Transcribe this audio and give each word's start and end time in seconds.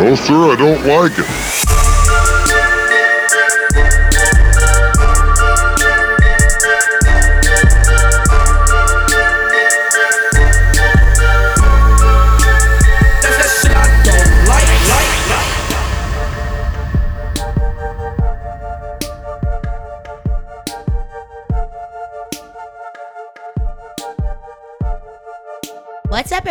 No, 0.00 0.14
sir, 0.14 0.50
I 0.50 0.56
don't 0.56 0.86
like 0.86 1.12
it. 1.18 1.69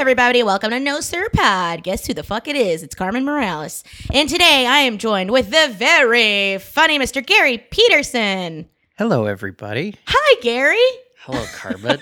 Everybody? 0.10 0.42
Welcome 0.42 0.72
to 0.72 0.80
No 0.80 1.02
Sir 1.02 1.30
Pod. 1.30 1.84
Guess 1.84 2.08
who 2.08 2.16
the 2.16 2.24
fuck 2.24 2.48
it 2.48 2.56
is? 2.56 2.82
It's 2.82 2.96
Carmen 2.96 3.24
Morales. 3.26 3.84
And 4.12 4.28
today 4.28 4.66
I 4.66 4.80
am 4.80 4.98
joined 4.98 5.30
with 5.30 5.52
the 5.52 5.72
very 5.78 6.58
funny 6.58 6.98
Mr. 6.98 7.24
Gary 7.24 7.60
Peterson. 7.60 8.68
Hello, 8.98 9.26
everybody. 9.26 9.96
Hi, 10.08 10.40
Gary. 10.42 10.82
Hello, 11.20 11.46
Carmen. 11.54 12.02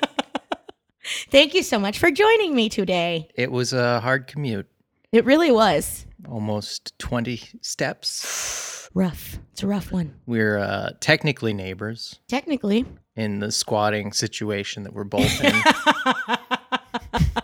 Thank 1.31 1.54
you 1.54 1.62
so 1.62 1.78
much 1.80 2.00
for 2.00 2.09
joining 2.09 2.55
me 2.55 2.70
today. 2.70 3.28
it 3.36 3.52
was 3.52 3.73
a 3.73 4.00
hard 4.00 4.28
commute, 4.28 4.67
It 5.12 5.26
really 5.26 5.52
was 5.52 6.05
almost 6.30 6.98
20 7.00 7.42
steps. 7.59 8.89
rough. 8.94 9.38
It's 9.52 9.64
a 9.64 9.67
rough 9.67 9.92
one. 9.92 10.14
We're 10.26 10.59
uh, 10.59 10.92
technically 11.02 11.52
neighbors 11.52 12.20
Technically. 12.30 12.86
in 13.17 13.39
the 13.39 13.52
squatting 13.52 14.14
situation 14.14 14.84
that 14.84 14.94
we're 14.94 15.03
both 15.03 15.44
in. 15.44 15.53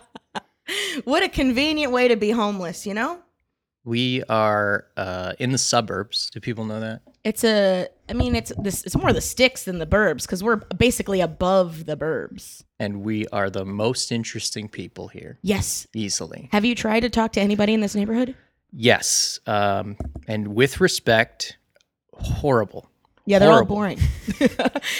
What 1.04 1.22
a 1.22 1.28
convenient 1.28 1.92
way 1.92 2.08
to 2.08 2.16
be 2.16 2.30
homeless, 2.30 2.86
you 2.86 2.94
know? 2.94 3.20
we 3.86 4.22
are 4.30 4.86
uh, 4.96 5.34
in 5.38 5.52
the 5.52 5.58
suburbs. 5.58 6.30
Do 6.32 6.40
people 6.40 6.64
know 6.64 6.80
that? 6.80 7.02
It's 7.22 7.44
a, 7.44 7.86
I 8.08 8.14
mean, 8.14 8.34
it's 8.34 8.50
this. 8.58 8.82
It's 8.84 8.96
more 8.96 9.12
the 9.12 9.20
sticks 9.20 9.64
than 9.64 9.78
the 9.78 9.86
burbs 9.86 10.22
because 10.22 10.42
we're 10.42 10.56
basically 10.56 11.20
above 11.20 11.84
the 11.84 11.94
burbs. 11.96 12.64
And 12.78 13.02
we 13.02 13.26
are 13.28 13.50
the 13.50 13.64
most 13.66 14.10
interesting 14.10 14.68
people 14.68 15.08
here, 15.08 15.38
Yes. 15.42 15.86
easily. 15.94 16.48
Have 16.52 16.64
you 16.64 16.74
tried 16.74 17.00
to 17.00 17.10
talk 17.10 17.32
to 17.32 17.40
anybody 17.42 17.74
in 17.74 17.80
this 17.80 17.94
neighborhood? 17.94 18.34
Yes. 18.72 19.38
Um, 19.46 19.96
and 20.26 20.48
with 20.48 20.80
respect, 20.80 21.58
horrible. 22.14 22.88
Yeah, 23.26 23.38
they're 23.38 23.50
Horrible. 23.50 23.76
all 23.76 23.82
boring. 23.82 23.98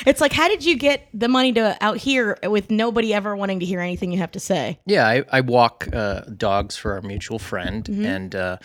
it's 0.07 0.21
like, 0.21 0.33
how 0.33 0.49
did 0.49 0.65
you 0.65 0.77
get 0.77 1.07
the 1.13 1.29
money 1.29 1.53
to 1.55 1.77
out 1.81 1.99
here 1.99 2.39
with 2.45 2.71
nobody 2.71 3.13
ever 3.13 3.37
wanting 3.37 3.61
to 3.61 3.67
hear 3.67 3.81
anything 3.81 4.13
you 4.13 4.19
have 4.19 4.33
to 4.33 4.41
say? 4.41 4.79
Yeah, 4.87 5.07
I, 5.07 5.25
I 5.31 5.41
walk 5.43 5.89
uh, 5.93 6.21
dogs 6.37 6.77
for 6.77 6.93
our 6.95 7.03
mutual 7.03 7.39
friend, 7.39 7.85
Mm-hmm. 7.85 8.05
and 8.07 8.35
uh, 8.35 8.57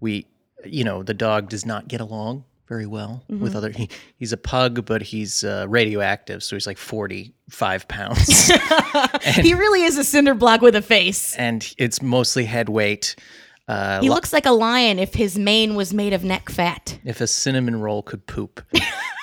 we, 0.00 0.26
you 0.64 0.84
know, 0.84 1.02
the 1.02 1.14
dog 1.14 1.48
does 1.48 1.66
not 1.66 1.88
get 1.88 2.00
along 2.00 2.44
very 2.68 2.86
well 2.86 3.24
Mm-hmm. 3.30 3.42
with 3.42 3.56
other. 3.56 3.70
He, 3.70 3.88
he's 4.18 4.32
a 4.32 4.36
pug, 4.36 4.84
but 4.86 5.02
he's 5.02 5.42
uh, 5.42 5.66
radioactive, 5.68 6.42
so 6.44 6.54
he's 6.54 6.66
like 6.66 6.78
forty 6.78 7.34
five 7.50 7.88
pounds, 7.88 8.50
he 9.22 9.54
really 9.54 9.82
is 9.82 9.96
a 9.98 10.04
cinder 10.04 10.34
block 10.34 10.60
with 10.60 10.76
a 10.76 10.82
face. 10.82 11.34
and 11.36 11.74
it's 11.78 12.02
mostly 12.02 12.44
head 12.44 12.68
weight. 12.68 13.16
Uh, 13.66 14.00
He 14.00 14.08
lo- 14.08 14.14
looks 14.14 14.32
like 14.32 14.46
a 14.46 14.50
lion 14.50 14.98
if 14.98 15.12
his 15.14 15.38
mane 15.38 15.74
was 15.74 15.92
made 15.92 16.12
of 16.14 16.24
neck 16.24 16.48
fat. 16.50 16.98
if 17.04 17.20
a 17.20 17.26
cinnamon 17.26 17.80
roll 17.80 18.02
could 18.02 18.26
poop, 18.26 18.62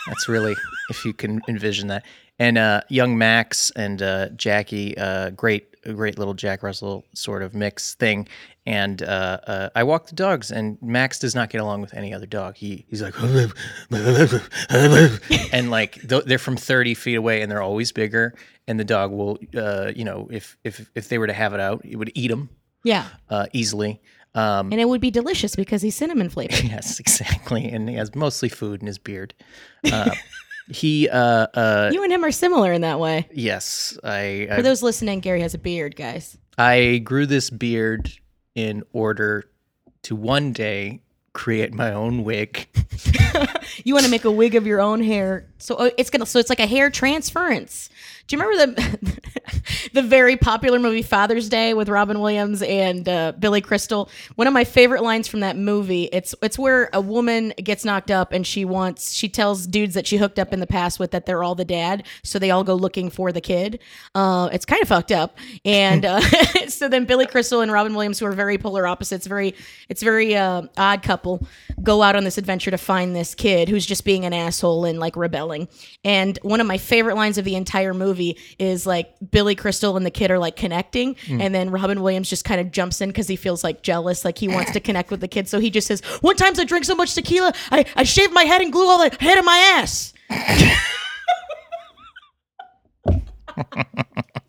that's 0.07 0.27
really 0.27 0.55
if 0.89 1.05
you 1.05 1.13
can 1.13 1.39
envision 1.47 1.87
that. 1.87 2.03
And 2.37 2.57
uh, 2.57 2.81
young 2.89 3.17
Max 3.17 3.71
and 3.77 4.01
uh, 4.01 4.27
Jackie, 4.29 4.97
uh, 4.97 5.29
great, 5.29 5.81
great 5.83 6.19
little 6.19 6.33
Jack 6.33 6.63
Russell 6.63 7.05
sort 7.13 7.43
of 7.43 7.53
mix 7.55 7.95
thing. 7.95 8.27
And 8.65 9.01
uh, 9.03 9.39
uh, 9.47 9.69
I 9.75 9.83
walk 9.83 10.07
the 10.07 10.15
dogs, 10.15 10.51
and 10.51 10.77
Max 10.81 11.19
does 11.19 11.33
not 11.35 11.49
get 11.49 11.61
along 11.61 11.79
with 11.81 11.93
any 11.93 12.13
other 12.13 12.25
dog. 12.25 12.55
He 12.57 12.85
he's 12.89 13.01
like, 13.01 13.13
and 15.53 15.71
like 15.71 15.95
they're 16.01 16.37
from 16.39 16.57
thirty 16.57 16.93
feet 16.93 17.15
away, 17.15 17.41
and 17.41 17.51
they're 17.51 17.61
always 17.61 17.91
bigger. 17.91 18.35
And 18.67 18.79
the 18.79 18.83
dog 18.83 19.11
will, 19.11 19.37
uh, 19.55 19.91
you 19.95 20.03
know, 20.03 20.27
if 20.31 20.57
if 20.63 20.89
if 20.95 21.09
they 21.09 21.17
were 21.17 21.27
to 21.27 21.33
have 21.33 21.53
it 21.53 21.59
out, 21.59 21.81
it 21.85 21.97
would 21.97 22.11
eat 22.15 22.29
them 22.29 22.49
Yeah. 22.83 23.05
uh, 23.29 23.47
easily. 23.53 24.01
Um, 24.35 24.71
And 24.71 24.79
it 24.79 24.87
would 24.87 25.01
be 25.01 25.09
delicious 25.11 25.55
because 25.55 25.81
he's 25.81 25.95
cinnamon 25.95 26.29
flavored. 26.29 26.63
Yes, 26.69 26.99
exactly. 26.99 27.65
And 27.71 27.89
he 27.89 27.95
has 27.95 28.13
mostly 28.13 28.49
food 28.49 28.81
in 28.81 28.87
his 28.87 28.97
beard. 28.99 29.33
Uh, 29.91 30.11
he, 30.69 31.09
uh, 31.09 31.47
uh, 31.53 31.89
you 31.91 32.03
and 32.03 32.11
him 32.11 32.23
are 32.23 32.31
similar 32.31 32.71
in 32.73 32.81
that 32.81 32.99
way. 32.99 33.27
yes, 33.33 33.97
I, 34.03 34.45
For 34.49 34.59
I, 34.59 34.61
those 34.61 34.83
listening, 34.83 35.21
Gary 35.21 35.41
has 35.41 35.53
a 35.53 35.57
beard, 35.57 35.95
guys. 35.95 36.37
I 36.57 36.99
grew 37.03 37.25
this 37.25 37.49
beard 37.49 38.11
in 38.55 38.83
order 38.93 39.49
to 40.03 40.15
one 40.15 40.53
day 40.53 41.01
create 41.33 41.73
my 41.73 41.91
own 41.93 42.23
wig. 42.23 42.67
You 43.83 43.93
want 43.93 44.05
to 44.05 44.11
make 44.11 44.23
a 44.25 44.31
wig 44.31 44.55
of 44.55 44.65
your 44.65 44.79
own 44.79 45.03
hair, 45.03 45.47
so 45.57 45.75
uh, 45.75 45.89
it's 45.97 46.09
gonna. 46.09 46.25
So 46.25 46.39
it's 46.39 46.49
like 46.49 46.61
a 46.61 46.65
hair 46.65 46.89
transference. 46.89 47.89
Do 48.27 48.35
you 48.35 48.41
remember 48.41 48.81
the 48.81 49.21
the 49.93 50.01
very 50.01 50.35
popular 50.35 50.79
movie 50.79 51.03
Father's 51.03 51.47
Day 51.47 51.75
with 51.75 51.89
Robin 51.89 52.19
Williams 52.19 52.63
and 52.63 53.07
uh, 53.07 53.33
Billy 53.37 53.61
Crystal? 53.61 54.09
One 54.33 54.47
of 54.47 54.53
my 54.53 54.63
favorite 54.63 55.03
lines 55.03 55.27
from 55.27 55.41
that 55.41 55.57
movie. 55.57 56.05
It's 56.05 56.33
it's 56.41 56.57
where 56.57 56.89
a 56.91 57.01
woman 57.01 57.53
gets 57.63 57.85
knocked 57.85 58.09
up 58.09 58.31
and 58.31 58.45
she 58.45 58.65
wants 58.65 59.13
she 59.13 59.29
tells 59.29 59.67
dudes 59.67 59.93
that 59.93 60.07
she 60.07 60.17
hooked 60.17 60.39
up 60.39 60.53
in 60.53 60.59
the 60.59 60.65
past 60.65 60.97
with 60.97 61.11
that 61.11 61.27
they're 61.27 61.43
all 61.43 61.53
the 61.53 61.65
dad, 61.65 62.03
so 62.23 62.39
they 62.39 62.49
all 62.49 62.63
go 62.63 62.73
looking 62.73 63.11
for 63.11 63.31
the 63.31 63.41
kid. 63.41 63.79
Uh, 64.15 64.49
it's 64.51 64.65
kind 64.65 64.81
of 64.81 64.87
fucked 64.87 65.11
up, 65.11 65.37
and 65.63 66.03
uh, 66.03 66.19
so 66.67 66.87
then 66.89 67.05
Billy 67.05 67.27
Crystal 67.27 67.61
and 67.61 67.71
Robin 67.71 67.93
Williams, 67.93 68.17
who 68.17 68.25
are 68.25 68.31
very 68.31 68.57
polar 68.57 68.87
opposites, 68.87 69.27
very 69.27 69.53
it's 69.87 70.01
very 70.01 70.35
uh, 70.35 70.63
odd 70.77 71.03
couple, 71.03 71.45
go 71.83 72.01
out 72.01 72.15
on 72.15 72.23
this 72.23 72.39
adventure 72.39 72.71
to 72.71 72.77
find 72.79 73.15
this 73.15 73.35
kid 73.35 73.69
who's 73.69 73.85
just 73.85 74.03
being 74.03 74.25
an 74.25 74.33
asshole 74.33 74.85
and 74.85 74.99
like 74.99 75.15
rebelling. 75.15 75.67
And 76.03 76.39
one 76.41 76.59
of 76.59 76.65
my 76.65 76.79
favorite 76.79 77.17
lines 77.17 77.37
of 77.37 77.45
the 77.45 77.55
entire 77.55 77.93
movie 77.93 78.14
is 78.59 78.85
like 78.85 79.13
Billy 79.31 79.55
Crystal 79.55 79.95
and 79.97 80.05
the 80.05 80.11
kid 80.11 80.31
are 80.31 80.39
like 80.39 80.55
connecting, 80.55 81.15
hmm. 81.25 81.41
and 81.41 81.53
then 81.53 81.69
Robin 81.69 82.01
Williams 82.01 82.29
just 82.29 82.45
kind 82.45 82.61
of 82.61 82.71
jumps 82.71 83.01
in 83.01 83.09
because 83.09 83.27
he 83.27 83.35
feels 83.35 83.63
like 83.63 83.81
jealous, 83.81 84.25
like 84.25 84.37
he 84.37 84.47
wants 84.47 84.71
to 84.71 84.79
connect 84.87 85.11
with 85.11 85.21
the 85.21 85.27
kid. 85.27 85.47
So 85.47 85.59
he 85.59 85.69
just 85.69 85.87
says, 85.87 86.01
"One 86.21 86.35
times 86.35 86.59
I 86.59 86.63
drank 86.63 86.85
so 86.85 86.95
much 86.95 87.13
tequila, 87.13 87.53
I 87.71 87.85
I 87.95 88.03
shaved 88.03 88.33
my 88.33 88.43
head 88.43 88.61
and 88.61 88.71
glue 88.71 88.87
all 88.87 88.97
the 88.97 89.15
head 89.19 89.37
of 89.37 89.45
my 89.45 89.57
ass." 89.77 90.13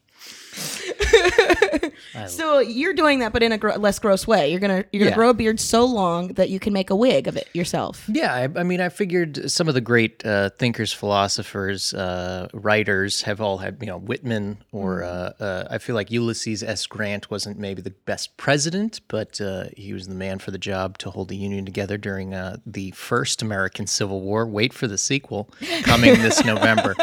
So 2.28 2.58
you're 2.60 2.94
doing 2.94 3.18
that, 3.20 3.32
but 3.32 3.42
in 3.42 3.52
a 3.52 3.58
gro- 3.58 3.76
less 3.76 3.98
gross 3.98 4.26
way. 4.26 4.50
You're 4.50 4.60
gonna 4.60 4.84
you're 4.92 5.00
gonna 5.00 5.10
Yeah. 5.10 5.14
grow 5.16 5.30
a 5.30 5.34
beard 5.34 5.60
so 5.60 5.84
long 5.84 6.28
that 6.34 6.50
you 6.50 6.58
can 6.58 6.72
make 6.72 6.90
a 6.90 6.96
wig 6.96 7.28
of 7.28 7.36
it 7.36 7.48
yourself. 7.52 8.04
Yeah, 8.08 8.32
I, 8.34 8.60
I 8.60 8.62
mean, 8.62 8.80
I 8.80 8.88
figured 8.88 9.50
some 9.50 9.68
of 9.68 9.74
the 9.74 9.80
great 9.80 10.24
uh, 10.24 10.50
thinkers, 10.58 10.92
philosophers, 10.92 11.92
uh, 11.94 12.48
writers 12.52 13.22
have 13.22 13.40
all 13.40 13.58
had, 13.58 13.78
you 13.80 13.86
know, 13.86 13.98
Whitman, 13.98 14.58
or 14.72 15.02
uh, 15.04 15.32
uh, 15.40 15.68
I 15.70 15.78
feel 15.78 15.94
like 15.94 16.10
Ulysses 16.10 16.62
S. 16.62 16.86
Grant 16.86 17.30
wasn't 17.30 17.58
maybe 17.58 17.82
the 17.82 17.90
best 17.90 18.36
president, 18.36 19.00
but 19.08 19.40
uh, 19.40 19.64
he 19.76 19.92
was 19.92 20.08
the 20.08 20.14
man 20.14 20.38
for 20.38 20.50
the 20.50 20.58
job 20.58 20.98
to 20.98 21.10
hold 21.10 21.28
the 21.28 21.36
Union 21.36 21.64
together 21.64 21.98
during 21.98 22.34
uh, 22.34 22.56
the 22.66 22.90
first 22.92 23.42
American 23.42 23.86
Civil 23.86 24.20
War. 24.20 24.46
Wait 24.46 24.72
for 24.72 24.86
the 24.86 24.98
sequel 24.98 25.50
coming 25.82 26.14
this 26.22 26.44
November. 26.44 26.94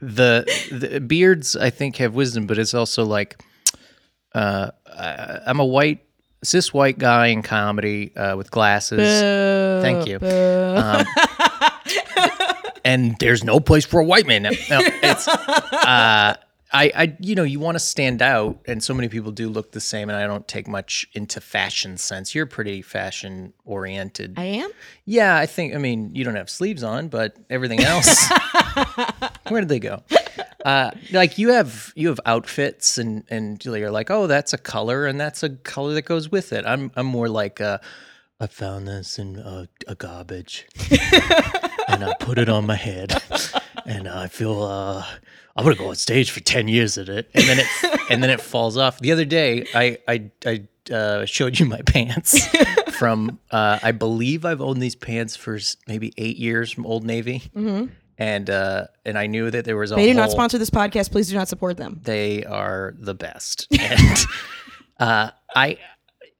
The, 0.00 0.44
the 0.70 1.00
beards, 1.00 1.56
I 1.56 1.70
think, 1.70 1.96
have 1.96 2.14
wisdom, 2.14 2.46
but 2.46 2.58
it's 2.58 2.74
also 2.74 3.04
like 3.04 3.42
uh, 4.34 4.70
I, 4.86 5.40
I'm 5.46 5.60
a 5.60 5.64
white 5.64 6.04
cis 6.44 6.72
white 6.72 6.98
guy 6.98 7.28
in 7.28 7.42
comedy 7.42 8.14
uh, 8.16 8.36
with 8.36 8.50
glasses. 8.50 9.00
Thank 9.82 10.06
you. 10.06 10.18
Um, 10.22 11.06
and 12.84 13.16
there's 13.18 13.42
no 13.42 13.60
place 13.60 13.84
for 13.84 14.00
a 14.00 14.04
white 14.04 14.26
man. 14.26 14.42
No, 14.42 14.50
no, 14.50 14.80
it's 15.02 15.26
uh, 15.28 16.36
I, 16.72 16.90
I, 16.94 17.16
you 17.20 17.34
know, 17.34 17.44
you 17.44 17.60
want 17.60 17.76
to 17.76 17.80
stand 17.80 18.22
out, 18.22 18.58
and 18.66 18.82
so 18.82 18.92
many 18.92 19.08
people 19.08 19.30
do 19.30 19.48
look 19.48 19.72
the 19.72 19.80
same. 19.80 20.08
And 20.08 20.18
I 20.18 20.26
don't 20.26 20.46
take 20.48 20.66
much 20.66 21.06
into 21.12 21.40
fashion 21.40 21.96
sense. 21.96 22.34
You're 22.34 22.46
pretty 22.46 22.82
fashion 22.82 23.52
oriented. 23.64 24.34
I 24.36 24.44
am. 24.44 24.70
yeah, 25.04 25.36
I 25.36 25.46
think. 25.46 25.74
I 25.74 25.78
mean, 25.78 26.14
you 26.14 26.24
don't 26.24 26.34
have 26.34 26.50
sleeves 26.50 26.82
on, 26.82 27.08
but 27.08 27.36
everything 27.50 27.80
else. 27.80 28.28
where 29.48 29.60
did 29.60 29.68
they 29.68 29.78
go? 29.78 30.02
Uh, 30.64 30.90
like 31.12 31.38
you 31.38 31.50
have 31.50 31.92
you 31.94 32.08
have 32.08 32.18
outfits 32.26 32.98
and 32.98 33.22
and 33.30 33.64
you're 33.64 33.90
like, 33.90 34.10
oh, 34.10 34.26
that's 34.26 34.52
a 34.52 34.58
color 34.58 35.06
and 35.06 35.20
that's 35.20 35.44
a 35.44 35.50
color 35.50 35.94
that 35.94 36.02
goes 36.02 36.28
with 36.30 36.52
it. 36.52 36.64
I'm 36.66 36.90
I'm 36.96 37.06
more 37.06 37.28
like, 37.28 37.60
uh, 37.60 37.78
I 38.40 38.48
found 38.48 38.88
this 38.88 39.18
in 39.18 39.36
a, 39.36 39.68
a 39.86 39.94
garbage, 39.94 40.66
and 41.88 42.04
I 42.04 42.14
put 42.20 42.38
it 42.38 42.48
on 42.48 42.66
my 42.66 42.74
head, 42.74 43.22
and 43.86 44.08
I 44.08 44.26
feel 44.26 44.62
uh, 44.62 45.06
I'm 45.56 45.64
gonna 45.64 45.76
go 45.76 45.88
on 45.88 45.96
stage 45.96 46.30
for 46.30 46.40
ten 46.40 46.68
years 46.68 46.98
at 46.98 47.08
it, 47.08 47.30
and 47.34 47.44
then 47.44 47.58
it 47.60 48.00
and 48.10 48.22
then 48.22 48.30
it 48.30 48.40
falls 48.40 48.76
off. 48.76 48.98
The 49.00 49.12
other 49.12 49.24
day, 49.24 49.66
I 49.74 49.98
I 50.06 50.30
I 50.44 50.92
uh, 50.94 51.24
showed 51.24 51.58
you 51.58 51.66
my 51.66 51.80
pants 51.82 52.46
from 52.98 53.38
uh, 53.50 53.78
I 53.82 53.92
believe 53.92 54.44
I've 54.44 54.60
owned 54.60 54.80
these 54.82 54.94
pants 54.94 55.34
for 55.36 55.58
maybe 55.88 56.12
eight 56.16 56.36
years 56.36 56.70
from 56.70 56.86
Old 56.86 57.04
Navy, 57.04 57.42
and 58.18 58.50
uh, 58.50 58.86
and 59.04 59.18
I 59.18 59.26
knew 59.26 59.50
that 59.50 59.64
there 59.64 59.76
was 59.76 59.92
a 59.92 59.94
They 59.96 60.06
do 60.06 60.14
not 60.14 60.24
whole- 60.26 60.32
sponsor 60.32 60.58
this 60.58 60.70
podcast. 60.70 61.10
Please 61.10 61.28
do 61.28 61.34
not 61.36 61.48
support 61.48 61.76
them. 61.76 62.00
they 62.04 62.44
are 62.44 62.94
the 62.98 63.14
best. 63.14 63.66
And 63.80 64.18
uh, 64.98 65.30
I, 65.54 65.78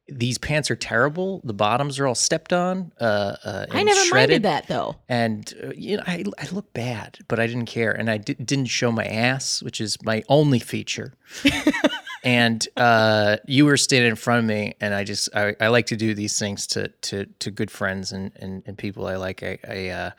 these 0.09 0.39
pants 0.39 0.71
are 0.71 0.77
terrible. 0.77 1.41
The 1.45 1.53
bottoms 1.53 1.99
are 1.99 2.07
all 2.07 2.15
stepped 2.15 2.53
on. 2.53 2.93
Uh, 3.01 3.37
uh, 3.45 3.67
I 3.71 3.83
never 3.83 3.99
shredded. 4.01 4.13
minded 4.31 4.43
that 4.45 4.69
though. 4.69 4.97
and 5.09 5.53
uh, 5.65 5.73
you 5.77 5.97
know 5.97 6.03
I, 6.07 6.25
I 6.39 6.47
look 6.53 6.73
bad 6.73 7.19
but 7.29 7.41
i 7.41 7.47
didn't 7.47 7.67
care 7.67 7.91
and 7.93 8.09
i 8.11 8.19
di- 8.19 8.35
didn't 8.35 8.67
show 8.67 8.93
my 8.93 9.05
ass 9.05 9.63
which 9.63 9.81
is 9.81 9.97
my 10.05 10.23
only 10.29 10.59
feature 10.61 11.13
and 12.25 12.67
uh, 12.77 13.37
you 13.47 13.65
were 13.67 13.77
standing 13.77 14.11
in 14.11 14.17
front 14.17 14.41
of 14.41 14.45
me 14.45 14.75
and 14.81 14.95
i 14.95 15.05
just 15.05 15.29
i, 15.35 15.55
I 15.61 15.69
like 15.69 15.87
to 15.87 15.97
do 15.97 16.15
these 16.15 16.39
things 16.39 16.67
to 16.69 16.89
to 16.89 17.27
to 17.27 17.51
good 17.51 17.71
friends 17.71 18.13
and 18.13 18.33
and, 18.37 18.63
and 18.67 18.79
people 18.79 19.07
i 19.07 19.17
like 19.17 19.43
i 19.43 19.59
i 19.69 19.89
uh, 19.89 20.11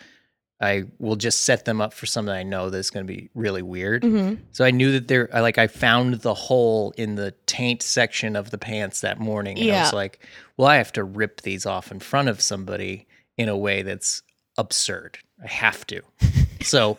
I 0.59 0.86
will 0.98 1.15
just 1.15 1.42
set 1.42 1.65
them 1.65 1.81
up 1.81 1.94
for 1.94 2.07
something 2.07 2.33
I 2.33 2.44
know 2.44 2.69
that's 2.69 2.89
going 2.89 3.06
to 3.06 3.13
be 3.13 3.30
really 3.36 3.62
weird. 3.62 4.01
Mm-hmm. 4.01 4.42
So 4.54 4.65
I 4.65 4.71
knew 4.71 4.92
that 4.94 5.07
there, 5.07 5.30
I 5.31 5.42
like, 5.42 5.59
I 5.59 5.68
found 5.68 6.15
the 6.15 6.33
hole 6.33 6.94
in 6.98 7.15
the 7.15 7.31
taint 7.45 7.83
section 7.83 8.36
of 8.36 8.50
the 8.50 8.57
pants 8.57 9.01
that 9.01 9.19
morning. 9.19 9.59
And 9.59 9.71
I 9.71 9.81
was 9.81 9.94
like, 9.94 10.25
well, 10.57 10.68
I 10.68 10.77
have 10.77 10.92
to 10.94 11.04
rip 11.04 11.42
these 11.42 11.68
off 11.68 11.92
in 11.92 12.00
front 12.00 12.30
of 12.30 12.42
somebody 12.42 13.07
in 13.38 13.50
a 13.50 13.57
way 13.57 13.83
that's 13.83 14.24
absurd. 14.57 15.19
I 15.44 15.48
have 15.48 15.86
to. 15.88 16.01
so 16.62 16.98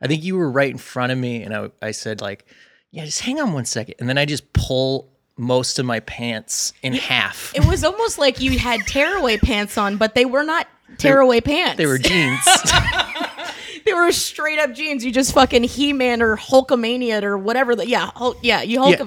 I 0.00 0.06
think 0.06 0.24
you 0.24 0.36
were 0.36 0.50
right 0.50 0.70
in 0.70 0.78
front 0.78 1.12
of 1.12 1.18
me. 1.18 1.42
And 1.42 1.54
I, 1.54 1.70
I 1.82 1.90
said, 1.90 2.22
like, 2.22 2.46
yeah, 2.90 3.04
just 3.04 3.20
hang 3.20 3.38
on 3.38 3.52
one 3.52 3.66
second. 3.66 3.96
And 3.98 4.08
then 4.08 4.16
I 4.16 4.24
just 4.24 4.50
pull 4.54 5.10
most 5.36 5.78
of 5.78 5.84
my 5.84 6.00
pants 6.00 6.72
in 6.82 6.94
half. 6.94 7.52
It 7.54 7.66
was 7.66 7.84
almost 7.84 8.18
like 8.18 8.40
you 8.40 8.58
had 8.58 8.80
tearaway 8.86 9.36
pants 9.36 9.76
on, 9.76 9.96
but 9.96 10.14
they 10.14 10.24
were 10.24 10.44
not 10.44 10.68
tearaway 10.98 11.40
pants. 11.40 11.76
They 11.78 11.86
were 11.86 11.98
jeans. 11.98 12.40
they 13.84 13.92
were 13.94 14.12
straight 14.12 14.58
up 14.58 14.72
jeans. 14.74 15.04
You 15.04 15.12
just 15.12 15.32
fucking 15.34 15.64
He 15.64 15.92
Man 15.92 16.22
or 16.22 16.36
Hulkamania 16.36 17.22
or 17.22 17.36
whatever. 17.38 17.74
The, 17.76 17.88
yeah, 17.88 18.10
Hulk, 18.14 18.38
yeah, 18.42 18.62
you 18.62 18.80
Hulk, 18.80 18.98
Yeah. 18.98 19.06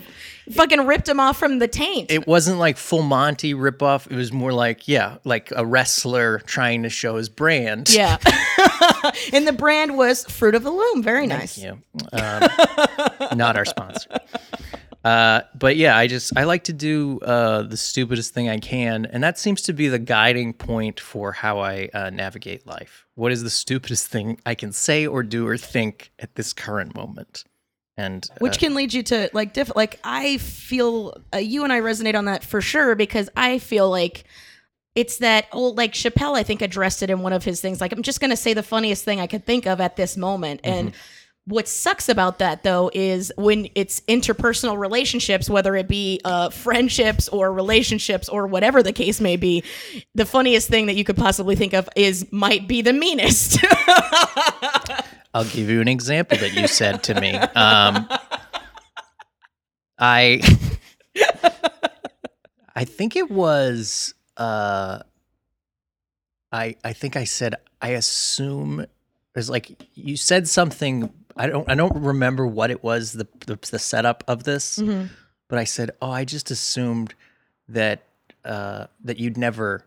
fucking 0.54 0.86
ripped 0.86 1.10
him 1.10 1.20
off 1.20 1.38
from 1.38 1.60
the 1.60 1.68
taint. 1.68 2.12
it 2.12 2.28
wasn't 2.28 2.60
like 2.60 2.78
full 2.78 3.02
Monty 3.02 3.54
ripoff. 3.54 4.10
It 4.12 4.16
was 4.16 4.32
more 4.32 4.54
like, 4.54 4.88
yeah, 4.88 5.18
like 5.24 5.52
a 5.56 5.66
wrestler 5.66 6.40
trying 6.40 6.84
to 6.84 6.90
show 6.90 7.16
his 7.16 7.30
brand. 7.30 7.90
yeah, 7.94 8.18
and 9.34 9.48
the 9.48 9.54
brand 9.54 9.98
was 9.98 10.24
Fruit 10.26 10.56
of 10.56 10.64
the 10.64 10.72
Loom. 10.72 11.02
Very 11.04 11.28
nice. 11.28 11.58
you. 11.58 11.80
Um, 12.14 12.48
not 13.36 13.58
our 13.58 13.66
sponsor. 13.66 14.10
Uh, 15.08 15.42
but 15.56 15.78
yeah, 15.78 15.96
I 15.96 16.08
just 16.08 16.36
I 16.36 16.44
like 16.44 16.66
to 16.66 16.74
do 16.74 17.22
uh, 17.22 17.62
the 17.62 17.78
stupidest 17.78 18.34
thing 18.34 18.50
I 18.50 18.58
can, 18.58 19.06
and 19.06 19.24
that 19.24 19.40
seems 19.40 19.62
to 19.62 19.74
be 19.74 19.88
the 19.88 20.00
guiding 20.00 20.52
point 20.52 21.00
for 21.00 21.32
how 21.32 21.60
I 21.60 21.90
uh, 21.94 22.10
navigate 22.10 22.68
life. 22.68 23.06
What 23.16 23.32
is 23.32 23.42
the 23.42 23.50
stupidest 23.50 24.08
thing 24.12 24.38
I 24.46 24.54
can 24.54 24.74
say 24.74 25.08
or 25.08 25.24
do 25.24 25.48
or 25.48 25.56
think 25.56 26.12
at 26.20 26.36
this 26.36 26.52
current 26.52 26.94
moment? 26.94 27.46
And 27.96 28.28
uh, 28.30 28.36
Which 28.40 28.60
can 28.60 28.76
lead 28.76 28.94
you 28.94 29.02
to 29.04 29.30
like 29.32 29.54
diff. 29.54 29.74
Like 29.78 29.98
I 30.04 30.40
feel 30.40 31.24
uh, 31.34 31.38
you 31.38 31.64
and 31.64 31.72
I 31.72 31.80
resonate 31.80 32.16
on 32.16 32.26
that 32.26 32.44
for 32.44 32.60
sure 32.60 32.94
because 32.94 33.30
I 33.34 33.60
feel 33.60 33.90
like 33.90 34.26
it's 34.94 35.20
that 35.20 35.46
old 35.54 35.78
like 35.78 35.94
Chappelle. 35.94 36.36
I 36.36 36.44
think 36.44 36.62
addressed 36.62 37.02
it 37.02 37.10
in 37.10 37.22
one 37.22 37.32
of 37.32 37.46
his 37.46 37.62
things. 37.62 37.80
Like 37.80 37.94
I'm 37.94 38.04
just 38.04 38.20
gonna 38.20 38.36
say 38.36 38.54
the 38.54 38.62
funniest 38.62 39.06
thing 39.06 39.22
I 39.22 39.28
could 39.28 39.46
think 39.46 39.68
of 39.68 39.80
at 39.80 39.96
this 39.96 40.18
moment, 40.18 40.60
and 40.66 40.92
what 41.48 41.68
sucks 41.68 42.10
about 42.10 42.40
that 42.40 42.64
though 42.64 42.92
is 42.94 43.32
when 43.38 43.68
it's 43.74 44.02
interpersonal 44.02 44.78
relationships 44.78 45.50
whether 45.50 45.76
it 45.76 45.88
be 45.88 46.20
uh, 46.26 46.50
friendships 46.50 47.28
or 47.30 47.52
relationships 47.52 48.30
or 48.30 48.46
whatever 48.48 48.84
the 48.84 48.94
case 48.94 49.20
may 49.20 49.38
be 49.38 49.64
the 50.14 50.26
funniest 50.26 50.70
thing 50.70 50.86
that 50.86 50.96
you 50.96 51.04
could 51.04 51.18
possibly 51.18 51.56
think 51.56 51.74
of 51.74 51.88
is 51.96 52.28
might 52.32 52.68
be 52.68 52.82
the 52.82 52.94
meanest 52.94 53.58
I'll 55.34 55.46
give 55.46 55.70
you 55.70 55.82
an 55.82 55.88
example 55.88 56.36
that 56.40 56.54
you 56.54 56.68
said 56.68 57.04
to 57.04 57.22
me. 57.22 57.36
Um, 57.36 58.10
I 60.00 60.42
I 62.76 62.86
think 62.86 63.16
it 63.16 63.30
was 63.30 64.16
uh, 64.36 65.00
I 66.52 66.76
I 66.84 66.94
think 66.94 67.16
I 67.16 67.26
said 67.26 67.56
I 67.80 67.90
assume 67.90 68.80
it 68.80 68.90
was 69.36 69.50
like 69.50 69.88
you 69.94 70.18
said 70.18 70.48
something 70.48 71.14
I 71.38 71.48
don't 71.48 71.70
I 71.70 71.76
don't 71.76 71.96
remember 71.96 72.46
what 72.48 72.72
it 72.72 72.84
was 72.84 73.14
the 73.14 73.28
the, 73.46 73.58
the 73.72 73.80
setup 73.80 74.24
of 74.28 74.44
this, 74.44 74.78
but 75.48 75.60
I 75.60 75.64
said 75.64 75.92
oh 76.02 76.12
I 76.12 76.26
just 76.26 76.52
assumed 76.52 77.14
that 77.70 78.04
uh, 78.46 78.88
that 79.04 79.20
you'd 79.20 79.38
never 79.38 79.86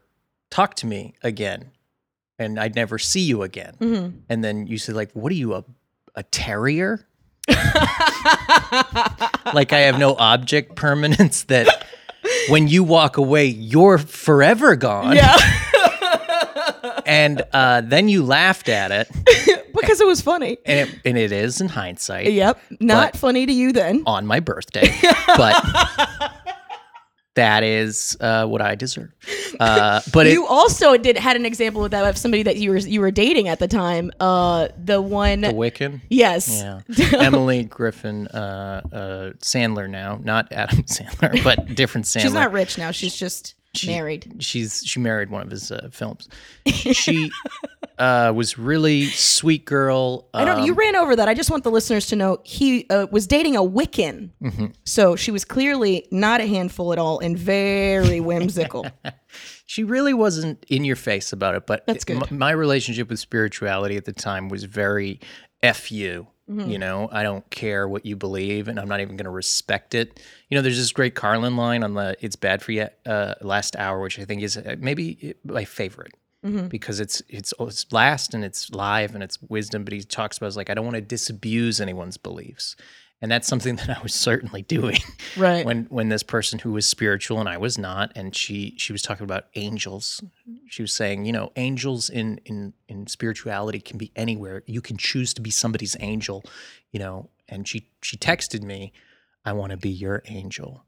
talk 0.50 0.74
to 0.76 0.86
me 0.86 1.14
again 1.22 1.70
and 2.40 2.58
I'd 2.58 2.74
never 2.74 2.98
see 2.98 3.20
you 3.20 3.42
again. 3.42 3.74
And 4.28 4.42
then 4.42 4.66
you 4.66 4.78
said, 4.78 4.94
like, 4.96 5.12
what 5.12 5.30
are 5.30 5.34
you, 5.36 5.54
a, 5.54 5.64
a 6.14 6.22
terrier? 6.24 7.06
like 9.54 9.72
I 9.72 9.80
have 9.80 9.98
no 9.98 10.14
object 10.16 10.74
permanence 10.74 11.44
that 11.48 11.86
when 12.48 12.66
you 12.66 12.82
walk 12.82 13.18
away, 13.18 13.46
you're 13.46 13.98
forever 13.98 14.74
gone. 14.76 15.14
yeah 15.16 15.36
And 17.04 17.42
uh, 17.52 17.82
then 17.82 18.08
you 18.08 18.22
laughed 18.24 18.68
at 18.68 18.90
it. 18.90 19.08
because 19.90 20.00
it 20.00 20.06
was 20.06 20.20
funny 20.20 20.56
And 20.64 20.88
it, 20.88 21.00
and 21.04 21.18
it 21.18 21.32
is 21.32 21.60
in 21.60 21.68
hindsight 21.68 22.32
yep 22.32 22.60
not 22.78 23.16
funny 23.16 23.44
to 23.46 23.52
you 23.52 23.72
then 23.72 24.04
on 24.06 24.26
my 24.26 24.38
birthday. 24.38 24.94
but 25.36 25.64
that 27.34 27.62
is 27.62 28.16
uh, 28.20 28.44
what 28.46 28.60
I 28.60 28.74
deserve. 28.74 29.12
Uh, 29.58 30.00
but 30.12 30.26
it, 30.26 30.32
you 30.32 30.46
also 30.46 30.96
did 30.96 31.16
had 31.16 31.36
an 31.36 31.46
example 31.46 31.84
of 31.84 31.90
that 31.92 32.04
of 32.04 32.18
somebody 32.18 32.42
that 32.42 32.56
you 32.56 32.70
were 32.70 32.78
you 32.78 33.00
were 33.00 33.10
dating 33.10 33.48
at 33.48 33.60
the 33.60 33.68
time 33.68 34.10
uh 34.20 34.68
the 34.76 35.00
one 35.00 35.42
the 35.42 35.48
Wiccan. 35.48 36.00
yes 36.08 36.60
Yeah, 36.60 36.80
Emily 37.18 37.64
Griffin 37.64 38.26
uh, 38.28 38.82
uh, 38.92 39.30
Sandler 39.38 39.88
now, 39.88 40.20
not 40.22 40.52
Adam 40.52 40.82
Sandler, 40.82 41.42
but 41.42 41.74
different 41.74 42.06
Sandler. 42.06 42.20
she's 42.22 42.32
not 42.34 42.52
rich 42.52 42.78
now 42.78 42.90
she's 42.90 43.14
just 43.14 43.54
married 43.86 44.36
She's 44.40 44.82
she 44.84 44.98
married 45.00 45.30
one 45.30 45.42
of 45.42 45.50
his 45.50 45.70
uh, 45.70 45.88
films. 45.92 46.28
She 46.66 47.30
uh, 48.00 48.32
was 48.34 48.58
really 48.58 49.04
sweet 49.06 49.64
girl. 49.64 50.28
I 50.34 50.44
don't. 50.44 50.64
you 50.64 50.72
um, 50.72 50.78
ran 50.78 50.96
over 50.96 51.14
that. 51.14 51.28
I 51.28 51.34
just 51.34 51.50
want 51.50 51.62
the 51.64 51.70
listeners 51.70 52.06
to 52.08 52.16
know 52.16 52.38
he 52.44 52.86
uh, 52.90 53.06
was 53.12 53.26
dating 53.26 53.54
a 53.56 53.60
Wiccan, 53.62 54.30
Mm-hmm. 54.42 54.66
so 54.84 55.14
she 55.16 55.30
was 55.30 55.44
clearly 55.44 56.06
not 56.10 56.40
a 56.40 56.46
handful 56.46 56.92
at 56.92 56.98
all 56.98 57.18
and 57.20 57.38
very 57.38 58.18
whimsical. 58.30 58.86
she 59.66 59.84
really 59.84 60.14
wasn't 60.14 60.64
in 60.68 60.84
your 60.84 60.96
face 60.96 61.32
about 61.32 61.54
it, 61.54 61.66
but 61.66 61.86
That's 61.86 62.04
good. 62.04 62.22
m- 62.32 62.38
my 62.38 62.50
relationship 62.50 63.08
with 63.10 63.18
spirituality 63.20 63.96
at 63.96 64.04
the 64.06 64.12
time 64.12 64.48
was 64.48 64.64
very 64.64 65.20
f 65.62 65.92
you. 65.92 66.26
Mm-hmm. 66.50 66.68
You 66.68 66.78
know, 66.78 67.08
I 67.12 67.22
don't 67.22 67.48
care 67.50 67.86
what 67.86 68.04
you 68.04 68.16
believe, 68.16 68.66
and 68.66 68.80
I'm 68.80 68.88
not 68.88 68.98
even 69.00 69.14
going 69.16 69.26
to 69.26 69.30
respect 69.30 69.94
it. 69.94 70.18
You 70.48 70.56
know, 70.56 70.62
there's 70.62 70.78
this 70.78 70.90
great 70.90 71.14
Carlin 71.14 71.56
line 71.56 71.84
on 71.84 71.94
the 71.94 72.16
"It's 72.20 72.34
bad 72.34 72.60
for 72.60 72.72
you" 72.72 72.88
uh, 73.06 73.34
last 73.40 73.76
hour, 73.76 74.00
which 74.00 74.18
I 74.18 74.24
think 74.24 74.42
is 74.42 74.56
uh, 74.56 74.74
maybe 74.80 75.34
my 75.44 75.64
favorite 75.64 76.12
Mm-hmm. 76.44 76.68
because 76.68 77.00
it's 77.00 77.20
it's 77.28 77.52
it's 77.60 77.92
last 77.92 78.32
and 78.32 78.42
it's 78.44 78.70
live 78.70 79.14
and 79.14 79.22
it's 79.22 79.38
wisdom. 79.42 79.84
But 79.84 79.92
he 79.92 80.00
talks 80.02 80.38
about 80.38 80.46
it's 80.46 80.56
like 80.56 80.70
I 80.70 80.74
don't 80.74 80.86
want 80.86 80.94
to 80.94 81.02
disabuse 81.02 81.82
anyone's 81.82 82.16
beliefs, 82.16 82.76
and 83.20 83.30
that's 83.30 83.46
something 83.46 83.76
that 83.80 83.90
I 83.90 84.00
was 84.02 84.14
certainly 84.14 84.62
doing 84.62 85.00
Right. 85.36 85.66
when 85.66 85.84
when 85.90 86.08
this 86.08 86.22
person 86.22 86.58
who 86.58 86.72
was 86.72 86.86
spiritual 86.86 87.40
and 87.40 87.48
I 87.48 87.58
was 87.58 87.76
not, 87.76 88.12
and 88.16 88.34
she 88.34 88.74
she 88.78 88.90
was 88.92 89.02
talking 89.02 89.24
about 89.24 89.48
angels. 89.54 90.22
She 90.66 90.80
was 90.80 90.94
saying, 90.94 91.26
you 91.26 91.32
know, 91.32 91.52
angels 91.56 92.08
in 92.08 92.40
in 92.46 92.72
in 92.88 93.06
spirituality 93.06 93.80
can 93.80 93.98
be 93.98 94.10
anywhere. 94.16 94.62
You 94.66 94.80
can 94.80 94.96
choose 94.96 95.34
to 95.34 95.42
be 95.42 95.50
somebody's 95.50 95.94
angel, 96.00 96.42
you 96.90 97.00
know. 97.00 97.28
And 97.50 97.68
she 97.68 97.86
she 98.00 98.16
texted 98.16 98.62
me, 98.62 98.92
I 99.44 99.52
want 99.52 99.72
to 99.72 99.76
be 99.76 99.90
your 99.90 100.22
angel, 100.26 100.84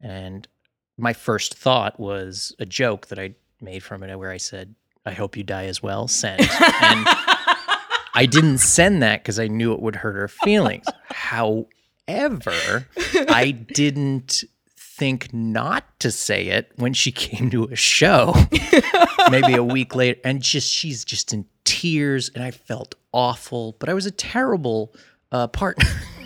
and 0.00 0.48
my 0.96 1.12
first 1.12 1.54
thought 1.54 2.00
was 2.00 2.54
a 2.58 2.64
joke 2.64 3.08
that 3.08 3.18
I 3.18 3.34
made 3.60 3.82
from 3.82 4.02
it, 4.02 4.16
where 4.18 4.30
I 4.30 4.38
said, 4.38 4.74
I 5.06 5.12
hope 5.12 5.36
you 5.36 5.44
die 5.44 5.66
as 5.66 5.82
well. 5.82 6.08
Send. 6.08 6.40
And 6.40 7.06
I 8.14 8.26
didn't 8.28 8.58
send 8.58 9.02
that 9.02 9.22
because 9.22 9.38
I 9.38 9.46
knew 9.46 9.72
it 9.72 9.80
would 9.80 9.96
hurt 9.96 10.16
her 10.16 10.28
feelings. 10.28 10.86
However, 11.10 12.88
I 13.28 13.52
didn't 13.72 14.44
think 14.76 15.32
not 15.32 15.84
to 16.00 16.10
say 16.10 16.46
it 16.46 16.72
when 16.76 16.94
she 16.94 17.12
came 17.12 17.50
to 17.50 17.64
a 17.64 17.76
show 17.76 18.34
maybe 19.30 19.52
a 19.54 19.62
week 19.62 19.94
later 19.94 20.18
and 20.24 20.40
just 20.40 20.72
she's 20.72 21.04
just 21.04 21.34
in 21.34 21.44
tears 21.64 22.30
and 22.34 22.42
I 22.42 22.50
felt 22.50 22.94
awful 23.12 23.76
but 23.78 23.90
I 23.90 23.94
was 23.94 24.06
a 24.06 24.10
terrible 24.10 24.94
uh, 25.30 25.48
partner 25.48 25.84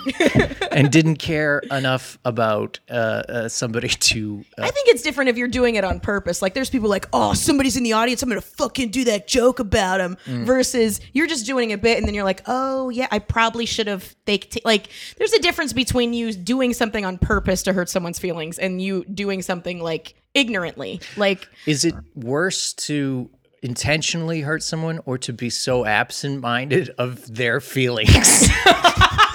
and 0.73 0.91
didn't 0.91 1.17
care 1.17 1.59
enough 1.71 2.19
about 2.25 2.79
uh, 2.91 3.23
uh, 3.29 3.49
somebody 3.49 3.89
to 3.89 4.45
uh, 4.59 4.63
I 4.63 4.71
think 4.71 4.89
it's 4.89 5.03
different 5.03 5.31
if 5.31 5.37
you're 5.37 5.49
doing 5.49 5.77
it 5.77 5.85
on 5.85 6.01
purpose. 6.01 6.43
Like 6.43 6.55
there's 6.55 6.71
people 6.71 6.89
like, 6.89 7.07
oh, 7.13 7.35
somebody's 7.35 7.77
in 7.77 7.83
the 7.83 7.93
audience, 7.93 8.23
I'm 8.23 8.29
gonna 8.29 8.41
fucking 8.41 8.91
do 8.91 9.05
that 9.05 9.27
joke 9.27 9.59
about 9.59 10.01
him. 10.01 10.17
Mm. 10.27 10.45
Versus 10.45 11.01
you're 11.13 11.27
just 11.27 11.47
doing 11.47 11.73
a 11.73 11.79
bit 11.79 11.99
and 11.99 12.07
then 12.07 12.15
you're 12.15 12.25
like, 12.25 12.43
oh 12.47 12.89
yeah, 12.91 13.09
I 13.11 13.19
probably 13.19 13.67
should 13.67 13.87
have. 13.87 14.15
They 14.25 14.39
t-. 14.39 14.63
like, 14.65 14.89
there's 15.19 15.33
a 15.33 15.41
difference 15.41 15.73
between 15.73 16.13
you 16.13 16.33
doing 16.33 16.73
something 16.75 17.05
on 17.05 17.19
purpose 17.19 17.63
to 17.65 17.73
hurt 17.73 17.89
someone's 17.89 18.19
feelings 18.19 18.59
and 18.59 18.81
you 18.81 19.05
doing 19.05 19.43
something 19.43 19.81
like 19.83 20.15
ignorantly. 20.35 21.01
Like 21.17 21.49
Is 21.67 21.85
it 21.85 21.95
worse 22.15 22.73
to 22.75 23.31
intentionally 23.63 24.41
hurt 24.41 24.63
someone 24.63 25.01
or 25.05 25.19
to 25.19 25.33
be 25.33 25.51
so 25.51 25.85
absent-minded 25.85 26.95
of 26.99 27.35
their 27.35 27.61
feelings 27.61 28.49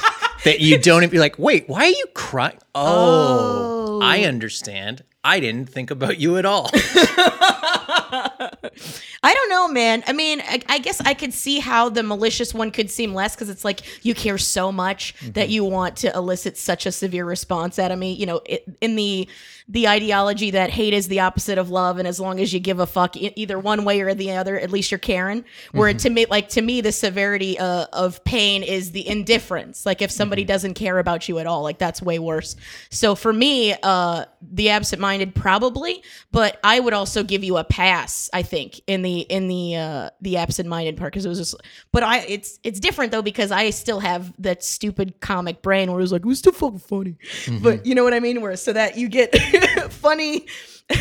that 0.46 0.62
you 0.62 0.78
don't 0.80 1.04
even 1.04 1.10
be 1.12 1.20
like, 1.20 1.38
wait, 1.38 1.68
why 1.68 1.82
are 1.82 1.88
you 1.88 2.06
crying? 2.14 2.58
Oh, 2.74 3.74
Oh. 3.98 4.00
I 4.02 4.24
understand. 4.24 5.04
I 5.24 5.40
didn't 5.40 5.70
think 5.70 5.90
about 5.92 6.20
you 6.20 6.38
at 6.38 6.46
all. 6.46 6.70
I 8.40 9.34
don't 9.34 9.50
know, 9.50 9.68
man. 9.68 10.04
I 10.08 10.14
mean, 10.14 10.42
I, 10.42 10.62
I 10.68 10.80
guess 10.80 11.02
I 11.02 11.14
could 11.14 11.34
see 11.34 11.60
how 11.60 11.90
the 11.90 12.04
malicious 12.04 12.54
one 12.54 12.72
could 12.72 12.90
seem 12.90 13.14
less 13.14 13.36
because 13.36 13.50
it's 13.50 13.66
like 13.66 14.06
you 14.06 14.14
care 14.14 14.38
so 14.38 14.72
much 14.72 15.16
that 15.34 15.50
you 15.50 15.64
want 15.64 15.98
to 15.98 16.14
elicit 16.16 16.58
such 16.58 16.86
a 16.86 16.92
severe 16.92 17.26
response 17.26 17.80
out 17.80 17.92
of 17.92 18.00
me. 18.00 18.14
You 18.14 18.26
know, 18.26 18.42
it, 18.46 18.66
in 18.82 18.96
the 18.96 19.28
the 19.68 19.88
ideology 19.88 20.52
that 20.52 20.70
hate 20.70 20.94
is 20.94 21.08
the 21.08 21.22
opposite 21.22 21.58
of 21.58 21.72
love, 21.72 21.98
and 21.98 22.08
as 22.08 22.20
long 22.20 22.40
as 22.40 22.54
you 22.54 22.60
give 22.60 22.80
a 22.80 22.86
fuck 22.86 23.18
e- 23.18 23.34
either 23.36 23.58
one 23.58 23.84
way 23.84 24.02
or 24.02 24.14
the 24.14 24.32
other, 24.32 24.60
at 24.60 24.70
least 24.70 24.92
you're 24.92 25.00
caring. 25.00 25.44
Where 25.72 25.94
to 25.94 26.10
me, 26.10 26.28
like 26.30 26.50
to 26.50 26.62
me, 26.62 26.82
the 26.82 26.92
severity 26.92 27.58
uh, 27.58 27.88
of 27.92 28.24
pain 28.24 28.62
is 28.62 28.92
the 28.92 29.08
indifference. 29.08 29.86
Like 29.86 30.04
if 30.04 30.12
somebody 30.12 30.44
doesn't 30.44 30.76
care 30.76 31.00
about 31.00 31.28
you 31.28 31.40
at 31.40 31.48
all, 31.48 31.64
like 31.64 31.80
that's 31.80 32.02
way 32.02 32.20
worse. 32.20 32.56
So 32.92 33.16
for 33.16 33.34
me, 33.34 33.74
uh, 33.82 34.26
the 34.42 34.70
absent-minded 34.70 35.34
probably, 35.34 36.04
but 36.32 36.60
I 36.64 36.80
would 36.80 36.94
also 36.94 37.24
give 37.24 37.44
you 37.44 37.58
a 37.58 37.64
pass. 37.64 38.25
I 38.34 38.44
think 38.44 38.82
in 38.88 39.02
the 39.02 39.20
in 39.22 39.48
the 39.48 39.76
uh, 39.76 40.10
the 40.22 40.38
absent-minded 40.38 40.98
part 40.98 41.14
because 41.14 41.26
it 41.26 41.30
was 41.30 41.40
just. 41.40 41.56
But 41.92 42.04
I 42.04 42.20
it's 42.20 42.60
it's 42.64 42.80
different 42.80 43.12
though 43.12 43.22
because 43.22 43.52
I 43.52 43.70
still 43.70 44.00
have 44.00 44.34
that 44.40 44.64
stupid 44.64 45.20
comic 45.20 45.62
brain 45.62 45.92
where 45.92 46.02
it's 46.02 46.12
like 46.12 46.22
it 46.22 46.28
was 46.28 46.40
still 46.40 46.52
fucking 46.54 46.80
funny, 46.80 47.18
but 47.62 47.86
you 47.86 47.96
know 47.96 48.04
what 48.04 48.14
I 48.14 48.20
mean. 48.20 48.42
Where 48.42 48.56
so 48.56 48.74
that 48.74 48.98
you 48.98 49.08
get 49.08 49.36
funny. 49.92 50.46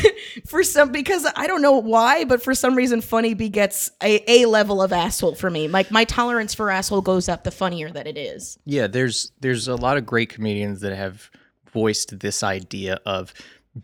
for 0.46 0.62
some 0.62 0.92
because 0.92 1.26
I 1.36 1.46
don't 1.46 1.60
know 1.60 1.78
why, 1.78 2.24
but 2.24 2.42
for 2.42 2.54
some 2.54 2.74
reason 2.74 3.02
funny 3.02 3.34
begets 3.34 3.90
a, 4.02 4.24
a 4.30 4.46
level 4.46 4.80
of 4.80 4.94
asshole 4.94 5.34
for 5.34 5.50
me. 5.50 5.68
Like 5.68 5.90
my 5.90 6.04
tolerance 6.04 6.54
for 6.54 6.70
asshole 6.70 7.02
goes 7.02 7.28
up 7.28 7.44
the 7.44 7.50
funnier 7.50 7.90
that 7.90 8.06
it 8.06 8.16
is. 8.16 8.58
Yeah, 8.64 8.86
there's 8.86 9.32
there's 9.40 9.68
a 9.68 9.76
lot 9.76 9.98
of 9.98 10.06
great 10.06 10.30
comedians 10.30 10.80
that 10.80 10.96
have 10.96 11.30
voiced 11.70 12.20
this 12.20 12.42
idea 12.42 13.00
of 13.04 13.34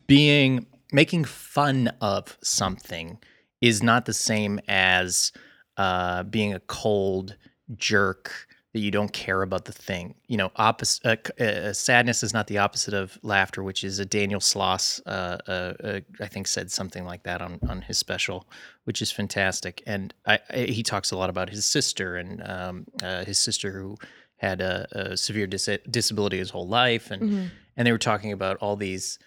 being 0.07 0.67
making 0.93 1.25
fun 1.25 1.93
of 2.01 2.39
something 2.43 3.19
is 3.61 3.83
not 3.83 4.07
the 4.07 4.15
same 4.15 4.61
as 4.69 5.33
uh, 5.77 6.23
being 6.25 6.55
a 6.55 6.61
cold 6.61 7.37
jerk 7.77 8.47
that 8.73 8.81
you 8.81 8.91
don't 8.91 9.13
care 9.13 9.43
about 9.43 9.65
the 9.65 9.73
thing. 9.73 10.15
You 10.29 10.37
know, 10.37 10.53
opposite 10.57 11.31
uh, 11.41 11.43
uh, 11.43 11.73
sadness 11.73 12.23
is 12.23 12.33
not 12.33 12.47
the 12.47 12.59
opposite 12.59 12.95
of 12.95 13.19
laughter, 13.23 13.65
which 13.65 13.83
is 13.83 13.99
a 13.99 14.05
Daniel 14.05 14.41
Sloss, 14.41 15.01
uh, 15.07 15.39
uh, 15.49 15.75
uh, 15.83 16.01
I 16.21 16.27
think, 16.27 16.47
said 16.47 16.71
something 16.71 17.05
like 17.05 17.25
that 17.25 17.43
on 17.43 17.59
on 17.69 17.83
his 17.83 17.99
special, 17.99 18.49
which 18.85 19.03
is 19.03 19.11
fantastic. 19.11 19.83
And 19.87 20.15
I, 20.25 20.39
I, 20.51 20.59
he 20.59 20.83
talks 20.83 21.11
a 21.11 21.17
lot 21.17 21.31
about 21.31 21.51
his 21.51 21.67
sister 21.67 22.17
and 22.17 22.43
um, 22.49 22.87
uh, 23.03 23.25
his 23.25 23.39
sister 23.39 23.73
who 23.73 23.97
had 24.37 24.61
a, 24.61 24.87
a 24.93 25.17
severe 25.17 25.47
dis- 25.47 25.79
disability 25.91 26.39
his 26.39 26.51
whole 26.51 26.69
life, 26.69 27.11
and 27.11 27.51
and 27.77 27.87
they 27.87 27.93
were 27.93 27.99
talking 27.99 28.33
about 28.33 28.57
all 28.59 28.77
these 28.77 29.19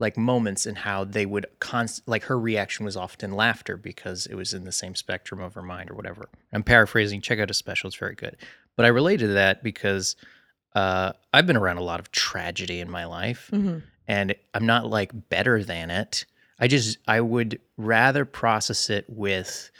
like 0.00 0.16
moments 0.16 0.66
and 0.66 0.78
how 0.78 1.04
they 1.04 1.26
would 1.26 1.46
const 1.60 2.02
like 2.06 2.24
her 2.24 2.38
reaction 2.38 2.84
was 2.84 2.96
often 2.96 3.32
laughter 3.32 3.76
because 3.76 4.26
it 4.26 4.34
was 4.34 4.52
in 4.54 4.64
the 4.64 4.72
same 4.72 4.94
spectrum 4.94 5.40
of 5.40 5.54
her 5.54 5.62
mind 5.62 5.90
or 5.90 5.94
whatever. 5.94 6.28
I'm 6.52 6.62
paraphrasing. 6.62 7.20
Check 7.20 7.38
out 7.38 7.50
a 7.50 7.54
special; 7.54 7.88
it's 7.88 7.96
very 7.96 8.14
good. 8.14 8.36
But 8.76 8.86
I 8.86 8.88
related 8.88 9.26
to 9.28 9.32
that 9.34 9.62
because 9.62 10.16
uh, 10.74 11.12
I've 11.32 11.46
been 11.46 11.56
around 11.56 11.76
a 11.76 11.82
lot 11.82 12.00
of 12.00 12.10
tragedy 12.10 12.80
in 12.80 12.90
my 12.90 13.04
life, 13.04 13.50
and 14.08 14.34
I'm 14.54 14.66
not 14.66 14.86
like 14.88 15.28
better 15.28 15.62
than 15.62 15.90
it. 15.90 16.24
I 16.58 16.66
just 16.66 16.98
I 17.06 17.20
would 17.20 17.60
rather 17.76 18.24
process 18.24 18.90
it 18.90 19.04
with 19.08 19.70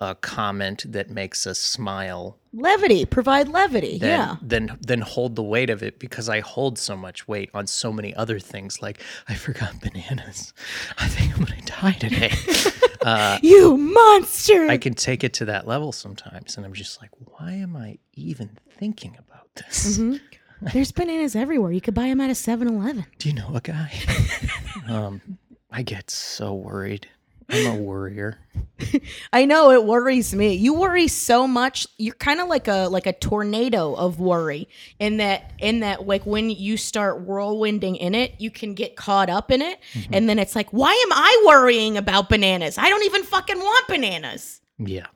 a 0.00 0.14
comment 0.14 0.84
that 0.92 1.10
makes 1.10 1.46
us 1.46 1.58
smile 1.58 2.37
Levity, 2.52 3.04
provide 3.04 3.48
levity. 3.48 3.98
than, 3.98 4.08
yeah. 4.08 4.36
then 4.40 4.78
then 4.80 5.00
hold 5.00 5.36
the 5.36 5.42
weight 5.42 5.70
of 5.70 5.82
it 5.82 5.98
because 5.98 6.28
I 6.28 6.40
hold 6.40 6.78
so 6.78 6.96
much 6.96 7.28
weight 7.28 7.50
on 7.52 7.66
so 7.66 7.92
many 7.92 8.14
other 8.14 8.38
things. 8.38 8.80
Like 8.80 9.02
I 9.28 9.34
forgot 9.34 9.80
bananas. 9.82 10.52
I 10.98 11.08
think 11.08 11.36
I'm 11.36 11.44
gonna 11.44 11.60
die 11.62 11.92
today. 11.92 12.32
uh, 13.02 13.38
You 13.42 13.76
monster. 13.76 14.68
I 14.68 14.78
can 14.78 14.94
take 14.94 15.24
it 15.24 15.32
to 15.34 15.44
that 15.46 15.66
level 15.66 15.92
sometimes, 15.92 16.56
and 16.56 16.64
I'm 16.64 16.72
just 16.72 17.00
like, 17.00 17.10
why 17.38 17.52
am 17.52 17.76
I 17.76 17.98
even 18.14 18.56
thinking 18.78 19.16
about 19.18 19.54
this? 19.54 19.98
Mm-hmm. 19.98 20.16
There's 20.72 20.90
bananas 20.90 21.36
everywhere. 21.36 21.70
You 21.70 21.80
could 21.80 21.94
buy 21.94 22.08
them 22.08 22.20
at 22.20 22.30
a 22.30 22.32
7-Eleven. 22.32 23.06
Do 23.18 23.28
you 23.28 23.34
know 23.34 23.54
a 23.54 23.60
guy? 23.60 23.92
um, 24.88 25.20
I 25.70 25.82
get 25.82 26.10
so 26.10 26.52
worried. 26.54 27.06
I'm 27.50 27.66
a 27.66 27.76
worrier. 27.76 28.38
I 29.32 29.46
know 29.46 29.70
it 29.70 29.84
worries 29.84 30.34
me. 30.34 30.54
You 30.54 30.74
worry 30.74 31.08
so 31.08 31.46
much. 31.46 31.86
You're 31.96 32.14
kind 32.14 32.40
of 32.40 32.48
like 32.48 32.68
a 32.68 32.88
like 32.88 33.06
a 33.06 33.12
tornado 33.12 33.94
of 33.94 34.20
worry 34.20 34.68
in 34.98 35.16
that 35.16 35.52
in 35.58 35.80
that 35.80 36.06
like 36.06 36.26
when 36.26 36.50
you 36.50 36.76
start 36.76 37.26
whirlwinding 37.26 37.96
in 37.98 38.14
it, 38.14 38.34
you 38.38 38.50
can 38.50 38.74
get 38.74 38.96
caught 38.96 39.30
up 39.30 39.50
in 39.50 39.62
it, 39.62 39.78
and 40.12 40.28
then 40.28 40.38
it's 40.38 40.54
like, 40.54 40.70
why 40.70 40.92
am 40.92 41.12
I 41.12 41.44
worrying 41.46 41.96
about 41.96 42.28
bananas? 42.28 42.76
I 42.76 42.88
don't 42.90 43.04
even 43.04 43.22
fucking 43.22 43.58
want 43.58 43.88
bananas. 43.88 44.60
Yeah. 44.78 45.06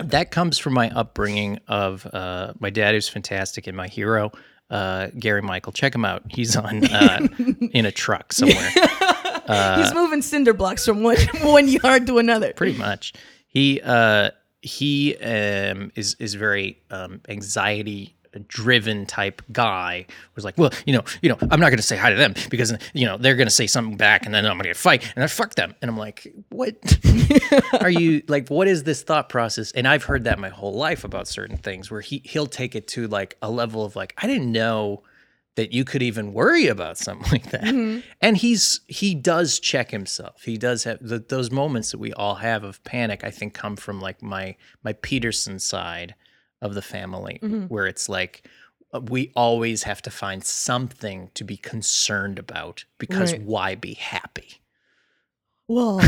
That 0.00 0.28
comes 0.30 0.58
from 0.58 0.74
my 0.74 0.90
upbringing 0.90 1.58
of 1.68 2.06
uh, 2.12 2.52
my 2.58 2.68
dad 2.70 2.94
who's 2.94 3.08
fantastic 3.08 3.66
and 3.66 3.74
my 3.76 3.88
hero, 3.88 4.30
uh, 4.70 5.08
Gary 5.18 5.42
Michael. 5.42 5.72
Check 5.72 5.94
him 5.94 6.04
out. 6.04 6.22
He's 6.28 6.56
on 6.56 6.84
uh, 6.84 7.26
in 7.72 7.86
a 7.86 7.92
truck 7.92 8.32
somewhere. 8.32 8.70
He's 9.76 9.92
moving 9.94 10.22
cinder 10.22 10.54
blocks 10.54 10.86
from 10.86 11.02
one 11.02 11.16
one 11.42 11.66
yard 11.68 12.06
to 12.06 12.18
another. 12.18 12.52
Pretty 12.52 12.78
much. 12.78 13.12
He 13.48 13.80
uh, 13.82 14.30
he 14.62 15.16
um, 15.16 15.90
is 15.96 16.14
is 16.20 16.34
very 16.34 16.80
um, 16.90 17.20
anxiety 17.28 18.14
driven 18.38 19.06
type 19.06 19.42
guy 19.52 20.06
was 20.34 20.44
like 20.44 20.56
well 20.56 20.70
you 20.86 20.92
know 20.92 21.02
you 21.20 21.28
know 21.28 21.36
i'm 21.50 21.60
not 21.60 21.70
going 21.70 21.76
to 21.76 21.82
say 21.82 21.96
hi 21.96 22.10
to 22.10 22.16
them 22.16 22.32
because 22.48 22.72
you 22.94 23.04
know 23.04 23.16
they're 23.16 23.34
going 23.34 23.46
to 23.48 23.54
say 23.54 23.66
something 23.66 23.96
back 23.96 24.24
and 24.24 24.34
then 24.34 24.46
i'm 24.46 24.56
going 24.56 24.72
to 24.72 24.74
fight. 24.74 25.12
And 25.14 25.24
I 25.24 25.26
fuck 25.26 25.54
them. 25.54 25.74
And 25.82 25.90
i'm 25.90 25.96
like 25.96 26.32
what? 26.50 26.76
Are 27.80 27.90
you 27.90 28.22
like 28.28 28.48
what 28.48 28.68
is 28.68 28.84
this 28.84 29.02
thought 29.02 29.28
process? 29.28 29.72
And 29.72 29.88
i've 29.88 30.04
heard 30.04 30.24
that 30.24 30.38
my 30.38 30.48
whole 30.48 30.74
life 30.74 31.04
about 31.04 31.26
certain 31.28 31.56
things 31.56 31.90
where 31.90 32.00
he 32.00 32.22
he'll 32.24 32.46
take 32.46 32.74
it 32.74 32.86
to 32.88 33.08
like 33.08 33.36
a 33.42 33.50
level 33.50 33.84
of 33.84 33.96
like 33.96 34.14
i 34.18 34.26
didn't 34.26 34.50
know 34.50 35.02
that 35.56 35.72
you 35.72 35.84
could 35.84 36.02
even 36.02 36.32
worry 36.32 36.68
about 36.68 36.96
something 36.96 37.30
like 37.32 37.50
that. 37.50 37.64
Mm-hmm. 37.64 38.00
And 38.20 38.36
he's 38.36 38.80
he 38.86 39.14
does 39.14 39.58
check 39.58 39.90
himself. 39.90 40.42
He 40.42 40.56
does 40.56 40.84
have 40.84 40.98
the, 41.00 41.18
those 41.18 41.50
moments 41.50 41.90
that 41.90 41.98
we 41.98 42.12
all 42.12 42.36
have 42.36 42.64
of 42.64 42.82
panic 42.84 43.24
i 43.24 43.30
think 43.30 43.54
come 43.54 43.76
from 43.76 44.00
like 44.00 44.22
my 44.22 44.56
my 44.82 44.92
peterson 44.94 45.58
side 45.58 46.14
of 46.60 46.74
the 46.74 46.82
family 46.82 47.38
where 47.68 47.86
it's 47.86 48.08
like 48.08 48.46
uh, 48.92 49.00
we 49.00 49.30
always 49.36 49.84
have 49.84 50.02
to 50.02 50.10
find 50.10 50.44
something 50.44 51.30
to 51.34 51.44
be 51.44 51.56
concerned 51.56 52.38
about 52.38 52.84
because 52.98 53.32
Right. 53.32 53.42
why 53.42 53.74
be 53.76 53.94
happy 53.94 54.60
Well, 55.68 56.00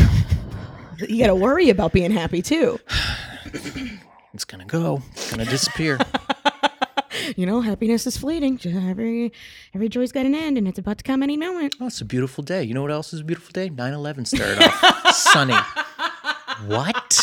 you 1.08 1.18
got 1.20 1.28
to 1.28 1.34
worry 1.34 1.70
about 1.70 1.92
being 1.92 2.10
happy 2.10 2.42
too. 2.42 2.78
it's 4.34 4.44
gonna 4.44 4.64
go 4.64 5.02
it's 5.12 5.30
gonna 5.30 5.44
disappear 5.44 5.98
You 7.36 7.46
know, 7.46 7.60
happiness 7.60 8.06
is 8.06 8.16
fleeting. 8.16 8.58
Every 8.66 9.32
every 9.74 9.88
joy's 9.88 10.10
got 10.12 10.26
an 10.26 10.34
end, 10.34 10.58
and 10.58 10.66
it's 10.66 10.78
about 10.78 10.98
to 10.98 11.04
come 11.04 11.22
any 11.22 11.36
moment. 11.36 11.76
oh 11.80 11.86
it's 11.86 12.00
a 12.00 12.04
beautiful 12.04 12.42
day 12.42 12.62
you 12.64 12.74
know 12.74 12.82
what 12.82 12.90
else 12.90 13.12
is 13.12 13.20
a 13.20 13.24
beautiful 13.24 13.52
day 13.52 13.70
9-11 13.70 14.26
started 14.26 14.58
off 14.60 15.14
sunny 15.14 15.54
what 16.66 17.21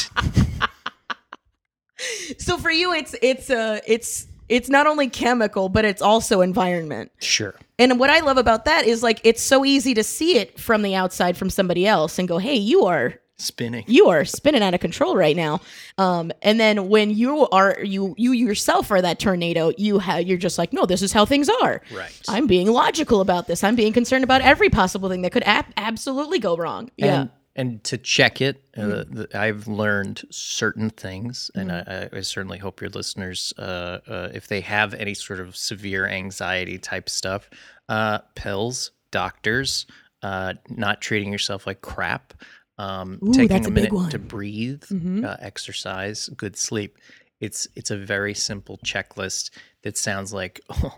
So 2.37 2.57
for 2.57 2.71
you, 2.71 2.93
it's 2.93 3.15
it's 3.21 3.49
uh 3.49 3.79
it's 3.85 4.27
it's 4.47 4.69
not 4.69 4.87
only 4.87 5.09
chemical, 5.09 5.69
but 5.69 5.85
it's 5.85 6.01
also 6.01 6.41
environment. 6.41 7.11
sure 7.19 7.55
And 7.77 7.99
what 7.99 8.09
I 8.09 8.19
love 8.21 8.37
about 8.37 8.65
that 8.65 8.85
is 8.85 9.03
like 9.03 9.21
it's 9.23 9.41
so 9.41 9.63
easy 9.65 9.93
to 9.93 10.03
see 10.03 10.37
it 10.37 10.59
from 10.59 10.81
the 10.81 10.95
outside 10.95 11.37
from 11.37 11.49
somebody 11.49 11.85
else 11.87 12.17
and 12.19 12.27
go, 12.27 12.37
"Hey, 12.37 12.55
you 12.55 12.85
are 12.85 13.15
spinning 13.37 13.85
you 13.87 14.09
are 14.09 14.25
spinning 14.25 14.61
out 14.61 14.73
of 14.73 14.79
control 14.79 15.15
right 15.15 15.35
now." 15.35 15.61
Um, 15.97 16.31
and 16.41 16.59
then 16.59 16.89
when 16.89 17.09
you 17.11 17.47
are 17.49 17.77
you 17.83 18.15
you 18.17 18.31
yourself 18.33 18.91
are 18.91 19.01
that 19.01 19.19
tornado, 19.19 19.71
you 19.77 19.99
have 19.99 20.27
you're 20.27 20.37
just 20.37 20.57
like, 20.57 20.73
"No, 20.73 20.85
this 20.85 21.01
is 21.01 21.11
how 21.13 21.25
things 21.25 21.49
are." 21.61 21.81
Right. 21.93 22.11
I'm 22.27 22.47
being 22.47 22.71
logical 22.71 23.21
about 23.21 23.47
this. 23.47 23.63
I'm 23.63 23.75
being 23.75 23.93
concerned 23.93 24.23
about 24.23 24.41
every 24.41 24.69
possible 24.69 25.09
thing 25.09 25.21
that 25.21 25.31
could 25.31 25.43
ab- 25.43 25.73
absolutely 25.77 26.39
go 26.39 26.57
wrong. 26.57 26.89
Yeah. 26.97 27.21
and, 27.21 27.29
and 27.59 27.83
to 27.83 27.97
check 27.97 28.39
it, 28.39 28.63
uh, 28.77 29.03
the, 29.09 29.27
I've 29.33 29.67
learned 29.67 30.21
certain 30.29 30.89
things, 30.89 31.51
and 31.55 31.73
I, 31.73 32.07
I 32.13 32.21
certainly 32.21 32.57
hope 32.57 32.79
your 32.79 32.89
listeners, 32.91 33.53
uh, 33.57 33.99
uh, 34.07 34.29
if 34.33 34.47
they 34.47 34.61
have 34.61 34.93
any 34.93 35.13
sort 35.13 35.41
of 35.41 35.57
severe 35.57 36.07
anxiety 36.07 36.77
type 36.77 37.09
stuff, 37.09 37.49
uh, 37.89 38.19
pills, 38.33 38.91
doctors, 39.11 39.87
uh, 40.23 40.53
not 40.69 41.01
treating 41.01 41.33
yourself 41.33 41.67
like 41.67 41.81
crap, 41.81 42.33
um, 42.77 43.19
Ooh, 43.21 43.33
taking 43.33 43.49
that's 43.49 43.67
a 43.67 43.71
minute 43.71 43.91
one. 43.91 44.09
to 44.09 44.19
breathe, 44.19 44.83
uh, 45.25 45.35
exercise, 45.41 46.29
good 46.37 46.55
sleep. 46.55 46.97
It's 47.39 47.67
it's 47.75 47.89
a 47.91 47.97
very 47.97 48.33
simple 48.33 48.77
checklist 48.85 49.49
that 49.83 49.97
sounds 49.97 50.33
like 50.33 50.59
oh, 50.69 50.97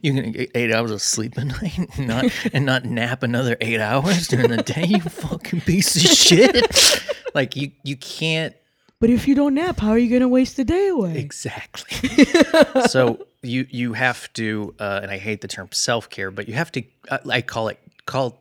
you're 0.00 0.14
gonna 0.14 0.30
get 0.30 0.50
eight 0.54 0.72
hours 0.72 0.90
of 0.90 1.02
sleep 1.02 1.36
a 1.36 1.44
night 1.44 1.78
and 1.96 2.06
not 2.06 2.24
and 2.52 2.64
not 2.64 2.84
nap 2.84 3.22
another 3.22 3.56
eight 3.60 3.80
hours 3.80 4.28
during 4.28 4.50
the 4.50 4.62
day. 4.62 4.84
You 4.84 5.00
fucking 5.00 5.62
piece 5.62 5.96
of 5.96 6.02
shit! 6.02 7.04
like 7.34 7.56
you 7.56 7.72
you 7.82 7.96
can't 7.96 8.54
But 9.00 9.10
if 9.10 9.26
you 9.26 9.34
don't 9.34 9.54
nap, 9.54 9.80
how 9.80 9.90
are 9.90 9.98
you 9.98 10.08
going 10.08 10.22
to 10.22 10.28
waste 10.28 10.56
the 10.56 10.64
day 10.64 10.88
away? 10.88 11.18
Exactly. 11.18 12.24
so 12.88 13.26
you 13.42 13.66
you 13.70 13.92
have 13.94 14.32
to, 14.34 14.74
uh, 14.78 15.00
and 15.02 15.10
I 15.10 15.18
hate 15.18 15.40
the 15.40 15.48
term 15.48 15.68
self 15.72 16.10
care, 16.10 16.30
but 16.30 16.48
you 16.48 16.54
have 16.54 16.72
to. 16.72 16.82
Uh, 17.08 17.18
I 17.30 17.42
call 17.42 17.68
it 17.68 17.78
call 18.08 18.40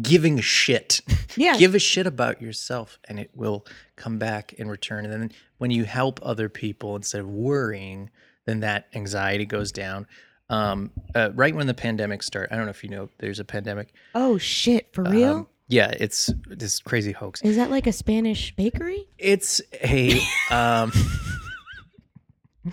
giving 0.00 0.38
a 0.38 0.42
shit. 0.42 1.00
Yeah. 1.36 1.56
Give 1.56 1.76
a 1.76 1.78
shit 1.78 2.04
about 2.08 2.42
yourself, 2.42 2.98
and 3.04 3.20
it 3.20 3.30
will 3.32 3.64
come 3.94 4.18
back 4.18 4.54
in 4.54 4.68
return. 4.68 5.04
And 5.04 5.12
then 5.12 5.32
when 5.58 5.70
you 5.70 5.84
help 5.84 6.18
other 6.20 6.48
people 6.48 6.96
instead 6.96 7.20
of 7.20 7.28
worrying, 7.28 8.10
then 8.44 8.58
that 8.60 8.88
anxiety 8.92 9.46
goes 9.46 9.70
down. 9.70 10.08
Um, 10.50 10.90
uh, 11.14 11.30
right 11.34 11.54
when 11.54 11.68
the 11.68 11.74
pandemic 11.74 12.24
started, 12.24 12.52
I 12.52 12.56
don't 12.56 12.64
know 12.64 12.70
if 12.70 12.82
you 12.82 12.90
know, 12.90 13.08
there's 13.18 13.38
a 13.38 13.44
pandemic. 13.44 13.92
Oh 14.16 14.36
shit, 14.36 14.92
for 14.92 15.04
real? 15.04 15.32
Um, 15.32 15.46
yeah, 15.68 15.92
it's 16.00 16.28
this 16.48 16.80
crazy 16.80 17.12
hoax. 17.12 17.40
Is 17.42 17.54
that 17.54 17.70
like 17.70 17.86
a 17.86 17.92
Spanish 17.92 18.56
bakery? 18.56 19.06
It's 19.18 19.60
a. 19.74 20.18
Um, 20.50 20.90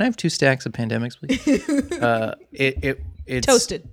I 0.00 0.04
have 0.04 0.16
two 0.16 0.30
stacks 0.30 0.64
of 0.64 0.72
pandemics, 0.72 1.18
please? 1.18 1.92
Uh, 2.02 2.34
it 2.52 2.82
it 2.82 3.02
it's 3.26 3.46
Toasted. 3.46 3.88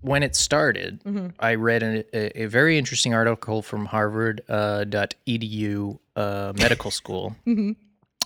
When 0.00 0.22
it 0.22 0.36
started, 0.36 1.00
I 1.40 1.54
read 1.54 1.82
an, 1.82 2.04
a, 2.12 2.42
a 2.42 2.46
very 2.46 2.78
interesting 2.78 3.14
article 3.14 3.62
from 3.62 3.86
Harvard 3.86 4.42
uh, 4.48 4.84
dot 4.84 5.14
edu 5.26 5.98
uh, 6.16 6.52
medical 6.56 6.90
school. 6.90 7.34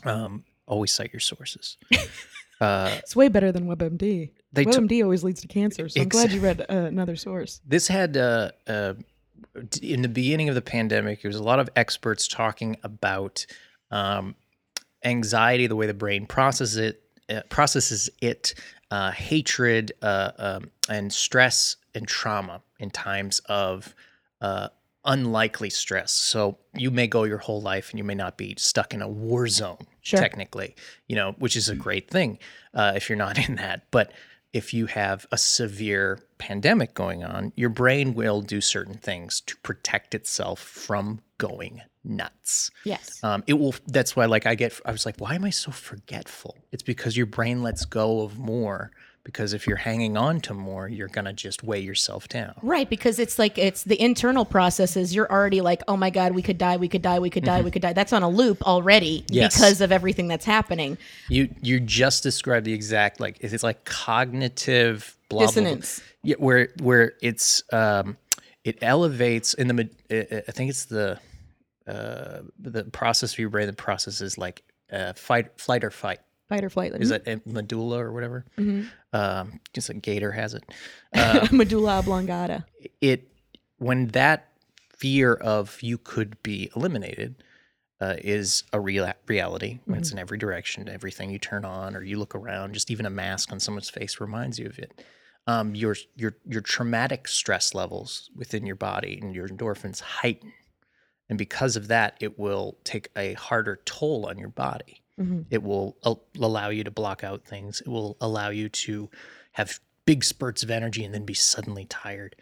um, 0.04 0.44
always 0.66 0.92
cite 0.92 1.12
your 1.12 1.20
sources. 1.20 1.78
It's 2.60 3.16
way 3.16 3.28
better 3.28 3.50
than 3.52 3.66
WebMD. 3.66 4.30
They 4.52 4.64
WebMD 4.64 5.02
always 5.02 5.24
leads 5.24 5.40
to 5.40 5.48
cancer, 5.48 5.88
so 5.88 6.00
I'm 6.00 6.08
glad 6.08 6.30
you 6.32 6.40
read 6.40 6.60
uh, 6.60 6.74
another 6.74 7.16
source. 7.16 7.60
this 7.66 7.88
had 7.88 8.16
uh, 8.16 8.50
uh, 8.68 8.94
in 9.82 10.02
the 10.02 10.08
beginning 10.08 10.48
of 10.48 10.54
the 10.54 10.62
pandemic 10.62 11.22
there 11.22 11.28
was 11.28 11.36
a 11.36 11.42
lot 11.42 11.58
of 11.58 11.68
experts 11.76 12.28
talking 12.28 12.76
about 12.82 13.46
um, 13.90 14.34
anxiety 15.04 15.66
the 15.66 15.76
way 15.76 15.86
the 15.86 15.94
brain 15.94 16.26
processes 16.26 16.76
it 16.76 17.02
uh, 17.28 17.40
processes 17.48 18.10
it 18.20 18.54
uh, 18.92 19.10
hatred 19.10 19.90
uh, 20.02 20.32
um, 20.36 20.70
and 20.86 21.10
stress 21.10 21.76
and 21.94 22.06
trauma 22.06 22.60
in 22.78 22.90
times 22.90 23.40
of 23.48 23.94
uh, 24.42 24.68
unlikely 25.06 25.70
stress 25.70 26.12
so 26.12 26.58
you 26.74 26.90
may 26.90 27.06
go 27.06 27.24
your 27.24 27.38
whole 27.38 27.62
life 27.62 27.88
and 27.88 27.98
you 27.98 28.04
may 28.04 28.14
not 28.14 28.36
be 28.36 28.54
stuck 28.58 28.92
in 28.92 29.00
a 29.00 29.08
war 29.08 29.48
zone 29.48 29.86
Sure. 30.02 30.20
technically 30.20 30.74
you 31.08 31.16
know 31.16 31.32
which 31.38 31.56
is 31.56 31.70
a 31.70 31.74
great 31.74 32.10
thing 32.10 32.38
uh, 32.74 32.92
if 32.94 33.08
you're 33.08 33.16
not 33.16 33.38
in 33.48 33.56
that 33.56 33.86
but 33.90 34.12
if 34.52 34.74
you 34.74 34.84
have 34.84 35.26
a 35.32 35.38
severe 35.38 36.18
pandemic 36.36 36.92
going 36.92 37.24
on, 37.24 37.54
your 37.56 37.70
brain 37.70 38.12
will 38.12 38.42
do 38.42 38.60
certain 38.60 38.98
things 38.98 39.40
to 39.40 39.56
protect 39.62 40.14
itself 40.14 40.60
from 40.60 41.22
going 41.38 41.80
nuts. 42.04 42.70
Yes. 42.84 43.22
Um, 43.22 43.44
it 43.46 43.54
will. 43.54 43.74
That's 43.86 44.14
why, 44.16 44.26
like, 44.26 44.46
I 44.46 44.54
get. 44.54 44.78
I 44.84 44.92
was 44.92 45.06
like, 45.06 45.16
why 45.18 45.34
am 45.34 45.44
I 45.44 45.50
so 45.50 45.70
forgetful? 45.70 46.56
It's 46.72 46.82
because 46.82 47.16
your 47.16 47.26
brain 47.26 47.62
lets 47.62 47.84
go 47.84 48.22
of 48.22 48.38
more. 48.38 48.90
Because 49.24 49.52
if 49.52 49.68
you're 49.68 49.76
hanging 49.76 50.16
on 50.16 50.40
to 50.40 50.52
more, 50.52 50.88
you're 50.88 51.06
gonna 51.06 51.32
just 51.32 51.62
weigh 51.62 51.78
yourself 51.78 52.26
down. 52.26 52.54
Right, 52.60 52.90
because 52.90 53.20
it's 53.20 53.38
like 53.38 53.56
it's 53.56 53.84
the 53.84 54.00
internal 54.02 54.44
processes. 54.44 55.14
You're 55.14 55.30
already 55.30 55.60
like, 55.60 55.80
oh 55.86 55.96
my 55.96 56.10
god, 56.10 56.32
we 56.34 56.42
could 56.42 56.58
die, 56.58 56.76
we 56.76 56.88
could 56.88 57.02
die, 57.02 57.20
we 57.20 57.30
could 57.30 57.44
die, 57.44 57.60
we 57.62 57.70
could 57.70 57.82
die. 57.82 57.92
That's 57.92 58.12
on 58.12 58.24
a 58.24 58.28
loop 58.28 58.66
already 58.66 59.20
Mm-hmm. 59.20 59.34
Yes. 59.34 59.54
because 59.54 59.80
of 59.80 59.92
everything 59.92 60.26
that's 60.26 60.44
happening. 60.44 60.98
You 61.28 61.54
you 61.62 61.78
just 61.78 62.24
described 62.24 62.66
the 62.66 62.72
exact 62.72 63.20
like 63.20 63.38
it's 63.42 63.62
like 63.62 63.84
cognitive 63.84 65.16
blah, 65.28 65.38
blah, 65.38 65.46
blah. 65.46 65.62
Dissonance. 65.62 66.02
Yeah, 66.24 66.36
where 66.38 66.70
where 66.80 67.12
it's 67.22 67.62
um 67.72 68.16
it 68.64 68.78
elevates 68.82 69.54
in 69.54 69.68
the 69.68 69.88
I 70.48 70.50
think 70.50 70.70
it's 70.70 70.86
the 70.86 71.20
uh 71.86 72.40
the 72.58 72.84
process 72.84 73.32
of 73.32 73.38
your 73.38 73.48
brain 73.50 73.66
that 73.66 73.76
processes 73.76 74.38
like 74.38 74.62
uh 74.92 75.12
fight 75.14 75.58
flight 75.60 75.84
or 75.84 75.90
fight. 75.90 76.20
Fight 76.48 76.64
or 76.64 76.70
flight. 76.70 76.92
Is 76.94 77.08
that 77.08 77.26
uh, 77.26 77.36
medulla 77.46 78.04
or 78.04 78.12
whatever? 78.12 78.44
Um, 79.12 79.60
just 79.72 79.88
a 79.88 79.94
gator 79.94 80.32
has 80.32 80.54
it. 80.54 80.64
medulla 81.52 81.98
oblongata? 81.98 82.64
it 83.00 83.28
when 83.78 84.08
that 84.08 84.48
fear 84.96 85.34
of 85.34 85.82
you 85.82 85.98
could 85.98 86.40
be 86.42 86.70
eliminated 86.76 87.42
uh, 88.00 88.14
is 88.18 88.64
a 88.72 88.80
real 88.80 89.10
reality 89.26 89.80
when 89.86 89.98
it's 89.98 90.12
in 90.12 90.18
every 90.18 90.38
direction 90.38 90.88
everything 90.88 91.30
you 91.30 91.38
turn 91.38 91.64
on 91.64 91.96
or 91.96 92.02
you 92.02 92.18
look 92.18 92.34
around 92.34 92.72
just 92.74 92.90
even 92.90 93.06
a 93.06 93.10
mask 93.10 93.52
on 93.52 93.58
someone's 93.60 93.90
face 93.90 94.20
reminds 94.20 94.58
you 94.58 94.66
of 94.66 94.78
it 94.78 95.02
um, 95.48 95.74
your 95.74 95.96
your 96.14 96.36
your 96.48 96.60
traumatic 96.60 97.26
stress 97.26 97.74
levels 97.74 98.30
within 98.36 98.64
your 98.66 98.76
body 98.76 99.18
and 99.20 99.34
your 99.34 99.48
endorphins 99.48 100.00
heighten 100.00 100.52
and 101.32 101.38
because 101.38 101.76
of 101.76 101.88
that 101.88 102.14
it 102.20 102.38
will 102.38 102.76
take 102.84 103.08
a 103.16 103.32
harder 103.32 103.80
toll 103.86 104.26
on 104.26 104.36
your 104.36 104.50
body. 104.50 105.00
It 105.48 105.62
will 105.62 105.96
al- 106.04 106.22
allow 106.38 106.68
you 106.68 106.84
to 106.84 106.90
block 106.90 107.24
out 107.24 107.42
things. 107.46 107.80
It 107.80 107.88
will 107.88 108.18
allow 108.20 108.50
you 108.50 108.68
to 108.68 109.08
have 109.52 109.80
big 110.04 110.24
spurts 110.24 110.62
of 110.62 110.70
energy 110.70 111.02
and 111.06 111.14
then 111.14 111.24
be 111.24 111.32
suddenly 111.32 111.86
tired. 111.86 112.36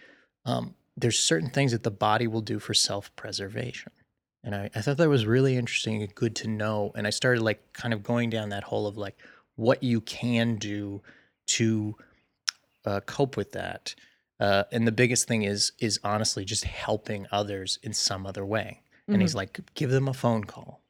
Um, 0.45 0.75
there's 0.97 1.21
certain 1.21 1.51
things 1.51 1.71
that 1.71 1.85
the 1.85 1.91
body 1.93 2.27
will 2.27 2.41
do 2.41 2.59
for 2.59 2.75
self-preservation. 2.75 3.93
And 4.43 4.57
I, 4.57 4.71
I 4.75 4.81
thought 4.81 4.97
that 4.97 5.09
was 5.09 5.25
really 5.25 5.57
interesting 5.57 6.03
and 6.03 6.13
good 6.17 6.35
to 6.37 6.49
know. 6.49 6.91
And 6.97 7.07
i 7.07 7.11
started 7.11 7.43
like 7.43 7.73
kind 7.73 7.95
of 7.95 8.03
going 8.03 8.29
down 8.29 8.49
that 8.49 8.65
hole 8.65 8.89
of 8.89 8.97
like 8.97 9.17
what 9.55 9.85
you 9.85 10.01
can 10.01 10.57
do 10.57 11.01
to 11.59 11.95
uh, 12.85 13.01
cope 13.07 13.37
with 13.37 13.53
that 13.53 13.95
uh, 14.41 14.65
and 14.73 14.87
the 14.89 14.93
biggest 14.93 15.29
thing 15.29 15.43
is 15.43 15.73
is 15.79 16.01
honestly 16.03 16.45
just 16.45 16.65
helping 16.65 17.27
others 17.31 17.79
in 17.83 17.93
some 17.93 18.27
other 18.27 18.45
way 18.45 18.83
and 19.09 19.21
he's 19.23 19.35
like 19.35 19.59
give 19.75 19.91
them 19.91 20.07
a 20.09 20.15
phone 20.15 20.45
call 20.45 20.81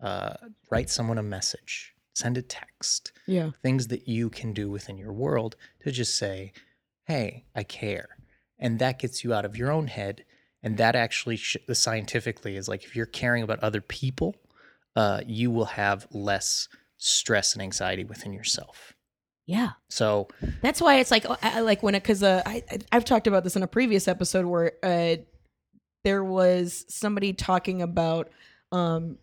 uh, 0.00 0.34
write 0.70 0.90
someone 0.90 1.18
a 1.18 1.22
message 1.22 1.94
send 2.14 2.36
a 2.36 2.42
text 2.42 3.12
Yeah. 3.26 3.50
things 3.62 3.86
that 3.88 4.08
you 4.08 4.28
can 4.30 4.52
do 4.52 4.68
within 4.70 4.98
your 4.98 5.12
world 5.12 5.54
to 5.84 5.92
just 5.92 6.18
say, 6.18 6.52
hey, 7.04 7.44
I 7.54 7.62
care. 7.62 8.08
And 8.58 8.80
that 8.80 8.98
gets 8.98 9.22
you 9.22 9.32
out 9.32 9.44
of 9.44 9.56
your 9.56 9.70
own 9.70 9.86
head. 9.86 10.24
And 10.64 10.76
that 10.78 10.96
actually, 10.96 11.36
sh- 11.36 11.56
scientifically, 11.72 12.56
is 12.56 12.68
like 12.68 12.82
if 12.84 12.96
you're 12.96 13.06
caring 13.06 13.44
about 13.44 13.60
other 13.60 13.80
people, 13.80 14.34
uh, 14.96 15.20
you 15.26 15.52
will 15.52 15.66
have 15.84 16.08
less 16.10 16.68
stress 16.96 17.52
and 17.52 17.62
anxiety 17.62 18.02
within 18.02 18.32
yourself. 18.32 18.94
Yeah. 19.48 19.70
So, 19.88 20.28
That's 20.60 20.78
why 20.78 20.96
it's 20.96 21.10
like 21.10 21.24
oh, 21.26 21.36
I, 21.42 21.56
I 21.56 21.60
like 21.60 21.82
when 21.82 21.94
it 21.94 22.02
because 22.02 22.22
uh, 22.22 22.42
I 22.44 22.62
I've 22.92 23.06
talked 23.06 23.26
about 23.26 23.44
this 23.44 23.56
in 23.56 23.62
a 23.62 23.66
previous 23.66 24.06
episode 24.06 24.44
where 24.44 24.74
uh, 24.82 25.16
there 26.04 26.22
was 26.22 26.84
somebody 26.88 27.32
talking 27.32 27.80
about 27.80 28.30
um 28.72 29.16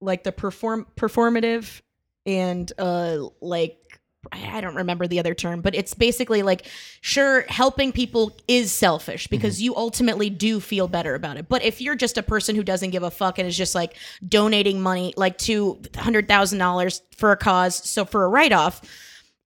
like 0.00 0.22
the 0.22 0.30
perform 0.30 0.86
performative 0.96 1.80
and 2.24 2.72
uh 2.78 3.18
like 3.40 4.00
I 4.32 4.60
don't 4.60 4.76
remember 4.76 5.06
the 5.06 5.18
other 5.20 5.34
term, 5.34 5.60
but 5.60 5.74
it's 5.74 5.94
basically 5.94 6.42
like, 6.42 6.66
sure, 7.00 7.42
helping 7.48 7.92
people 7.92 8.36
is 8.48 8.72
selfish 8.72 9.28
because 9.28 9.62
you 9.62 9.76
ultimately 9.76 10.30
do 10.30 10.58
feel 10.58 10.88
better 10.88 11.14
about 11.14 11.36
it. 11.36 11.48
But 11.48 11.62
if 11.62 11.80
you're 11.80 11.94
just 11.94 12.18
a 12.18 12.24
person 12.24 12.56
who 12.56 12.64
doesn't 12.64 12.90
give 12.90 13.04
a 13.04 13.10
fuck 13.10 13.38
and 13.38 13.46
is 13.46 13.56
just 13.56 13.74
like 13.74 13.96
donating 14.28 14.80
money, 14.80 15.14
like 15.16 15.38
two 15.38 15.80
hundred 15.96 16.28
thousand 16.28 16.58
dollars 16.58 17.02
for 17.16 17.30
a 17.32 17.36
cause, 17.36 17.76
so 17.76 18.04
for 18.04 18.24
a 18.24 18.28
write 18.28 18.52
off, 18.52 18.82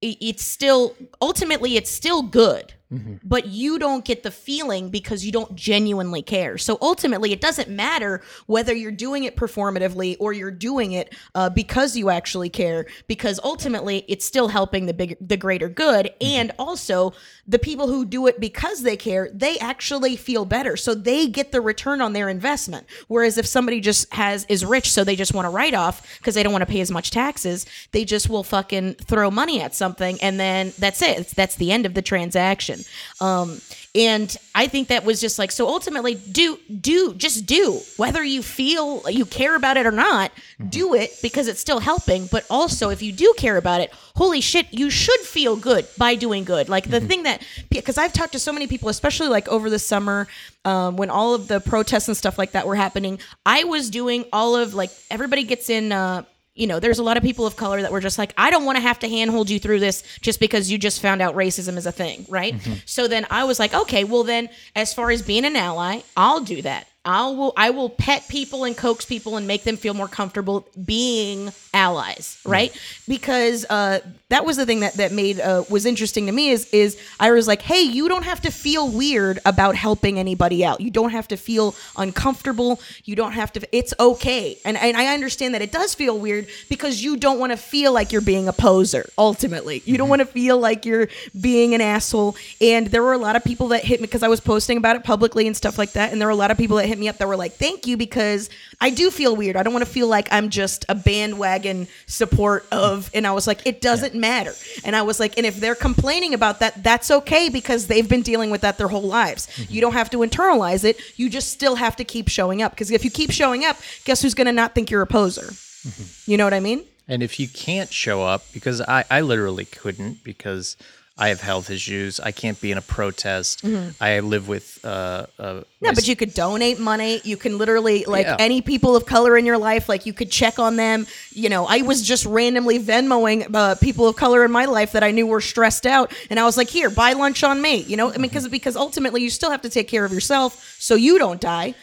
it's 0.02 0.44
still 0.44 0.96
ultimately 1.20 1.76
it's 1.76 1.90
still 1.90 2.22
good 2.22 2.74
but 3.22 3.46
you 3.46 3.78
don't 3.78 4.04
get 4.04 4.22
the 4.22 4.30
feeling 4.30 4.90
because 4.90 5.24
you 5.24 5.30
don't 5.30 5.54
genuinely 5.54 6.22
care. 6.22 6.58
So 6.58 6.76
ultimately 6.80 7.32
it 7.32 7.40
doesn't 7.40 7.68
matter 7.68 8.22
whether 8.46 8.74
you're 8.74 8.90
doing 8.90 9.24
it 9.24 9.36
performatively 9.36 10.16
or 10.18 10.32
you're 10.32 10.50
doing 10.50 10.92
it 10.92 11.14
uh, 11.34 11.50
because 11.50 11.96
you 11.96 12.10
actually 12.10 12.48
care 12.48 12.86
because 13.06 13.38
ultimately 13.44 14.04
it's 14.08 14.24
still 14.24 14.48
helping 14.48 14.86
the 14.86 14.94
big 14.94 15.16
the 15.20 15.36
greater 15.36 15.68
good. 15.68 16.10
And 16.20 16.52
also 16.58 17.12
the 17.46 17.58
people 17.60 17.86
who 17.86 18.04
do 18.04 18.26
it 18.26 18.40
because 18.40 18.82
they 18.82 18.96
care 18.96 19.30
they 19.32 19.58
actually 19.58 20.16
feel 20.16 20.44
better. 20.44 20.76
So 20.76 20.94
they 20.94 21.28
get 21.28 21.52
the 21.52 21.60
return 21.60 22.00
on 22.00 22.12
their 22.12 22.28
investment. 22.28 22.86
Whereas 23.06 23.38
if 23.38 23.46
somebody 23.46 23.80
just 23.80 24.12
has 24.12 24.44
is 24.48 24.64
rich 24.64 24.90
so 24.90 25.04
they 25.04 25.16
just 25.16 25.34
want 25.34 25.46
to 25.46 25.50
write 25.50 25.74
off 25.74 26.18
because 26.18 26.34
they 26.34 26.42
don't 26.42 26.52
want 26.52 26.62
to 26.62 26.70
pay 26.70 26.80
as 26.80 26.90
much 26.90 27.10
taxes 27.10 27.66
they 27.92 28.04
just 28.04 28.28
will 28.28 28.42
fucking 28.42 28.94
throw 28.94 29.30
money 29.30 29.60
at 29.60 29.74
something 29.74 30.20
and 30.20 30.40
then 30.40 30.72
that's 30.78 31.02
it. 31.02 31.28
That's 31.28 31.54
the 31.54 31.70
end 31.70 31.86
of 31.86 31.94
the 31.94 32.02
transaction 32.02 32.79
um 33.20 33.60
and 33.94 34.36
i 34.54 34.66
think 34.66 34.88
that 34.88 35.04
was 35.04 35.20
just 35.20 35.38
like 35.38 35.50
so 35.50 35.66
ultimately 35.66 36.14
do 36.14 36.58
do 36.80 37.14
just 37.14 37.46
do. 37.46 37.80
Whether 37.96 38.24
you 38.24 38.42
feel 38.42 39.08
you 39.08 39.24
care 39.26 39.54
about 39.54 39.76
it 39.76 39.86
or 39.86 39.90
not 39.90 40.32
do 40.68 40.94
it 40.94 41.10
because 41.22 41.48
it's 41.48 41.60
still 41.60 41.80
helping. 41.80 42.26
But 42.26 42.44
also 42.50 42.90
if 42.90 43.02
you 43.02 43.12
do 43.12 43.34
care 43.36 43.56
about 43.56 43.80
it 43.80 43.90
holy 44.16 44.40
shit 44.40 44.72
you 44.72 44.90
should 44.90 45.20
feel 45.20 45.56
good 45.56 45.86
by 45.98 46.14
doing 46.14 46.44
good. 46.44 46.68
Like 46.68 46.88
the 46.88 47.00
thing 47.00 47.22
that 47.24 47.42
because 47.68 47.98
i've 47.98 48.12
talked 48.12 48.32
to 48.32 48.38
so 48.38 48.52
many 48.52 48.66
people 48.66 48.88
especially 48.88 49.28
like 49.28 49.48
over 49.48 49.70
the 49.70 49.78
summer 49.78 50.26
um, 50.64 50.96
when 50.96 51.10
all 51.10 51.34
of 51.34 51.48
the 51.48 51.60
protests 51.60 52.08
and 52.08 52.16
stuff 52.16 52.38
like 52.38 52.52
that 52.52 52.66
were 52.66 52.76
happening 52.76 53.18
i 53.46 53.64
was 53.64 53.90
doing 53.90 54.24
all 54.32 54.56
of 54.56 54.74
like 54.74 54.90
everybody 55.10 55.44
gets 55.44 55.70
in 55.70 55.92
uh 55.92 56.22
you 56.54 56.66
know, 56.66 56.80
there's 56.80 56.98
a 56.98 57.02
lot 57.02 57.16
of 57.16 57.22
people 57.22 57.46
of 57.46 57.56
color 57.56 57.80
that 57.80 57.92
were 57.92 58.00
just 58.00 58.18
like, 58.18 58.34
I 58.36 58.50
don't 58.50 58.64
want 58.64 58.76
to 58.76 58.82
have 58.82 58.98
to 59.00 59.08
handhold 59.08 59.50
you 59.50 59.58
through 59.58 59.80
this 59.80 60.02
just 60.20 60.40
because 60.40 60.70
you 60.70 60.78
just 60.78 61.00
found 61.00 61.22
out 61.22 61.34
racism 61.34 61.76
is 61.76 61.86
a 61.86 61.92
thing, 61.92 62.26
right? 62.28 62.54
Mm-hmm. 62.54 62.74
So 62.86 63.08
then 63.08 63.26
I 63.30 63.44
was 63.44 63.58
like, 63.58 63.72
okay, 63.72 64.04
well 64.04 64.24
then, 64.24 64.48
as 64.74 64.92
far 64.92 65.10
as 65.10 65.22
being 65.22 65.44
an 65.44 65.56
ally, 65.56 66.00
I'll 66.16 66.40
do 66.40 66.60
that. 66.62 66.86
I 67.04 67.30
will 67.30 67.54
I 67.56 67.70
will 67.70 67.88
pet 67.88 68.28
people 68.28 68.64
and 68.64 68.76
coax 68.76 69.06
people 69.06 69.38
and 69.38 69.46
make 69.46 69.64
them 69.64 69.78
feel 69.78 69.94
more 69.94 70.08
comfortable 70.08 70.68
being 70.84 71.50
allies, 71.72 72.38
right? 72.44 72.76
Because 73.08 73.64
uh, 73.70 74.00
that 74.28 74.44
was 74.44 74.58
the 74.58 74.66
thing 74.66 74.80
that 74.80 74.94
that 74.94 75.10
made 75.10 75.40
uh, 75.40 75.64
was 75.70 75.86
interesting 75.86 76.26
to 76.26 76.32
me 76.32 76.50
is 76.50 76.68
is 76.72 77.00
I 77.18 77.30
was 77.30 77.48
like, 77.48 77.62
hey, 77.62 77.80
you 77.80 78.06
don't 78.06 78.24
have 78.24 78.42
to 78.42 78.50
feel 78.50 78.86
weird 78.86 79.38
about 79.46 79.76
helping 79.76 80.18
anybody 80.18 80.62
out. 80.62 80.82
You 80.82 80.90
don't 80.90 81.08
have 81.10 81.26
to 81.28 81.38
feel 81.38 81.74
uncomfortable. 81.96 82.82
You 83.04 83.16
don't 83.16 83.32
have 83.32 83.50
to. 83.54 83.66
It's 83.74 83.94
okay, 83.98 84.58
and 84.66 84.76
and 84.76 84.94
I 84.94 85.14
understand 85.14 85.54
that 85.54 85.62
it 85.62 85.72
does 85.72 85.94
feel 85.94 86.18
weird 86.18 86.48
because 86.68 87.02
you 87.02 87.16
don't 87.16 87.38
want 87.38 87.52
to 87.52 87.56
feel 87.56 87.94
like 87.94 88.12
you're 88.12 88.20
being 88.20 88.46
a 88.46 88.52
poser. 88.52 89.08
Ultimately, 89.16 89.82
you 89.86 89.96
don't 89.96 90.10
want 90.10 90.20
to 90.20 90.26
feel 90.26 90.58
like 90.58 90.84
you're 90.84 91.08
being 91.40 91.74
an 91.74 91.80
asshole. 91.80 92.36
And 92.60 92.88
there 92.88 93.02
were 93.02 93.14
a 93.14 93.18
lot 93.18 93.36
of 93.36 93.44
people 93.44 93.68
that 93.68 93.84
hit 93.84 94.00
me 94.00 94.06
because 94.06 94.22
I 94.22 94.28
was 94.28 94.40
posting 94.40 94.76
about 94.76 94.96
it 94.96 95.04
publicly 95.04 95.46
and 95.46 95.56
stuff 95.56 95.78
like 95.78 95.92
that. 95.92 96.12
And 96.12 96.20
there 96.20 96.28
were 96.28 96.32
a 96.32 96.36
lot 96.36 96.50
of 96.50 96.58
people 96.58 96.76
that 96.76 96.89
hit 96.90 96.98
me 96.98 97.08
up 97.08 97.16
that 97.18 97.28
were 97.28 97.36
like, 97.36 97.54
"Thank 97.54 97.86
you," 97.86 97.96
because 97.96 98.50
I 98.82 98.90
do 98.90 99.10
feel 99.10 99.36
weird. 99.36 99.56
I 99.56 99.62
don't 99.62 99.74
want 99.74 99.84
to 99.84 99.90
feel 99.90 100.06
like 100.06 100.28
I'm 100.32 100.48
just 100.48 100.86
a 100.88 100.94
bandwagon 100.94 101.86
support 102.06 102.66
of. 102.72 103.10
And 103.12 103.26
I 103.26 103.32
was 103.32 103.46
like, 103.46 103.66
it 103.66 103.82
doesn't 103.82 104.14
matter. 104.14 104.54
And 104.84 104.96
I 104.96 105.02
was 105.02 105.20
like, 105.20 105.36
and 105.36 105.46
if 105.46 105.60
they're 105.60 105.74
complaining 105.74 106.32
about 106.32 106.60
that, 106.60 106.82
that's 106.82 107.10
okay 107.10 107.50
because 107.50 107.88
they've 107.88 108.08
been 108.08 108.22
dealing 108.22 108.50
with 108.50 108.62
that 108.62 108.78
their 108.78 108.88
whole 108.88 109.02
lives. 109.02 109.46
Mm-hmm. 109.48 109.74
You 109.74 109.80
don't 109.82 109.92
have 109.92 110.08
to 110.10 110.18
internalize 110.18 110.84
it. 110.84 110.98
You 111.16 111.28
just 111.28 111.50
still 111.50 111.76
have 111.76 111.96
to 111.96 112.04
keep 112.04 112.28
showing 112.28 112.62
up 112.62 112.72
because 112.72 112.90
if 112.90 113.04
you 113.04 113.10
keep 113.10 113.30
showing 113.30 113.64
up, 113.64 113.76
guess 114.04 114.22
who's 114.22 114.34
going 114.34 114.46
to 114.46 114.52
not 114.52 114.74
think 114.74 114.90
you're 114.90 115.02
a 115.02 115.06
poser? 115.06 115.42
Mm-hmm. 115.42 116.30
You 116.30 116.38
know 116.38 116.44
what 116.44 116.54
I 116.54 116.60
mean? 116.60 116.84
And 117.06 117.22
if 117.22 117.38
you 117.38 117.48
can't 117.48 117.92
show 117.92 118.22
up, 118.22 118.44
because 118.54 118.80
I, 118.80 119.04
I 119.10 119.20
literally 119.20 119.64
couldn't 119.64 120.22
because 120.24 120.76
I 121.20 121.28
have 121.28 121.42
health 121.42 121.68
issues, 121.70 122.18
I 122.18 122.32
can't 122.32 122.58
be 122.60 122.72
in 122.72 122.78
a 122.78 122.82
protest. 122.82 123.62
I 124.00 124.20
live 124.20 124.48
with 124.48 124.82
uh, 124.84 125.26
uh 125.38 125.62
No, 125.82 125.92
but 125.92 126.08
you 126.08 126.16
could 126.16 126.32
donate 126.32 126.78
money. 126.80 127.20
You 127.24 127.36
can 127.36 127.58
literally 127.58 128.04
like 128.06 128.26
Yeah. 128.26 128.36
any 128.38 128.62
people 128.62 128.96
of 128.96 129.04
color 129.04 129.36
in 129.36 129.44
your 129.44 129.58
life, 129.58 129.86
like 129.88 130.06
you 130.06 130.14
could 130.14 130.30
check 130.30 130.58
on 130.58 130.76
them. 130.76 131.06
You 131.32 131.50
know, 131.50 131.66
I 131.66 131.82
was 131.82 132.00
just 132.02 132.24
randomly 132.24 132.78
Venmoing 132.78 133.54
uh, 133.54 133.74
people 133.76 134.08
of 134.08 134.16
color 134.16 134.44
in 134.44 134.50
my 134.50 134.64
life 134.64 134.92
that 134.92 135.02
I 135.02 135.10
knew 135.10 135.26
were 135.26 135.42
stressed 135.42 135.86
out, 135.86 136.12
and 136.30 136.40
I 136.40 136.44
was 136.44 136.56
like, 136.56 136.70
"Here, 136.70 136.88
buy 136.90 137.12
lunch 137.12 137.44
on 137.44 137.60
me." 137.60 137.76
You 137.82 137.96
know, 137.98 138.08
I 138.10 138.16
mean, 138.16 138.30
because 138.30 138.48
because 138.48 138.76
ultimately 138.76 139.22
you 139.22 139.30
still 139.30 139.50
have 139.50 139.62
to 139.62 139.70
take 139.70 139.88
care 139.88 140.04
of 140.06 140.12
yourself 140.12 140.76
so 140.78 140.94
you 140.94 141.18
don't 141.18 141.40
die. 141.40 141.74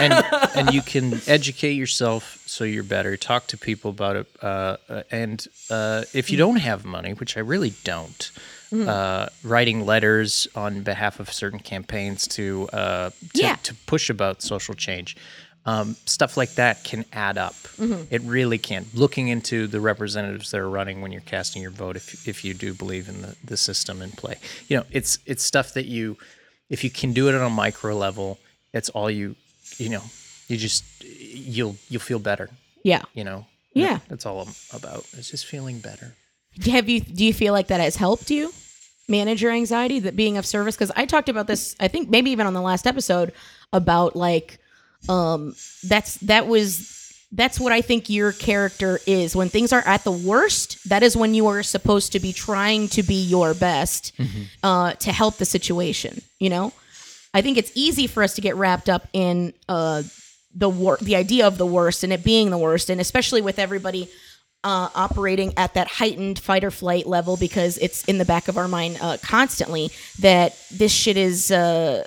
and 0.00 0.12
and 0.54 0.74
you 0.74 0.82
can 0.82 1.20
educate 1.26 1.72
yourself 1.72 2.42
so 2.46 2.64
you're 2.64 2.82
better. 2.84 3.16
Talk 3.16 3.46
to 3.48 3.56
people 3.56 3.90
about 3.90 4.16
it, 4.16 4.26
uh, 4.42 4.76
uh, 4.88 5.02
and 5.10 5.46
uh, 5.70 6.04
if 6.12 6.30
you 6.30 6.36
don't 6.36 6.56
have 6.56 6.84
money, 6.84 7.12
which 7.14 7.36
I 7.36 7.40
really 7.40 7.72
don't, 7.82 8.30
uh, 8.74 9.28
writing 9.42 9.84
letters 9.86 10.48
on 10.54 10.82
behalf 10.82 11.20
of 11.20 11.32
certain 11.32 11.58
campaigns 11.60 12.26
to 12.28 12.68
uh, 12.72 13.10
to, 13.34 13.42
Yeah. 13.42 13.56
to 13.62 13.74
push 13.86 14.10
about 14.10 14.42
social 14.42 14.74
change. 14.74 15.16
Um, 15.66 15.96
stuff 16.04 16.36
like 16.36 16.56
that 16.56 16.84
can 16.84 17.06
add 17.12 17.38
up. 17.38 17.54
It 18.10 18.20
really 18.22 18.58
can. 18.58 18.84
Looking 18.92 19.28
into 19.28 19.66
the 19.66 19.80
representatives 19.80 20.50
that 20.50 20.60
are 20.60 20.68
running 20.68 21.00
when 21.00 21.10
you're 21.10 21.22
casting 21.22 21.62
your 21.62 21.70
vote, 21.70 21.96
if 21.96 22.28
if 22.28 22.44
you 22.44 22.52
do 22.52 22.74
believe 22.74 23.08
in 23.08 23.22
the, 23.22 23.34
the 23.42 23.56
system 23.56 24.02
in 24.02 24.10
play, 24.10 24.36
you 24.68 24.76
know, 24.76 24.84
it's 24.90 25.18
it's 25.24 25.42
stuff 25.42 25.72
that 25.72 25.86
you, 25.86 26.18
if 26.68 26.84
you 26.84 26.90
can 26.90 27.14
do 27.14 27.28
it 27.30 27.34
on 27.34 27.40
a 27.42 27.48
micro 27.48 27.96
level, 27.96 28.38
it's 28.74 28.90
all 28.90 29.10
you, 29.10 29.36
you 29.78 29.88
know, 29.88 30.02
you 30.48 30.58
just 30.58 30.84
you'll 31.02 31.76
you'll 31.88 32.02
feel 32.02 32.18
better. 32.18 32.50
Yeah. 32.82 33.02
You 33.14 33.24
know. 33.24 33.46
Yeah. 33.72 34.00
That's 34.08 34.26
all 34.26 34.42
I'm 34.42 34.54
about. 34.72 35.06
It's 35.16 35.30
just 35.30 35.46
feeling 35.46 35.78
better. 35.80 36.14
Have 36.66 36.90
you 36.90 37.00
do 37.00 37.24
you 37.24 37.32
feel 37.32 37.54
like 37.54 37.68
that 37.68 37.80
has 37.80 37.96
helped 37.96 38.30
you 38.30 38.52
manage 39.08 39.42
your 39.42 39.52
anxiety 39.52 40.00
that 40.00 40.16
being 40.16 40.36
of 40.36 40.46
service 40.46 40.74
because 40.74 40.92
I 40.96 41.06
talked 41.06 41.28
about 41.28 41.46
this 41.46 41.76
I 41.78 41.88
think 41.88 42.08
maybe 42.08 42.30
even 42.30 42.46
on 42.46 42.54
the 42.54 42.62
last 42.62 42.86
episode 42.86 43.32
about 43.72 44.16
like 44.16 44.58
um 45.08 45.54
that's 45.82 46.16
that 46.18 46.46
was 46.46 46.90
that's 47.32 47.58
what 47.58 47.72
I 47.72 47.80
think 47.80 48.08
your 48.08 48.30
character 48.30 49.00
is. 49.08 49.34
When 49.34 49.48
things 49.48 49.72
are 49.72 49.82
at 49.84 50.04
the 50.04 50.12
worst 50.12 50.88
that 50.88 51.02
is 51.02 51.16
when 51.16 51.34
you 51.34 51.48
are 51.48 51.62
supposed 51.64 52.12
to 52.12 52.20
be 52.20 52.32
trying 52.32 52.88
to 52.88 53.02
be 53.02 53.16
your 53.22 53.54
best 53.54 54.12
uh 54.62 54.92
to 54.94 55.12
help 55.12 55.36
the 55.36 55.44
situation 55.44 56.22
you 56.38 56.50
know? 56.50 56.72
I 57.36 57.42
think 57.42 57.58
it's 57.58 57.72
easy 57.74 58.06
for 58.06 58.22
us 58.22 58.34
to 58.34 58.40
get 58.40 58.56
wrapped 58.56 58.88
up 58.88 59.08
in 59.12 59.52
uh 59.68 60.02
the 60.54 60.68
wor- 60.68 60.98
the 61.02 61.16
idea 61.16 61.46
of 61.46 61.58
the 61.58 61.66
worst 61.66 62.04
and 62.04 62.12
it 62.12 62.22
being 62.22 62.50
the 62.50 62.58
worst 62.58 62.88
and 62.88 63.00
especially 63.00 63.42
with 63.42 63.58
everybody 63.58 64.08
uh, 64.64 64.88
operating 64.94 65.52
at 65.56 65.74
that 65.74 65.86
heightened 65.86 66.38
fight 66.38 66.64
or 66.64 66.70
flight 66.70 67.06
level 67.06 67.36
because 67.36 67.78
it's 67.78 68.02
in 68.04 68.18
the 68.18 68.24
back 68.24 68.48
of 68.48 68.56
our 68.56 68.66
mind 68.66 68.98
uh, 69.00 69.18
constantly 69.22 69.90
that 70.18 70.58
this 70.72 70.90
shit 70.90 71.16
is 71.16 71.50
uh, 71.50 72.04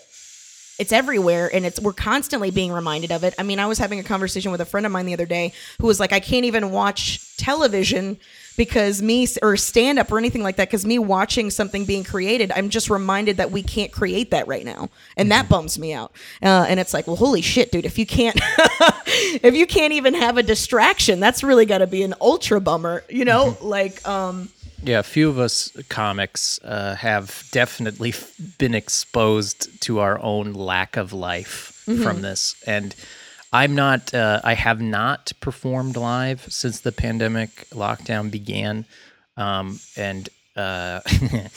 it's 0.79 0.91
everywhere 0.91 1.49
and 1.53 1.65
it's 1.65 1.79
we're 1.79 1.93
constantly 1.93 2.51
being 2.51 2.71
reminded 2.71 3.11
of 3.11 3.23
it. 3.23 3.33
I 3.37 3.43
mean, 3.43 3.59
I 3.59 3.67
was 3.67 3.77
having 3.77 3.99
a 3.99 4.03
conversation 4.03 4.51
with 4.51 4.61
a 4.61 4.65
friend 4.65 4.85
of 4.85 4.91
mine 4.91 5.05
the 5.05 5.13
other 5.13 5.25
day 5.25 5.53
who 5.79 5.87
was 5.87 5.99
like, 5.99 6.13
I 6.13 6.19
can't 6.19 6.45
even 6.45 6.71
watch 6.71 7.19
television 7.47 8.17
because 8.57 9.01
me 9.01 9.25
or 9.41 9.55
stand 9.55 9.99
up 9.99 10.11
or 10.11 10.17
anything 10.17 10.43
like 10.43 10.57
that 10.57 10.67
because 10.67 10.85
me 10.85 10.99
watching 10.99 11.49
something 11.49 11.85
being 11.85 12.03
created, 12.03 12.51
I'm 12.53 12.67
just 12.69 12.89
reminded 12.89 13.37
that 13.37 13.51
we 13.51 13.63
can't 13.63 13.91
create 13.91 14.31
that 14.31 14.47
right 14.47 14.65
now, 14.65 14.89
and 15.15 15.31
that 15.31 15.47
bums 15.47 15.79
me 15.79 15.93
out. 15.93 16.11
Uh, 16.43 16.65
and 16.67 16.77
it's 16.79 16.93
like, 16.93 17.07
well, 17.07 17.15
holy 17.15 17.41
shit, 17.41 17.71
dude, 17.71 17.85
if 17.85 17.97
you 17.97 18.05
can't, 18.05 18.35
if 19.43 19.55
you 19.55 19.65
can't 19.65 19.93
even 19.93 20.13
have 20.15 20.37
a 20.37 20.43
distraction, 20.43 21.21
that's 21.21 21.41
really 21.43 21.65
got 21.65 21.77
to 21.77 21.87
be 21.87 22.03
an 22.03 22.15
ultra 22.19 22.59
bummer, 22.59 23.03
you 23.09 23.23
know? 23.23 23.55
Like, 23.61 24.05
um, 24.05 24.49
Yeah, 24.83 24.99
a 24.99 25.03
few 25.03 25.29
of 25.29 25.39
us 25.39 25.71
comics 25.87 26.59
uh, 26.63 26.95
have 26.95 27.47
definitely 27.51 28.09
f- 28.09 28.33
been 28.57 28.75
exposed 28.75 29.81
to 29.83 29.99
our 29.99 30.19
own 30.19 30.51
lack 30.53 30.97
of 30.97 31.13
life 31.13 31.73
from 32.03 32.21
this, 32.21 32.55
and 32.65 32.93
I'm 33.53 33.75
not. 33.75 34.13
Uh, 34.13 34.41
I 34.43 34.53
have 34.53 34.81
not 34.81 35.31
performed 35.39 35.95
live 35.95 36.51
since 36.51 36.81
the 36.81 36.91
pandemic 36.91 37.67
lockdown 37.69 38.29
began, 38.29 38.85
um, 39.37 39.79
and 39.95 40.29
uh, 40.55 40.99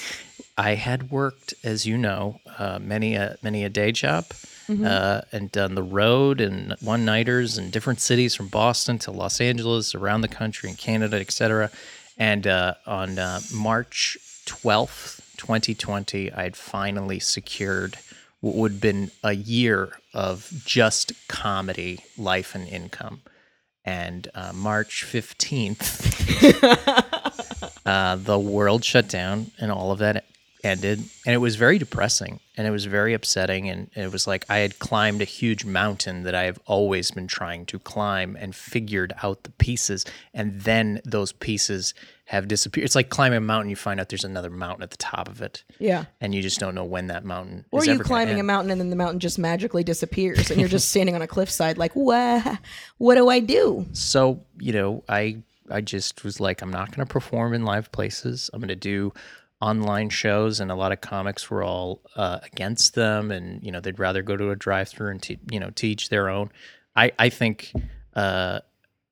I 0.58 0.74
had 0.74 1.10
worked, 1.10 1.54
as 1.64 1.86
you 1.86 1.98
know, 1.98 2.40
uh, 2.58 2.78
many 2.80 3.14
a 3.14 3.36
many 3.42 3.64
a 3.64 3.68
day 3.68 3.92
job. 3.92 4.26
Uh, 4.70 5.22
and 5.32 5.50
done 5.50 5.74
the 5.74 5.82
road 5.82 6.40
and 6.40 6.76
one 6.80 7.04
nighters 7.04 7.58
in 7.58 7.70
different 7.70 7.98
cities 7.98 8.36
from 8.36 8.46
Boston 8.46 9.00
to 9.00 9.10
Los 9.10 9.40
Angeles, 9.40 9.96
around 9.96 10.20
the 10.20 10.28
country 10.28 10.68
and 10.68 10.78
Canada, 10.78 11.16
etc. 11.16 11.72
And 12.16 12.46
uh, 12.46 12.74
on 12.86 13.18
uh, 13.18 13.40
March 13.52 14.16
12th, 14.46 15.20
2020, 15.38 16.30
I 16.30 16.42
had 16.44 16.54
finally 16.54 17.18
secured 17.18 17.98
what 18.40 18.54
would 18.54 18.72
have 18.72 18.80
been 18.80 19.10
a 19.22 19.32
year 19.32 19.90
of 20.14 20.50
just 20.64 21.12
comedy, 21.28 22.04
life, 22.16 22.54
and 22.54 22.66
income. 22.68 23.20
And 23.84 24.28
uh, 24.34 24.52
March 24.54 25.04
15th, 25.06 25.80
uh, 27.86 28.16
the 28.16 28.38
world 28.38 28.84
shut 28.84 29.08
down 29.08 29.50
and 29.58 29.72
all 29.72 29.90
of 29.90 29.98
that 30.00 30.24
ended. 30.62 31.00
And 31.26 31.34
it 31.34 31.38
was 31.38 31.56
very 31.56 31.78
depressing 31.78 32.40
and 32.56 32.66
it 32.66 32.70
was 32.70 32.84
very 32.84 33.14
upsetting. 33.14 33.68
And 33.68 33.90
it 33.94 34.12
was 34.12 34.26
like 34.26 34.44
I 34.48 34.58
had 34.58 34.78
climbed 34.78 35.22
a 35.22 35.26
huge 35.26 35.64
mountain 35.64 36.24
that 36.24 36.34
I 36.34 36.44
have 36.44 36.58
always 36.66 37.10
been 37.10 37.26
trying 37.26 37.66
to 37.66 37.78
climb 37.78 38.36
and 38.38 38.54
figured 38.54 39.14
out 39.22 39.44
the 39.44 39.52
pieces. 39.52 40.04
And 40.34 40.60
then 40.62 41.00
those 41.04 41.32
pieces 41.32 41.94
have 42.30 42.46
disappeared. 42.46 42.84
It's 42.84 42.94
like 42.94 43.08
climbing 43.08 43.38
a 43.38 43.40
mountain, 43.40 43.70
you 43.70 43.74
find 43.76 43.98
out 43.98 44.08
there's 44.08 44.22
another 44.22 44.50
mountain 44.50 44.84
at 44.84 44.90
the 44.92 44.96
top 44.96 45.28
of 45.28 45.42
it. 45.42 45.64
yeah. 45.80 46.04
And 46.20 46.32
you 46.32 46.42
just 46.42 46.60
don't 46.60 46.76
know 46.76 46.84
when 46.84 47.08
that 47.08 47.24
mountain 47.24 47.64
Or 47.72 47.84
you 47.84 47.98
climbing 47.98 48.38
a 48.38 48.44
mountain 48.44 48.70
and 48.70 48.80
then 48.80 48.88
the 48.88 48.94
mountain 48.94 49.18
just 49.18 49.36
magically 49.36 49.82
disappears 49.82 50.48
and 50.48 50.60
you're 50.60 50.68
just 50.68 50.88
standing 50.90 51.16
on 51.16 51.22
a 51.22 51.26
cliffside 51.26 51.76
like, 51.76 51.96
what? 51.96 52.58
What 52.98 53.16
do 53.16 53.28
I 53.28 53.40
do? 53.40 53.84
so 53.92 54.44
you 54.60 54.72
know 54.72 55.02
i 55.08 55.36
i 55.70 55.80
just 55.80 56.22
was 56.22 56.38
like 56.38 56.62
i'm 56.62 56.70
not 56.70 56.94
going 56.94 57.04
to 57.04 57.12
perform 57.12 57.52
in 57.54 57.64
live 57.64 57.90
places 57.90 58.48
i'm 58.52 58.60
going 58.60 58.68
to 58.68 58.76
do 58.76 59.12
online 59.60 60.08
shows 60.08 60.60
and 60.60 60.70
a 60.70 60.74
lot 60.74 60.92
of 60.92 61.00
comics 61.00 61.50
were 61.50 61.62
all 61.62 62.00
uh, 62.16 62.38
against 62.52 62.94
them 62.94 63.30
and 63.30 63.62
you 63.64 63.72
know 63.72 63.80
they'd 63.80 63.98
rather 63.98 64.22
go 64.22 64.36
to 64.36 64.50
a 64.50 64.56
drive-through 64.56 65.10
and 65.10 65.22
te- 65.22 65.38
you 65.50 65.58
know 65.58 65.70
teach 65.70 66.10
their 66.10 66.28
own 66.28 66.50
i 66.94 67.10
i 67.18 67.28
think 67.28 67.72
uh 68.14 68.60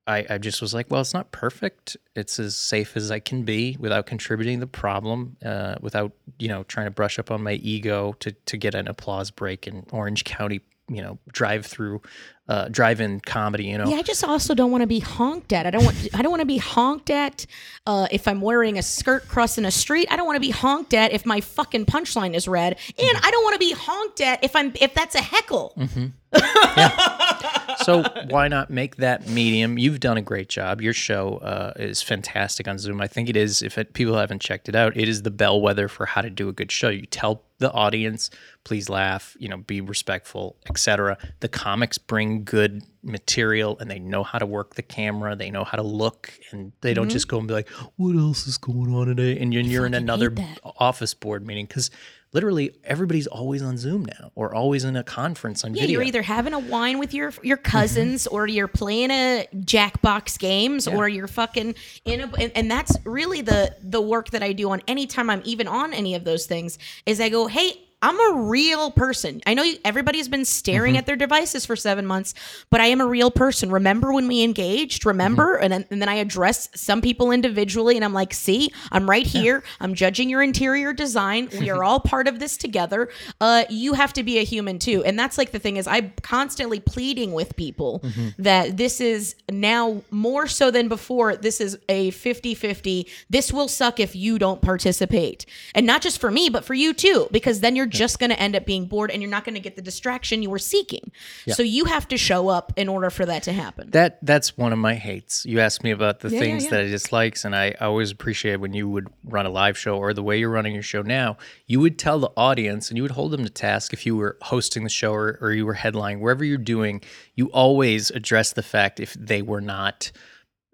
I, 0.09 0.25
I 0.27 0.37
just 0.39 0.59
was 0.59 0.73
like, 0.73 0.89
well, 0.89 1.01
it's 1.01 1.13
not 1.13 1.31
perfect. 1.31 1.95
It's 2.15 2.39
as 2.39 2.55
safe 2.55 2.97
as 2.97 3.11
I 3.11 3.19
can 3.19 3.43
be 3.43 3.77
without 3.79 4.07
contributing 4.07 4.59
the 4.59 4.67
problem, 4.67 5.37
uh, 5.45 5.75
without 5.81 6.11
you 6.39 6.47
know 6.47 6.63
trying 6.63 6.87
to 6.87 6.91
brush 6.91 7.19
up 7.19 7.29
on 7.29 7.43
my 7.43 7.53
ego 7.53 8.13
to 8.19 8.31
to 8.31 8.57
get 8.57 8.73
an 8.73 8.87
applause 8.87 9.29
break 9.29 9.67
in 9.67 9.85
Orange 9.91 10.23
County, 10.23 10.61
you 10.89 11.03
know, 11.03 11.19
drive 11.31 11.65
through, 11.67 12.01
uh, 12.47 12.67
drive-in 12.69 13.19
comedy. 13.19 13.65
You 13.65 13.77
know, 13.77 13.87
Yeah, 13.87 13.97
I 13.97 14.01
just 14.01 14.23
also 14.23 14.55
don't 14.55 14.71
want 14.71 14.81
to 14.81 14.87
be 14.87 14.99
honked 14.99 15.53
at. 15.53 15.67
I 15.67 15.69
don't 15.69 15.85
want. 15.85 16.07
I 16.15 16.23
don't 16.23 16.31
want 16.31 16.41
to 16.41 16.47
be 16.47 16.57
honked 16.57 17.11
at 17.11 17.45
uh, 17.85 18.07
if 18.11 18.27
I'm 18.27 18.41
wearing 18.41 18.79
a 18.79 18.81
skirt 18.81 19.27
crossing 19.27 19.63
a 19.65 19.71
street. 19.71 20.07
I 20.09 20.15
don't 20.15 20.25
want 20.25 20.37
to 20.37 20.41
be 20.41 20.49
honked 20.49 20.95
at 20.95 21.11
if 21.13 21.23
my 21.23 21.39
fucking 21.39 21.85
punchline 21.85 22.33
is 22.33 22.47
red, 22.47 22.77
and 22.97 23.17
I 23.21 23.29
don't 23.29 23.43
want 23.43 23.53
to 23.53 23.59
be 23.59 23.73
honked 23.73 24.21
at 24.21 24.43
if 24.43 24.55
I'm 24.55 24.73
if 24.81 24.95
that's 24.95 25.13
a 25.13 25.21
heckle. 25.21 25.75
so 27.89 28.03
why 28.29 28.47
not 28.47 28.69
make 28.69 28.97
that 28.97 29.27
medium? 29.27 29.77
You've 29.77 29.99
done 29.99 30.17
a 30.17 30.21
great 30.21 30.47
job. 30.47 30.81
Your 30.81 30.93
show 30.93 31.37
uh, 31.37 31.73
is 31.77 32.01
fantastic 32.01 32.67
on 32.67 32.77
Zoom. 32.77 33.01
I 33.01 33.07
think 33.07 33.29
it 33.29 33.35
is. 33.35 33.61
If 33.61 33.77
it, 33.77 33.93
people 33.93 34.15
haven't 34.15 34.41
checked 34.41 34.69
it 34.69 34.75
out, 34.75 34.95
it 34.95 35.09
is 35.09 35.23
the 35.23 35.31
bellwether 35.31 35.87
for 35.87 36.05
how 36.05 36.21
to 36.21 36.29
do 36.29 36.49
a 36.49 36.53
good 36.53 36.71
show. 36.71 36.89
You 36.89 37.05
tell 37.07 37.43
the 37.59 37.71
audience, 37.71 38.29
please 38.63 38.89
laugh, 38.89 39.35
you 39.39 39.47
know, 39.49 39.57
be 39.57 39.79
respectful, 39.81 40.57
etc. 40.69 41.17
The 41.41 41.47
comics 41.49 41.97
bring 41.97 42.43
good 42.43 42.83
material 43.03 43.77
and 43.79 43.89
they 43.89 43.99
know 43.99 44.23
how 44.23 44.39
to 44.39 44.45
work 44.45 44.75
the 44.75 44.81
camera, 44.81 45.35
they 45.35 45.51
know 45.51 45.63
how 45.63 45.77
to 45.77 45.83
look 45.83 46.33
and 46.51 46.71
they 46.81 46.93
don't 46.93 47.09
just 47.09 47.27
go 47.27 47.37
and 47.39 47.47
be 47.47 47.53
like, 47.53 47.69
"What 47.97 48.15
else 48.15 48.47
is 48.47 48.57
going 48.57 48.93
on 48.93 49.07
today?" 49.07 49.37
and 49.39 49.53
you're, 49.53 49.63
you're 49.63 49.85
in 49.85 49.93
another 49.93 50.33
office 50.63 51.13
board 51.13 51.45
meeting 51.45 51.67
cuz 51.67 51.89
literally 52.31 52.75
everybody's 52.83 53.25
always 53.25 53.61
on 53.63 53.75
Zoom 53.77 54.05
now 54.05 54.31
or 54.35 54.53
always 54.53 54.83
in 54.83 54.95
a 54.95 55.03
conference 55.03 55.63
on 55.63 55.73
Yeah, 55.73 55.81
video. 55.81 55.93
you're 55.99 56.03
either 56.07 56.21
having 56.21 56.53
a 56.53 56.59
wine 56.59 56.99
with 56.99 57.13
your 57.13 57.33
your 57.41 57.57
Mm-hmm. 57.57 57.71
cousins, 57.71 58.27
or 58.27 58.45
you're 58.47 58.67
playing 58.67 59.11
a 59.11 59.47
Jackbox 59.55 60.37
games, 60.37 60.87
or 60.87 61.07
you're 61.07 61.27
fucking 61.27 61.75
in 62.05 62.21
a. 62.21 62.27
And, 62.37 62.51
and 62.55 62.69
that's 62.71 62.95
really 63.05 63.41
the 63.41 63.75
the 63.81 64.01
work 64.01 64.29
that 64.31 64.43
I 64.43 64.51
do 64.53 64.69
on 64.71 64.81
any 64.87 65.07
time 65.07 65.29
I'm 65.29 65.41
even 65.45 65.67
on 65.67 65.93
any 65.93 66.15
of 66.15 66.23
those 66.25 66.45
things. 66.45 66.77
Is 67.05 67.19
I 67.21 67.29
go, 67.29 67.47
hey. 67.49 67.88
I'm 68.01 68.17
a 68.33 68.41
real 68.43 68.91
person. 68.91 69.41
I 69.45 69.53
know 69.53 69.63
you, 69.63 69.77
everybody's 69.83 70.27
been 70.27 70.45
staring 70.45 70.93
Mm-hmm. 70.93 70.97
at 70.99 71.05
their 71.05 71.15
devices 71.17 71.65
for 71.65 71.75
seven 71.75 72.05
months, 72.05 72.33
but 72.69 72.79
I 72.79 72.85
am 72.87 73.01
a 73.01 73.05
real 73.05 73.29
person. 73.29 73.69
Remember 73.71 74.13
when 74.13 74.27
we 74.27 74.41
engaged? 74.43 75.05
Remember? 75.05 75.55
Mm-hmm. 75.55 75.63
And, 75.63 75.73
then- 75.73 75.85
and 75.91 76.01
then 76.01 76.09
I 76.09 76.15
address 76.15 76.69
some 76.73 77.01
people 77.01 77.31
individually, 77.31 77.95
and 77.95 78.05
I'm 78.05 78.13
like, 78.13 78.33
see, 78.33 78.71
I'm 78.91 79.09
right 79.09 79.25
here. 79.27 79.63
I'm 79.81 79.93
judging 79.93 80.29
your 80.29 80.41
interior 80.41 80.93
design. 80.93 81.49
We 81.59 81.69
are 81.69 81.83
all 81.83 81.99
part 81.99 82.27
of 82.27 82.39
this 82.39 82.55
together. 82.57 83.09
Uh, 83.41 83.65
you 83.69 83.93
have 83.93 84.13
to 84.13 84.23
be 84.23 84.37
a 84.39 84.43
human 84.43 84.79
too. 84.79 85.03
And 85.03 85.19
that's 85.19 85.37
like 85.37 85.51
the 85.51 85.59
thing 85.59 85.75
is 85.77 85.85
I'm 85.87 86.13
constantly 86.21 86.79
pleading 86.79 87.33
with 87.33 87.55
people 87.57 88.01
that 88.37 88.77
this 88.77 89.01
is 89.01 89.35
now 89.51 90.01
more 90.11 90.47
so 90.47 90.71
than 90.71 90.87
before. 90.87 91.35
This 91.35 91.59
is 91.59 91.77
a 91.89 92.11
50 92.11 92.55
50. 92.55 93.07
This 93.29 93.51
will 93.51 93.67
suck 93.67 93.99
if 93.99 94.15
you 94.15 94.39
don't 94.39 94.61
participate. 94.61 95.45
And 95.75 95.85
not 95.85 96.01
just 96.01 96.19
for 96.21 96.31
me, 96.31 96.49
but 96.49 96.63
for 96.63 96.73
you 96.73 96.93
too, 96.93 97.27
because 97.31 97.59
then 97.59 97.75
you're 97.75 97.88
just 97.89 98.19
going 98.19 98.29
to 98.29 98.39
end 98.39 98.55
up 98.55 98.65
being 98.65 98.85
bored 98.85 99.11
and 99.11 99.21
you're 99.21 99.31
not 99.31 99.43
going 99.43 99.55
to 99.55 99.61
get 99.61 99.75
the 99.75 99.81
distraction 99.81 100.41
you 100.41 100.49
were 100.49 100.59
seeking. 100.59 101.11
So 101.47 101.63
you 101.63 101.85
have 101.85 102.07
to 102.09 102.17
show 102.17 102.47
up 102.47 102.71
in 102.75 102.87
order 102.87 103.09
for 103.09 103.25
that 103.25 103.43
to 103.43 103.53
happen. 103.53 103.89
That 103.91 104.19
that's 104.21 104.57
one 104.57 104.71
of 104.71 104.79
my 104.79 104.95
hates. 104.95 105.45
You 105.45 105.59
asked 105.59 105.83
me 105.83 105.91
about 105.91 106.21
the 106.21 106.29
Yeah, 106.29 106.35
yeah, 106.35 106.39
things 106.39 106.63
yeah. 106.65 106.69
that 106.71 106.79
I 106.81 106.87
dislikes, 106.87 107.45
and 107.45 107.55
I 107.55 107.71
always 107.79 108.11
appreciate 108.11 108.57
when 108.57 108.73
you 108.73 108.87
would 108.87 109.07
run 109.23 109.45
a 109.45 109.49
live 109.49 109.77
show 109.77 109.97
or 109.97 110.13
the 110.13 110.23
way 110.23 110.39
you're 110.39 110.49
running 110.49 110.73
your 110.73 110.83
show 110.83 111.01
now. 111.01 111.37
You 111.67 111.79
would 111.79 111.97
tell 111.99 112.19
the 112.19 112.31
audience 112.37 112.89
and 112.89 112.97
you 112.97 113.03
would 113.03 113.11
hold 113.11 113.31
them 113.31 113.43
to 113.43 113.49
task 113.49 113.93
if 113.93 114.05
you 114.05 114.15
were 114.15 114.37
hosting 114.41 114.83
the 114.83 114.89
show 114.89 115.13
or, 115.13 115.37
or 115.41 115.51
you 115.51 115.65
were 115.65 115.75
headlining, 115.75 116.19
wherever 116.19 116.43
you're 116.43 116.57
doing. 116.57 117.01
You 117.35 117.47
always 117.47 118.11
address 118.11 118.53
the 118.53 118.63
fact 118.63 118.99
if 118.99 119.13
they 119.13 119.41
were 119.41 119.61
not 119.61 120.11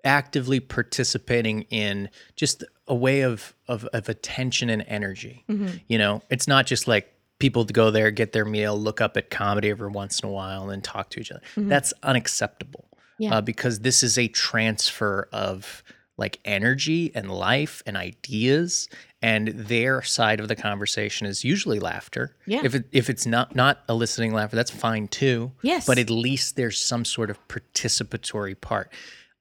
actively 0.06 0.60
participating 0.60 1.63
in 1.63 2.10
just 2.36 2.63
a 2.88 2.96
way 2.96 3.22
of 3.22 3.56
of, 3.68 3.86
of 3.86 4.08
attention 4.08 4.70
and 4.70 4.86
energy. 4.88 5.44
Mm-hmm. 5.50 5.78
You 5.88 5.98
know, 5.98 6.22
it's 6.30 6.48
not 6.48 6.65
just 6.68 6.88
like 6.88 7.12
people 7.39 7.65
to 7.65 7.74
go 7.74 7.91
there, 7.91 8.12
get 8.12 8.32
their 8.32 8.46
meal, 8.46 8.78
look 8.78 9.02
up 9.02 9.18
at 9.18 9.30
comedy 9.30 9.70
every 9.70 9.89
once 9.89 10.22
in 10.22 10.30
a 10.30 10.32
while, 10.32 10.62
and 10.62 10.72
then 10.72 10.82
talk 10.82 11.10
to 11.10 11.20
each 11.20 11.32
other. 11.32 11.41
That's 11.58 11.94
unacceptable. 12.04 12.86
Mm-hmm. 12.88 13.24
Yeah. 13.24 13.36
Uh, 13.36 13.41
because 13.41 13.80
this 13.80 14.04
is 14.04 14.18
a 14.18 14.28
transfer 14.28 15.28
of 15.32 15.84
like 16.18 16.39
energy 16.46 17.12
and 17.13 17.30
life 17.30 17.84
and 17.86 17.98
ideas 17.98 18.88
and 19.22 19.48
their 19.48 20.02
side 20.02 20.39
of 20.39 20.48
the 20.48 20.56
conversation 20.56 21.26
is 21.26 21.44
usually 21.44 21.80
laughter. 21.80 22.36
Yeah. 22.46 22.62
If 22.63 22.76
it 22.76 22.86
if 22.91 23.10
it's 23.10 23.26
not 23.26 23.56
not 23.56 23.84
eliciting 23.89 24.34
laughter, 24.34 24.56
that's 24.56 24.72
fine 24.72 25.08
too. 25.08 25.52
Yes. 25.62 25.88
But 25.88 25.98
at 25.98 26.10
least 26.10 26.56
there's 26.58 26.80
some 26.80 27.06
sort 27.06 27.30
of 27.30 27.48
participatory 27.48 28.60
part. 28.60 28.91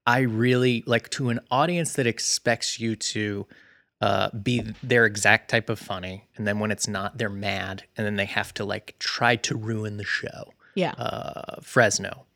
I 0.06 0.20
really 0.20 0.84
like 0.86 1.08
to 1.10 1.30
an 1.30 1.40
audience 1.50 1.94
that 1.94 2.06
expects 2.06 2.78
you 2.78 2.96
to 2.96 3.46
uh, 4.00 4.30
be 4.30 4.60
their 4.82 5.06
exact 5.06 5.50
type 5.50 5.70
of 5.70 5.78
funny, 5.78 6.28
and 6.36 6.46
then 6.46 6.58
when 6.58 6.70
it's 6.70 6.86
not, 6.86 7.16
they're 7.16 7.30
mad, 7.30 7.84
and 7.96 8.06
then 8.06 8.16
they 8.16 8.26
have 8.26 8.52
to 8.54 8.64
like 8.64 8.96
try 8.98 9.36
to 9.36 9.56
ruin 9.56 9.96
the 9.96 10.04
show. 10.04 10.52
Yeah. 10.74 10.92
Uh, 10.92 11.60
Fresno. 11.62 12.26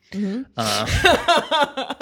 Uh, 0.57 1.95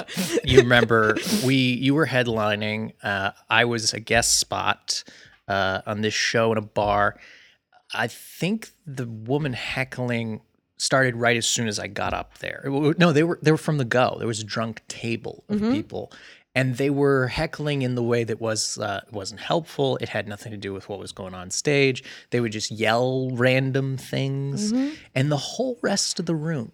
you 0.45 0.59
remember 0.59 1.17
we 1.45 1.57
you 1.57 1.95
were 1.95 2.07
headlining. 2.07 2.93
Uh, 3.03 3.33
I 3.51 3.65
was 3.65 3.93
a 3.93 4.01
guest 4.01 4.39
spot 4.39 5.03
uh, 5.49 5.81
on 5.87 6.03
this 6.03 6.15
show 6.15 6.53
in 6.53 6.59
a 6.59 6.63
bar. 6.63 7.19
I 7.93 8.07
think 8.07 8.71
the 8.87 9.07
woman 9.07 9.55
heckling 9.55 10.43
started 10.79 11.17
right 11.17 11.37
as 11.37 11.47
soon 11.47 11.69
as 11.69 11.79
I 11.79 11.87
got 11.87 12.13
up 12.15 12.39
there. 12.39 12.63
No, 12.99 13.13
they 13.13 13.23
were 13.23 13.39
they 13.43 13.51
were 13.51 13.57
from 13.57 13.79
the 13.79 13.85
go. 13.85 14.17
There 14.19 14.27
was 14.29 14.41
a 14.41 14.45
drunk 14.45 14.83
table 14.89 15.45
of 15.49 15.61
people, 15.61 16.13
and 16.55 16.77
they 16.77 16.91
were 16.91 17.29
heckling 17.29 17.83
in 17.83 17.95
the 17.95 18.03
way 18.03 18.25
that 18.25 18.41
was 18.41 18.79
uh, 18.79 19.01
wasn't 19.11 19.41
helpful. 19.41 19.97
It 20.01 20.09
had 20.11 20.29
nothing 20.29 20.53
to 20.53 20.59
do 20.59 20.73
with 20.73 20.89
what 20.89 20.99
was 20.99 21.13
going 21.13 21.35
on 21.35 21.51
stage. 21.51 22.03
They 22.31 22.41
would 22.41 22.53
just 22.53 22.71
yell 22.71 23.31
random 23.33 23.97
things, 23.97 24.73
and 25.15 25.33
the 25.33 25.37
whole 25.37 25.79
rest 25.83 26.21
of 26.21 26.27
the 26.27 26.35
room 26.35 26.73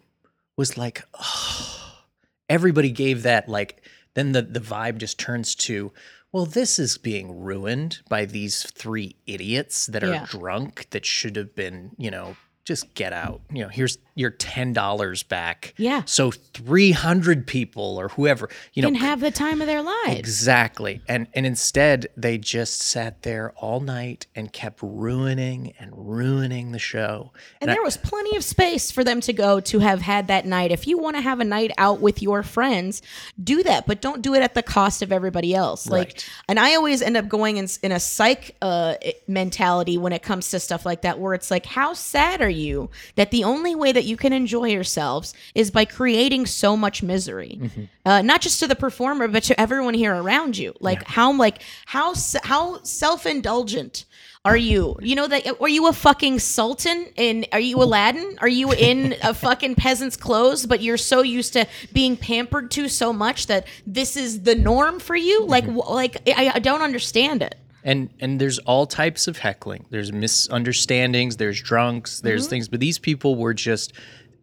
was 0.57 0.77
like, 0.77 1.03
everybody 2.49 2.91
gave 2.91 3.23
that 3.23 3.47
like 3.49 3.81
then 4.15 4.31
the 4.33 4.41
the 4.41 4.59
vibe 4.59 4.97
just 4.97 5.17
turns 5.17 5.55
to 5.55 5.91
well 6.31 6.45
this 6.45 6.77
is 6.77 6.97
being 6.97 7.41
ruined 7.41 7.99
by 8.09 8.25
these 8.25 8.63
three 8.71 9.15
idiots 9.25 9.87
that 9.87 10.03
are 10.03 10.11
Yeah. 10.13 10.25
drunk 10.29 10.87
that 10.91 11.05
should 11.05 11.35
have 11.35 11.55
been 11.55 11.91
you 11.97 12.11
know 12.11 12.35
just 12.65 12.93
get 12.93 13.13
out. 13.13 13.41
You 13.51 13.63
know 13.63 13.69
here's 13.69 13.97
your 14.15 14.31
$10 14.31 15.27
back 15.27 15.73
Yeah. 15.77 16.03
so 16.05 16.31
300 16.31 17.47
people 17.47 17.97
or 17.99 18.09
whoever 18.09 18.49
you 18.73 18.81
know 18.81 18.87
and 18.87 18.97
have 18.97 19.19
the 19.19 19.31
time 19.31 19.61
of 19.61 19.67
their 19.67 19.81
lives. 19.81 20.19
Exactly. 20.19 21.01
And 21.07 21.27
and 21.33 21.45
instead 21.45 22.07
they 22.15 22.37
just 22.37 22.81
sat 22.81 23.23
there 23.23 23.51
all 23.57 23.79
night 23.79 24.27
and 24.35 24.51
kept 24.51 24.79
ruining 24.81 25.73
and 25.79 25.91
ruining 25.95 26.71
the 26.71 26.79
show. 26.79 27.31
And 27.61 27.69
there 27.69 27.81
was 27.83 27.97
plenty 27.97 28.35
of 28.37 28.43
space 28.43 28.91
for 28.91 29.03
them 29.03 29.21
to 29.21 29.33
go 29.33 29.59
to 29.61 29.79
have 29.79 30.01
had 30.01 30.27
that 30.27 30.45
night. 30.45 30.71
If 30.71 30.87
you 30.87 30.97
want 30.97 31.15
to 31.15 31.21
have 31.21 31.39
a 31.39 31.43
night 31.45 31.71
out 31.77 31.99
with 32.01 32.21
your 32.21 32.43
friends, 32.43 33.01
do 33.43 33.63
that, 33.63 33.85
but 33.87 34.01
don't 34.01 34.21
do 34.21 34.33
it 34.33 34.41
at 34.41 34.53
the 34.53 34.63
cost 34.63 35.01
of 35.01 35.11
everybody 35.11 35.53
else. 35.55 35.87
Like, 35.87 36.07
Right. 36.07 36.29
and 36.49 36.59
I 36.59 36.75
always 36.75 37.01
end 37.01 37.17
up 37.17 37.27
going 37.27 37.57
in, 37.57 37.67
in 37.81 37.91
a 37.91 37.99
psych 37.99 38.55
uh, 38.61 38.95
mentality 39.27 39.97
when 39.97 40.13
it 40.13 40.21
comes 40.23 40.49
to 40.51 40.59
stuff 40.59 40.85
like 40.85 41.01
that, 41.01 41.19
where 41.19 41.33
it's 41.33 41.49
like, 41.51 41.65
how 41.65 41.93
sad 41.93 42.41
are 42.41 42.49
you 42.49 42.89
that 43.15 43.31
the 43.31 43.43
only 43.43 43.75
way 43.75 43.91
that 43.91 44.02
you 44.03 44.17
can 44.17 44.33
enjoy 44.33 44.65
yourselves 44.65 45.33
is 45.55 45.71
by 45.71 45.85
creating 45.85 46.45
so 46.45 46.75
much 46.77 47.01
misery, 47.03 47.59
uh, 48.05 48.21
not 48.21 48.41
just 48.41 48.59
to 48.59 48.67
the 48.67 48.75
performer, 48.75 49.27
but 49.27 49.43
to 49.43 49.59
everyone 49.59 49.93
here 49.93 50.13
around 50.15 50.57
you. 50.57 50.73
Like, 50.79 51.03
how, 51.03 51.33
like, 51.33 51.61
how, 51.85 52.13
how 52.43 52.81
self 52.83 53.25
indulgent 53.25 54.05
are 54.45 54.57
you? 54.57 54.97
You 55.01 55.15
know 55.15 55.27
that? 55.27 55.47
Are 55.61 55.69
you 55.69 55.87
a 55.87 55.93
fucking 55.93 56.39
sultan? 56.39 57.07
In 57.15 57.45
are 57.51 57.59
you 57.59 57.81
Aladdin? 57.81 58.37
Are 58.41 58.47
you 58.47 58.73
in 58.73 59.15
a 59.23 59.33
fucking 59.45 59.75
peasant's 59.75 60.17
clothes? 60.17 60.65
But 60.65 60.81
you're 60.81 60.97
so 60.97 61.21
used 61.21 61.53
to 61.53 61.65
being 61.93 62.17
pampered 62.17 62.69
to 62.71 62.89
so 62.89 63.13
much 63.13 63.47
that 63.47 63.67
this 63.87 64.17
is 64.17 64.41
the 64.41 64.55
norm 64.55 64.99
for 64.99 65.15
you. 65.15 65.45
Like, 65.45 65.65
wh- 65.65 65.89
like 65.89 66.17
I, 66.27 66.51
I 66.55 66.59
don't 66.59 66.81
understand 66.81 67.41
it. 67.41 67.55
And 67.83 68.09
and 68.19 68.39
there's 68.39 68.59
all 68.59 68.85
types 68.85 69.27
of 69.27 69.37
heckling. 69.37 69.85
There's 69.89 70.11
misunderstandings, 70.11 71.37
there's 71.37 71.61
drunks, 71.61 72.21
there's 72.21 72.43
mm-hmm. 72.43 72.49
things, 72.49 72.67
but 72.69 72.79
these 72.79 72.99
people 72.99 73.35
were 73.35 73.53
just 73.53 73.93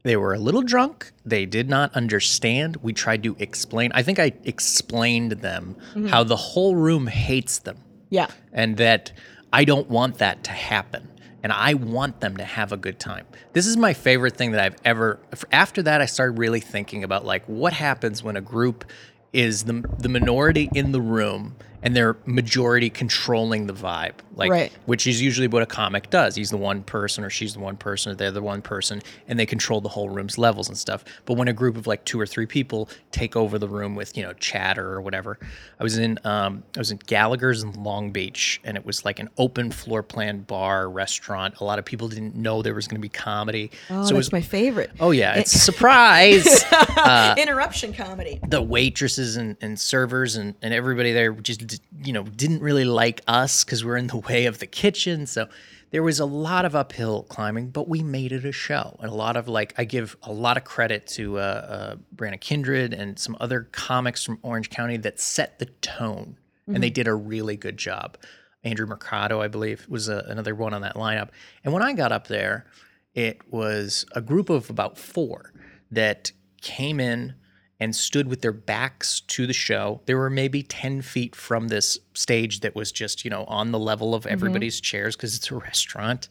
they 0.03 0.17
were 0.17 0.33
a 0.33 0.39
little 0.39 0.63
drunk. 0.63 1.13
They 1.27 1.45
did 1.45 1.69
not 1.69 1.95
understand. 1.95 2.77
We 2.77 2.93
tried 2.95 3.23
to 3.25 3.37
explain. 3.39 3.93
I 3.93 4.03
think 4.03 4.19
I 4.19 4.33
explained 4.45 5.33
them 5.33 5.77
mm-hmm. 5.91 6.07
how 6.07 6.25
the 6.25 6.37
whole 6.37 6.75
room 6.75 7.07
hates 7.07 7.59
them. 7.59 7.79
Yeah. 8.11 8.27
and 8.53 8.77
that 8.79 9.13
I 9.53 9.65
don't 9.65 9.89
want 9.89 10.19
that 10.19 10.45
to 10.45 10.51
happen. 10.51 11.09
And 11.43 11.53
I 11.53 11.75
want 11.75 12.21
them 12.21 12.37
to 12.37 12.45
have 12.45 12.73
a 12.73 12.77
good 12.77 12.99
time. 12.99 13.25
This 13.55 13.67
is 13.67 13.77
my 13.77 13.95
favorite 13.95 14.37
thing 14.37 14.51
that 14.53 14.61
I've 14.61 14.77
ever. 14.85 15.21
After 15.51 15.83
that, 15.85 16.03
I 16.03 16.07
started 16.07 16.39
really 16.39 16.61
thinking 16.61 17.03
about 17.03 17.25
like 17.25 17.45
what 17.47 17.73
happens 17.73 18.23
when 18.23 18.37
a 18.37 18.43
group 18.43 18.85
is 19.33 19.65
the 19.65 19.83
the 19.99 20.09
minority 20.11 20.69
in 20.75 20.93
the 20.93 21.01
room 21.01 21.57
and 21.83 21.97
they're 21.97 22.17
majority 22.27 22.91
controlling 22.91 23.67
the 23.67 23.73
vibe, 23.73 24.13
like 24.35 24.51
Right. 24.51 24.73
which 24.87 25.07
is 25.07 25.21
usually 25.23 25.49
what 25.49 25.63
a 25.63 25.67
comic 25.67 26.11
does. 26.11 26.35
He's 26.37 26.51
the 26.51 26.57
one 26.57 26.83
person, 26.83 27.25
or 27.25 27.31
she's 27.31 27.55
the 27.55 27.61
one 27.61 27.77
person, 27.77 28.13
or 28.13 28.15
they're 28.15 28.31
the 28.31 28.43
one 28.43 28.63
person, 28.63 29.01
and 29.29 29.39
they 29.39 29.47
control 29.47 29.81
the 29.81 29.89
whole 29.89 30.09
room's 30.11 30.37
levels 30.39 30.69
and 30.69 30.77
stuff. 30.77 31.05
But 31.25 31.35
when 31.35 31.49
a 31.49 31.53
group 31.53 31.77
of 31.77 31.87
like 31.87 32.05
two 32.05 32.21
or 32.21 32.27
three 32.27 32.47
people 32.47 32.89
take 33.13 33.37
over 33.37 33.59
the 33.59 33.69
room 33.69 33.95
with 33.95 34.17
you 34.17 34.23
know 34.23 34.33
chatter 34.35 34.93
or 34.93 35.01
whatever, 35.01 35.39
I 35.79 35.83
was 35.83 35.97
in 35.99 36.19
um, 36.25 36.63
I 36.77 36.79
was 36.81 36.91
in 36.91 36.99
Gallagher's 37.07 37.63
in 37.63 37.73
Long 37.83 38.11
Beach, 38.11 38.61
and 38.65 38.77
it 38.77 38.85
was 38.85 39.05
like 39.05 39.19
an 39.19 39.29
open 39.39 39.71
floor 39.71 40.03
plan 40.03 40.41
bar 40.43 40.89
restaurant. 40.91 41.61
A 41.61 41.65
lot 41.65 41.79
of 41.79 41.85
people 41.85 42.09
didn't 42.09 42.35
know 42.37 42.63
there 42.63 42.75
was 42.75 42.87
going 42.89 42.97
to 43.01 43.03
be 43.03 43.09
comedy, 43.09 43.71
Oh, 43.89 44.05
so 44.05 44.15
it 44.15 44.19
was. 44.19 44.33
my 44.33 44.41
favorite. 44.41 44.91
Oh 45.01 45.13
yeah, 45.13 45.35
it's 45.39 45.55
a 45.55 45.59
surprise. 45.59 46.65
Interruption 47.39 47.93
comedy. 47.93 48.41
the 48.49 48.61
waitresses 48.63 49.37
and, 49.37 49.57
and 49.61 49.79
servers 49.79 50.37
and, 50.37 50.55
and 50.63 50.75
everybody 50.75 51.13
there 51.13 51.33
just 51.33 51.67
d- 51.71 51.79
you 52.05 52.13
know 52.13 52.25
didn't 52.25 52.61
really 52.61 52.85
like 52.85 53.23
us 53.27 53.65
because 53.65 53.85
we're 53.85 53.97
in 53.97 54.09
the 54.09 54.17
way 54.17 54.47
of 54.47 54.59
the 54.59 54.67
kitchen. 54.67 55.27
So 55.27 55.49
there 55.91 56.03
was 56.03 56.21
a 56.21 56.25
lot 56.25 56.65
of 56.65 56.77
uphill 56.77 57.25
climbing 57.25 57.71
but 57.71 57.89
we 57.89 58.03
made 58.03 58.33
it 58.33 58.45
a 58.45 58.53
show. 58.53 58.97
And 59.01 59.11
a 59.11 59.15
lot 59.15 59.37
of 59.37 59.49
like 59.49 59.75
i 59.79 59.85
give 59.85 60.17
a 60.23 60.33
lot 60.33 60.57
of 60.57 60.65
credit 60.65 61.07
to 61.09 61.39
uh, 61.39 61.97
uh, 62.21 62.37
kindred 62.41 62.93
and 62.93 63.19
some 63.19 63.37
other 63.41 63.69
comics 63.73 64.25
from 64.25 64.39
orange 64.43 64.71
county 64.71 64.97
that 64.99 65.21
set 65.21 65.59
the 65.59 65.67
tone. 65.67 66.37
And 66.67 66.85
they 66.85 66.91
did 66.91 67.09
a 67.09 67.15
really 67.15 67.57
good 67.57 67.77
job. 67.77 68.17
Andrew 68.63 68.87
Mercado, 68.87 69.41
I 69.41 69.49
believe, 69.49 69.87
was 69.89 70.09
a, 70.09 70.25
another 70.29 70.55
one 70.55 70.73
on 70.73 70.83
that 70.83 70.95
lineup. 70.95 71.31
And 71.65 71.73
when 71.73 71.83
I 71.83 71.95
got 71.95 72.13
up 72.13 72.29
there, 72.29 72.67
it 73.13 73.41
was 73.51 74.07
a 74.15 74.21
group 74.21 74.51
of 74.51 74.71
about 74.71 74.97
four 74.97 75.53
that 75.91 76.31
came 76.61 77.01
in 77.01 77.35
and 77.81 77.97
stood 77.97 78.29
with 78.29 78.43
their 78.43 78.53
backs 78.53 79.21
to 79.23 79.47
the 79.47 79.53
show. 79.55 80.03
They 80.07 80.15
were 80.15 80.29
maybe 80.31 80.63
10 80.63 81.01
feet 81.03 81.35
from 81.35 81.69
this 81.69 81.99
stage 82.15 82.61
that 82.61 82.75
was 82.77 82.93
just, 82.93 83.25
you 83.25 83.31
know, 83.31 83.45
on 83.45 83.73
the 83.73 83.79
level 83.79 84.15
of 84.15 84.27
everybody's 84.27 84.81
chairs 84.81 85.17
because 85.17 85.35
it's 85.35 85.51
a 85.51 85.57
restaurant. 85.57 86.29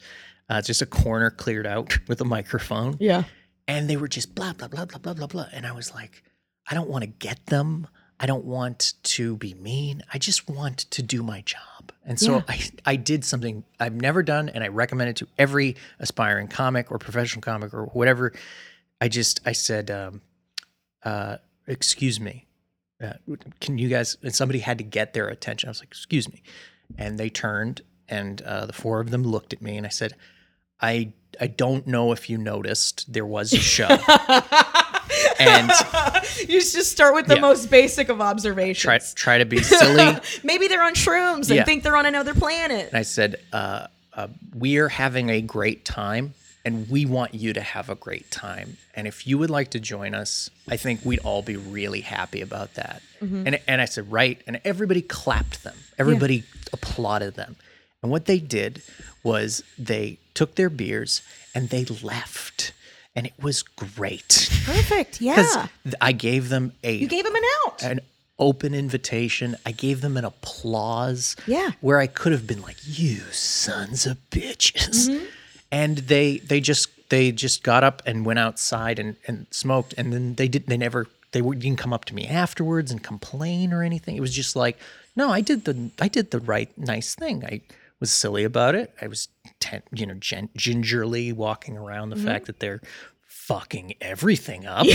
Uh, 0.49 0.55
it's 0.59 0.67
just 0.67 0.81
a 0.81 0.85
corner 0.85 1.29
cleared 1.31 1.65
out 1.67 1.97
with 2.07 2.21
a 2.21 2.25
microphone 2.25 2.95
Yeah. 2.99 3.23
and 3.67 3.89
they 3.89 3.97
were 3.97 4.07
just 4.07 4.33
blah 4.35 4.53
blah 4.53 4.67
blah 4.67 4.85
blah 4.85 4.97
blah 4.99 5.13
blah 5.13 5.27
blah 5.27 5.45
and 5.53 5.67
i 5.67 5.71
was 5.71 5.93
like 5.93 6.23
i 6.69 6.73
don't 6.73 6.89
want 6.89 7.03
to 7.03 7.07
get 7.07 7.45
them 7.47 7.87
i 8.19 8.25
don't 8.25 8.45
want 8.45 8.93
to 9.03 9.37
be 9.37 9.53
mean 9.53 10.01
i 10.11 10.17
just 10.17 10.49
want 10.49 10.77
to 10.89 11.03
do 11.03 11.21
my 11.21 11.41
job 11.41 11.91
and 12.03 12.19
so 12.19 12.37
Yeah. 12.37 12.41
I, 12.47 12.59
I 12.85 12.95
did 12.95 13.23
something 13.23 13.63
i've 13.79 13.93
never 13.93 14.23
done 14.23 14.49
and 14.49 14.63
i 14.63 14.69
recommend 14.69 15.11
it 15.11 15.17
to 15.17 15.27
every 15.37 15.75
aspiring 15.99 16.47
comic 16.47 16.91
or 16.91 16.97
professional 16.97 17.41
comic 17.43 17.71
or 17.71 17.85
whatever 17.85 18.33
i 18.99 19.07
just 19.07 19.41
i 19.45 19.51
said 19.51 19.91
um, 19.91 20.21
uh, 21.03 21.37
excuse 21.67 22.19
me 22.19 22.45
uh, 23.03 23.13
can 23.61 23.77
you 23.77 23.87
guys 23.89 24.17
and 24.23 24.33
somebody 24.35 24.59
had 24.59 24.77
to 24.77 24.83
get 24.83 25.13
their 25.13 25.27
attention 25.27 25.67
i 25.67 25.71
was 25.71 25.79
like 25.79 25.87
excuse 25.89 26.31
me 26.31 26.41
and 26.97 27.17
they 27.17 27.29
turned 27.29 27.81
and 28.07 28.41
uh, 28.41 28.65
the 28.65 28.73
four 28.73 28.99
of 28.99 29.11
them 29.11 29.23
looked 29.23 29.53
at 29.53 29.61
me 29.61 29.77
and 29.77 29.85
i 29.85 29.89
said 29.89 30.13
i 30.81 31.11
i 31.39 31.47
don't 31.47 31.85
know 31.87 32.11
if 32.11 32.29
you 32.29 32.37
noticed 32.37 33.11
there 33.13 33.25
was 33.25 33.53
a 33.53 33.57
show 33.59 33.87
and 35.39 35.71
You 36.47 36.59
just 36.59 36.91
start 36.91 37.13
with 37.13 37.27
the 37.27 37.35
Yeah. 37.35 37.41
most 37.41 37.69
basic 37.69 38.09
of 38.09 38.21
observations. 38.21 38.81
try 38.81 38.97
try 39.15 39.37
to 39.39 39.45
be 39.45 39.61
silly 39.61 40.17
Maybe 40.43 40.67
they're 40.67 40.83
on 40.83 40.93
shrooms 40.93 41.47
and 41.49 41.57
Yeah. 41.57 41.63
think 41.65 41.83
they're 41.83 41.97
on 41.97 42.05
another 42.05 42.33
planet. 42.33 42.87
and 42.89 42.97
i 42.97 43.01
said 43.03 43.35
uh, 43.53 43.87
uh, 44.13 44.27
we 44.57 44.77
are 44.77 44.89
having 44.89 45.29
a 45.29 45.41
great 45.41 45.85
time 45.85 46.33
and 46.65 46.89
we 46.89 47.05
want 47.05 47.33
you 47.33 47.53
to 47.53 47.61
have 47.61 47.89
a 47.89 47.95
great 47.95 48.29
time 48.31 48.77
and 48.93 49.07
if 49.07 49.25
you 49.25 49.37
would 49.37 49.49
like 49.49 49.69
to 49.71 49.79
join 49.79 50.13
us 50.13 50.49
i 50.69 50.75
think 50.77 51.03
we'd 51.05 51.19
all 51.19 51.41
be 51.41 51.55
really 51.55 52.01
happy 52.01 52.41
about 52.41 52.73
that 52.75 53.01
and, 53.21 53.59
and 53.67 53.81
i 53.81 53.85
said 53.85 54.11
right 54.11 54.41
and 54.47 54.59
everybody 54.65 55.01
clapped 55.01 55.63
them 55.63 55.75
everybody 55.97 56.43
applauded 56.73 57.35
them 57.35 57.55
and 58.01 58.11
what 58.11 58.25
they 58.25 58.39
did 58.39 58.81
was 59.23 59.63
they 59.77 60.17
took 60.33 60.55
their 60.55 60.69
beers 60.69 61.21
and 61.55 61.69
they 61.69 61.83
left 61.85 62.71
and 63.15 63.25
it 63.25 63.33
was 63.41 63.63
great 63.63 64.49
Perfect. 64.65 65.19
because 65.19 65.55
Yeah. 65.55 65.67
i 66.01 66.11
gave 66.11 66.49
them 66.49 66.73
a 66.83 66.93
You 66.95 67.07
gave 67.07 67.23
them 67.25 67.35
an 67.35 67.43
out. 67.65 67.83
an 67.83 67.99
open 68.41 68.73
invitation. 68.73 69.57
I 69.65 69.73
gave 69.73 69.99
them 69.99 70.15
an 70.15 70.23
applause. 70.23 71.35
Yeah. 71.45 71.71
Where 71.81 71.97
I 71.99 72.07
could 72.07 72.31
have 72.31 72.47
been 72.47 72.61
like, 72.61 72.77
"You 72.85 73.17
sons 73.33 74.05
of 74.05 74.17
bitches," 74.31 75.09
Mm-hmm. 75.09 75.25
And 75.71 75.97
they 75.97 76.37
they 76.39 76.59
just 76.61 76.89
they 77.09 77.31
just 77.31 77.63
got 77.63 77.83
up 77.83 78.01
and 78.05 78.25
went 78.25 78.39
outside 78.39 78.99
and 78.99 79.15
and 79.27 79.47
smoked, 79.51 79.93
and 79.97 80.11
then 80.13 80.35
they 80.35 80.47
didn't 80.47 80.67
they 80.69 80.77
never 80.77 81.07
they 81.31 81.41
didn't 81.41 81.77
come 81.77 81.93
up 81.93 82.05
to 82.05 82.15
me 82.15 82.25
afterwards 82.27 82.91
and 82.91 83.03
complain 83.03 83.71
or 83.73 83.83
anything. 83.83 84.15
It 84.15 84.21
was 84.21 84.33
just 84.35 84.55
like, 84.55 84.77
no, 85.15 85.29
I 85.29 85.41
did 85.41 85.65
the 85.65 85.91
I 85.99 86.07
did 86.07 86.31
the 86.31 86.39
right 86.39 86.69
nice 86.77 87.13
thing. 87.15 87.43
I 87.45 87.61
was 87.99 88.11
silly 88.11 88.43
about 88.43 88.75
it. 88.75 88.93
I 89.01 89.07
was 89.07 89.27
ten, 89.59 89.81
you 89.93 90.05
know 90.05 90.13
gen- 90.15 90.49
gingerly 90.55 91.31
walking 91.33 91.77
around 91.77 92.09
the 92.09 92.15
Mm-hmm. 92.15 92.25
fact 92.25 92.45
that 92.47 92.59
they're 92.59 92.81
fucking 93.49 93.95
everything 93.99 94.67
up. 94.67 94.85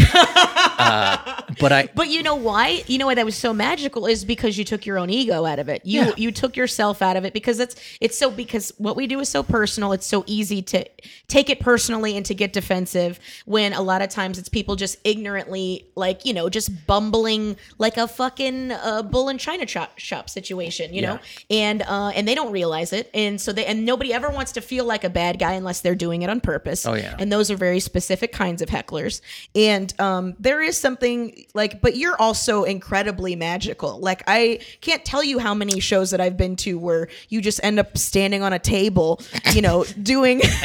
uh, 0.78 1.42
but 1.58 1.72
I 1.72 1.88
But 1.92 2.08
you 2.08 2.22
know 2.22 2.36
why? 2.36 2.84
You 2.86 2.98
know 2.98 3.06
why 3.06 3.16
that 3.16 3.24
was 3.24 3.34
so 3.36 3.52
magical 3.52 4.06
is 4.06 4.24
because 4.24 4.56
you 4.56 4.64
took 4.64 4.86
your 4.86 4.96
own 4.96 5.10
ego 5.10 5.44
out 5.44 5.58
of 5.58 5.68
it. 5.68 5.82
You 5.84 6.02
Yeah. 6.02 6.12
you 6.16 6.30
took 6.30 6.56
yourself 6.56 7.02
out 7.02 7.16
of 7.16 7.24
it 7.24 7.32
because 7.32 7.58
it's 7.58 7.74
it's 8.00 8.16
so 8.16 8.30
because 8.30 8.72
what 8.78 8.94
we 8.94 9.08
do 9.08 9.18
is 9.18 9.28
so 9.28 9.42
personal. 9.42 9.90
It's 9.92 10.06
so 10.06 10.22
easy 10.28 10.62
to 10.62 10.84
take 11.26 11.50
it 11.50 11.58
personally 11.58 12.16
and 12.16 12.24
to 12.26 12.34
get 12.34 12.52
defensive 12.52 13.18
when 13.44 13.72
a 13.72 13.82
lot 13.82 14.02
of 14.02 14.08
times 14.08 14.38
it's 14.38 14.48
people 14.48 14.76
just 14.76 14.98
ignorantly 15.02 15.86
like 15.96 16.24
you 16.24 16.32
know 16.32 16.48
just 16.48 16.86
bumbling 16.86 17.56
like 17.78 17.96
a 17.96 18.06
fucking 18.06 18.70
uh, 18.70 19.02
bull 19.02 19.28
in 19.30 19.36
china 19.38 19.66
shop, 19.66 19.98
shop 19.98 20.30
situation. 20.30 20.94
You 20.94 21.02
know, 21.02 21.18
and 21.50 21.82
uh, 21.82 22.12
and 22.14 22.28
they 22.28 22.36
don't 22.36 22.52
realize 22.52 22.92
it, 22.92 23.10
and 23.14 23.40
so 23.40 23.52
they 23.52 23.66
and 23.66 23.84
nobody 23.84 24.12
ever 24.12 24.30
wants 24.30 24.52
to 24.52 24.60
feel 24.60 24.84
like 24.84 25.02
a 25.02 25.10
bad 25.10 25.40
guy 25.40 25.54
unless 25.54 25.80
they're 25.80 25.96
doing 25.96 26.22
it 26.22 26.30
on 26.30 26.40
purpose. 26.40 26.86
Oh, 26.86 26.94
yeah. 26.94 27.16
and 27.18 27.32
those 27.32 27.50
are 27.50 27.56
very 27.56 27.80
specific 27.80 28.30
kinds 28.30 28.43
of 28.44 28.68
hecklers. 28.68 29.20
And 29.54 29.98
um, 30.00 30.34
there 30.38 30.60
is 30.60 30.76
something 30.76 31.46
like 31.54 31.80
but 31.80 31.96
you're 31.96 32.20
also 32.20 32.64
incredibly 32.64 33.36
magical. 33.36 33.98
Like 33.98 34.24
i 34.26 34.60
can't 34.80 35.04
tell 35.04 35.22
you 35.22 35.38
how 35.38 35.54
many 35.54 35.80
shows 35.80 36.10
that 36.10 36.20
i've 36.20 36.36
been 36.36 36.56
to 36.56 36.78
where 36.78 37.08
you 37.28 37.40
just 37.40 37.60
end 37.62 37.78
up 37.78 37.96
standing 37.96 38.42
on 38.42 38.52
a 38.52 38.58
table 38.58 39.20
you 39.52 39.62
know 39.62 39.84
doing 40.02 40.40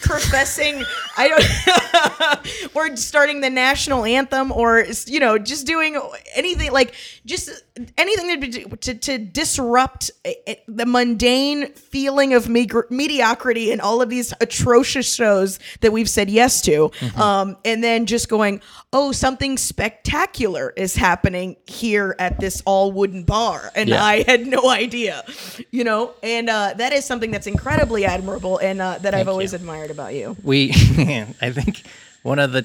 professing 0.00 0.82
i 1.16 1.28
don't 1.28 2.74
or 2.74 2.96
starting 2.96 3.40
the 3.40 3.50
national 3.50 4.04
anthem 4.04 4.52
or 4.52 4.84
you 5.06 5.20
know 5.20 5.38
just 5.38 5.66
doing 5.66 6.00
anything 6.34 6.72
like 6.72 6.94
just 7.24 7.50
anything 7.96 8.40
would- 8.68 8.80
to, 8.82 8.94
to 8.94 9.18
disrupt 9.18 10.10
eh, 10.24 10.34
eh, 10.46 10.54
the 10.68 10.84
mundane 10.84 11.72
feeling 11.72 12.34
of 12.34 12.48
mediocrity 12.48 13.70
in 13.72 13.80
all 13.80 14.02
of 14.02 14.10
these 14.10 14.34
atrocious 14.40 15.14
shows 15.14 15.58
that 15.80 15.90
we've 15.92 16.08
said 16.10 16.28
yes 16.28 16.60
to 16.60 16.90
um, 17.16 17.56
and 17.64 17.82
then 17.82 18.04
just 18.04 18.28
going 18.28 18.60
oh 18.92 19.10
something 19.12 19.56
spectacular 19.56 20.72
is 20.76 20.94
happening 20.96 21.56
here 21.66 22.14
at 22.18 22.38
this 22.40 22.62
all 22.66 22.92
wooden 22.92 23.22
bar 23.24 23.70
and 23.74 23.88
Yeah. 23.88 24.04
i 24.04 24.22
had 24.22 24.46
no 24.46 24.68
idea 24.68 25.24
you 25.70 25.84
know 25.84 26.12
and 26.22 26.50
uh, 26.50 26.74
that 26.76 26.92
is 26.92 27.04
something 27.06 27.30
that's 27.30 27.46
incredibly 27.46 28.04
admirable 28.04 28.58
and 28.58 28.82
uh, 28.82 28.98
that 28.98 29.14
i've 29.14 29.28
always 29.28 29.52
you. 29.52 29.56
admired 29.56 29.90
about 29.90 30.14
you 30.14 30.36
we 30.42 30.70
i 31.40 31.50
think 31.50 31.84
one 32.22 32.38
of 32.38 32.52
the 32.52 32.64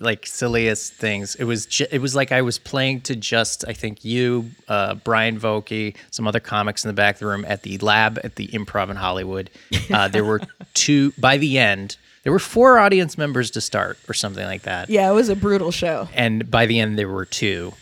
like 0.00 0.26
silliest 0.26 0.94
things 0.94 1.34
it 1.36 1.44
was 1.44 1.66
ju- 1.66 1.86
it 1.90 2.00
was 2.00 2.14
like 2.14 2.32
i 2.32 2.42
was 2.42 2.58
playing 2.58 3.00
to 3.00 3.14
just 3.14 3.64
i 3.68 3.72
think 3.72 4.04
you 4.04 4.50
uh, 4.68 4.94
brian 4.94 5.38
Vokey, 5.38 5.96
some 6.10 6.26
other 6.26 6.40
comics 6.40 6.84
in 6.84 6.88
the 6.88 6.94
back 6.94 7.16
of 7.16 7.18
the 7.20 7.26
room 7.26 7.44
at 7.46 7.62
the 7.62 7.78
lab 7.78 8.18
at 8.24 8.36
the 8.36 8.48
improv 8.48 8.90
in 8.90 8.96
hollywood. 8.96 9.50
Uh, 9.92 10.08
there 10.08 10.24
were 10.24 10.40
two 10.74 11.12
by 11.18 11.36
the 11.36 11.58
end 11.58 11.96
there 12.24 12.32
were 12.32 12.38
four 12.38 12.78
audience 12.78 13.18
members 13.18 13.50
to 13.50 13.60
start 13.60 13.98
or 14.08 14.14
something 14.14 14.46
like 14.46 14.62
that. 14.62 14.88
Yeah 14.88 15.10
it 15.10 15.14
was 15.14 15.28
a 15.28 15.36
brutal 15.36 15.70
show. 15.70 16.08
And 16.14 16.50
by 16.50 16.64
the 16.66 16.80
end 16.80 16.98
there 16.98 17.08
were 17.08 17.26
two. 17.26 17.74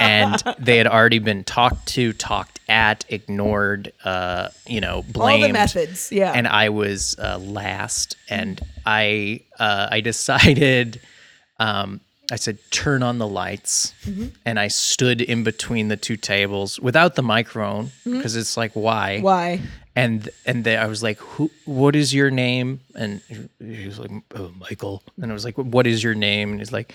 And 0.00 0.42
they 0.58 0.78
had 0.78 0.86
already 0.86 1.18
been 1.18 1.42
talked 1.44 1.86
to 1.88 2.12
talked 2.12 2.51
at 2.68 3.04
ignored 3.08 3.92
uh 4.04 4.48
you 4.66 4.80
know 4.80 5.02
blamed 5.08 5.42
all 5.42 5.48
the 5.48 5.52
methods 5.52 6.10
yeah 6.12 6.32
and 6.32 6.46
I 6.46 6.68
was 6.68 7.16
uh, 7.18 7.38
last, 7.38 8.16
and 8.28 8.60
I 8.86 9.40
uh, 9.58 9.88
I 9.90 10.00
decided. 10.00 11.00
Um, 11.58 12.00
I 12.30 12.36
said, 12.36 12.58
"Turn 12.70 13.02
on 13.02 13.18
the 13.18 13.26
lights," 13.28 13.92
Mm-hmm. 14.06 14.26
and 14.46 14.58
I 14.58 14.68
stood 14.68 15.20
in 15.20 15.44
between 15.44 15.88
the 15.88 15.96
two 15.96 16.16
tables 16.16 16.80
without 16.80 17.14
the 17.14 17.22
microphone 17.22 17.90
because 18.04 18.36
it's 18.36 18.56
like, 18.56 18.72
why? 18.72 19.16
Mm-hmm. 19.16 19.24
why 19.24 19.60
And 19.94 20.30
and 20.46 20.64
then 20.64 20.78
I 20.82 20.86
was 20.86 21.02
like, 21.02 21.18
"Who? 21.18 21.50
What 21.66 21.94
is 21.94 22.14
your 22.14 22.30
name?" 22.30 22.80
And 22.94 23.20
he 23.28 23.36
he 23.76 23.86
was 23.86 23.98
like, 23.98 24.10
oh, 24.34 24.50
"Michael." 24.58 25.02
And 25.20 25.30
I 25.30 25.34
was 25.34 25.44
like, 25.44 25.56
"What 25.58 25.86
is 25.86 26.02
your 26.02 26.14
name?" 26.14 26.50
And 26.52 26.60
he's 26.60 26.72
like, 26.72 26.94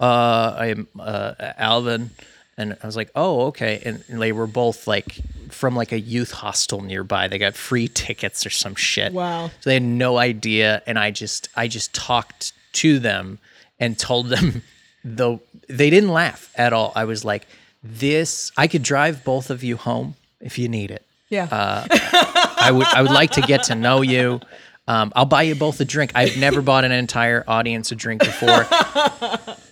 "Uh, 0.00 0.56
I 0.58 0.66
am 0.74 0.88
uh, 0.98 1.34
Alvin." 1.56 2.10
And 2.58 2.76
I 2.82 2.86
was 2.86 2.96
like, 2.96 3.10
"Oh, 3.14 3.46
okay." 3.46 3.80
And 3.84 4.04
they 4.08 4.32
were 4.32 4.46
both 4.46 4.86
like 4.86 5.18
from 5.50 5.74
like 5.74 5.92
a 5.92 5.98
youth 6.00 6.32
hostel 6.32 6.82
nearby. 6.82 7.28
They 7.28 7.38
got 7.38 7.54
free 7.54 7.88
tickets 7.88 8.44
or 8.44 8.50
some 8.50 8.74
shit. 8.74 9.12
Wow. 9.12 9.48
So 9.60 9.70
they 9.70 9.74
had 9.74 9.82
no 9.82 10.18
idea, 10.18 10.82
and 10.86 10.98
I 10.98 11.10
just 11.10 11.48
I 11.56 11.68
just 11.68 11.94
talked 11.94 12.52
to 12.74 12.98
them 12.98 13.38
and 13.80 13.98
told 13.98 14.28
them 14.28 14.62
though 15.04 15.40
they 15.68 15.90
didn't 15.90 16.10
laugh 16.10 16.52
at 16.56 16.72
all. 16.72 16.92
I 16.94 17.04
was 17.04 17.24
like, 17.24 17.46
"This 17.82 18.52
I 18.56 18.66
could 18.68 18.82
drive 18.82 19.24
both 19.24 19.48
of 19.50 19.64
you 19.64 19.76
home 19.76 20.14
if 20.40 20.58
you 20.58 20.68
need 20.68 20.90
it." 20.90 21.04
yeah 21.32 21.48
I 21.50 22.70
would 22.70 22.86
I 22.86 23.00
would 23.02 23.10
like 23.10 23.30
to 23.32 23.40
get 23.40 23.64
to 23.64 23.74
know 23.74 24.02
you. 24.02 24.40
Um, 24.86 25.12
I'll 25.16 25.24
buy 25.24 25.42
you 25.42 25.54
both 25.54 25.80
a 25.80 25.84
drink. 25.84 26.12
I've 26.14 26.36
never 26.36 26.60
bought 26.60 26.84
an 26.84 26.92
entire 26.92 27.44
audience 27.48 27.90
a 27.92 27.94
drink 27.94 28.20
before, 28.20 28.66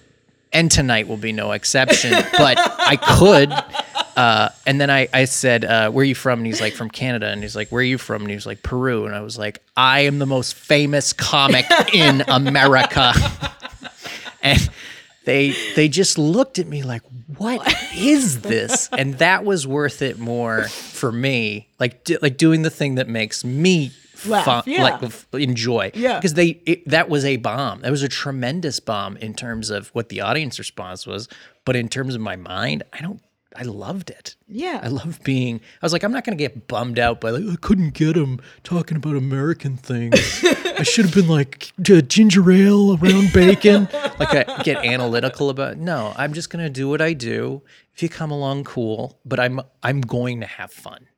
and 0.52 0.70
tonight 0.70 1.08
will 1.08 1.16
be 1.16 1.32
no 1.32 1.52
exception. 1.52 2.10
But 2.10 2.58
I 2.58 2.96
could. 2.96 3.52
Uh, 4.16 4.50
and 4.66 4.80
then 4.80 4.90
I, 4.90 5.08
I 5.12 5.24
said, 5.24 5.64
uh, 5.64 5.90
"Where 5.90 6.02
are 6.02 6.04
you 6.04 6.14
from?" 6.14 6.40
And 6.40 6.46
he's 6.46 6.60
like, 6.60 6.74
"From 6.74 6.90
Canada." 6.90 7.28
And 7.28 7.42
he's 7.42 7.56
like, 7.56 7.70
"Where 7.70 7.80
are 7.80 7.84
you 7.84 7.98
from?" 7.98 8.22
And 8.22 8.30
he 8.30 8.34
was 8.34 8.46
like, 8.46 8.62
"Peru." 8.62 9.06
And 9.06 9.14
I 9.14 9.20
was 9.20 9.38
like, 9.38 9.62
"I 9.76 10.00
am 10.00 10.18
the 10.18 10.26
most 10.26 10.54
famous 10.54 11.12
comic 11.12 11.66
in 11.92 12.22
America." 12.28 13.12
and 14.42 14.70
they 15.24 15.54
they 15.76 15.88
just 15.88 16.18
looked 16.18 16.58
at 16.58 16.66
me 16.66 16.82
like 16.82 17.02
what 17.36 17.62
is 17.94 18.40
this 18.40 18.88
and 18.96 19.18
that 19.18 19.44
was 19.44 19.66
worth 19.66 20.02
it 20.02 20.18
more 20.18 20.64
for 20.64 21.12
me 21.12 21.68
like 21.78 22.04
do, 22.04 22.18
like 22.22 22.36
doing 22.36 22.62
the 22.62 22.70
thing 22.70 22.96
that 22.96 23.08
makes 23.08 23.44
me 23.44 23.92
Laugh, 24.26 24.44
fun, 24.44 24.62
yeah. 24.66 24.82
like 24.82 25.02
f- 25.02 25.26
enjoy 25.32 25.90
Yeah. 25.94 26.18
because 26.18 26.34
they 26.34 26.60
it, 26.66 26.88
that 26.88 27.08
was 27.08 27.24
a 27.24 27.36
bomb 27.36 27.80
that 27.80 27.90
was 27.90 28.02
a 28.02 28.08
tremendous 28.08 28.80
bomb 28.80 29.16
in 29.18 29.34
terms 29.34 29.70
of 29.70 29.88
what 29.88 30.08
the 30.08 30.20
audience 30.20 30.58
response 30.58 31.06
was 31.06 31.28
but 31.64 31.76
in 31.76 31.88
terms 31.88 32.14
of 32.14 32.20
my 32.20 32.36
mind 32.36 32.82
i 32.92 33.00
don't 33.00 33.20
I 33.56 33.62
loved 33.64 34.10
it. 34.10 34.36
Yeah. 34.46 34.78
I 34.80 34.86
love 34.86 35.18
being. 35.24 35.56
I 35.56 35.84
was 35.84 35.92
like, 35.92 36.04
I'm 36.04 36.12
not 36.12 36.24
going 36.24 36.38
to 36.38 36.40
get 36.40 36.68
bummed 36.68 37.00
out 37.00 37.20
by 37.20 37.30
like 37.30 37.42
I 37.52 37.56
couldn't 37.60 37.94
get 37.94 38.16
him 38.16 38.38
talking 38.62 38.96
about 38.96 39.16
American 39.16 39.76
things. 39.76 40.14
I 40.44 40.84
should 40.84 41.04
have 41.06 41.14
been 41.14 41.26
like 41.26 41.72
ginger 41.82 42.48
ale 42.52 42.96
around 42.96 43.32
bacon. 43.32 43.88
like 44.20 44.48
I 44.48 44.62
get 44.62 44.84
analytical 44.84 45.50
about. 45.50 45.78
No, 45.78 46.12
I'm 46.16 46.32
just 46.32 46.48
going 46.50 46.64
to 46.64 46.70
do 46.70 46.88
what 46.88 47.02
I 47.02 47.12
do. 47.12 47.60
If 47.92 48.04
you 48.04 48.08
come 48.08 48.30
along, 48.30 48.62
cool. 48.64 49.18
But 49.24 49.40
I'm 49.40 49.60
I'm 49.82 50.00
going 50.00 50.38
to 50.42 50.46
have 50.46 50.70
fun. 50.70 51.08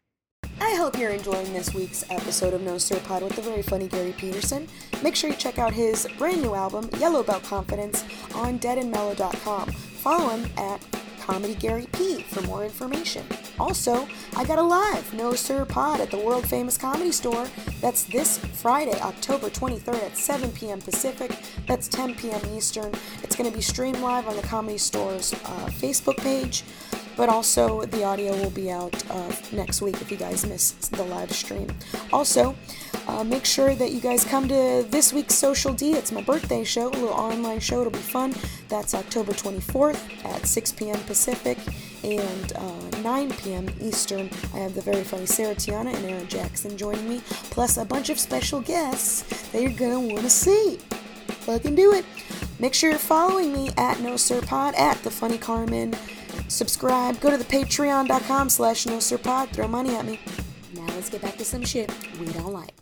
I 0.83 0.87
hope 0.87 0.99
you're 0.99 1.11
enjoying 1.11 1.53
this 1.53 1.73
week's 1.73 2.03
episode 2.11 2.55
of 2.55 2.63
No 2.63 2.77
Sir 2.77 2.99
Pod 3.05 3.23
with 3.23 3.37
the 3.37 3.43
very 3.43 3.63
funny 3.63 3.87
Gary 3.87 4.11
Peterson. 4.19 4.67
Make 5.01 5.15
sure 5.15 5.31
you 5.31 5.37
check 5.37 5.57
out 5.57 5.73
his 5.73 6.09
brand 6.19 6.43
new 6.43 6.57
album, 6.57 6.91
Yellow 6.99 7.23
Belt 7.23 7.45
Confidence, 7.45 8.05
on 8.35 8.59
deadandmellow.com. 8.59 9.71
Follow 9.71 10.31
him 10.31 10.51
at 10.57 10.85
Comedy 11.21 11.55
Gary 11.55 11.87
P 11.93 12.25
for 12.25 12.43
more 12.43 12.65
information. 12.65 13.25
Also, 13.61 14.09
I 14.37 14.45
got 14.45 14.59
a 14.59 14.63
live 14.63 15.15
No 15.15 15.35
Sir 15.35 15.65
Pod 15.65 16.01
at 16.01 16.11
the 16.11 16.19
world 16.19 16.49
famous 16.49 16.77
comedy 16.77 17.13
store. 17.13 17.47
That's 17.81 18.03
this 18.03 18.39
Friday, 18.39 19.01
October 19.03 19.51
23rd 19.51 20.03
at 20.03 20.19
7 20.19 20.51
p.m. 20.51 20.81
Pacific. 20.81 21.31
That's 21.69 21.87
10 21.87 22.17
p.m. 22.17 22.41
Eastern. 22.57 22.93
It's 23.23 23.37
going 23.37 23.49
to 23.49 23.57
be 23.57 23.63
streamed 23.63 24.01
live 24.01 24.27
on 24.27 24.35
the 24.35 24.43
Comedy 24.43 24.79
Store's 24.79 25.33
uh, 25.33 25.69
Facebook 25.69 26.17
page 26.17 26.65
but 27.17 27.29
also 27.29 27.85
the 27.87 28.05
audio 28.05 28.33
will 28.37 28.51
be 28.51 28.71
out 28.71 28.95
uh, 29.11 29.33
next 29.53 29.83
week 29.83 30.01
if 30.01 30.11
you 30.11 30.17
guys 30.17 30.47
missed 30.47 30.93
the 30.93 31.05
live 31.05 31.33
stream. 31.33 31.69
Also, 32.13 32.55
uh, 33.09 33.25
make 33.25 33.45
sure 33.45 33.75
that 33.75 33.91
you 33.91 34.01
guys 34.01 34.25
come 34.25 34.49
to 34.49 34.87
this 34.89 35.13
week's 35.13 35.35
Social 35.35 35.73
D. 35.73 35.93
It's 35.93 36.13
my 36.13 36.23
birthday 36.23 36.65
show, 36.65 36.89
a 36.89 36.91
little 36.91 37.09
online 37.09 37.61
show. 37.61 37.81
It'll 37.81 37.93
be 37.93 37.99
fun. 37.99 38.35
That's 38.69 38.95
October 38.95 39.33
24th 39.33 40.25
at 40.25 40.47
6 40.47 40.73
p.m. 40.73 40.99
Pacific 41.01 41.59
and 42.05 42.53
uh, 42.57 42.99
9 43.03 43.33
p.m. 43.33 43.69
Eastern. 43.81 44.31
I 44.55 44.59
have 44.59 44.75
the 44.75 44.81
very 44.83 45.05
funny 45.05 45.27
Sarah 45.27 45.55
Tiana 45.55 45.95
and 45.95 46.05
Aaron 46.05 46.29
Jackson 46.29 46.77
joining 46.77 47.09
me, 47.09 47.23
plus 47.51 47.77
a 47.77 47.85
bunch 47.85 48.11
of 48.11 48.19
special 48.19 48.61
guests 48.61 49.51
that 49.51 49.63
you're 49.63 49.73
gonna 49.73 50.01
want 50.01 50.23
to 50.23 50.31
see. 50.31 50.79
Fucking 51.27 51.75
do 51.75 51.93
it. 51.93 52.05
Make 52.59 52.75
sure 52.75 52.91
you're 52.91 52.99
following 52.99 53.53
me 53.53 53.71
at 53.77 54.01
No 54.01 54.17
Sir 54.17 54.41
Pod 54.41 54.75
at 54.77 55.03
the 55.03 55.11
Funny 55.11 55.39
Carmen. 55.39 55.95
Subscribe. 56.49 57.21
Go 57.21 57.31
to 57.31 57.37
the 57.37 57.45
patreon.com 57.45 58.49
slash 58.49 58.87
no 58.87 59.01
sir 59.01 59.19
pod. 59.19 59.51
Throw 59.51 59.69
money 59.69 59.95
at 59.95 60.05
me. 60.05 60.21
Now 60.75 60.87
let's 60.95 61.11
get 61.11 61.23
back 61.23 61.37
to 61.39 61.45
some 61.45 61.65
shit 61.65 61.93
we 62.19 62.27
don't 62.27 62.53
like. 62.53 62.82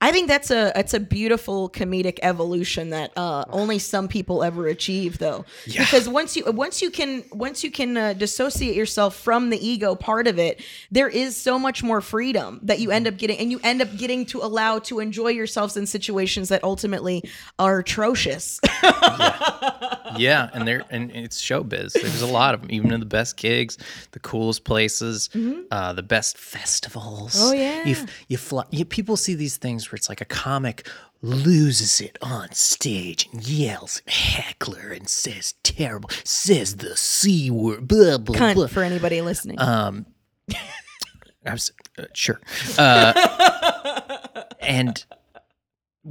I 0.00 0.12
think 0.12 0.28
that's 0.28 0.52
a 0.52 0.70
it's 0.78 0.94
a 0.94 1.00
beautiful 1.00 1.68
comedic 1.68 2.20
evolution 2.22 2.90
that 2.90 3.10
uh, 3.16 3.44
only 3.50 3.80
some 3.80 4.06
people 4.06 4.44
ever 4.44 4.68
achieve, 4.68 5.18
though. 5.18 5.44
Yeah. 5.66 5.80
Because 5.80 6.08
once 6.08 6.36
you 6.36 6.44
once 6.52 6.80
you 6.80 6.90
can 6.92 7.24
once 7.32 7.64
you 7.64 7.70
can 7.72 7.96
uh, 7.96 8.12
dissociate 8.12 8.76
yourself 8.76 9.16
from 9.16 9.50
the 9.50 9.66
ego 9.66 9.96
part 9.96 10.28
of 10.28 10.38
it, 10.38 10.62
there 10.92 11.08
is 11.08 11.36
so 11.36 11.58
much 11.58 11.82
more 11.82 12.00
freedom 12.00 12.60
that 12.62 12.78
you 12.78 12.92
end 12.92 13.08
up 13.08 13.16
getting, 13.16 13.38
and 13.38 13.50
you 13.50 13.58
end 13.64 13.82
up 13.82 13.88
getting 13.96 14.24
to 14.26 14.38
allow 14.38 14.78
to 14.78 15.00
enjoy 15.00 15.30
yourselves 15.30 15.76
in 15.76 15.84
situations 15.84 16.48
that 16.50 16.62
ultimately 16.62 17.24
are 17.58 17.80
atrocious. 17.80 18.60
yeah, 18.84 20.16
yeah, 20.16 20.50
and 20.54 20.66
there 20.66 20.84
and 20.90 21.10
it's 21.10 21.42
showbiz. 21.42 21.94
There's 21.94 22.22
a 22.22 22.26
lot 22.26 22.54
of 22.54 22.60
them, 22.60 22.70
even 22.70 22.92
in 22.92 23.00
the 23.00 23.06
best 23.06 23.36
gigs, 23.36 23.76
the 24.12 24.20
coolest 24.20 24.62
places, 24.62 25.28
uh, 25.72 25.92
the 25.92 26.04
best 26.04 26.38
festivals. 26.38 27.34
Oh, 27.36 27.52
yeah. 27.52 27.84
you 27.84 27.96
you 28.28 28.36
fly. 28.36 28.62
You, 28.70 28.84
people 28.84 29.16
see 29.16 29.34
these 29.34 29.56
things 29.56 29.87
where 29.90 29.96
it's 29.96 30.08
like 30.08 30.20
a 30.20 30.26
comic 30.26 30.88
loses 31.20 32.00
it 32.00 32.16
on 32.22 32.52
stage 32.52 33.28
and 33.32 33.46
yells 33.46 34.02
at 34.06 34.12
heckler 34.12 34.92
and 34.92 35.08
says 35.08 35.54
terrible, 35.62 36.10
says 36.24 36.76
the 36.76 36.96
c 36.96 37.50
word, 37.50 37.88
blah 37.88 38.18
blah 38.18 38.36
blah. 38.36 38.64
Cunt 38.66 38.70
for 38.70 38.82
anybody 38.82 39.20
listening. 39.20 39.60
Um, 39.60 40.06
I 41.46 41.52
was 41.52 41.72
uh, 41.98 42.04
sure. 42.12 42.40
Uh, 42.78 44.44
and 44.60 45.04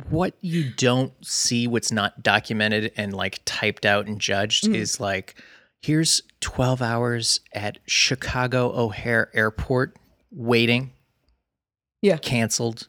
what 0.10 0.36
you 0.42 0.72
don't 0.72 1.14
see, 1.26 1.68
what's 1.68 1.92
not 1.92 2.22
documented 2.24 2.92
and 2.98 3.14
like 3.14 3.42
typed 3.46 3.86
out 3.86 4.08
and 4.08 4.20
judged, 4.20 4.68
is 4.68 5.00
like 5.00 5.42
here's 5.82 6.22
12 6.42 6.82
hours 6.82 7.40
at 7.54 7.80
Chicago 7.86 8.72
O'Hare 8.76 9.30
Airport 9.34 9.96
waiting, 10.32 10.92
yeah, 12.02 12.18
canceled, 12.18 12.88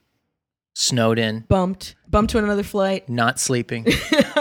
snowed 0.80 1.18
in, 1.18 1.40
bumped, 1.48 1.96
bumped 2.08 2.30
to 2.30 2.38
another 2.38 2.62
flight. 2.62 3.08
not 3.08 3.40
sleeping, 3.40 3.84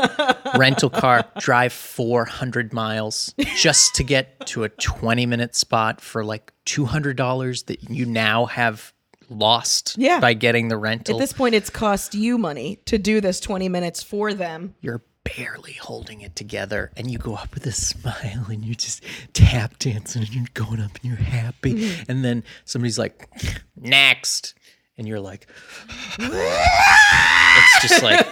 rental 0.56 0.90
car, 0.90 1.26
drive 1.40 1.74
400 1.74 2.74
miles 2.74 3.34
just 3.56 3.96
to 3.96 4.04
get 4.04 4.46
to 4.48 4.64
a 4.64 4.70
20 4.70 5.26
minute 5.26 5.56
spot 5.56 6.00
for 6.00 6.24
like 6.24 6.54
$200 6.68 7.66
that 7.66 7.90
you 7.90 8.06
now 8.06 8.46
have 8.46 8.94
lost 9.30 9.96
Yeah. 9.98 10.20
by 10.20 10.34
getting 10.36 10.68
the 10.68 10.78
rental. 10.78 11.16
At 11.16 11.20
this 11.20 11.34
point, 11.34 11.56
it's 11.56 11.70
cost 11.72 12.14
you 12.14 12.38
money 12.38 12.80
to 12.86 12.98
do 12.98 13.20
this 13.20 13.40
twenty 13.40 13.68
minutes 13.68 14.02
for 14.04 14.34
them. 14.34 14.76
You're 14.80 15.04
barely 15.36 15.74
holding 15.74 16.22
it 16.22 16.36
together 16.38 16.92
and 16.96 17.12
you 17.12 17.18
go 17.18 17.34
up 17.36 17.54
with 17.54 17.66
a 17.66 17.72
smile 17.74 18.46
and 18.50 18.64
you're 18.64 18.76
just 18.76 19.04
tap 19.34 19.78
dancing 19.80 20.22
and 20.22 20.34
you're 20.34 20.46
going 20.54 20.80
up 20.80 20.92
and 20.96 21.04
you're 21.04 21.18
happy. 21.18 21.74
Mm-hmm. 21.74 22.12
And 22.12 22.24
then 22.24 22.44
somebody's 22.64 22.98
like, 22.98 23.28
next. 23.76 24.54
And 24.98 25.08
you're 25.08 25.20
like, 25.20 25.46
it's 26.20 27.82
just 27.82 28.02
like 28.04 28.26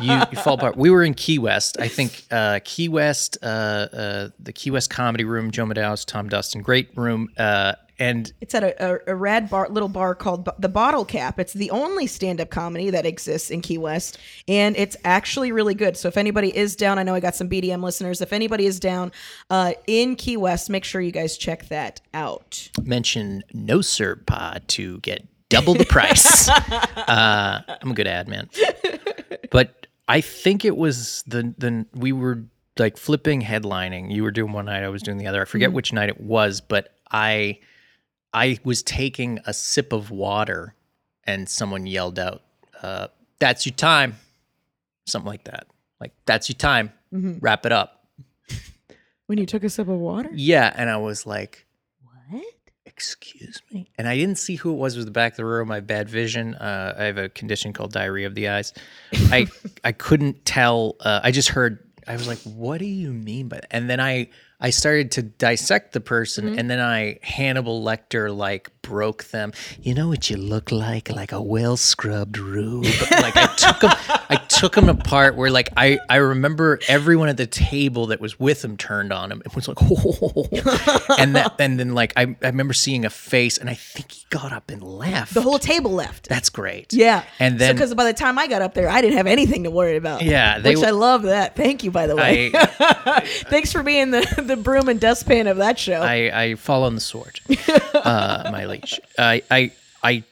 you, 0.00 0.12
you 0.30 0.38
fall 0.42 0.54
apart. 0.54 0.76
We 0.76 0.90
were 0.90 1.02
in 1.02 1.14
Key 1.14 1.38
West. 1.38 1.78
I 1.80 1.88
think 1.88 2.24
uh, 2.30 2.60
Key 2.64 2.88
West, 2.88 3.38
uh, 3.42 3.46
uh, 3.46 4.28
the 4.38 4.52
Key 4.52 4.70
West 4.70 4.90
Comedy 4.90 5.24
Room, 5.24 5.50
Joe 5.50 5.64
Madaus, 5.64 6.04
Tom 6.04 6.28
Dustin, 6.28 6.62
great 6.62 6.96
room. 6.96 7.28
Uh, 7.36 7.74
and 7.98 8.32
It's 8.40 8.54
at 8.54 8.64
a, 8.64 8.92
a, 8.94 8.98
a 9.08 9.14
rad 9.14 9.50
bar, 9.50 9.68
little 9.68 9.88
bar 9.88 10.14
called 10.14 10.46
B- 10.46 10.50
the 10.58 10.70
Bottle 10.70 11.04
Cap. 11.04 11.38
It's 11.38 11.52
the 11.52 11.70
only 11.70 12.06
stand 12.06 12.40
up 12.40 12.48
comedy 12.48 12.88
that 12.90 13.04
exists 13.04 13.50
in 13.50 13.60
Key 13.60 13.76
West, 13.76 14.16
and 14.48 14.74
it's 14.76 14.96
actually 15.04 15.52
really 15.52 15.74
good. 15.74 15.98
So 15.98 16.08
if 16.08 16.16
anybody 16.16 16.56
is 16.56 16.76
down, 16.76 16.98
I 16.98 17.02
know 17.02 17.14
I 17.14 17.20
got 17.20 17.36
some 17.36 17.48
BDM 17.50 17.82
listeners. 17.82 18.22
If 18.22 18.32
anybody 18.32 18.64
is 18.64 18.80
down 18.80 19.12
uh, 19.50 19.74
in 19.86 20.16
Key 20.16 20.38
West, 20.38 20.70
make 20.70 20.84
sure 20.84 21.02
you 21.02 21.12
guys 21.12 21.36
check 21.36 21.68
that 21.68 22.00
out. 22.14 22.70
mention 22.82 23.42
No 23.52 23.82
Sir 23.82 24.16
Pod 24.16 24.62
to 24.68 24.98
get 25.00 25.26
double 25.50 25.74
the 25.74 25.84
price. 25.84 26.48
uh, 26.48 27.60
I'm 27.68 27.90
a 27.90 27.94
good 27.94 28.06
ad 28.06 28.26
man, 28.28 28.48
but 29.50 29.86
I 30.08 30.22
think 30.22 30.64
it 30.64 30.76
was 30.76 31.22
the 31.26 31.54
the 31.58 31.84
we 31.94 32.12
were 32.12 32.44
like 32.78 32.96
flipping 32.96 33.42
headlining. 33.42 34.10
You 34.10 34.22
were 34.22 34.30
doing 34.30 34.52
one 34.52 34.64
night, 34.64 34.82
I 34.82 34.88
was 34.88 35.02
doing 35.02 35.18
the 35.18 35.26
other. 35.26 35.42
I 35.42 35.44
forget 35.44 35.72
which 35.72 35.92
night 35.92 36.08
it 36.08 36.20
was, 36.20 36.62
but 36.62 36.94
I 37.10 37.58
I 38.32 38.58
was 38.64 38.82
taking 38.82 39.40
a 39.44 39.52
sip 39.52 39.92
of 39.92 40.10
water, 40.10 40.74
and 41.24 41.48
someone 41.48 41.86
yelled 41.86 42.18
out, 42.18 42.42
uh, 42.82 43.08
"That's 43.38 43.66
your 43.66 43.74
time," 43.74 44.16
something 45.06 45.28
like 45.28 45.44
that. 45.44 45.66
Like 46.00 46.12
that's 46.24 46.48
your 46.48 46.56
time. 46.56 46.92
Wrap 47.12 47.66
it 47.66 47.72
up. 47.72 48.06
When 49.26 49.38
you 49.38 49.46
took 49.46 49.62
a 49.62 49.68
sip 49.70 49.86
of 49.86 49.98
water? 49.98 50.30
Yeah, 50.32 50.72
and 50.74 50.90
I 50.90 50.96
was 50.96 51.26
like? 51.26 51.66
Excuse 53.00 53.62
me. 53.72 53.88
And 53.96 54.06
i 54.06 54.14
didn't 54.14 54.36
see 54.36 54.56
who 54.56 54.72
it 54.72 54.76
was 54.76 54.94
with 54.94 55.06
the 55.06 55.10
back 55.10 55.32
of 55.32 55.36
the 55.38 55.46
room. 55.46 55.68
My 55.68 55.80
bad 55.80 56.10
vision. 56.10 56.54
Uh, 56.54 56.94
i 56.98 57.04
have 57.04 57.16
a 57.16 57.30
condition 57.30 57.72
called 57.72 57.92
diarrhea 57.92 58.26
of 58.26 58.34
the 58.34 58.48
eyes. 58.48 58.74
I 59.14 59.46
i 59.84 59.92
couldn't 59.92 60.44
tell 60.44 60.96
uh, 61.00 61.20
i 61.22 61.30
just 61.30 61.48
heard 61.48 61.78
i 62.06 62.12
was 62.12 62.28
like 62.28 62.38
what 62.42 62.78
do 62.78 62.84
you 62.84 63.12
mean 63.12 63.48
by 63.48 63.56
that? 63.56 63.68
And 63.70 63.88
then 63.88 64.00
i 64.00 64.28
i 64.60 64.68
started 64.68 65.12
to 65.12 65.22
dissect 65.22 65.92
the 65.94 66.00
person 66.00 66.58
and 66.58 66.68
then 66.70 66.80
i 66.80 67.18
hannibal 67.22 67.82
lecter 67.82 68.34
like 68.36 68.70
broke 68.82 69.24
them 69.24 69.52
you 69.82 69.94
know 69.94 70.08
what 70.08 70.30
you 70.30 70.36
look 70.36 70.72
like 70.72 71.10
like 71.10 71.32
a 71.32 71.40
well 71.40 71.76
scrubbed 71.76 72.38
rube 72.38 72.84
like 73.10 73.36
i 73.36 73.46
took 73.56 73.80
them 73.80 73.92
i 74.28 74.36
took 74.48 74.74
them 74.74 74.88
apart 74.88 75.36
where 75.36 75.50
like 75.50 75.68
i 75.76 75.98
i 76.08 76.16
remember 76.16 76.78
everyone 76.88 77.28
at 77.28 77.36
the 77.36 77.46
table 77.46 78.06
that 78.06 78.20
was 78.20 78.38
with 78.40 78.64
him 78.64 78.76
turned 78.76 79.12
on 79.12 79.30
him 79.30 79.42
and 79.44 79.52
was 79.54 79.68
like 79.68 79.80
and 81.18 81.36
that 81.36 81.54
and 81.58 81.78
then 81.78 81.94
like 81.94 82.12
I, 82.16 82.22
I 82.42 82.46
remember 82.46 82.74
seeing 82.74 83.04
a 83.04 83.10
face 83.10 83.58
and 83.58 83.68
I 83.70 83.74
think 83.74 84.12
he 84.12 84.26
got 84.30 84.52
up 84.52 84.70
and 84.70 84.82
left. 84.82 85.34
The 85.34 85.42
whole 85.42 85.58
table 85.58 85.90
left. 85.92 86.28
That's 86.28 86.50
great. 86.50 86.92
yeah. 86.92 87.24
And 87.38 87.58
then 87.58 87.74
because 87.74 87.94
by 87.94 88.04
the 88.04 88.12
time 88.12 88.38
I 88.38 88.46
got 88.46 88.62
up 88.62 88.74
there, 88.74 88.88
I 88.88 89.00
didn't 89.00 89.16
have 89.16 89.26
anything 89.26 89.64
to 89.64 89.70
worry 89.70 89.96
about. 89.96 90.22
Yeah, 90.22 90.58
they 90.58 90.74
which 90.74 90.84
I 90.84 90.90
love 90.90 91.22
that. 91.22 91.56
Thank 91.56 91.84
you, 91.84 91.90
by 91.90 92.06
the 92.06 92.16
way. 92.16 92.50
I, 92.54 93.20
Thanks 93.48 93.72
for 93.72 93.82
being 93.82 94.10
the, 94.10 94.42
the 94.44 94.56
broom 94.56 94.88
and 94.88 95.00
dustpan 95.00 95.46
of 95.46 95.58
that 95.58 95.78
show. 95.78 96.00
I 96.00 96.42
I 96.42 96.54
fall 96.54 96.84
on 96.84 96.94
the 96.94 97.00
sword, 97.00 97.40
uh, 97.94 98.48
my 98.52 98.64
I 99.18 99.42
I 99.50 99.72
I 100.02 100.22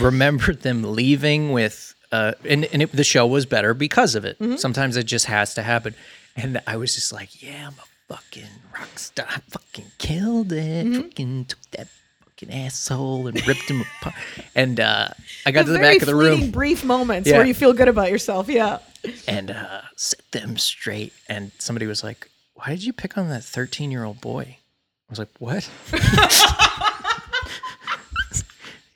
remember 0.00 0.54
them 0.54 0.82
leaving 0.94 1.52
with 1.52 1.94
uh 2.12 2.32
and 2.44 2.64
and 2.72 2.82
it, 2.82 2.92
the 2.92 3.04
show 3.04 3.26
was 3.26 3.46
better 3.46 3.74
because 3.74 4.14
of 4.14 4.24
it. 4.24 4.36
Sometimes 4.60 4.96
it 4.96 5.04
just 5.04 5.26
has 5.26 5.54
to 5.54 5.62
happen, 5.62 5.94
and 6.36 6.60
I 6.66 6.76
was 6.76 6.94
just 6.94 7.12
like, 7.12 7.42
yeah, 7.42 7.66
I'm 7.68 7.74
a 7.74 8.14
fucking 8.14 8.48
rock 8.78 8.98
star. 8.98 9.26
I 9.28 9.40
fucking 9.50 9.86
killed 9.98 10.52
it. 10.52 11.02
Fucking 11.02 11.44
took 11.46 11.60
that. 11.72 11.88
Fucking 12.24 12.54
asshole 12.54 13.26
and 13.26 13.46
ripped 13.48 13.68
him 13.68 13.80
apart. 14.00 14.14
And 14.54 14.78
uh, 14.78 15.08
I 15.44 15.50
got 15.50 15.66
to 15.66 15.72
the 15.72 15.78
back 15.80 16.00
of 16.00 16.06
the 16.06 16.14
room. 16.14 16.52
brief 16.52 16.84
moments 16.84 17.28
Yeah. 17.28 17.36
where 17.38 17.44
you 17.46 17.52
feel 17.52 17.72
good 17.72 17.88
about 17.88 18.12
yourself. 18.12 18.48
Yeah. 18.48 18.78
and 19.26 19.50
uh, 19.50 19.80
set 19.96 20.20
them 20.30 20.56
straight. 20.56 21.12
And 21.28 21.50
somebody 21.58 21.86
was 21.88 22.04
like, 22.04 22.30
"Why 22.54 22.68
did 22.68 22.84
you 22.84 22.92
pick 22.92 23.18
on 23.18 23.28
that 23.30 23.42
13 23.42 23.90
year 23.90 24.04
old 24.04 24.20
boy?" 24.20 24.56
I 24.60 25.10
was 25.10 25.18
like, 25.18 25.30
what? 25.40 25.68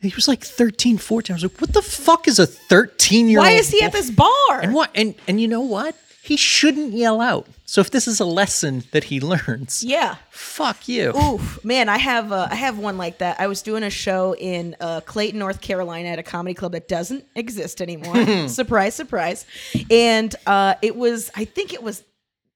he 0.03 0.15
was 0.15 0.27
like 0.27 0.45
13, 0.45 0.99
14. 0.99 1.33
I 1.33 1.37
was 1.37 1.43
like, 1.45 1.61
what 1.61 1.73
the 1.73 1.83
fuck 1.83 2.27
is 2.27 2.39
a 2.39 2.47
13 2.47 3.29
year 3.29 3.39
old? 3.39 3.47
Why 3.47 3.53
is 3.53 3.71
he 3.71 3.83
at 3.83 3.93
this 3.93 4.11
bar? 4.11 4.61
And 4.61 4.75
what? 4.75 4.91
And 4.95 5.15
and 5.29 5.41
you 5.41 5.49
know 5.49 5.61
what? 5.61 5.97
He 6.23 6.37
shouldn't 6.37 6.93
yell 6.93 7.21
out. 7.21 7.49
So 7.65 7.81
if 7.81 7.91
this 7.91 8.07
is 8.07 8.21
a 8.21 8.25
lesson 8.25 8.85
that 8.93 9.05
he 9.05 9.19
learns, 9.33 9.83
yeah. 9.83 10.17
fuck 10.31 10.89
you. 10.89 11.17
Oof, 11.17 11.65
man, 11.65 11.89
I 11.89 11.99
have 11.99 12.31
uh, 12.31 12.49
I 12.51 12.55
have 12.55 12.79
one 12.79 12.99
like 12.99 13.19
that. 13.19 13.41
I 13.41 13.47
was 13.47 13.63
doing 13.63 13.83
a 13.83 13.91
show 13.91 14.35
in 14.37 14.77
uh, 14.81 15.01
Clayton, 15.01 15.39
North 15.39 15.61
Carolina, 15.61 16.11
at 16.11 16.19
a 16.19 16.23
comedy 16.23 16.55
club 16.55 16.73
that 16.73 16.87
doesn't 16.89 17.25
exist 17.35 17.81
anymore. 17.81 18.49
surprise, 18.49 18.95
surprise. 18.95 19.47
And 19.91 20.35
uh, 20.47 20.75
it 20.83 20.97
was, 20.97 21.31
I 21.35 21.45
think 21.45 21.73
it 21.73 21.83
was 21.83 22.05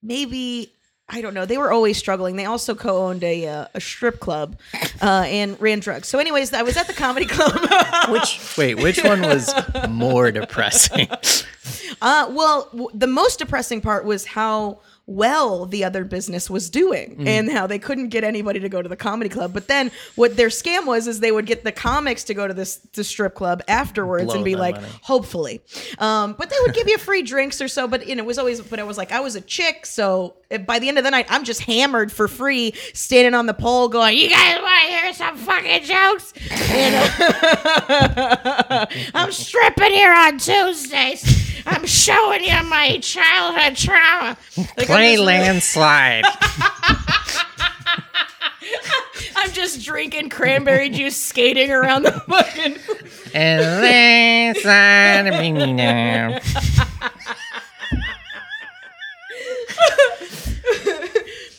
maybe. 0.03 0.73
I 1.09 1.21
don't 1.21 1.35
know. 1.35 1.47
They 1.47 1.57
were 1.57 1.71
always 1.71 1.97
struggling. 1.97 2.35
They 2.35 2.47
also 2.47 2.75
co-owned 2.75 3.23
a 3.23 3.47
uh, 3.47 3.67
a 3.75 3.81
strip 3.81 4.19
club 4.19 4.57
uh, 5.01 5.25
and 5.27 5.59
ran 5.61 5.79
drugs. 5.79 6.09
So, 6.09 6.19
anyways, 6.19 6.53
I 6.53 6.63
was 6.63 6.77
at 6.77 6.89
the 6.89 6.93
comedy 6.93 7.27
club. 7.31 7.53
Which 8.11 8.57
wait, 8.59 8.75
which 8.79 9.03
one 9.05 9.21
was 9.23 9.55
more 9.89 10.31
depressing? 10.33 11.09
Uh, 12.03 12.31
well, 12.31 12.69
w- 12.73 12.91
the 12.93 13.07
most 13.07 13.39
depressing 13.39 13.81
part 13.81 14.05
was 14.05 14.27
how 14.27 14.79
well 15.07 15.67
the 15.67 15.85
other 15.85 16.05
business 16.05 16.51
was 16.51 16.69
doing 16.69 17.17
Mm. 17.17 17.27
and 17.29 17.51
how 17.51 17.67
they 17.67 17.79
couldn't 17.79 18.09
get 18.09 18.25
anybody 18.25 18.59
to 18.61 18.69
go 18.69 18.83
to 18.83 18.89
the 18.89 18.97
comedy 18.97 19.29
club. 19.31 19.53
But 19.55 19.69
then 19.69 19.91
what 20.17 20.37
their 20.37 20.49
scam 20.49 20.85
was 20.87 21.07
is 21.07 21.21
they 21.21 21.31
would 21.33 21.47
get 21.47 21.63
the 21.65 21.73
comics 21.73 22.25
to 22.25 22.35
go 22.35 22.49
to 22.49 22.55
this 22.55 22.77
the 22.95 23.05
strip 23.05 23.35
club 23.35 23.63
afterwards 23.69 24.27
Blow 24.27 24.35
and 24.37 24.45
be 24.45 24.57
like, 24.57 24.75
money. 24.77 24.89
hopefully. 25.03 25.61
Um, 25.99 26.35
but 26.39 26.51
they 26.51 26.57
would 26.67 26.75
give 26.75 26.89
you 26.89 26.99
free 26.99 27.23
drinks 27.23 27.61
or 27.63 27.69
so. 27.69 27.87
But 27.87 28.07
you 28.09 28.17
know, 28.17 28.23
it 28.23 28.27
was 28.27 28.39
always. 28.39 28.61
But 28.61 28.79
I 28.81 28.83
was 28.83 28.99
like, 28.99 29.13
I 29.13 29.21
was 29.21 29.37
a 29.37 29.41
chick, 29.41 29.87
so 29.87 30.35
by 30.67 30.79
the 30.79 30.89
end 30.89 30.99
of 30.99 31.05
the 31.05 31.11
night, 31.11 31.27
I'm 31.29 31.45
just 31.45 31.63
hammered 31.63 32.11
for 32.13 32.27
free, 32.29 32.73
standing 32.93 33.35
on 33.35 33.47
the 33.47 33.55
pole, 33.55 33.89
going, 33.89 34.17
"You 34.19 34.29
guys 34.29 34.61
want 34.61 34.87
to 34.87 34.93
hear 34.93 35.13
some 35.15 35.37
fucking 35.37 35.85
jokes?" 35.85 36.33
You 36.71 36.91
know? 36.91 38.87
I'm 39.15 39.33
stripping 39.33 39.93
here 39.93 40.13
on 40.13 40.39
Tuesdays. 40.39 41.56
I'm 41.67 41.85
showing 41.87 42.45
you 42.45 42.63
my 42.65 42.99
childhood 42.99 43.77
trauma. 43.77 44.37
Like, 44.57 44.79
I'm 44.81 44.87
Play 44.87 45.15
just- 45.17 45.25
landslide. 45.27 46.25
I'm 49.39 49.53
just 49.53 49.85
drinking 49.85 50.31
cranberry 50.31 50.89
juice, 50.89 51.17
skating 51.17 51.71
around 51.71 52.05
the 52.05 52.13
fucking. 52.13 52.77
and 53.35 53.61
landslide 53.83 55.27
of 55.27 55.41
me 55.41 55.73
now. 55.73 56.39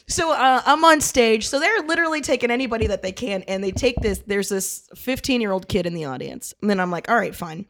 So 0.10 0.32
uh, 0.32 0.62
I'm 0.66 0.84
on 0.86 1.02
stage. 1.02 1.48
So 1.48 1.60
they're 1.60 1.82
literally 1.82 2.22
taking 2.22 2.50
anybody 2.50 2.88
that 2.88 3.02
they 3.04 3.12
can, 3.12 3.44
and 3.44 3.64
they 3.64 3.72
take 3.72 3.98
this. 4.02 4.20
There's 4.26 4.50
this 4.50 4.88
15 4.96 5.42
year 5.42 5.52
old 5.52 5.68
kid 5.68 5.86
in 5.86 5.94
the 5.94 6.06
audience, 6.06 6.54
and 6.62 6.70
then 6.70 6.80
I'm 6.80 6.90
like, 6.90 7.10
all 7.10 7.16
right, 7.18 7.36
fine. 7.36 7.66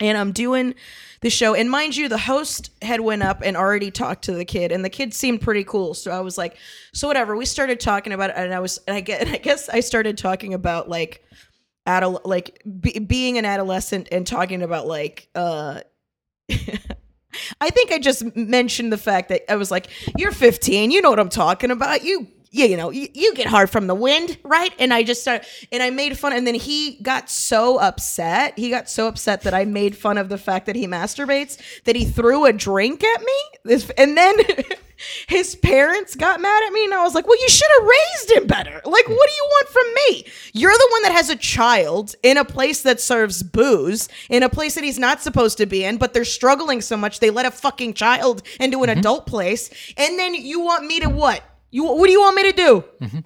And 0.00 0.16
I'm 0.16 0.32
doing 0.32 0.74
the 1.20 1.30
show, 1.30 1.54
and 1.54 1.70
mind 1.70 1.96
you, 1.96 2.08
the 2.08 2.16
host 2.16 2.70
had 2.80 3.00
went 3.00 3.22
up 3.22 3.42
and 3.44 3.56
already 3.56 3.90
talked 3.90 4.24
to 4.24 4.32
the 4.32 4.44
kid, 4.46 4.72
and 4.72 4.82
the 4.82 4.88
kid 4.88 5.12
seemed 5.12 5.42
pretty 5.42 5.64
cool. 5.64 5.92
So 5.92 6.10
I 6.10 6.20
was 6.20 6.38
like, 6.38 6.56
so 6.94 7.06
whatever. 7.06 7.36
We 7.36 7.44
started 7.44 7.78
talking 7.78 8.12
about 8.14 8.30
it, 8.30 8.36
and 8.36 8.54
I 8.54 8.60
was, 8.60 8.78
and 8.88 8.96
I 8.96 9.00
get, 9.00 9.28
I 9.32 9.36
guess 9.36 9.68
I 9.68 9.80
started 9.80 10.16
talking 10.16 10.54
about 10.54 10.88
like, 10.88 11.22
adol- 11.86 12.22
like 12.24 12.62
be- 12.80 12.98
being 12.98 13.36
an 13.36 13.44
adolescent 13.44 14.08
and 14.10 14.26
talking 14.26 14.62
about 14.62 14.86
like, 14.86 15.28
uh. 15.34 15.80
I 17.60 17.70
think 17.70 17.92
I 17.92 17.98
just 18.00 18.34
mentioned 18.34 18.92
the 18.92 18.98
fact 18.98 19.28
that 19.28 19.50
I 19.50 19.54
was 19.54 19.70
like, 19.70 19.86
"You're 20.18 20.32
15, 20.32 20.90
you 20.90 21.00
know 21.00 21.10
what 21.10 21.20
I'm 21.20 21.28
talking 21.28 21.70
about. 21.70 22.02
You, 22.02 22.26
you, 22.50 22.66
you 22.66 22.76
know, 22.76 22.90
you, 22.90 23.08
you 23.14 23.34
get 23.34 23.46
hard 23.46 23.70
from 23.70 23.86
the 23.86 23.94
wind, 23.94 24.38
right?" 24.44 24.72
And 24.78 24.92
I 24.92 25.02
just 25.02 25.22
started, 25.22 25.46
and 25.72 25.82
I 25.82 25.90
made 25.90 26.18
fun, 26.18 26.32
and 26.32 26.46
then 26.46 26.54
he 26.54 26.98
got 27.02 27.30
so 27.30 27.78
upset. 27.78 28.58
He 28.58 28.70
got 28.70 28.88
so 28.88 29.06
upset 29.06 29.42
that 29.42 29.54
I 29.54 29.64
made 29.64 29.96
fun 29.96 30.18
of 30.18 30.28
the 30.28 30.38
fact 30.38 30.66
that 30.66 30.76
he 30.76 30.86
masturbates 30.86 31.58
that 31.84 31.96
he 31.96 32.04
threw 32.04 32.44
a 32.44 32.52
drink 32.52 33.04
at 33.04 33.20
me. 33.20 33.38
This, 33.64 33.90
and 33.90 34.16
then 34.16 34.36
his 35.28 35.54
parents 35.56 36.14
got 36.14 36.40
mad 36.40 36.62
at 36.66 36.72
me, 36.72 36.84
and 36.84 36.94
I 36.94 37.02
was 37.02 37.14
like, 37.14 37.26
"Well, 37.26 37.40
you 37.40 37.48
should 37.48 37.68
have 37.78 37.88
raised 37.88 38.30
him 38.32 38.46
better. 38.46 38.80
Like, 38.84 39.08
what 39.08 39.28
do 39.28 39.34
you 39.34 39.48
want 39.50 39.68
from 39.68 39.94
me? 39.94 40.24
You're 40.52 40.72
the 40.72 40.88
one 40.90 41.02
that 41.02 41.12
has 41.12 41.30
a 41.30 41.36
child 41.36 42.14
in 42.22 42.36
a 42.36 42.44
place 42.44 42.82
that 42.82 43.00
serves 43.00 43.42
booze, 43.42 44.08
in 44.28 44.42
a 44.42 44.48
place 44.48 44.74
that 44.74 44.84
he's 44.84 44.98
not 44.98 45.22
supposed 45.22 45.58
to 45.58 45.66
be 45.66 45.84
in, 45.84 45.96
but 45.98 46.14
they're 46.14 46.24
struggling 46.24 46.80
so 46.80 46.96
much 46.96 47.20
they 47.20 47.30
let 47.30 47.46
a 47.46 47.50
fucking 47.50 47.94
child 47.94 48.42
into 48.58 48.82
an 48.82 48.90
mm-hmm. 48.90 48.98
adult 48.98 49.26
place, 49.26 49.70
and 49.96 50.18
then 50.18 50.34
you 50.34 50.60
want 50.60 50.84
me 50.84 51.00
to 51.00 51.08
what? 51.08 51.42
You 51.70 51.84
what 51.84 52.06
do 52.06 52.12
you 52.12 52.20
want 52.20 52.36
me 52.36 52.42
to 52.50 52.52
do? 52.52 52.84
Mm-hmm. 53.00 53.18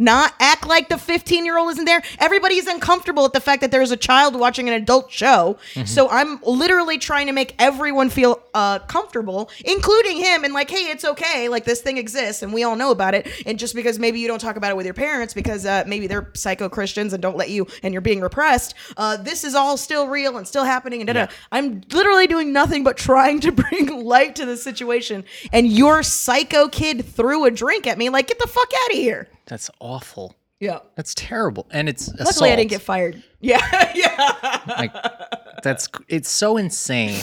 Not 0.00 0.32
act 0.40 0.66
like 0.66 0.88
the 0.88 0.96
15 0.96 1.44
year 1.44 1.58
old 1.58 1.70
isn't 1.72 1.84
there. 1.84 2.02
Everybody's 2.18 2.66
uncomfortable 2.66 3.26
at 3.26 3.34
the 3.34 3.40
fact 3.40 3.60
that 3.60 3.70
there's 3.70 3.90
a 3.90 3.98
child 3.98 4.34
watching 4.34 4.66
an 4.66 4.74
adult 4.74 5.12
show. 5.12 5.58
So 5.84 6.08
I'm 6.08 6.40
literally 6.42 6.96
trying 6.96 7.26
to 7.26 7.32
make 7.32 7.54
everyone 7.58 8.08
feel 8.08 8.42
uh, 8.54 8.78
comfortable, 8.78 9.50
including 9.62 10.16
him, 10.16 10.42
and 10.44 10.54
like, 10.54 10.70
hey, 10.70 10.90
it's 10.90 11.04
okay. 11.04 11.48
Like 11.50 11.64
this 11.64 11.82
thing 11.82 11.98
exists, 11.98 12.42
and 12.42 12.52
we 12.52 12.64
all 12.64 12.76
know 12.76 12.90
about 12.90 13.14
it. 13.14 13.28
And 13.44 13.58
just 13.58 13.74
because 13.74 13.98
maybe 13.98 14.20
you 14.20 14.26
don't 14.26 14.38
talk 14.38 14.56
about 14.56 14.70
it 14.70 14.76
with 14.76 14.86
your 14.86 14.94
parents 14.94 15.34
because 15.34 15.66
uh, 15.66 15.84
maybe 15.86 16.06
they're 16.06 16.30
psycho 16.32 16.70
Christians 16.70 17.12
and 17.12 17.20
don't 17.20 17.36
let 17.36 17.50
you, 17.50 17.66
and 17.82 17.92
you're 17.92 18.00
being 18.00 18.22
repressed, 18.22 18.74
uh, 18.96 19.18
this 19.18 19.44
is 19.44 19.54
all 19.54 19.76
still 19.76 20.08
real 20.08 20.38
and 20.38 20.48
still 20.48 20.64
happening. 20.64 21.02
And 21.02 21.08
da-da. 21.08 21.26
I'm 21.52 21.82
literally 21.92 22.26
doing 22.26 22.54
nothing 22.54 22.84
but 22.84 22.96
trying 22.96 23.40
to 23.40 23.52
bring 23.60 24.02
light 24.02 24.34
to 24.36 24.46
the 24.46 24.56
situation. 24.56 25.24
And 25.52 25.70
your 25.70 26.02
psycho 26.02 26.68
kid 26.68 27.04
threw 27.04 27.44
a 27.44 27.50
drink 27.50 27.86
at 27.86 27.98
me. 27.98 28.08
Like, 28.08 28.28
get 28.28 28.38
the 28.38 28.48
fuck 28.48 28.70
out 28.84 28.92
of 28.92 28.96
here. 28.96 29.28
That's 29.50 29.68
awful. 29.80 30.36
Yeah. 30.60 30.78
That's 30.94 31.12
terrible. 31.14 31.66
And 31.72 31.88
it's 31.88 32.08
Luckily, 32.20 32.52
I 32.52 32.56
didn't 32.56 32.70
get 32.70 32.82
fired. 32.82 33.22
Yeah, 33.42 33.90
yeah. 33.94 34.60
like 34.68 34.94
that's 35.62 35.88
it's 36.08 36.28
so 36.28 36.58
insane 36.58 37.18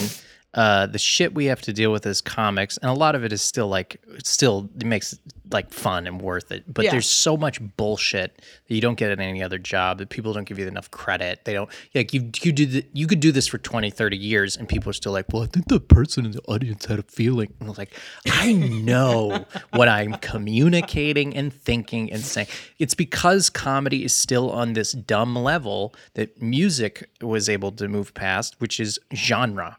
uh 0.54 0.86
the 0.86 0.98
shit 0.98 1.34
we 1.34 1.44
have 1.44 1.60
to 1.60 1.72
deal 1.74 1.92
with 1.92 2.06
as 2.06 2.22
comics 2.22 2.78
and 2.78 2.90
a 2.90 2.94
lot 2.94 3.14
of 3.14 3.22
it 3.22 3.32
is 3.34 3.42
still 3.42 3.68
like 3.68 4.00
still 4.24 4.68
makes 4.82 5.12
it 5.12 5.18
like 5.50 5.70
fun 5.72 6.06
and 6.06 6.20
worth 6.20 6.52
it. 6.52 6.62
But 6.72 6.84
Yeah. 6.84 6.90
there's 6.90 7.08
so 7.08 7.34
much 7.34 7.58
bullshit 7.78 8.36
that 8.68 8.74
you 8.74 8.82
don't 8.82 8.98
get 8.98 9.10
at 9.10 9.18
any 9.18 9.42
other 9.42 9.56
job 9.58 9.96
that 9.96 10.10
people 10.10 10.34
don't 10.34 10.44
give 10.44 10.58
you 10.58 10.66
enough 10.66 10.90
credit. 10.90 11.46
They 11.46 11.54
don't 11.54 11.70
like 11.94 12.12
you 12.12 12.30
you 12.42 12.52
do 12.52 12.66
the, 12.66 12.84
you 12.92 13.06
could 13.06 13.20
do 13.20 13.32
this 13.32 13.46
for 13.46 13.56
20 13.58 13.90
30 13.90 14.16
years 14.16 14.56
and 14.58 14.68
people 14.68 14.90
are 14.90 14.94
still 14.94 15.12
like 15.12 15.26
well 15.32 15.42
i 15.42 15.46
think 15.46 15.68
the 15.68 15.80
person 15.80 16.26
in 16.26 16.32
the 16.32 16.42
audience 16.42 16.84
had 16.86 16.98
a 16.98 17.02
feeling. 17.02 17.52
And 17.60 17.68
i 17.68 17.70
was 17.70 17.78
like 17.78 17.94
i 18.26 18.52
know 18.52 19.46
what 19.72 19.88
i'm 19.88 20.14
communicating 20.14 21.34
and 21.36 21.52
thinking 21.52 22.10
and 22.12 22.22
saying. 22.22 22.48
It's 22.78 22.94
because 22.94 23.48
comedy 23.50 24.04
is 24.04 24.12
still 24.14 24.50
on 24.50 24.72
this 24.72 24.92
dumb 24.92 25.34
level 25.36 25.94
that 26.14 26.40
music 26.42 27.08
was 27.20 27.48
able 27.48 27.72
to 27.72 27.86
move 27.88 28.12
past 28.14 28.56
which 28.60 28.80
is 28.80 28.98
genre 29.14 29.78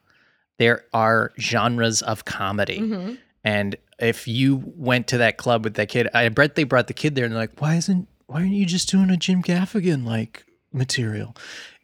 there 0.60 0.86
are 0.94 1.32
genres 1.40 2.02
of 2.04 2.26
comedy. 2.26 2.80
Mm-hmm. 2.80 3.16
And 3.44 3.76
if 3.98 4.28
you 4.28 4.62
went 4.76 5.08
to 5.08 5.18
that 5.18 5.38
club 5.38 5.64
with 5.64 5.74
that 5.76 5.90
kid, 5.90 6.08
I 6.14 6.30
bet 6.30 6.56
they 6.56 6.66
brought 6.66 6.88
the 6.88 6.94
kid 6.94 7.16
there 7.16 7.26
and 7.26 7.34
they're 7.34 7.42
like, 7.42 7.60
why 7.60 7.76
isn't, 7.76 8.08
why 8.28 8.42
aren't 8.42 8.52
you 8.52 8.66
just 8.66 8.90
doing 8.90 9.10
a 9.10 9.18
Jim 9.18 9.42
Gaffigan 9.42 10.06
like 10.06 10.46
material? 10.72 11.36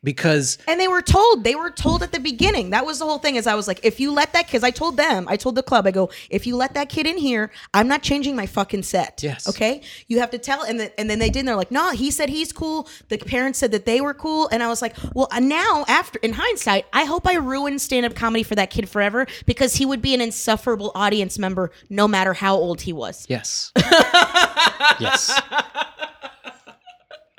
Because 0.03 0.59
And 0.67 0.79
they 0.79 0.87
were 0.87 1.01
told, 1.01 1.43
they 1.43 1.55
were 1.55 1.71
told 1.71 2.03
at 2.03 2.11
the 2.11 2.19
beginning. 2.19 2.69
That 2.69 2.85
was 2.85 2.99
the 2.99 3.05
whole 3.05 3.17
thing. 3.17 3.37
Is 3.37 3.47
I 3.47 3.55
was 3.55 3.67
like, 3.67 3.79
if 3.83 3.99
you 3.99 4.11
let 4.11 4.33
that, 4.33 4.45
because 4.45 4.63
I 4.63 4.69
told 4.69 4.97
them, 4.97 5.25
I 5.27 5.35
told 5.35 5.55
the 5.55 5.63
club, 5.63 5.87
I 5.87 5.91
go, 5.91 6.11
if 6.29 6.45
you 6.45 6.55
let 6.55 6.75
that 6.75 6.89
kid 6.89 7.07
in 7.07 7.17
here, 7.17 7.49
I'm 7.73 7.87
not 7.87 8.03
changing 8.03 8.35
my 8.35 8.45
fucking 8.45 8.83
set. 8.83 9.23
Yes. 9.23 9.49
Okay. 9.49 9.81
You 10.05 10.19
have 10.19 10.29
to 10.29 10.37
tell, 10.37 10.61
and 10.61 10.79
then 10.79 10.91
and 10.99 11.09
then 11.09 11.17
they 11.17 11.31
did. 11.31 11.39
And 11.39 11.47
they're 11.47 11.55
like, 11.55 11.71
no, 11.71 11.89
he 11.89 12.11
said 12.11 12.29
he's 12.29 12.53
cool. 12.53 12.87
The 13.09 13.17
parents 13.17 13.57
said 13.57 13.71
that 13.71 13.87
they 13.87 13.99
were 13.99 14.13
cool, 14.13 14.47
and 14.49 14.61
I 14.61 14.67
was 14.67 14.79
like, 14.79 14.95
well, 15.15 15.27
uh, 15.31 15.39
now 15.39 15.85
after 15.87 16.19
in 16.21 16.33
hindsight, 16.33 16.85
I 16.93 17.05
hope 17.05 17.25
I 17.27 17.37
ruined 17.37 17.81
stand 17.81 18.05
up 18.05 18.13
comedy 18.13 18.43
for 18.43 18.53
that 18.53 18.69
kid 18.69 18.87
forever 18.87 19.25
because 19.47 19.73
he 19.77 19.87
would 19.87 20.03
be 20.03 20.13
an 20.13 20.21
insufferable 20.21 20.91
audience 20.93 21.39
member 21.39 21.71
no 21.89 22.07
matter 22.07 22.33
how 22.33 22.55
old 22.55 22.81
he 22.81 22.93
was. 22.93 23.25
yes, 23.27 23.71
yes, 24.99 25.41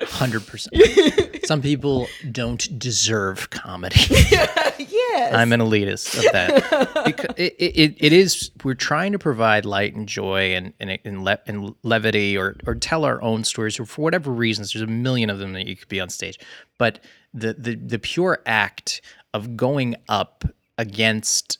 hundred 0.03 0.45
percent. 0.45 0.75
Some 1.45 1.61
people 1.61 2.07
don't 2.31 2.77
deserve 2.77 3.49
comedy. 3.49 3.99
yes. 4.09 5.33
I'm 5.33 5.53
an 5.53 5.59
elitist 5.59 6.17
of 6.17 6.31
that. 6.33 7.05
because 7.05 7.35
it, 7.37 7.55
it, 7.57 7.95
it 7.97 8.13
is 8.13 8.51
we're 8.63 8.73
trying 8.73 9.11
to 9.13 9.19
provide 9.19 9.65
light 9.65 9.95
and 9.95 10.07
joy 10.07 10.55
and 10.55 10.73
and, 10.79 10.99
and, 11.03 11.23
le, 11.23 11.39
and 11.47 11.73
levity 11.83 12.37
or 12.37 12.55
or 12.65 12.75
tell 12.75 13.05
our 13.05 13.21
own 13.21 13.43
stories 13.43 13.79
or 13.79 13.85
for 13.85 14.01
whatever 14.01 14.31
reasons 14.31 14.73
there's 14.73 14.83
a 14.83 14.87
million 14.87 15.29
of 15.29 15.39
them 15.39 15.53
that 15.53 15.67
you 15.67 15.75
could 15.75 15.87
be 15.87 15.99
on 15.99 16.09
stage. 16.09 16.39
But 16.77 16.99
the 17.33 17.53
the 17.53 17.75
the 17.75 17.99
pure 17.99 18.41
act 18.45 19.01
of 19.33 19.57
going 19.57 19.95
up 20.09 20.43
against 20.77 21.59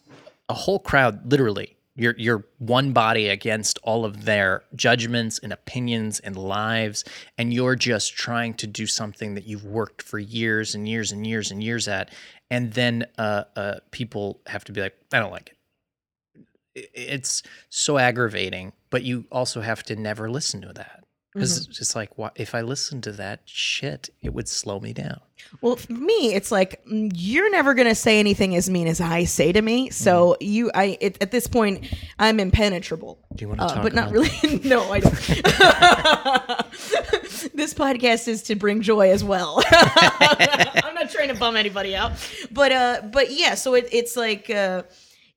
a 0.50 0.54
whole 0.54 0.80
crowd 0.80 1.32
literally 1.32 1.76
you're 1.98 2.16
you're 2.18 2.45
one 2.60 2.93
body 2.93 3.28
against 3.28 3.78
all 3.84 4.06
of 4.06 4.24
their 4.24 4.64
judgments 4.76 5.39
and 5.39 5.52
opinions 5.52 6.20
and 6.20 6.38
lives 6.38 7.04
and 7.38 7.54
you're 7.54 7.76
just 7.76 8.16
trying 8.16 8.54
to 8.54 8.68
do 8.68 8.88
something 8.88 9.34
that 9.34 9.45
you've 9.45 9.66
worked 9.66 10.02
for 10.02 10.20
years 10.20 10.76
and 10.76 10.88
years 10.88 11.12
and 11.12 11.28
years 11.28 11.52
and 11.52 11.62
years 11.62 11.88
at 11.88 12.10
and 12.50 12.74
then 12.74 13.06
uh, 13.18 13.43
uh, 13.58 13.76
people 13.91 14.39
have 14.48 14.64
to 14.64 14.72
be 14.72 14.80
like 14.80 14.95
i 15.12 15.20
don't 15.20 15.32
like 15.32 15.54
it. 16.76 16.89
It's 16.93 17.43
so 17.70 17.98
aggravating 17.98 18.72
but 18.89 19.04
you 19.04 19.26
also 19.32 19.60
have 19.62 19.84
to 19.84 19.95
never 19.95 20.30
listen 20.30 20.62
to 20.62 20.74
that 20.74 21.04
because 21.38 21.60
Mm-hmm. 21.60 21.70
it's 21.70 21.78
just 21.80 21.96
like 21.96 22.10
if 22.36 22.56
I 22.56 22.62
listened 22.62 23.04
to 23.04 23.12
that 23.14 23.42
shit, 23.46 24.10
it 24.22 24.34
would 24.34 24.48
slow 24.50 24.80
me 24.80 24.94
down. 24.94 25.20
Well, 25.62 25.76
for 25.78 25.94
me, 25.94 26.34
it's 26.34 26.52
like 26.52 26.84
mm, 26.86 27.12
you're 27.16 27.50
never 27.52 27.74
gonna 27.74 27.96
say 27.96 28.20
anything 28.20 28.56
as 28.56 28.70
mean 28.70 28.88
as 28.88 29.00
I 29.00 29.24
say 29.26 29.52
to 29.52 29.62
me. 29.62 29.90
So 29.92 30.36
you, 30.42 30.72
I, 30.76 30.98
it, 31.00 31.18
at 31.22 31.32
this 31.32 31.48
point, 31.48 31.88
I'm 32.20 32.40
impenetrable 32.40 33.20
Do 33.36 33.44
you 33.44 33.50
want 33.50 33.60
to 33.62 33.66
Uh, 33.66 33.74
talk? 33.76 33.84
but 33.84 33.94
not 33.94 34.12
really. 34.12 34.30
no, 34.66 34.92
I 34.92 35.00
don't. 35.00 35.14
this 37.54 37.74
podcast 37.74 38.28
is 38.28 38.44
to 38.44 38.56
bring 38.56 38.82
joy 38.82 39.12
as 39.12 39.24
well. 39.24 39.62
I'm 39.72 40.96
not 40.96 41.10
trying 41.12 41.30
to 41.30 41.36
bum 41.36 41.56
anybody 41.56 41.96
out, 41.96 42.12
but 42.52 42.72
uh, 42.72 43.02
but 43.12 43.32
yeah. 43.32 43.56
So 43.56 43.74
it, 43.76 43.88
it's 43.92 44.16
like 44.18 44.50
uh, 44.50 44.84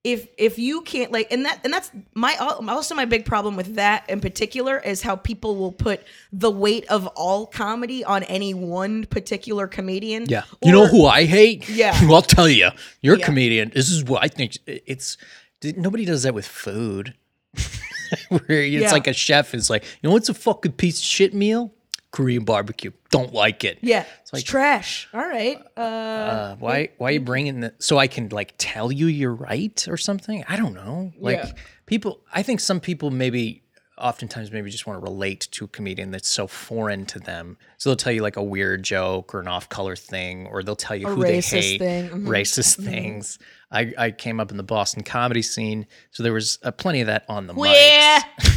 if 0.03 0.29
if 0.39 0.59
you 0.59 0.81
can't 0.83 1.13
like, 1.13 1.31
and 1.31 1.45
that 1.45 1.61
and 1.63 1.73
that's 1.73 1.91
my 2.15 2.35
also 2.37 2.95
my 2.95 3.05
big 3.05 3.25
problem 3.27 3.55
with 3.57 3.75
that 3.75 4.09
in 4.09 4.21
particular 4.21 4.79
is 4.79 5.03
how 5.03 5.15
people 5.15 5.57
will 5.57 5.73
put 5.73 6.03
the 6.33 6.51
weight 6.51 6.87
of 6.89 7.07
all 7.09 7.47
comedy 7.47 8.03
on 8.03 8.23
any 8.23 8.55
one 8.55 9.05
particular 9.05 9.67
comedian. 9.67 10.25
Yeah. 10.27 10.45
You 10.65 10.73
know 10.73 10.87
who 10.87 11.05
I 11.07 11.25
hate? 11.27 11.69
Yeah. 11.69 11.93
well, 12.07 12.17
I'll 12.17 12.23
tell 12.23 12.49
you. 12.49 12.71
You're 13.03 13.17
Yeah. 13.19 13.23
a 13.25 13.27
comedian. 13.27 13.73
This 13.75 13.91
is 13.91 14.03
what 14.05 14.23
I 14.25 14.29
think. 14.29 14.57
It's 14.67 15.19
nobody 15.63 16.07
does 16.07 16.23
that 16.23 16.33
with 16.35 16.47
food. 16.47 17.15
Where 18.29 18.41
it's 18.49 18.73
Yeah. 18.73 18.93
like 18.93 19.07
a 19.07 19.13
chef 19.13 19.53
is 19.55 19.69
like, 19.69 19.85
you 19.85 20.09
know 20.09 20.13
what's 20.13 20.29
a 20.31 20.35
fucking 20.35 20.73
piece 20.73 20.99
of 20.99 21.05
shit 21.05 21.35
meal? 21.35 21.75
Korean 22.13 22.45
barbecue. 22.45 22.91
Don't 23.11 23.33
like 23.33 23.63
it. 23.65 23.79
Yeah, 23.83 24.05
it's, 24.23 24.33
like- 24.33 24.45
trash. 24.45 25.09
All 25.15 25.21
right. 25.21 25.61
Uh, 25.77 25.81
Uh, 25.81 26.57
why? 26.57 26.89
Why 26.99 27.09
are 27.11 27.13
you 27.13 27.21
bringing 27.21 27.61
the? 27.61 27.73
So 27.79 27.99
I 27.99 28.07
can 28.09 28.29
like 28.31 28.55
tell 28.59 28.91
you 28.91 29.07
you're 29.07 29.35
right 29.35 29.87
or 29.89 29.97
something? 29.97 30.45
I 30.49 30.57
don't 30.57 30.75
know. 30.75 31.13
Like 31.19 31.37
Yeah. 31.37 31.53
people, 31.87 32.21
I 32.33 32.43
think 32.43 32.61
some 32.61 32.81
people 32.81 33.11
maybe, 33.11 33.63
oftentimes 33.97 34.51
maybe 34.51 34.71
just 34.71 34.87
want 34.87 34.99
to 34.99 35.03
relate 35.03 35.47
to 35.53 35.67
a 35.67 35.69
comedian 35.69 36.11
that's 36.11 36.29
so 36.29 36.47
foreign 36.47 37.05
to 37.07 37.19
them. 37.21 37.57
So 37.79 37.91
they'll 37.91 37.97
tell 37.97 38.13
you 38.13 38.23
like 38.23 38.37
a 38.37 38.43
weird 38.43 38.83
joke 38.83 39.35
or 39.35 39.41
an 39.41 39.47
off-color 39.49 39.95
thing, 39.95 40.47
or 40.47 40.63
they'll 40.63 40.75
tell 40.75 40.97
you 40.97 41.07
A 41.07 41.11
who 41.11 41.23
they 41.23 41.41
hate, 41.41 41.79
thing. 41.79 42.09
Mhm. 42.09 42.27
racist 42.27 42.83
things. 42.85 43.39
I, 43.71 43.93
I 43.99 44.11
came 44.11 44.41
up 44.41 44.51
in 44.51 44.57
the 44.57 44.63
Boston 44.65 45.03
comedy 45.05 45.43
scene, 45.43 45.87
so 46.11 46.23
there 46.25 46.33
was 46.33 46.59
uh, 46.65 46.71
plenty 46.73 47.03
of 47.03 47.07
that 47.09 47.25
on 47.29 47.47
the 47.47 47.55
Yeah. 47.55 48.23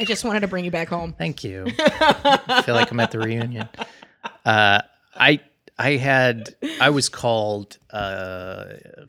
I 0.00 0.04
just 0.04 0.24
wanted 0.24 0.40
to 0.40 0.48
bring 0.48 0.64
you 0.64 0.70
back 0.70 0.88
home. 0.88 1.12
Thank 1.12 1.44
you. 1.44 1.66
I 1.78 2.62
feel 2.64 2.74
like 2.74 2.90
I'm 2.90 2.98
at 3.00 3.10
the 3.10 3.18
reunion. 3.18 3.68
Uh, 4.46 4.80
I 5.14 5.40
I 5.78 5.92
had 5.96 6.54
I 6.80 6.88
was 6.88 7.10
called 7.10 7.76
uh, 7.90 8.64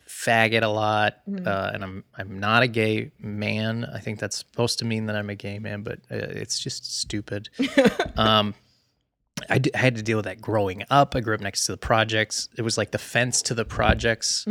faggot 0.05 0.63
a 0.63 0.67
lot, 0.67 1.17
uh, 1.27 1.71
and 1.73 1.83
I'm 1.83 2.03
I'm 2.17 2.39
not 2.39 2.63
a 2.63 2.67
gay 2.67 3.11
man. 3.19 3.85
I 3.85 3.99
think 3.99 4.19
that's 4.19 4.35
supposed 4.37 4.79
to 4.79 4.85
mean 4.85 5.05
that 5.05 5.15
I'm 5.15 5.29
a 5.29 5.35
gay 5.35 5.59
man, 5.59 5.83
but 5.83 5.99
uh, 6.11 6.15
it's 6.15 6.59
just 6.59 6.99
stupid. 6.99 7.47
um, 8.17 8.53
I, 9.49 9.57
d- 9.59 9.71
I 9.73 9.77
had 9.77 9.95
to 9.95 10.03
deal 10.03 10.17
with 10.17 10.25
that 10.25 10.41
growing 10.41 10.83
up. 10.89 11.15
I 11.15 11.21
grew 11.21 11.33
up 11.35 11.41
next 11.41 11.65
to 11.67 11.71
the 11.71 11.77
projects. 11.77 12.49
It 12.57 12.63
was 12.63 12.77
like 12.77 12.91
the 12.91 12.97
fence 12.99 13.41
to 13.43 13.53
the 13.53 13.65
projects 13.65 14.45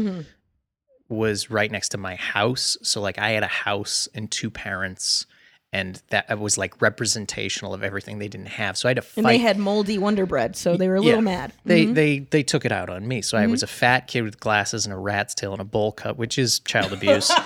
was 1.10 1.50
right 1.50 1.70
next 1.70 1.90
to 1.90 1.98
my 1.98 2.14
house. 2.14 2.76
So 2.82 3.00
like 3.00 3.18
I 3.18 3.30
had 3.30 3.42
a 3.42 3.46
house 3.48 4.08
and 4.14 4.30
two 4.30 4.50
parents. 4.50 5.26
And 5.72 6.02
that 6.08 6.36
was 6.38 6.58
like 6.58 6.82
representational 6.82 7.72
of 7.74 7.84
everything 7.84 8.18
they 8.18 8.26
didn't 8.26 8.48
have. 8.48 8.76
So 8.76 8.88
I 8.88 8.90
had 8.90 8.96
to 8.96 9.02
fight. 9.02 9.18
And 9.18 9.26
they 9.26 9.38
had 9.38 9.56
moldy 9.56 9.98
Wonder 9.98 10.26
Bread, 10.26 10.56
so 10.56 10.76
they 10.76 10.88
were 10.88 10.96
a 10.96 11.00
little 11.00 11.18
Yeah. 11.20 11.24
mad. 11.24 11.52
They 11.64 11.84
they 11.86 12.18
they 12.18 12.42
took 12.42 12.64
it 12.64 12.72
out 12.72 12.90
on 12.90 13.06
me. 13.06 13.22
So 13.22 13.38
I 13.38 13.46
was 13.46 13.62
a 13.62 13.68
fat 13.68 14.08
kid 14.08 14.22
with 14.22 14.40
glasses 14.40 14.84
and 14.84 14.92
a 14.92 14.96
rat's 14.96 15.32
tail 15.32 15.52
and 15.52 15.60
a 15.60 15.64
bowl 15.64 15.92
cut, 15.92 16.16
which 16.16 16.38
is 16.38 16.58
child 16.60 16.92
abuse. 16.92 17.30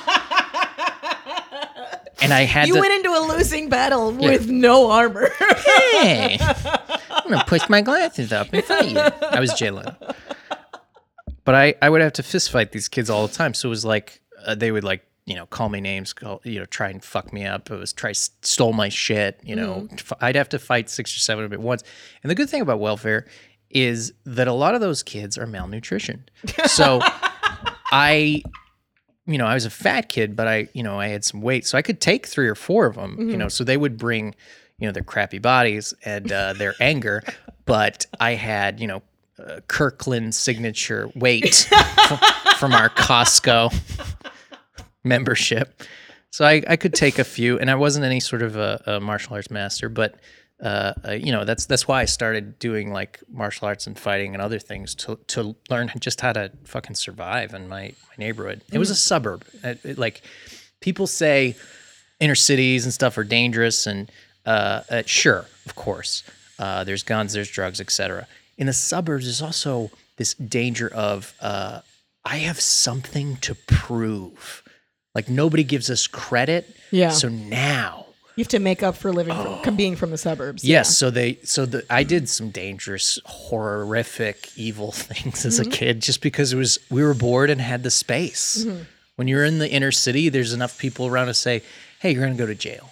and 2.23 2.33
I 2.33 2.43
had 2.43 2.69
You 2.69 2.75
to. 2.75 2.81
went 2.81 2.95
into 2.95 3.11
a 3.11 3.23
losing 3.37 3.69
battle 3.69 4.13
with 4.13 4.49
no 4.49 4.91
armor. 4.91 5.31
hey, 6.01 6.39
I'm 7.11 7.31
gonna 7.31 7.45
push 7.47 7.69
my 7.69 7.81
glasses 7.83 8.33
up 8.33 8.53
and 8.53 8.65
fight 8.65 8.89
you. 8.91 8.99
I 8.99 9.41
was 9.41 9.53
Jay 9.55 9.71
Leno. 9.71 9.95
But 11.45 11.55
I 11.55 11.75
I 11.83 11.91
would 11.91 12.01
have 12.01 12.15
to 12.15 12.23
fist 12.23 12.51
fight 12.51 12.73
these 12.73 12.89
kids 12.89 13.11
all 13.11 13.27
the 13.27 13.35
time. 13.35 13.53
So 13.53 13.69
it 13.69 13.71
was 13.71 13.85
like 13.85 14.23
uh, 14.47 14.55
they 14.55 14.71
would 14.73 14.85
like 14.85 15.05
you 15.27 15.35
know 15.35 15.47
call 15.47 15.69
me 15.69 15.81
names, 15.81 16.13
call 16.13 16.41
you 16.45 16.59
know 16.59 16.67
try 16.67 16.91
and 16.91 17.03
fuck 17.03 17.33
me 17.33 17.45
up. 17.45 17.71
It 17.71 17.77
was 17.77 17.93
try 17.93 18.13
stole 18.13 18.73
my 18.73 18.89
shit. 18.89 19.41
You 19.43 19.57
know 19.57 19.89
I'd 20.21 20.37
have 20.37 20.49
to 20.51 20.59
fight 20.59 20.91
six 20.91 21.15
or 21.17 21.21
seven 21.21 21.45
of 21.45 21.51
them 21.51 21.61
at 21.61 21.65
once. 21.65 21.83
And 22.23 22.31
the 22.31 22.35
good 22.35 22.51
thing 22.51 22.63
about 22.63 22.81
welfare 22.81 23.27
is 23.71 24.13
that 24.25 24.47
a 24.47 24.53
lot 24.53 24.75
of 24.75 24.81
those 24.81 25.03
kids 25.03 25.37
are 25.37 25.47
malnutrition. 25.47 26.25
So 26.67 27.01
I 27.93 28.43
you 29.27 29.39
know, 29.39 29.47
I 29.47 29.55
was 29.55 29.65
a 29.65 29.71
fat 29.71 30.09
kid, 30.09 30.37
but 30.37 30.47
I, 30.47 30.69
you 30.75 30.83
know, 30.83 31.01
I 31.01 31.09
had 31.09 31.25
some 31.25 31.41
weight, 31.41 31.67
so 31.67 31.79
I 31.79 31.83
could 31.83 32.01
take 32.01 32.27
three 32.27 32.47
or 32.49 32.55
four 32.55 32.87
of 32.87 32.97
them. 32.97 33.17
You 33.31 33.37
know, 33.37 33.49
so 33.49 33.65
they 33.65 33.77
would 33.77 33.97
bring, 33.97 34.35
you 34.79 34.87
know, 34.87 34.93
their 34.93 35.03
crappy 35.03 35.39
bodies 35.39 35.95
and 36.05 36.31
uh, 36.31 36.53
their 36.53 36.75
anger, 36.81 37.23
but 37.65 38.05
I 38.21 38.33
had, 38.33 38.81
you 38.81 38.87
know, 38.87 39.03
uh, 39.39 39.61
Kirkland 39.67 40.35
signature 40.35 41.11
weight 41.15 41.55
from 42.59 42.73
our 42.73 42.91
Costco 42.91 43.73
membership. 45.05 45.83
So 46.31 46.45
I, 46.45 46.63
I 46.67 46.77
could 46.77 46.95
take 46.95 47.19
a 47.21 47.25
few, 47.25 47.59
and 47.59 47.71
I 47.71 47.77
wasn't 47.77 48.05
any 48.05 48.19
sort 48.21 48.43
of 48.43 48.57
a, 48.57 48.83
a 48.87 49.01
martial 49.01 49.35
arts 49.35 49.51
master, 49.51 49.89
but 49.89 50.17
uh, 50.63 50.93
uh, 51.07 51.13
you 51.13 51.31
know 51.33 51.45
that's 51.45 51.67
that's 51.67 51.87
why 51.87 52.01
I 52.01 52.05
started 52.07 52.59
doing 52.59 52.93
like 52.93 53.21
martial 53.29 53.67
arts 53.69 53.87
and 53.87 53.99
fighting 53.99 54.35
and 54.35 54.43
other 54.43 54.59
things 54.59 54.95
to 54.97 55.17
to 55.29 55.55
learn 55.69 55.93
just 56.01 56.21
how 56.21 56.33
to 56.33 56.51
fucking 56.65 56.95
survive 56.97 57.55
in 57.55 57.69
my 57.69 57.83
my 58.09 58.15
neighborhood. 58.19 58.63
It 58.73 58.79
was 58.79 58.91
a 58.91 58.95
suburb. 58.97 59.45
It- 59.63 59.85
it, 59.85 59.99
like 59.99 60.23
people 60.81 61.07
say, 61.07 61.55
inner 62.21 62.35
cities 62.35 62.85
and 62.85 62.93
stuff 62.95 63.17
are 63.19 63.25
dangerous, 63.25 63.87
and 63.87 64.11
uh, 64.47 64.83
uh, 64.91 65.03
sure, 65.07 65.47
of 65.67 65.75
course, 65.77 66.23
uh, 66.59 66.83
there's 66.85 67.03
guns, 67.03 67.33
there's 67.33 67.51
drugs, 67.51 67.81
etc. 67.81 68.27
In 68.59 68.67
the 68.67 68.73
suburbs, 68.73 69.25
there's 69.27 69.43
also 69.43 69.91
this 70.17 70.35
danger 70.35 70.89
of 70.93 71.35
uh, 71.41 71.81
I 72.25 72.39
have 72.39 72.61
something 72.61 73.37
to 73.39 73.55
prove. 73.55 74.63
Like 75.15 75.29
nobody 75.29 75.65
gives 75.65 75.91
us 75.91 76.07
credit. 76.07 76.75
Yeah. 76.91 77.11
So 77.11 77.29
now 77.29 78.07
you 78.37 78.43
have 78.43 78.49
to 78.49 78.59
make 78.59 78.83
up 78.83 78.97
for 78.97 79.13
living 79.13 79.35
from 79.63 79.77
being 79.77 79.95
from 79.95 80.11
the 80.11 80.19
suburbs. 80.19 80.65
Yes, 80.65 80.97
so 80.99 81.11
they 81.11 81.39
so 81.45 81.67
the 81.67 81.85
I 81.89 82.03
did 82.03 82.29
some 82.29 82.51
dangerous, 82.51 83.19
horrific, 83.25 84.51
evil 84.57 84.91
things 84.93 85.45
as 85.47 85.61
Mm-hmm. 85.61 85.69
a 85.71 85.73
kid 85.73 86.03
just 86.03 86.21
because 86.21 86.53
it 86.53 86.57
was 86.57 86.79
we 86.91 87.03
were 87.03 87.15
bored 87.15 87.51
and 87.51 87.61
had 87.61 87.83
the 87.83 87.91
space. 87.91 88.65
Mm-hmm. 88.65 88.83
When 89.17 89.29
you're 89.29 89.45
in 89.45 89.61
the 89.61 89.71
inner 89.71 89.93
city, 89.93 90.29
there's 90.29 90.53
enough 90.53 90.77
people 90.79 91.07
around 91.07 91.29
to 91.29 91.35
say, 91.35 91.63
"Hey, 92.01 92.11
you're 92.13 92.23
going 92.25 92.37
to 92.37 92.39
go 92.43 92.47
to 92.47 92.55
jail." 92.57 92.91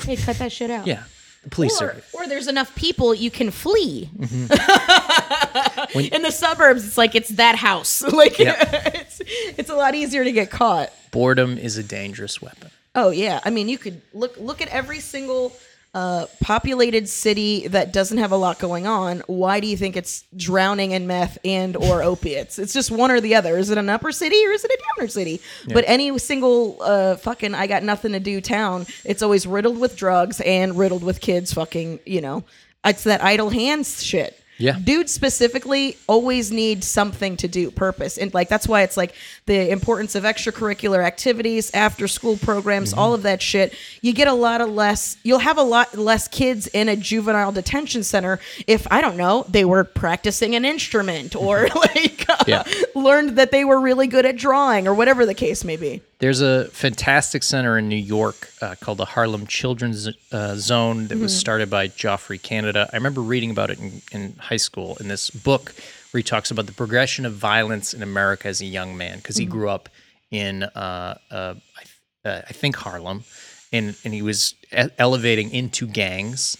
Hey, 0.00 0.16
cut 0.16 0.38
that 0.38 0.50
shit 0.50 0.70
out. 0.70 0.86
Yeah. 0.86 1.04
The 1.44 1.50
police 1.50 1.80
Or, 1.80 1.86
are 1.92 1.96
or 2.12 2.26
there's 2.26 2.48
enough 2.48 2.74
people 2.74 3.14
you 3.14 3.30
can 3.30 3.50
flee. 3.50 4.10
Mm-hmm. 4.16 5.96
When- 5.96 6.04
In 6.14 6.22
the 6.22 6.30
suburbs, 6.30 6.86
it's 6.86 6.98
like 6.98 7.14
it's 7.14 7.30
that 7.30 7.56
house. 7.56 8.02
Like 8.12 8.38
Yeah. 8.38 8.56
it's 8.94 9.20
it's 9.56 9.70
a 9.70 9.74
lot 9.74 9.94
easier 9.94 10.24
to 10.24 10.32
get 10.32 10.50
caught. 10.50 10.92
boredom 11.12 11.56
is 11.58 11.78
a 11.78 11.82
dangerous 11.82 12.42
weapon. 12.42 12.70
Oh 12.94 13.10
yeah, 13.10 13.40
I 13.44 13.50
mean 13.50 13.68
you 13.68 13.78
could 13.78 14.02
look 14.12 14.36
look 14.38 14.60
at 14.60 14.68
every 14.68 15.00
single 15.00 15.52
uh, 15.92 16.26
populated 16.40 17.08
city 17.08 17.66
that 17.68 17.92
doesn't 17.92 18.18
have 18.18 18.30
a 18.30 18.36
lot 18.36 18.58
going 18.58 18.86
on. 18.86 19.22
Why 19.26 19.58
do 19.60 19.66
you 19.66 19.76
think 19.76 19.96
it's 19.96 20.24
drowning 20.36 20.92
in 20.92 21.06
meth 21.06 21.38
and 21.44 21.76
or 21.76 22.02
opiates? 22.04 22.58
It's 22.58 22.72
just 22.72 22.90
one 22.90 23.10
or 23.10 23.20
the 23.20 23.34
other. 23.34 23.58
Is 23.58 23.70
it 23.70 23.78
an 23.78 23.88
upper 23.88 24.12
city 24.12 24.46
or 24.46 24.50
is 24.52 24.64
it 24.64 24.70
a 24.70 24.78
downer 24.96 25.08
city? 25.08 25.40
But 25.74 25.84
any 25.86 26.16
single 26.18 26.76
uh, 26.80 27.16
fucking 27.16 27.54
I 27.54 27.66
got 27.66 27.82
nothing 27.82 28.12
to 28.12 28.20
do 28.20 28.40
town, 28.40 28.86
it's 29.04 29.22
always 29.22 29.46
riddled 29.46 29.78
with 29.78 29.96
drugs 29.96 30.40
and 30.40 30.78
riddled 30.78 31.02
with 31.02 31.20
kids 31.20 31.52
fucking. 31.52 32.00
You 32.06 32.20
know, 32.20 32.44
it's 32.84 33.04
that 33.04 33.22
idle 33.22 33.50
hands 33.50 34.02
shit. 34.02 34.39
Yeah. 34.60 34.78
dudes 34.82 35.12
specifically 35.12 35.96
always 36.06 36.52
need 36.52 36.84
something 36.84 37.36
to 37.38 37.48
do 37.48 37.70
purpose 37.70 38.18
and 38.18 38.32
like 38.34 38.48
that's 38.48 38.68
why 38.68 38.82
it's 38.82 38.96
like 38.96 39.14
the 39.46 39.70
importance 39.70 40.14
of 40.14 40.24
extracurricular 40.24 41.04
activities 41.04 41.70
after 41.72 42.06
school 42.06 42.36
programs 42.36 42.92
all 42.92 43.14
of 43.14 43.22
that 43.22 43.40
shit 43.42 43.74
you 44.02 44.12
get 44.12 44.28
a 44.28 44.32
lot 44.34 44.60
of 44.60 44.68
less 44.68 45.16
you'll 45.22 45.38
have 45.38 45.58
a 45.58 45.62
lot 45.62 45.96
less 45.96 46.28
kids 46.28 46.66
in 46.68 46.88
a 46.88 46.96
juvenile 46.96 47.52
detention 47.52 48.02
center 48.04 48.38
if 48.66 48.86
i 48.92 49.00
don't 49.00 49.16
know 49.16 49.44
they 49.48 49.64
were 49.64 49.82
practicing 49.82 50.54
an 50.54 50.64
instrument 50.64 51.34
or 51.34 51.66
like 51.74 52.26
Yeah. 52.46 52.64
learned 52.94 53.36
that 53.38 53.50
they 53.50 53.64
were 53.64 53.80
really 53.80 54.06
good 54.06 54.26
at 54.26 54.36
drawing 54.36 54.86
or 54.86 54.94
whatever 54.94 55.24
the 55.26 55.34
case 55.34 55.64
may 55.64 55.76
be 55.76 56.02
There's 56.20 56.42
a 56.42 56.66
fantastic 56.66 57.42
center 57.42 57.78
in 57.78 57.88
New 57.88 57.96
York 57.96 58.52
uh, 58.60 58.74
called 58.78 58.98
the 58.98 59.06
Harlem 59.06 59.46
Children's 59.46 60.06
uh, 60.30 60.54
Zone 60.56 61.06
that 61.08 61.16
was 61.18 61.36
started 61.36 61.70
by 61.70 61.86
Geoffrey 61.86 62.36
Canada. 62.36 62.90
I 62.92 62.96
remember 62.96 63.22
reading 63.22 63.50
about 63.50 63.70
it 63.70 63.78
in, 63.80 64.02
in 64.12 64.34
high 64.38 64.58
school 64.58 64.98
in 65.00 65.08
this 65.08 65.30
book 65.30 65.74
where 66.10 66.18
he 66.18 66.22
talks 66.22 66.50
about 66.50 66.66
the 66.66 66.72
progression 66.72 67.24
of 67.24 67.32
violence 67.34 67.94
in 67.94 68.02
America 68.02 68.48
as 68.48 68.60
a 68.60 68.66
young 68.66 68.98
man 68.98 69.16
because 69.16 69.38
he 69.38 69.46
grew 69.46 69.70
up 69.70 69.88
in, 70.30 70.62
uh, 70.64 71.16
uh, 71.30 71.54
I, 71.78 71.82
th- 71.82 71.96
uh, 72.26 72.42
I 72.46 72.52
think, 72.52 72.76
Harlem. 72.76 73.24
And, 73.72 73.96
and 74.04 74.12
he 74.12 74.20
was 74.20 74.56
elevating 74.98 75.50
into 75.54 75.86
gangs. 75.86 76.56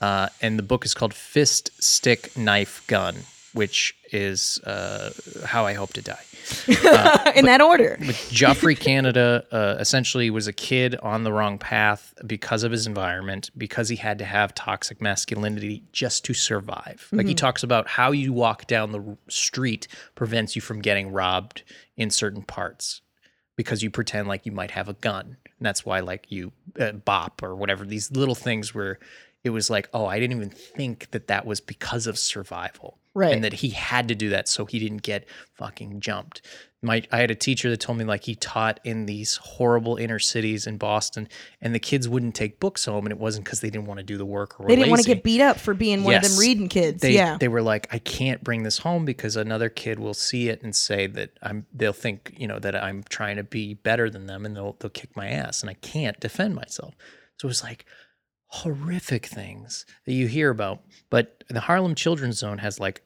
Uh, 0.00 0.28
and 0.40 0.56
the 0.58 0.62
book 0.62 0.84
is 0.84 0.94
called 0.94 1.14
Fist, 1.14 1.70
Stick, 1.82 2.36
Knife, 2.36 2.86
Gun, 2.86 3.16
which 3.54 3.94
is 4.12 4.60
uh, 4.64 5.10
how 5.46 5.66
I 5.66 5.72
hope 5.72 5.94
to 5.94 6.02
die. 6.02 6.20
in 6.68 7.46
that 7.46 7.60
order. 7.60 7.98
Geoffrey 8.30 8.74
Canada 8.74 9.44
uh, 9.52 9.76
essentially 9.78 10.30
was 10.30 10.46
a 10.46 10.52
kid 10.52 10.96
on 10.96 11.24
the 11.24 11.32
wrong 11.32 11.58
path 11.58 12.14
because 12.26 12.62
of 12.62 12.72
his 12.72 12.86
environment, 12.86 13.50
because 13.56 13.88
he 13.88 13.96
had 13.96 14.18
to 14.18 14.24
have 14.24 14.54
toxic 14.54 15.00
masculinity 15.00 15.84
just 15.92 16.24
to 16.24 16.34
survive. 16.34 17.08
Like 17.12 17.26
he 17.26 17.34
talks 17.34 17.62
about 17.62 17.88
how 17.88 18.12
you 18.12 18.32
walk 18.32 18.66
down 18.66 18.92
the 18.92 19.16
street 19.28 19.88
prevents 20.14 20.54
you 20.56 20.62
from 20.62 20.80
getting 20.80 21.12
robbed 21.12 21.62
in 21.96 22.10
certain 22.10 22.42
parts 22.42 23.02
because 23.56 23.82
you 23.82 23.90
pretend 23.90 24.26
like 24.26 24.46
you 24.46 24.52
might 24.52 24.70
have 24.70 24.88
a 24.88 24.94
gun. 24.94 25.36
And 25.44 25.66
that's 25.66 25.84
why, 25.84 26.00
like, 26.00 26.26
you 26.30 26.52
uh, 26.78 26.92
bop 26.92 27.42
or 27.42 27.54
whatever, 27.54 27.84
these 27.84 28.10
little 28.10 28.34
things 28.34 28.74
where 28.74 28.98
it 29.44 29.50
was 29.50 29.68
like, 29.68 29.88
oh, 29.92 30.06
I 30.06 30.18
didn't 30.18 30.36
even 30.36 30.48
think 30.48 31.10
that 31.10 31.26
that 31.26 31.44
was 31.44 31.60
because 31.60 32.06
of 32.06 32.18
survival. 32.18 32.99
Right. 33.14 33.34
And 33.34 33.42
that 33.42 33.54
he 33.54 33.70
had 33.70 34.08
to 34.08 34.14
do 34.14 34.28
that 34.28 34.48
so 34.48 34.66
he 34.66 34.78
didn't 34.78 35.02
get 35.02 35.26
fucking 35.54 36.00
jumped. 36.00 36.42
My, 36.82 37.02
I 37.10 37.18
had 37.18 37.30
a 37.30 37.34
teacher 37.34 37.68
that 37.68 37.80
told 37.80 37.98
me 37.98 38.04
like 38.04 38.24
he 38.24 38.36
taught 38.36 38.80
in 38.84 39.04
these 39.06 39.36
horrible 39.36 39.96
inner 39.96 40.18
cities 40.18 40.66
in 40.66 40.78
Boston, 40.78 41.28
and 41.60 41.74
the 41.74 41.78
kids 41.78 42.08
wouldn't 42.08 42.34
take 42.34 42.58
books 42.58 42.86
home, 42.86 43.04
and 43.04 43.12
it 43.12 43.18
wasn't 43.18 43.44
because 43.44 43.60
they 43.60 43.68
didn't 43.68 43.86
want 43.86 43.98
to 43.98 44.04
do 44.04 44.16
the 44.16 44.24
work 44.24 44.58
or 44.58 44.66
They 44.66 44.76
didn't 44.76 44.90
want 44.90 45.02
to 45.02 45.08
get 45.08 45.22
beat 45.22 45.42
up 45.42 45.58
for 45.58 45.74
being 45.74 46.04
one 46.04 46.14
of 46.14 46.22
them 46.22 46.38
reading 46.38 46.68
kids. 46.68 47.02
They, 47.02 47.12
yeah. 47.12 47.36
they 47.36 47.48
were 47.48 47.60
like, 47.60 47.92
I 47.92 47.98
can't 47.98 48.42
bring 48.42 48.62
this 48.62 48.78
home 48.78 49.04
because 49.04 49.36
another 49.36 49.68
kid 49.68 49.98
will 49.98 50.14
see 50.14 50.48
it 50.48 50.62
and 50.62 50.74
say 50.74 51.06
that 51.08 51.36
I'm. 51.42 51.66
They'll 51.74 51.92
think 51.92 52.34
you 52.38 52.46
know 52.46 52.58
that 52.60 52.74
I'm 52.74 53.02
trying 53.10 53.36
to 53.36 53.44
be 53.44 53.74
better 53.74 54.08
than 54.08 54.26
them, 54.26 54.46
and 54.46 54.56
they'll 54.56 54.76
they'll 54.78 54.88
kick 54.88 55.14
my 55.16 55.28
ass, 55.28 55.60
and 55.60 55.68
I 55.68 55.74
can't 55.74 56.18
defend 56.20 56.54
myself. 56.54 56.94
So 57.38 57.46
it 57.46 57.50
was 57.50 57.62
like 57.62 57.84
horrific 58.50 59.26
things 59.26 59.86
that 60.06 60.12
you 60.12 60.26
hear 60.26 60.50
about. 60.50 60.82
But 61.08 61.44
the 61.48 61.60
Harlem 61.60 61.94
Children's 61.94 62.38
Zone 62.38 62.58
has 62.58 62.78
like 62.78 63.02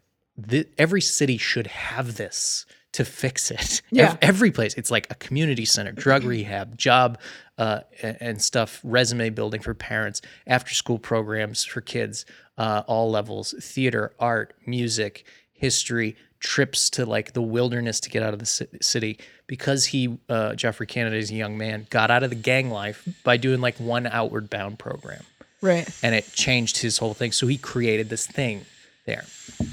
every 0.78 1.00
city 1.00 1.36
should 1.38 1.66
have 1.68 2.16
this 2.16 2.66
to 2.92 3.04
fix 3.04 3.50
it. 3.50 3.82
Yeah. 3.90 4.10
Ev- 4.12 4.18
every 4.22 4.50
place. 4.50 4.74
It's 4.74 4.90
like 4.90 5.06
a 5.10 5.14
community 5.14 5.64
center, 5.64 5.92
drug 5.92 6.24
rehab, 6.34 6.76
job 6.76 7.18
uh, 7.58 7.80
and 8.02 8.42
stuff, 8.42 8.80
resume 8.82 9.30
building 9.30 9.60
for 9.60 9.74
parents, 9.74 10.20
after 10.46 10.74
school 10.74 10.98
programs 10.98 11.64
for 11.64 11.80
kids, 11.80 12.24
uh, 12.58 12.82
all 12.86 13.10
levels, 13.10 13.54
theater, 13.60 14.12
art, 14.18 14.54
music, 14.66 15.24
history, 15.52 16.16
trips 16.40 16.90
to 16.90 17.06
like 17.06 17.32
the 17.34 17.42
wilderness 17.42 18.00
to 18.00 18.10
get 18.10 18.22
out 18.22 18.32
of 18.32 18.40
the 18.40 18.68
city. 18.80 19.18
Because 19.46 19.86
he, 19.86 20.18
uh, 20.28 20.54
Geoffrey 20.54 20.86
Canada, 20.86 21.16
is 21.16 21.30
a 21.30 21.34
young 21.34 21.56
man, 21.56 21.86
got 21.90 22.10
out 22.10 22.22
of 22.24 22.30
the 22.30 22.36
gang 22.36 22.70
life 22.70 23.06
by 23.22 23.36
doing 23.36 23.60
like 23.60 23.76
one 23.76 24.06
outward 24.06 24.50
bound 24.50 24.78
program 24.78 25.22
right. 25.64 25.88
and 26.02 26.14
it 26.14 26.32
changed 26.32 26.78
his 26.78 26.98
whole 26.98 27.14
thing. 27.14 27.32
So 27.32 27.46
he 27.46 27.56
created 27.56 28.08
this 28.08 28.26
thing 28.26 28.66
there. 29.06 29.24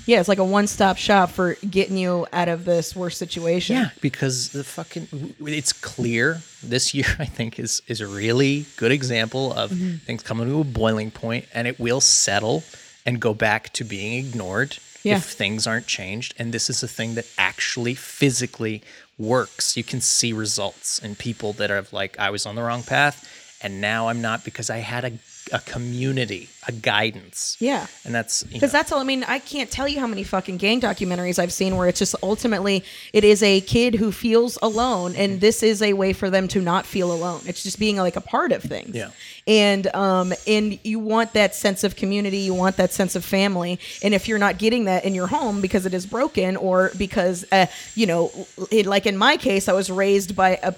Yeah, 0.06 0.20
it's 0.20 0.28
like 0.28 0.40
a 0.40 0.46
one 0.46 0.68
stop 0.68 0.98
shop 0.98 1.30
for 1.30 1.56
getting 1.70 1.98
you 1.98 2.28
out 2.34 2.50
of 2.50 2.66
this 2.66 2.96
worst 2.96 3.18
situation. 3.18 3.76
Yeah, 3.76 3.90
because 4.02 4.50
the 4.50 4.64
fucking 4.64 5.36
it's 5.40 5.74
clear 5.74 6.42
this 6.64 6.94
year 6.94 7.06
I 7.20 7.26
think 7.26 7.60
is 7.60 7.82
is 7.88 8.02
a 8.02 8.08
really 8.08 8.66
good 8.78 8.92
example 8.92 9.54
of 9.54 9.72
mm-hmm. 9.72 9.98
things 9.98 10.24
coming 10.24 10.48
to 10.48 10.60
a 10.60 10.64
boiling 10.64 11.12
point 11.12 11.46
and 11.54 11.68
it 11.68 11.80
will 11.80 12.02
settle 12.02 12.64
and 13.06 13.20
go 13.20 13.34
back 13.34 13.72
to 13.74 13.84
being 13.84 14.26
ignored 14.26 14.78
Yeah. 15.04 15.18
if 15.18 15.26
things 15.26 15.66
aren't 15.66 15.88
changed 15.88 16.34
and 16.38 16.54
this 16.54 16.70
is 16.70 16.84
a 16.84 16.88
thing 16.88 17.16
that 17.16 17.26
actually 17.38 17.96
physically 17.96 18.84
works. 19.18 19.78
You 19.78 19.84
can 19.84 20.02
see 20.02 20.34
results 20.34 21.00
in 21.00 21.16
people 21.16 21.54
that 21.54 21.72
are 21.72 21.86
like 21.92 22.20
I 22.20 22.32
was 22.32 22.46
on 22.46 22.56
the 22.56 22.64
wrong 22.64 22.84
path 22.84 23.28
and 23.62 23.80
now 23.80 24.10
I'm 24.10 24.22
not 24.22 24.44
because 24.44 24.70
I 24.70 24.80
had 24.80 25.06
a 25.06 25.12
a 25.52 25.60
community, 25.60 26.50
a 26.68 26.72
guidance. 26.72 27.58
Yeah. 27.60 27.88
And 28.06 28.16
that's 28.16 28.44
Because 28.44 28.72
that's 28.72 28.92
all. 28.92 29.00
I 29.00 29.04
mean, 29.04 29.24
I 29.24 29.40
can't 29.40 29.70
tell 29.70 29.88
you 29.88 30.00
how 30.00 30.08
many 30.08 30.24
fucking 30.24 30.58
gang 30.58 30.80
documentaries 30.80 31.40
I've 31.40 31.54
seen 31.54 31.76
where 31.76 31.88
it's 31.88 32.00
just 32.00 32.16
ultimately 32.24 32.84
it 33.14 33.24
is 33.24 33.44
a 33.44 33.62
kid 33.62 33.96
who 33.96 34.12
feels 34.12 34.58
alone, 34.62 35.16
and 35.16 35.42
this 35.42 35.64
is 35.64 35.82
a 35.82 35.94
way 35.94 36.14
for 36.14 36.30
them 36.30 36.48
to 36.50 36.62
not 36.62 36.86
feel 36.86 37.12
alone. 37.12 37.42
It's 37.46 37.64
just 37.64 37.80
being 37.80 37.98
like 37.98 38.16
a 38.16 38.22
part 38.22 38.52
of 38.52 38.64
things. 38.64 38.96
Yeah. 38.96 39.12
And 39.48 39.94
um 39.96 40.34
and 40.48 40.80
you 40.84 41.00
want 41.00 41.34
that 41.34 41.56
sense 41.56 41.84
of 41.84 41.96
community, 41.96 42.38
you 42.38 42.54
want 42.54 42.78
that 42.78 42.92
sense 42.92 43.16
of 43.16 43.26
family, 43.26 43.80
and 44.04 44.14
if 44.14 44.28
you're 44.28 44.40
not 44.40 44.58
getting 44.58 44.86
that 44.86 45.06
in 45.06 45.14
your 45.14 45.28
home 45.28 45.62
because 45.62 45.86
it 45.86 45.94
is 45.94 46.06
broken 46.06 46.56
or 46.56 46.92
because 46.98 47.46
uh 47.52 47.66
you 47.96 48.06
know 48.06 48.32
it, 48.72 48.86
like 48.86 49.06
in 49.06 49.18
my 49.18 49.38
case, 49.38 49.68
I 49.68 49.74
was 49.74 49.90
raised 49.90 50.36
by 50.36 50.60
a 50.64 50.74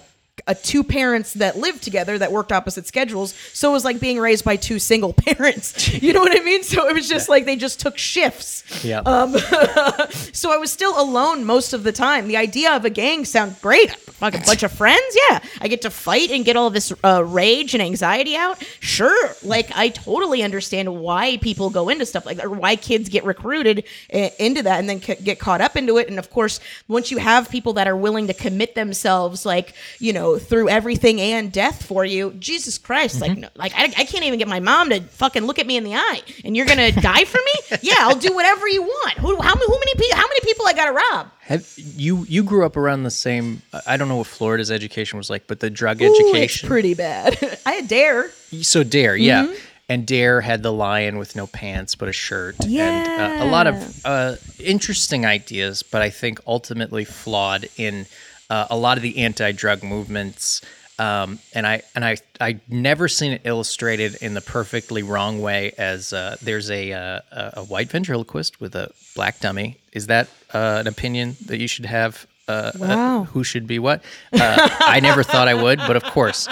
uh, 0.48 0.54
two 0.62 0.84
parents 0.84 1.34
that 1.34 1.58
lived 1.58 1.84
together 1.84 2.18
that 2.18 2.32
worked 2.32 2.52
opposite 2.52 2.88
schedules. 2.88 3.34
So 3.54 3.70
it 3.70 3.74
was 3.74 3.86
like 3.86 4.00
being 4.00 4.20
raised 4.20 4.44
by 4.44 4.56
two 4.56 4.80
single 4.80 5.14
parents. 5.18 5.94
You 6.02 6.12
know 6.14 6.22
what 6.22 6.38
I 6.38 6.44
mean? 6.44 6.64
So 6.64 6.88
it 6.88 6.94
was 6.94 7.08
just 7.08 7.30
like 7.30 7.46
they 7.46 7.56
just 7.56 7.80
took 7.80 7.98
shifts. 7.98 8.64
yeah. 8.84 9.00
Um, 9.06 9.38
so 10.34 10.52
I 10.52 10.58
was 10.58 10.72
still 10.72 11.00
alone 11.00 11.46
most 11.46 11.74
of 11.74 11.84
the 11.84 11.92
time. 11.92 12.28
The 12.28 12.38
idea 12.38 12.76
of 12.76 12.84
a 12.84 12.90
gang 12.90 13.26
sounded 13.26 13.62
great. 13.62 13.96
Like 14.22 14.36
a 14.36 14.46
bunch 14.46 14.64
of 14.64 14.72
friends, 14.72 15.18
yeah. 15.30 15.40
I 15.60 15.68
get 15.68 15.82
to 15.82 15.90
fight 15.90 16.32
and 16.32 16.46
get 16.46 16.56
all 16.56 16.70
this 16.70 16.94
uh, 17.04 17.26
rage 17.26 17.74
and 17.74 17.84
anxiety 17.84 18.38
out. 18.38 18.64
Sure, 18.80 19.30
like 19.44 19.70
I 19.76 19.90
totally 19.90 20.42
understand 20.44 20.96
why 21.02 21.38
people 21.38 21.70
go 21.70 21.90
into 21.90 22.06
stuff 22.06 22.26
like 22.26 22.38
that, 22.38 22.46
or 22.46 22.52
why 22.52 22.78
kids 22.78 23.10
get 23.10 23.26
recruited 23.26 23.84
uh, 24.14 24.30
into 24.40 24.64
that 24.64 24.80
and 24.80 24.88
then 24.88 25.02
c- 25.02 25.16
get 25.16 25.40
caught 25.40 25.60
up 25.60 25.76
into 25.76 25.98
it. 25.98 26.08
And 26.08 26.20
of 26.20 26.30
course, 26.30 26.62
once 26.88 27.12
you 27.12 27.18
have 27.18 27.50
people 27.50 27.74
that 27.74 27.86
are 27.86 27.98
willing 27.98 28.28
to 28.28 28.34
commit 28.34 28.76
themselves, 28.76 29.46
like 29.46 29.74
you 30.00 30.14
know, 30.14 30.22
through 30.39 30.69
everything 30.69 31.19
and 31.21 31.51
death 31.51 31.86
for 31.86 32.03
you, 32.05 32.32
Jesus 32.39 32.78
Christ, 32.78 33.21
like 33.21 33.38
no, 33.38 33.49
like 33.55 33.74
I, 33.76 33.84
I 33.86 34.05
can't 34.05 34.24
even 34.24 34.39
get 34.39 34.47
my 34.47 34.59
mom 34.59 34.89
to 34.89 35.01
fucking 35.01 35.43
look 35.43 35.59
at 35.59 35.67
me 35.67 35.78
in 35.78 35.84
the 35.84 35.95
eye, 35.95 36.21
and 36.43 36.55
you're 36.57 36.65
gonna 36.65 36.91
die 37.11 37.26
for 37.26 37.38
me? 37.38 37.78
Yeah, 37.82 37.95
I'll 37.99 38.15
do 38.15 38.34
whatever 38.34 38.67
you 38.67 38.82
want. 38.82 39.17
Who, 39.19 39.36
how 39.41 39.53
many, 39.55 39.65
who 39.67 39.80
many 39.80 39.93
people? 39.95 40.17
How 40.17 40.28
many 40.28 40.39
people 40.41 40.65
I 40.67 40.74
gotta 40.74 40.91
rob? 40.93 41.28
Have 41.41 41.67
you 41.78 42.26
you 42.30 42.43
grew 42.43 42.65
up 42.65 42.78
around 42.78 43.03
the 43.03 43.11
same? 43.11 43.61
I 43.86 43.97
don't 43.97 44.07
know 44.07 44.17
what 44.17 44.28
Florida's 44.28 44.71
education 44.71 45.17
was 45.17 45.30
like, 45.30 45.47
but 45.47 45.59
the 45.59 45.69
drug 45.69 46.01
Ooh, 46.01 46.05
education. 46.05 46.67
pretty 46.69 46.93
bad. 46.93 47.38
I 47.65 47.74
had 47.74 47.88
Dare. 47.88 48.30
so 48.61 48.84
Dare, 48.84 49.15
yeah, 49.15 49.43
Mm-hmm. 49.45 49.53
and 49.89 50.07
Dare 50.07 50.39
had 50.41 50.63
the 50.63 50.71
lion 50.71 51.17
with 51.17 51.36
no 51.36 51.47
pants 51.47 51.95
but 51.95 52.07
a 52.07 52.13
shirt, 52.13 52.55
and 52.65 53.07
uh, 53.41 53.43
a 53.43 53.47
lot 53.51 53.67
of 53.67 54.05
uh, 54.05 54.36
interesting 54.59 55.26
ideas, 55.26 55.84
but 55.84 56.01
I 56.01 56.09
think 56.09 56.39
ultimately 56.47 57.03
flawed 57.03 57.67
in 57.78 58.05
uh, 58.50 58.68
a 58.70 58.78
lot 58.78 58.98
of 58.98 59.04
the 59.04 59.18
anti-drug 59.20 59.84
movements. 59.84 60.62
Um, 61.00 61.39
and 61.56 61.66
I 61.66 61.82
and 61.96 62.06
I 62.06 62.18
I 62.39 62.60
never 62.70 63.08
seen 63.08 63.32
it 63.34 63.41
illustrated 63.46 64.16
in 64.22 64.36
the 64.36 64.41
perfectly 64.41 65.02
wrong 65.02 65.41
way 65.41 65.74
as 65.78 66.14
uh, 66.14 66.38
there's 66.41 66.70
a, 66.70 66.94
uh, 66.94 67.20
a 67.32 67.54
a 67.58 67.64
white 67.64 67.89
ventriloquist 67.89 68.62
with 68.62 68.76
a 68.76 68.91
black 69.16 69.39
dummy. 69.39 69.78
Is 69.91 70.06
that 70.08 70.28
uh, 70.54 70.78
an 70.82 70.88
opinion 70.88 71.36
that 71.48 71.58
you 71.60 71.68
should 71.68 71.86
have? 71.88 72.28
Uh, 72.48 72.52
uh, 72.52 72.72
Wow. 72.80 73.24
who 73.24 73.44
should 73.44 73.66
be 73.68 73.80
what? 73.80 74.04
Uh, 74.34 74.70
I 74.82 75.00
never 75.00 75.24
thought 75.24 75.48
I 75.48 75.54
would, 75.56 75.80
but 75.80 75.96
of 75.96 76.04
course, 76.04 76.48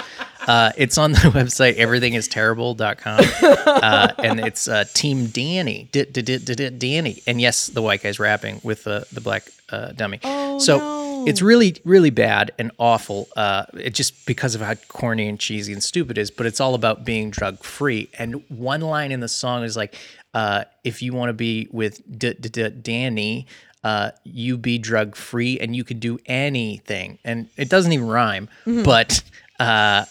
uh, 0.48 0.72
it's 0.76 0.96
on 0.98 1.12
the 1.12 1.18
website 1.38 1.76
everythingisterrible.com. 1.76 3.20
Uh, 3.66 4.08
and 4.18 4.40
it's 4.40 4.66
uh, 4.68 4.84
Team 4.94 5.26
Danny, 5.26 5.88
Danny, 5.92 7.22
and 7.26 7.40
yes, 7.40 7.66
the 7.68 7.82
white 7.82 8.02
guy's 8.02 8.18
rapping 8.18 8.60
with 8.64 8.84
the 8.84 9.06
the 9.12 9.20
black 9.20 9.44
uh, 9.70 9.92
dummy. 9.92 10.18
Oh, 10.24 10.58
so 10.58 10.78
no. 10.78 11.11
It's 11.26 11.42
really 11.42 11.76
really 11.84 12.10
bad 12.10 12.50
and 12.58 12.70
awful. 12.78 13.28
Uh, 13.36 13.64
it 13.74 13.94
just 13.94 14.26
because 14.26 14.54
of 14.54 14.60
how 14.60 14.74
corny 14.88 15.28
and 15.28 15.38
cheesy 15.38 15.72
and 15.72 15.82
stupid 15.82 16.18
it 16.18 16.20
is, 16.20 16.30
but 16.30 16.46
it's 16.46 16.60
all 16.60 16.74
about 16.74 17.04
being 17.04 17.30
drug 17.30 17.62
free. 17.62 18.08
And 18.18 18.42
one 18.48 18.80
line 18.80 19.12
in 19.12 19.20
the 19.20 19.28
song 19.28 19.64
is 19.64 19.76
like, 19.76 19.96
uh, 20.34 20.64
"If 20.84 21.02
you 21.02 21.12
want 21.12 21.28
to 21.30 21.34
be 21.34 21.68
with 21.72 22.00
D- 22.18 22.34
D- 22.34 22.48
D- 22.48 22.68
Danny." 22.70 23.46
Uh, 23.84 24.12
you 24.22 24.56
be 24.56 24.78
drug 24.78 25.16
free 25.16 25.58
and 25.58 25.74
you 25.74 25.82
could 25.82 25.98
do 25.98 26.16
anything, 26.26 27.18
and 27.24 27.48
it 27.56 27.68
doesn't 27.68 27.92
even 27.92 28.06
rhyme. 28.06 28.48
But 28.64 29.24
uh, 29.58 30.04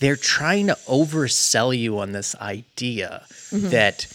they're 0.00 0.16
trying 0.16 0.66
to 0.66 0.74
oversell 0.86 1.72
you 1.76 1.98
on 1.98 2.12
this 2.12 2.34
idea 2.36 3.24
Mm-hmm. 3.50 3.70
that 3.70 4.06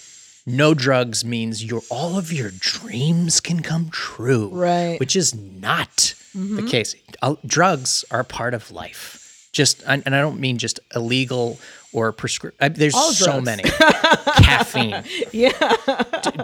no 0.57 0.73
drugs 0.73 1.23
means 1.23 1.63
your 1.63 1.81
all 1.89 2.17
of 2.17 2.31
your 2.33 2.51
dreams 2.59 3.39
can 3.39 3.61
come 3.61 3.89
true 3.91 4.49
Right. 4.51 4.75
Mm-hmm. 4.75 4.97
which 4.99 5.15
is 5.15 5.33
not 5.35 6.13
the 6.33 6.67
case 6.69 6.95
Uh, 7.21 7.35
drugs 7.45 8.05
are 8.11 8.23
part 8.23 8.53
of 8.53 8.71
life 8.71 9.49
just 9.51 9.81
and 9.87 10.03
and 10.05 10.15
i 10.15 10.21
don't 10.21 10.39
mean 10.39 10.57
just 10.57 10.79
illegal 10.95 11.59
or 11.91 12.11
prescription 12.11 12.73
there's 12.73 12.93
All 12.93 13.11
so 13.11 13.25
drugs. 13.41 13.45
many 13.45 13.63
caffeine 14.43 15.03
Yeah. 15.31 15.49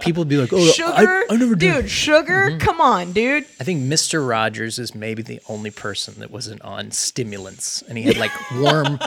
people 0.02 0.22
would 0.22 0.30
be 0.30 0.38
like 0.38 0.52
oh 0.54 0.66
Sugar. 0.66 0.92
I, 0.96 1.26
I 1.30 1.36
never 1.38 1.56
did 1.56 1.74
dude, 1.84 1.90
sugar? 1.90 2.50
Mm-hmm. 2.50 2.58
Come 2.60 2.82
on, 2.82 3.12
dude. 3.14 3.46
I 3.60 3.64
think 3.64 3.82
Mr. 3.84 4.28
Rogers 4.28 4.80
is 4.80 4.96
maybe 4.96 5.22
the 5.22 5.40
only 5.50 5.72
person 5.72 6.16
that 6.20 6.32
wasn't 6.32 6.62
on 6.62 6.92
stimulants, 6.92 7.82
and 7.84 7.98
he 7.98 8.04
had 8.06 8.18
like 8.18 8.32
warm, 8.56 9.00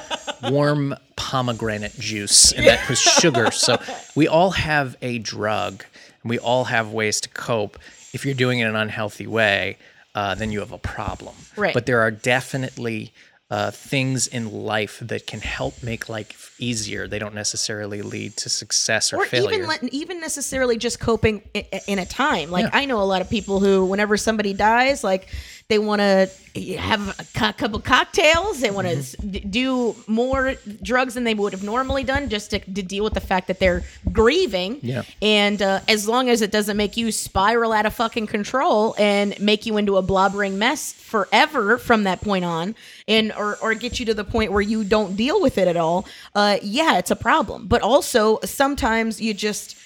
warm 0.53 0.95
pomegranate 1.17 1.99
juice, 1.99 2.53
and 2.53 2.67
that 2.67 2.89
was 2.89 3.01
sugar. 3.01 3.51
So 3.51 3.79
we 4.15 4.29
all 4.29 4.51
have 4.53 4.97
a 5.03 5.19
drug, 5.19 5.85
and 6.23 6.31
we 6.31 6.39
all 6.39 6.65
have 6.65 6.93
ways 6.93 7.21
to 7.23 7.29
cope. 7.31 7.79
If 8.13 8.25
you're 8.25 8.35
doing 8.35 8.61
it 8.61 8.65
in 8.65 8.71
an 8.71 8.77
unhealthy 8.77 9.27
way, 9.27 9.77
uh, 10.15 10.35
then 10.35 10.51
you 10.53 10.61
have 10.61 10.73
a 10.73 10.79
problem. 10.79 11.35
Right. 11.57 11.75
But 11.75 11.87
there 11.87 12.01
are 12.01 12.11
definitely 12.11 13.13
uh, 13.51 13.71
things 13.71 14.27
in 14.27 14.53
life 14.53 14.99
that 15.01 15.27
can 15.27 15.41
help 15.41 15.83
make 15.83 16.09
life 16.09 16.48
easier. 16.59 17.07
They 17.09 17.19
don't 17.19 17.35
necessarily 17.35 18.03
lead 18.03 18.37
to 18.39 18.49
success 18.49 19.13
or, 19.13 19.19
or 19.19 19.27
failure. 19.27 19.53
even 19.55 19.67
let, 19.69 19.85
even 19.85 20.21
necessarily 20.21 20.77
just 20.79 21.01
coping 21.01 21.43
in, 21.55 21.65
in 21.87 21.99
a 21.99 22.07
time. 22.07 22.51
Like 22.51 22.65
Yeah. 22.65 22.71
I 22.73 22.85
know 22.85 23.01
a 23.01 23.05
lot 23.05 23.21
of 23.23 23.31
people 23.31 23.61
who, 23.61 23.85
whenever 23.85 24.17
somebody 24.17 24.53
dies, 24.53 25.03
like 25.05 25.29
they 25.69 25.79
want 25.79 26.01
to 26.01 26.31
have 26.79 27.09
a 27.21 27.25
co- 27.39 27.53
couple 27.53 27.79
cocktails. 27.81 28.61
They 28.61 28.71
want 28.71 28.87
to 28.89 28.97
Mm-hmm. 28.99 29.51
do 29.51 29.95
more 30.07 30.55
drugs 30.83 31.15
than 31.15 31.25
they 31.25 31.35
would 31.35 31.53
have 31.53 31.63
normally 31.63 32.03
done 32.05 32.29
just 32.31 32.51
to, 32.51 32.59
to 32.59 32.83
deal 32.83 33.05
with 33.05 33.15
the 33.15 33.21
fact 33.21 33.47
that 33.49 33.59
they're 33.61 33.85
grieving. 34.11 34.79
Yeah. 34.83 35.03
And 35.23 35.61
uh, 35.63 35.81
as 35.89 36.09
long 36.09 36.29
as 36.31 36.43
it 36.43 36.51
doesn't 36.51 36.77
make 36.77 36.97
you 36.97 37.13
spiral 37.13 37.73
out 37.73 37.87
of 37.87 37.95
fucking 37.95 38.27
control 38.27 38.95
and 38.99 39.39
make 39.41 39.67
you 39.67 39.77
into 39.77 39.97
a 39.99 40.03
blobbering 40.03 40.55
mess 40.55 40.93
forever 40.93 41.79
from 41.79 42.05
that 42.05 42.21
point 42.23 42.45
on, 42.45 42.75
and 43.07 43.33
or, 43.33 43.57
or 43.63 43.75
get 43.75 44.01
you 44.01 44.07
to 44.07 44.15
the 44.15 44.25
point 44.25 44.53
where 44.53 44.61
you 44.63 44.85
don't 44.85 45.17
deal 45.17 45.41
with 45.41 45.59
it 45.59 45.69
at 45.69 45.77
all, 45.77 46.07
uh, 46.35 46.48
yeah, 46.63 46.99
it's 46.99 47.11
a 47.11 47.17
problem. 47.17 47.67
But 47.67 47.83
also 47.83 48.39
sometimes 48.45 49.21
you 49.21 49.35
just 49.35 49.77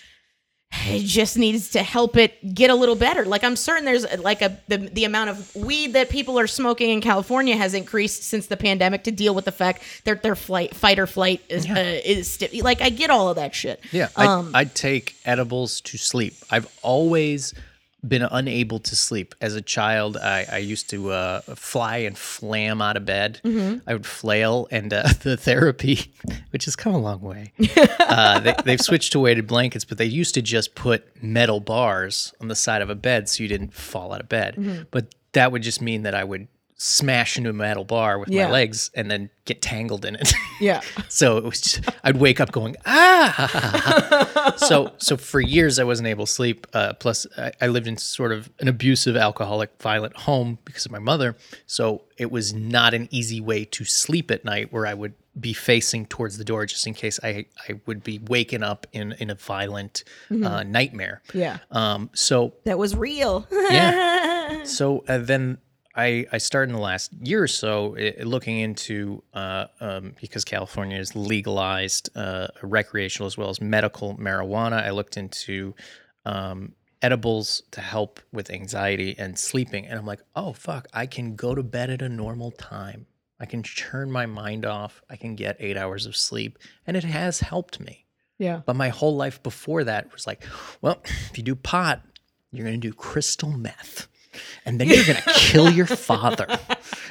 it 0.87 1.05
just 1.05 1.37
needs 1.37 1.71
to 1.71 1.83
help 1.83 2.17
it 2.17 2.55
get 2.55 2.71
a 2.71 2.75
little 2.75 2.95
better. 2.95 3.25
Like 3.27 3.45
I'm 3.45 3.57
certain 3.57 3.85
there's 3.85 4.07
like 4.19 4.41
a 4.41 4.59
the, 4.69 4.79
the 4.79 5.05
amount 5.05 5.31
of 5.31 5.55
weed 5.55 5.93
that 5.93 6.09
people 6.09 6.39
are 6.39 6.47
smoking 6.47 6.91
in 6.91 7.01
California 7.01 7.57
has 7.57 7.75
increased 7.75 8.23
since 8.23 8.47
the 8.47 8.57
pandemic 8.57 9.05
to 9.05 9.11
deal 9.11 9.35
with 9.35 9.45
the 9.45 9.53
fact 9.53 9.83
that 10.05 10.23
their 10.23 10.35
flight 10.35 10.75
fight 10.75 10.99
or 10.99 11.07
flight 11.07 11.43
is 11.49 11.69
uh, 11.69 12.01
is 12.05 12.43
like 12.63 12.81
I 12.81 12.89
get 12.89 13.11
all 13.11 13.29
of 13.29 13.37
that 13.37 13.55
shit. 13.55 13.81
Yeah, 13.93 14.09
Um, 14.17 14.53
I, 14.55 14.61
I'd 14.61 14.75
take 14.75 15.15
edibles 15.25 15.81
to 15.83 15.99
sleep. 15.99 16.35
I've 16.51 16.73
always 16.83 17.55
been 18.07 18.23
unable 18.23 18.79
to 18.81 18.97
sleep. 18.97 19.35
As 19.41 19.55
a 19.55 19.63
child, 19.63 20.17
I, 20.17 20.47
I 20.51 20.59
used 20.59 20.91
to 20.91 21.11
uh, 21.11 21.41
fly 21.41 21.99
and 21.99 22.19
flam 22.19 22.83
out 22.83 22.97
of 22.97 23.07
bed. 23.07 23.41
Mm-hmm. 23.45 23.89
I 23.89 23.93
would 23.93 24.07
flail, 24.07 24.69
and 24.71 24.93
uh, 24.93 25.03
the 25.23 25.37
therapy, 25.37 26.13
which 26.51 26.65
has 26.65 26.77
come 26.77 26.95
a 26.95 26.99
long 26.99 27.21
way, 27.21 27.53
uh, 28.01 28.41
they, 28.41 28.55
they've 28.65 28.81
switched 28.81 29.13
to 29.13 29.21
weighted 29.21 29.47
blankets, 29.47 29.85
but 29.85 29.99
they 29.99 30.05
used 30.05 30.35
to 30.35 30.43
just 30.43 30.75
put 30.75 31.23
metal 31.23 31.61
bars 31.61 32.35
on 32.41 32.49
the 32.49 32.57
side 32.57 32.83
of 32.83 32.91
a 32.91 32.95
bed 32.95 33.29
so 33.29 33.43
you 33.43 33.49
didn't 33.49 33.73
fall 33.73 34.13
out 34.13 34.21
of 34.21 34.29
bed. 34.29 34.57
Mm-hmm. 34.57 34.83
But 34.91 35.15
that 35.33 35.53
would 35.53 35.63
just 35.63 35.81
mean 35.81 36.03
that 36.03 36.15
I 36.15 36.25
would 36.25 36.49
smash 36.85 37.39
into 37.39 37.49
a 37.49 37.53
metal 37.53 37.85
bar 37.85 38.19
with 38.19 38.29
Yeah. 38.29 38.47
my 38.47 38.53
legs 38.53 38.91
and 38.95 39.09
then 39.09 39.31
get 39.45 39.63
tangled 39.63 40.05
in 40.05 40.17
it. 40.17 40.33
Yeah. 40.61 40.81
So 41.09 41.39
it 41.39 41.45
was 41.45 41.61
just, 41.61 41.81
I'd 42.05 42.19
wake 42.19 42.39
up 42.39 42.53
going, 42.53 42.77
ah. 42.87 44.55
so, 44.57 44.93
so 44.99 45.17
for 45.17 45.41
years 45.41 45.79
I 45.81 45.85
wasn't 45.85 46.07
able 46.09 46.27
to 46.27 46.31
sleep. 46.33 46.67
Uh, 46.73 46.93
plus 46.95 47.27
I, 47.37 47.51
I 47.61 47.67
lived 47.67 47.89
in 47.89 47.97
sort 47.97 48.31
of 48.33 48.49
an 48.61 48.69
abusive, 48.69 49.17
alcoholic, 49.17 49.71
violent 49.83 50.17
home 50.17 50.59
because 50.65 50.87
of 50.87 50.93
my 50.93 51.01
mother. 51.01 51.37
So 51.67 52.03
it 52.17 52.31
was 52.31 52.53
not 52.55 52.95
an 52.95 53.09
easy 53.11 53.41
way 53.41 53.65
to 53.67 53.85
sleep 53.85 54.31
at 54.31 54.45
night 54.45 54.73
where 54.73 54.87
I 54.87 54.95
would 54.95 55.15
be 55.39 55.53
facing 55.53 56.07
towards 56.07 56.39
the 56.39 56.45
door 56.45 56.65
just 56.67 56.87
in 56.87 56.95
case 56.95 57.19
I, 57.25 57.47
I 57.69 57.81
would 57.87 58.05
be 58.05 58.21
waking 58.29 58.63
up 58.63 58.87
in, 58.93 59.13
in 59.19 59.31
a 59.31 59.35
violent 59.35 60.05
uh, 60.31 60.63
nightmare. 60.63 61.23
Yeah. 61.35 61.59
Um, 61.73 62.11
so 62.13 62.55
That 62.65 62.79
was 62.79 62.95
real. 62.97 63.47
yeah. 63.51 64.63
So 64.65 65.03
uh, 65.09 65.19
then 65.19 65.59
I 65.95 66.27
I 66.33 66.39
started 66.39 66.71
in 66.71 66.77
the 66.77 66.83
last 66.83 67.13
year 67.23 67.43
or 67.43 67.49
so 67.49 67.97
uh, 67.97 68.25
looking 68.25 68.59
into 68.59 69.23
uh, 69.35 69.67
um, 69.81 70.15
because 70.21 70.45
California 70.45 70.97
has 70.97 71.15
legalized 71.15 72.11
uh, 72.17 72.49
recreational 72.63 73.27
as 73.27 73.37
well 73.37 73.51
as 73.51 73.61
medical 73.61 74.17
marijuana. 74.17 74.83
I 74.85 74.91
looked 74.91 75.17
into 75.17 75.75
um, 76.25 76.73
edibles 77.03 77.63
to 77.73 77.81
help 77.81 78.21
with 78.33 78.51
anxiety 78.51 79.15
and 79.19 79.39
sleeping, 79.39 79.87
and 79.87 79.99
I'm 79.99 80.07
like, 80.07 80.21
oh 80.35 80.53
fuck, 80.53 80.87
I 80.93 81.07
can 81.07 81.35
go 81.37 81.55
to 81.55 81.63
bed 81.63 81.91
at 81.91 82.03
a 82.03 82.09
normal 82.09 82.53
time. 82.53 83.07
I 83.41 83.47
can 83.47 83.63
turn 83.63 84.11
my 84.11 84.25
mind 84.25 84.65
off. 84.65 85.03
I 85.11 85.17
can 85.17 85.35
get 85.35 85.57
eight 85.59 85.77
hours 85.77 86.07
of 86.07 86.17
sleep, 86.17 86.59
and 86.87 86.97
it 86.97 87.05
has 87.05 87.41
helped 87.41 87.81
me. 87.81 88.07
yeah. 88.39 88.63
But 88.65 88.77
my 88.77 88.89
whole 88.89 89.17
life 89.17 89.43
before 89.43 89.85
that 89.85 90.13
was 90.13 90.27
like, 90.27 90.45
well, 90.81 91.03
if 91.31 91.37
you 91.37 91.43
do 91.43 91.57
pot, 91.57 92.03
you're 92.53 92.65
going 92.65 92.81
to 92.81 92.89
do 92.89 92.95
crystal 92.95 93.51
meth. 93.51 94.07
And 94.65 94.81
then 94.81 94.89
you're 94.89 95.05
going 95.05 95.19
to 95.23 95.33
kill 95.35 95.71
your 95.71 95.87
father. 95.87 96.47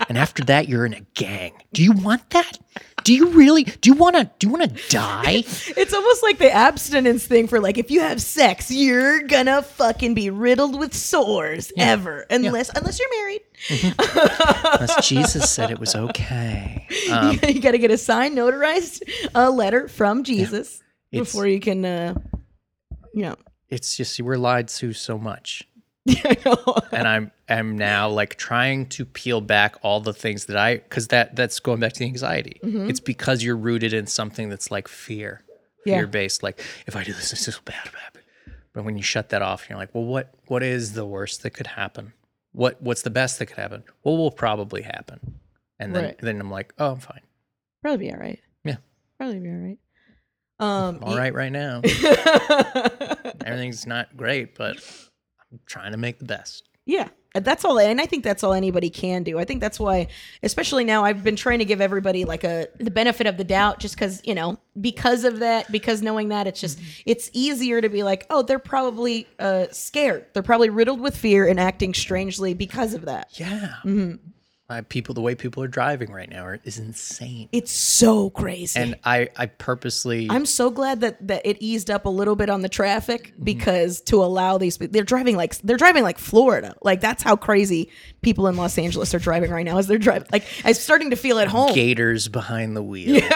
And 0.10 0.18
after 0.18 0.44
that, 0.46 0.68
you're 0.68 0.86
in 0.86 0.94
a 0.94 1.02
gang. 1.14 1.54
Do 1.74 1.84
you 1.84 1.92
want 1.92 2.30
that? 2.32 2.58
Do 3.04 3.14
you 3.16 3.30
really? 3.30 3.64
Do 3.64 3.90
you 3.90 3.96
want 3.96 4.16
to? 4.16 4.30
Do 4.38 4.48
you 4.48 4.54
want 4.54 4.70
to 4.78 4.90
die? 4.90 5.44
It's 5.46 5.94
almost 5.94 6.22
like 6.22 6.38
the 6.38 6.52
abstinence 6.52 7.26
thing 7.26 7.48
for 7.48 7.60
like 7.60 7.80
if 7.80 7.90
you 7.90 8.00
have 8.02 8.22
sex, 8.22 8.70
you're 8.70 9.24
gonna 9.24 9.64
fucking 9.64 10.14
be 10.14 10.30
riddled 10.30 10.78
with 10.78 10.94
sores 10.94 11.72
ever, 11.78 12.28
unless 12.30 12.70
unless 12.70 13.00
you're 13.00 13.10
married. 13.20 13.42
Unless 14.00 15.08
Jesus 15.08 15.50
said 15.50 15.72
it 15.72 15.80
was 15.80 15.96
okay. 15.96 16.88
Um, 17.12 17.40
you 17.48 17.60
got 17.62 17.72
to 17.72 17.78
get 17.78 17.92
a 17.92 17.98
signed, 17.98 18.38
notarized 18.38 19.02
uh, 19.36 19.50
letter 19.52 19.88
from 19.88 20.24
Jesus 20.24 20.82
It's- 21.12 21.28
before 21.32 21.48
you 21.48 21.60
can, 21.60 21.86
uh, 21.86 22.16
you 23.14 23.24
know. 23.24 23.36
it's 23.70 23.96
just 23.98 24.20
we're 24.22 24.38
lied 24.38 24.68
to 24.68 24.94
so 24.94 25.18
much. 25.18 25.64
And 26.92 27.08
I'm 27.08 27.32
am 27.48 27.78
now 27.78 28.10
like 28.10 28.36
trying 28.36 28.88
to 28.88 29.06
peel 29.06 29.40
back 29.42 29.76
all 29.84 30.00
the 30.02 30.14
things 30.14 30.46
that 30.46 30.58
I 30.58 30.78
because 30.78 31.08
that 31.10 31.36
that's 31.36 31.60
going 31.60 31.80
back 31.80 31.94
to 31.94 32.00
the 32.00 32.06
anxiety. 32.06 32.60
Mm-hmm. 32.64 32.90
It's 32.90 33.00
because 33.00 33.44
you're 33.44 33.56
rooted 33.58 33.94
in 33.94 34.08
something 34.08 34.50
that's 34.50 34.72
like 34.72 34.88
fear, 34.88 35.44
Yeah. 35.86 35.98
fear 36.00 36.08
based. 36.08 36.44
Like 36.44 36.60
if 36.88 36.96
I 36.96 37.04
do 37.04 37.14
this, 37.14 37.30
this 37.30 37.48
is 37.48 37.60
bad, 37.66 37.84
bad. 37.92 38.22
But 38.74 38.84
when 38.86 38.98
you 38.98 39.04
shut 39.04 39.30
that 39.30 39.42
off, 39.42 39.70
you're 39.70 39.78
like, 39.78 39.94
well, 39.94 40.06
what 40.06 40.34
what 40.48 40.64
is 40.64 40.94
the 40.94 41.06
worst 41.06 41.44
that 41.44 41.52
could 41.52 41.68
happen? 41.68 42.14
What 42.54 42.82
what's 42.82 43.02
the 43.04 43.10
best 43.10 43.38
that 43.40 43.46
could 43.48 43.58
happen? 43.58 43.84
What 44.02 44.14
will 44.14 44.32
probably 44.32 44.82
happen? 44.82 45.40
And 45.80 45.96
then 45.96 46.04
Right. 46.06 46.18
then 46.20 46.40
I'm 46.42 46.50
like, 46.52 46.74
oh, 46.78 46.92
I'm 46.94 47.00
fine. 47.00 47.22
Probably 47.84 48.08
be 48.08 48.14
all 48.14 48.20
right. 48.20 48.40
Yeah. 48.64 48.78
Probably 49.18 49.40
be 49.40 49.50
all 49.50 49.56
right. 49.56 49.78
Um, 50.60 50.96
I'm 50.98 51.04
all 51.04 51.18
right 51.18 51.34
right 51.34 51.52
now. 51.52 51.82
Everything's 53.46 53.88
not 53.88 54.16
great, 54.16 54.56
but 54.56 54.78
trying 55.66 55.92
to 55.92 55.98
make 55.98 56.20
the 56.20 56.26
best. 56.26 56.68
Yeah, 56.86 57.10
that's 57.34 57.64
all, 57.64 57.80
and 57.80 58.02
I 58.02 58.06
think 58.06 58.24
that's 58.24 58.44
all 58.44 58.54
anybody 58.54 58.90
can 58.90 59.24
do. 59.24 59.40
I 59.40 59.46
think 59.46 59.62
that's 59.62 59.80
why, 59.80 60.08
especially 60.44 60.84
now, 60.84 61.06
I've 61.06 61.24
been 61.24 61.36
trying 61.36 61.60
to 61.60 61.66
give 61.66 61.80
everybody 61.80 62.26
like 62.26 62.44
a 62.44 62.68
the 62.80 62.92
benefit 62.92 63.28
of 63.28 63.38
the 63.38 63.44
doubt, 63.44 63.80
just 63.80 63.96
because 63.96 64.22
you 64.26 64.34
know, 64.34 64.58
because 64.80 65.24
of 65.24 65.40
that, 65.40 65.72
because 65.72 66.02
knowing 66.02 66.30
that, 66.30 66.48
it's 66.48 66.60
just 66.60 66.80
it's 67.06 67.30
easier 67.34 67.82
to 67.82 67.88
be 67.88 68.04
like, 68.04 68.26
oh, 68.30 68.42
they're 68.42 68.60
probably 68.60 69.28
uh, 69.40 69.68
scared, 69.72 70.26
they're 70.34 70.44
probably 70.44 70.70
riddled 70.70 71.00
with 71.00 71.16
fear 71.16 71.48
and 71.48 71.60
acting 71.60 71.94
strangely 71.94 72.54
because 72.54 72.94
of 72.94 73.06
that. 73.06 73.30
Yeah. 73.40 73.76
Mm-hmm. 73.86 74.16
Uh, 74.72 74.82
people, 74.88 75.14
the 75.14 75.20
way 75.20 75.36
people 75.36 75.62
are 75.62 75.68
driving 75.68 76.14
right 76.14 76.30
now 76.30 76.48
is 76.64 76.80
insane. 76.80 77.50
It's 77.52 77.74
so 77.74 78.30
crazy. 78.30 78.80
and 78.80 78.96
I, 79.04 79.28
I 79.36 79.48
purposely, 79.48 80.28
I'm 80.30 80.46
so 80.46 80.70
glad 80.70 81.02
that 81.02 81.28
that 81.28 81.42
it 81.46 81.58
eased 81.60 81.92
up 81.92 82.06
a 82.06 82.10
little 82.10 82.38
bit 82.38 82.50
on 82.50 82.62
the 82.62 82.70
traffic 82.70 83.34
because 83.44 84.00
to 84.04 84.24
allow 84.24 84.58
these 84.58 84.78
they're 84.78 85.04
driving 85.04 85.36
like 85.36 85.58
they're 85.58 85.76
driving 85.76 86.04
like 86.04 86.18
Florida. 86.18 86.74
Like 86.82 87.02
that's 87.02 87.22
how 87.22 87.36
crazy 87.36 87.90
people 88.22 88.48
in 88.48 88.56
Los 88.56 88.78
Angeles 88.78 89.14
are 89.14 89.20
driving 89.20 89.52
right 89.52 89.66
now 89.66 89.78
as 89.78 89.88
they're 89.88 89.98
driving 89.98 90.30
like 90.32 90.46
I'm 90.64 90.74
starting 90.74 91.10
to 91.10 91.18
feel 91.18 91.38
at 91.40 91.50
home 91.50 91.74
gators 91.74 92.30
behind 92.30 92.78
the 92.78 92.84
wheel. 92.84 93.22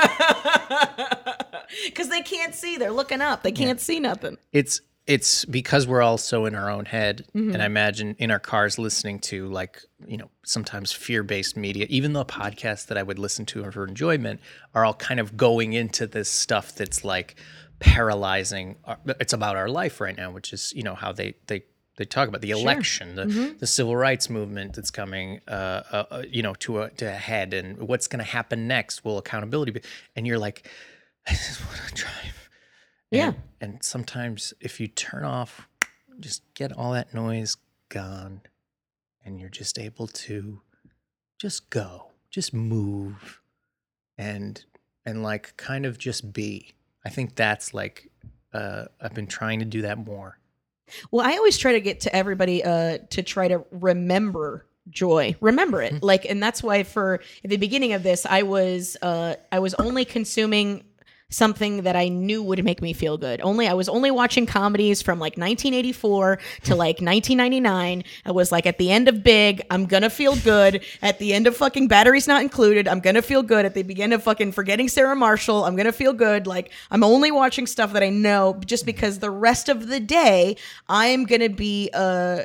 cuz 1.95 2.07
they 2.07 2.21
can't 2.21 2.55
see. 2.55 2.77
They're 2.77 2.91
looking 2.91 3.19
up. 3.19 3.43
They 3.43 3.51
can't 3.51 3.81
see 3.81 3.99
nothing. 3.99 4.37
It's 4.53 4.79
it's 5.07 5.45
because 5.45 5.85
we're 5.87 6.01
all 6.01 6.17
so 6.17 6.45
in 6.45 6.55
our 6.55 6.69
own 6.69 6.85
head, 6.85 7.25
Mm-hmm. 7.35 7.53
and 7.53 7.61
I 7.61 7.65
imagine 7.67 8.15
in 8.17 8.31
our 8.31 8.39
cars 8.39 8.79
listening 8.79 9.19
to 9.19 9.47
like 9.49 9.81
you 10.07 10.17
know 10.17 10.29
sometimes 10.43 10.91
fear 10.91 11.21
based 11.23 11.55
media. 11.55 11.85
Even 11.89 12.13
the 12.13 12.25
podcasts 12.25 12.87
that 12.87 12.97
I 12.97 13.03
would 13.03 13.19
listen 13.19 13.45
to 13.47 13.69
for 13.71 13.85
enjoyment 13.87 14.39
are 14.73 14.83
all 14.85 14.95
kind 14.95 15.19
of 15.19 15.37
going 15.37 15.73
into 15.73 16.07
this 16.07 16.29
stuff 16.29 16.73
that's 16.75 17.03
like 17.03 17.35
paralyzing. 17.79 18.75
Our, 18.85 18.97
it's 19.19 19.33
about 19.33 19.55
our 19.55 19.69
life 19.69 20.01
right 20.01 20.17
now, 20.17 20.31
which 20.31 20.51
is 20.53 20.73
you 20.75 20.83
know 20.83 20.95
how 20.95 21.11
they 21.11 21.35
they 21.47 21.63
they 21.97 22.03
talk 22.05 22.27
about 22.27 22.41
the 22.41 22.51
election, 22.51 23.15
the, 23.15 23.23
Mm-hmm. 23.25 23.57
the 23.59 23.67
civil 23.67 23.95
rights 23.95 24.29
movement 24.29 24.73
that's 24.75 24.91
coming, 24.91 25.39
uh, 25.47 25.51
uh, 25.51 26.03
uh, 26.11 26.23
you 26.29 26.41
know, 26.43 26.53
to 26.55 26.81
a 26.81 26.89
to 26.91 27.05
a 27.05 27.11
head, 27.11 27.53
and 27.53 27.77
what's 27.79 28.07
going 28.07 28.19
to 28.25 28.29
happen 28.29 28.67
next? 28.67 29.05
Will 29.05 29.17
accountability 29.17 29.71
be? 29.71 29.81
And 30.15 30.25
you're 30.27 30.39
like, 30.39 30.67
I 31.27 31.31
just 31.31 31.63
want 31.65 31.77
to 31.87 31.93
drive. 31.93 32.44
Yeah. 33.11 33.27
And, 33.27 33.35
and 33.61 33.83
sometimes 33.83 34.53
if 34.59 34.79
you 34.79 34.87
turn 34.87 35.23
off, 35.23 35.67
just 36.19 36.41
get 36.53 36.71
all 36.71 36.93
that 36.93 37.13
noise 37.13 37.57
gone, 37.89 38.41
and 39.23 39.39
you're 39.39 39.49
just 39.49 39.79
able 39.79 40.07
to 40.07 40.61
just 41.39 41.69
go, 41.69 42.11
just 42.29 42.53
move, 42.53 43.41
and 44.17 44.63
and 45.05 45.23
like 45.23 45.55
kind 45.57 45.85
of 45.85 45.97
just 45.97 46.33
be. 46.33 46.73
I 47.05 47.09
think 47.09 47.35
that's 47.35 47.73
like 47.73 48.09
uh, 48.53 48.85
I've 49.01 49.13
been 49.13 49.27
trying 49.27 49.59
to 49.59 49.65
do 49.65 49.81
that 49.83 49.97
more. 49.97 50.39
Well, 51.11 51.25
I 51.25 51.33
always 51.33 51.57
try 51.57 51.73
to 51.73 51.81
get 51.81 52.01
to 52.01 52.15
everybody 52.15 52.63
uh, 52.63 52.99
to 53.09 53.23
try 53.23 53.47
to 53.47 53.65
remember 53.71 54.65
joy, 54.89 55.35
remember 55.41 55.81
it. 55.81 55.95
Like, 56.03 56.25
and 56.25 56.41
that's 56.41 56.61
why 56.61 56.83
for 56.83 57.21
at 57.43 57.49
the 57.49 57.57
beginning 57.57 57.93
of 57.93 58.03
this, 58.03 58.25
I 58.25 58.43
was 58.43 58.95
uh, 59.01 59.35
I 59.51 59.59
was 59.59 59.73
only 59.75 60.05
consuming 60.05 60.83
something 61.29 61.81
that 61.83 61.95
I 61.95 62.07
knew 62.07 62.43
would 62.43 62.63
make 62.63 62.81
me 62.81 62.93
feel 62.93 63.17
good. 63.17 63.41
Only 63.41 63.67
I 63.67 63.73
was 63.73 63.89
only 63.89 64.11
watching 64.11 64.45
comedies 64.45 65.01
from 65.01 65.17
like 65.19 65.37
1984 65.37 66.37
to 66.65 66.75
like 66.75 67.01
1999. 67.01 68.03
I 68.25 68.31
was 68.31 68.51
like 68.51 68.65
at 68.65 68.77
the 68.77 68.91
end 68.91 69.07
of 69.07 69.23
Big, 69.23 69.61
I'm 69.71 69.85
gonna 69.85 70.09
feel 70.09 70.35
good. 70.37 70.83
At 71.01 71.19
the 71.19 71.33
end 71.33 71.47
of 71.47 71.57
fucking 71.57 71.87
Batteries 71.87 72.27
Not 72.27 72.41
Included, 72.41 72.87
I'm 72.87 72.99
gonna 72.99 73.21
feel 73.21 73.41
good. 73.43 73.65
At 73.65 73.73
the 73.73 73.83
beginning 73.83 74.13
of 74.13 74.23
fucking 74.23 74.51
Forgetting 74.51 74.87
Sarah 74.87 75.15
Marshall, 75.15 75.65
I'm 75.65 75.75
gonna 75.75 75.91
feel 75.91 76.13
good. 76.13 76.45
Like 76.47 76.71
I'm 76.91 77.03
only 77.03 77.31
watching 77.31 77.65
stuff 77.67 77.93
that 77.93 78.03
I 78.03 78.09
know 78.09 78.59
just 78.65 78.85
because 78.85 79.19
the 79.19 79.31
rest 79.31 79.67
of 79.67 79.87
the 79.87 79.99
day 79.99 80.57
I'm 80.87 81.23
gonna 81.25 81.49
be 81.49 81.89
uh 81.93 82.43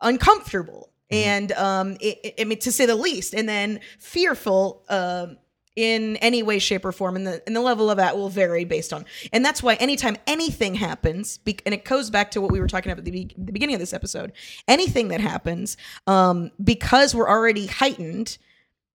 uncomfortable 0.00 0.90
and 1.10 1.52
um, 1.52 1.92
it, 2.00 2.18
it- 2.24 2.34
I 2.40 2.44
mean 2.44 2.58
to 2.60 2.72
say 2.72 2.86
the 2.86 2.96
least, 2.96 3.34
and 3.34 3.48
then 3.48 3.80
fearful. 3.98 4.82
Um, 4.88 5.36
in 5.76 6.16
any 6.16 6.42
way, 6.42 6.58
shape, 6.58 6.84
or 6.84 6.92
form, 6.92 7.16
and 7.16 7.26
the 7.26 7.42
and 7.46 7.54
the 7.56 7.60
level 7.60 7.90
of 7.90 7.96
that 7.96 8.16
will 8.16 8.28
vary 8.28 8.64
based 8.64 8.92
on, 8.92 9.04
and 9.32 9.44
that's 9.44 9.62
why 9.62 9.74
anytime 9.74 10.16
anything 10.26 10.74
happens, 10.76 11.38
be, 11.38 11.58
and 11.66 11.74
it 11.74 11.84
goes 11.84 12.10
back 12.10 12.30
to 12.32 12.40
what 12.40 12.52
we 12.52 12.60
were 12.60 12.68
talking 12.68 12.92
about 12.92 13.00
at 13.00 13.04
the, 13.04 13.10
be- 13.10 13.34
the 13.36 13.52
beginning 13.52 13.74
of 13.74 13.80
this 13.80 13.92
episode, 13.92 14.32
anything 14.68 15.08
that 15.08 15.20
happens, 15.20 15.76
um, 16.06 16.50
because 16.62 17.14
we're 17.14 17.28
already 17.28 17.66
heightened, 17.66 18.38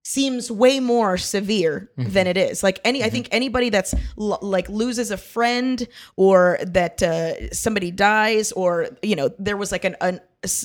seems 0.04 0.50
way 0.50 0.80
more 0.80 1.18
severe 1.18 1.92
than 1.98 2.26
it 2.28 2.38
is. 2.38 2.64
Like 2.64 2.80
any, 2.86 3.04
I 3.04 3.10
think 3.10 3.28
anybody 3.32 3.70
that's 3.70 3.94
l- 4.18 4.40
like 4.42 4.70
loses 4.70 5.12
a 5.12 5.18
friend 5.18 5.86
or 6.16 6.58
that 6.66 7.04
uh, 7.04 7.52
somebody 7.54 7.92
dies 7.92 8.52
or 8.54 8.88
you 9.04 9.16
know 9.18 9.30
there 9.38 9.58
was 9.58 9.72
like 9.74 9.84
an, 9.84 9.98
an 10.00 10.22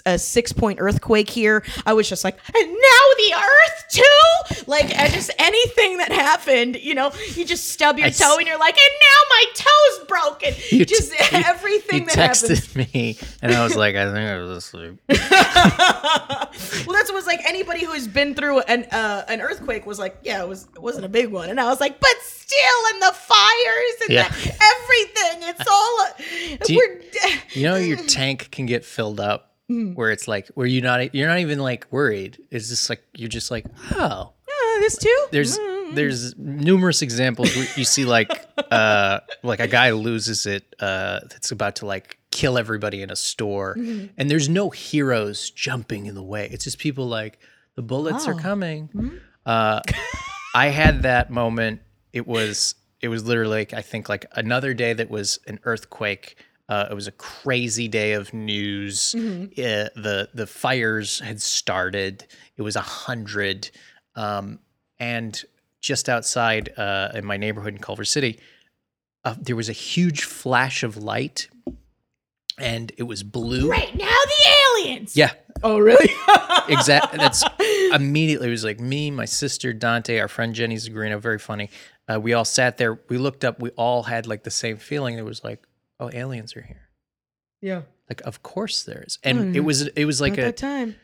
a 0.06 0.18
six 0.18 0.52
point 0.52 0.78
earthquake 0.80 1.28
here. 1.28 1.64
I 1.84 1.94
was 1.94 2.08
just 2.08 2.22
like, 2.24 2.38
and 2.54 2.66
now 2.68 3.04
the 3.16 3.34
earth 3.34 3.84
too. 3.90 4.64
Like 4.66 4.94
I 4.96 5.08
just 5.08 5.30
anything 5.38 5.96
that 5.98 6.12
happened, 6.12 6.76
you 6.76 6.94
know, 6.94 7.10
you 7.34 7.44
just 7.44 7.68
stub 7.70 7.98
your 7.98 8.06
I 8.06 8.10
s- 8.10 8.18
toe 8.18 8.36
and 8.38 8.46
you're 8.46 8.58
like, 8.58 8.76
and 8.78 8.92
now 9.00 9.18
my 9.30 9.44
toe's 9.54 10.06
broken. 10.06 10.54
You 10.70 10.84
just 10.84 11.12
t- 11.12 11.36
you- 11.36 11.42
everything 11.44 12.00
He 12.00 12.04
that 12.06 12.14
happens. 12.14 12.42
texted 12.68 12.92
me, 12.94 13.18
and 13.42 13.52
I 13.52 13.64
was 13.64 13.74
like, 13.76 13.96
I 13.96 14.04
think 14.12 14.18
I 14.28 14.36
was 14.38 14.50
asleep. 14.50 15.00
Well, 16.86 16.94
that's 16.96 17.10
what 17.10 17.14
was 17.14 17.26
like 17.26 17.40
anybody 17.48 17.84
who 17.84 17.92
has 17.92 18.06
been 18.06 18.34
through 18.34 18.60
an 18.60 18.84
uh, 18.92 19.24
an 19.28 19.40
earthquake 19.40 19.86
was 19.86 19.98
like, 19.98 20.16
yeah, 20.22 20.42
it 20.42 20.48
was 20.48 20.68
it 20.74 20.80
wasn't 20.82 21.04
a 21.04 21.08
big 21.08 21.28
one, 21.30 21.50
and 21.50 21.60
I 21.60 21.64
was 21.64 21.80
like, 21.80 21.98
but 21.98 22.14
still, 22.22 22.80
and 22.92 23.02
the 23.02 23.12
fires 23.12 23.94
and 24.02 24.10
Yeah. 24.10 24.28
the, 24.28 24.56
everything, 24.62 25.48
it's 25.48 25.64
all 25.68 26.58
Do 26.66 26.74
you-. 26.74 27.00
You 27.52 27.62
know, 27.64 27.76
your 27.76 27.96
tank 28.06 28.50
can 28.52 28.66
get 28.66 28.84
filled 28.84 29.18
up 29.20 29.53
Mm. 29.70 29.94
where 29.94 30.10
it's 30.10 30.28
like 30.28 30.48
where 30.48 30.66
you're 30.66 30.82
not 30.82 31.14
you're 31.14 31.26
not 31.28 31.38
even 31.38 31.58
like 31.58 31.86
worried. 31.90 32.38
It's 32.50 32.68
just 32.68 32.90
like 32.90 33.02
you're 33.14 33.30
just 33.30 33.50
like 33.50 33.64
oh. 33.92 34.32
Uh, 34.46 34.80
this 34.80 34.98
too. 34.98 35.26
There's 35.30 35.58
there's 35.92 36.36
numerous 36.36 37.00
examples 37.00 37.56
where 37.56 37.66
you 37.76 37.84
see 37.84 38.04
like 38.04 38.28
uh 38.70 39.20
like 39.42 39.60
a 39.60 39.66
guy 39.66 39.92
loses 39.92 40.44
it 40.44 40.74
uh 40.80 41.20
that's 41.30 41.50
about 41.50 41.76
to 41.76 41.86
like 41.86 42.18
kill 42.30 42.58
everybody 42.58 43.00
in 43.00 43.10
a 43.10 43.16
store 43.16 43.74
and 43.76 44.30
there's 44.30 44.48
no 44.48 44.68
heroes 44.70 45.50
jumping 45.50 46.06
in 46.06 46.14
the 46.14 46.22
way. 46.22 46.48
It's 46.52 46.64
just 46.64 46.78
people 46.78 47.06
like 47.06 47.38
the 47.74 47.82
bullets 47.82 48.26
are 48.28 48.34
coming. 48.34 48.90
Uh 49.46 49.80
I 50.54 50.68
had 50.68 51.02
that 51.04 51.30
moment. 51.30 51.80
It 52.12 52.26
was 52.26 52.74
it 53.00 53.08
was 53.08 53.24
literally 53.24 53.58
like 53.60 53.72
I 53.72 53.82
think 53.82 54.08
like 54.08 54.26
another 54.32 54.74
day 54.74 54.92
that 54.92 55.08
was 55.08 55.38
an 55.46 55.58
earthquake. 55.64 56.36
Uh, 56.68 56.86
it 56.90 56.94
was 56.94 57.06
a 57.06 57.12
crazy 57.12 57.88
day 57.88 58.12
of 58.12 58.32
news. 58.32 59.14
Uh, 59.14 59.88
the 59.96 60.28
the 60.34 60.46
fires 60.46 61.20
had 61.20 61.40
started. 61.42 62.24
It 62.56 62.62
was 62.62 62.76
a 62.76 62.80
hundred, 62.80 63.70
um, 64.16 64.58
and 64.98 65.40
just 65.80 66.08
outside 66.08 66.72
uh, 66.78 67.10
in 67.14 67.24
my 67.24 67.36
neighborhood 67.36 67.74
in 67.74 67.80
Culver 67.80 68.04
City, 68.06 68.38
uh, 69.24 69.34
there 69.38 69.56
was 69.56 69.68
a 69.68 69.72
huge 69.74 70.24
flash 70.24 70.82
of 70.82 70.96
light, 70.96 71.48
and 72.58 72.92
it 72.96 73.02
was 73.02 73.22
blue. 73.22 73.70
Right 73.70 73.94
now, 73.94 74.06
the 74.06 74.82
aliens. 74.86 75.16
Yeah, 75.16 75.32
Oh, 75.62 75.78
really? 75.78 76.10
exactly. 76.68 77.18
That's 77.18 77.42
immediately 77.94 78.48
it 78.48 78.50
was 78.50 78.64
like 78.64 78.80
me, 78.80 79.10
my 79.10 79.24
sister 79.24 79.72
Dante, 79.72 80.18
our 80.18 80.28
friend 80.28 80.54
Jenny 80.54 80.76
Zigrino, 80.76 81.18
very 81.20 81.38
funny. 81.38 81.70
Uh, 82.06 82.20
we 82.20 82.34
all 82.34 82.44
sat 82.44 82.76
there. 82.76 83.00
We 83.08 83.16
looked 83.18 83.44
up. 83.44 83.60
We 83.60 83.70
all 83.70 84.02
had 84.02 84.26
like 84.26 84.42
the 84.42 84.50
same 84.50 84.76
feeling. 84.76 85.16
It 85.16 85.24
was 85.24 85.42
like, 85.42 85.62
oh, 86.00 86.10
aliens 86.12 86.56
are 86.56 86.62
here. 86.62 86.88
yeah. 87.60 87.82
Like, 88.08 88.20
of 88.22 88.42
course 88.42 88.82
there 88.82 89.02
is. 89.06 89.18
And 89.22 89.56
it 89.56 89.60
was 89.60 89.86
it 89.88 90.04
was 90.04 90.20
like 90.20 90.34
At 90.34 90.38
a 90.38 90.42
that 90.42 90.56
time. 90.58 90.96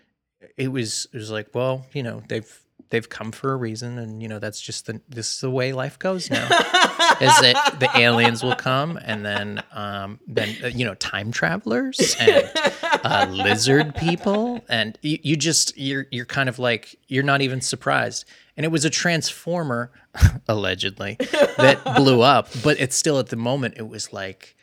it 0.59 0.69
was 0.69 1.07
it 1.13 1.17
was 1.17 1.31
like, 1.31 1.55
well, 1.55 1.87
you 1.95 2.03
know, 2.03 2.23
they've 2.29 2.61
they've 2.91 3.09
come 3.09 3.33
for 3.33 3.53
a 3.53 3.57
reason, 3.57 3.97
and 3.99 4.21
you 4.23 4.29
know 4.29 4.39
that's 4.39 4.61
just 4.61 4.85
the 4.85 5.01
this 5.09 5.35
is 5.35 5.41
the 5.41 5.51
way 5.51 5.73
life 5.73 5.99
goes 5.99 6.31
now. 6.31 6.45
is 6.45 7.41
that 7.41 7.77
the 7.81 7.89
aliens 7.97 8.43
will 8.43 8.55
come, 8.55 8.99
and 9.03 9.25
then 9.25 9.63
um 9.73 10.21
then 10.27 10.55
uh, 10.63 10.67
you 10.67 10.85
know 10.85 10.95
time 10.97 11.33
travelers 11.33 12.15
and 12.21 12.51
uh, 13.03 13.27
lizard 13.31 13.95
people, 13.95 14.63
and 14.69 14.99
you, 15.01 15.19
you 15.23 15.37
just 15.37 15.79
you're 15.79 16.07
you're 16.11 16.27
kind 16.27 16.51
of 16.51 16.59
like 16.59 16.97
you're 17.09 17.25
not 17.25 17.41
even 17.41 17.63
surprised. 17.63 18.27
And 18.59 18.67
it 18.67 18.69
was 18.69 18.85
a 18.85 18.91
transformer, 18.91 19.91
allegedly, 20.49 21.17
that 21.19 21.81
blew 21.97 22.21
up, 22.21 22.49
but 22.63 22.79
it's 22.79 22.95
still 22.95 23.19
at 23.19 23.29
the 23.29 23.37
moment 23.37 23.75
it 23.79 23.89
was 23.89 24.13
like, 24.13 24.55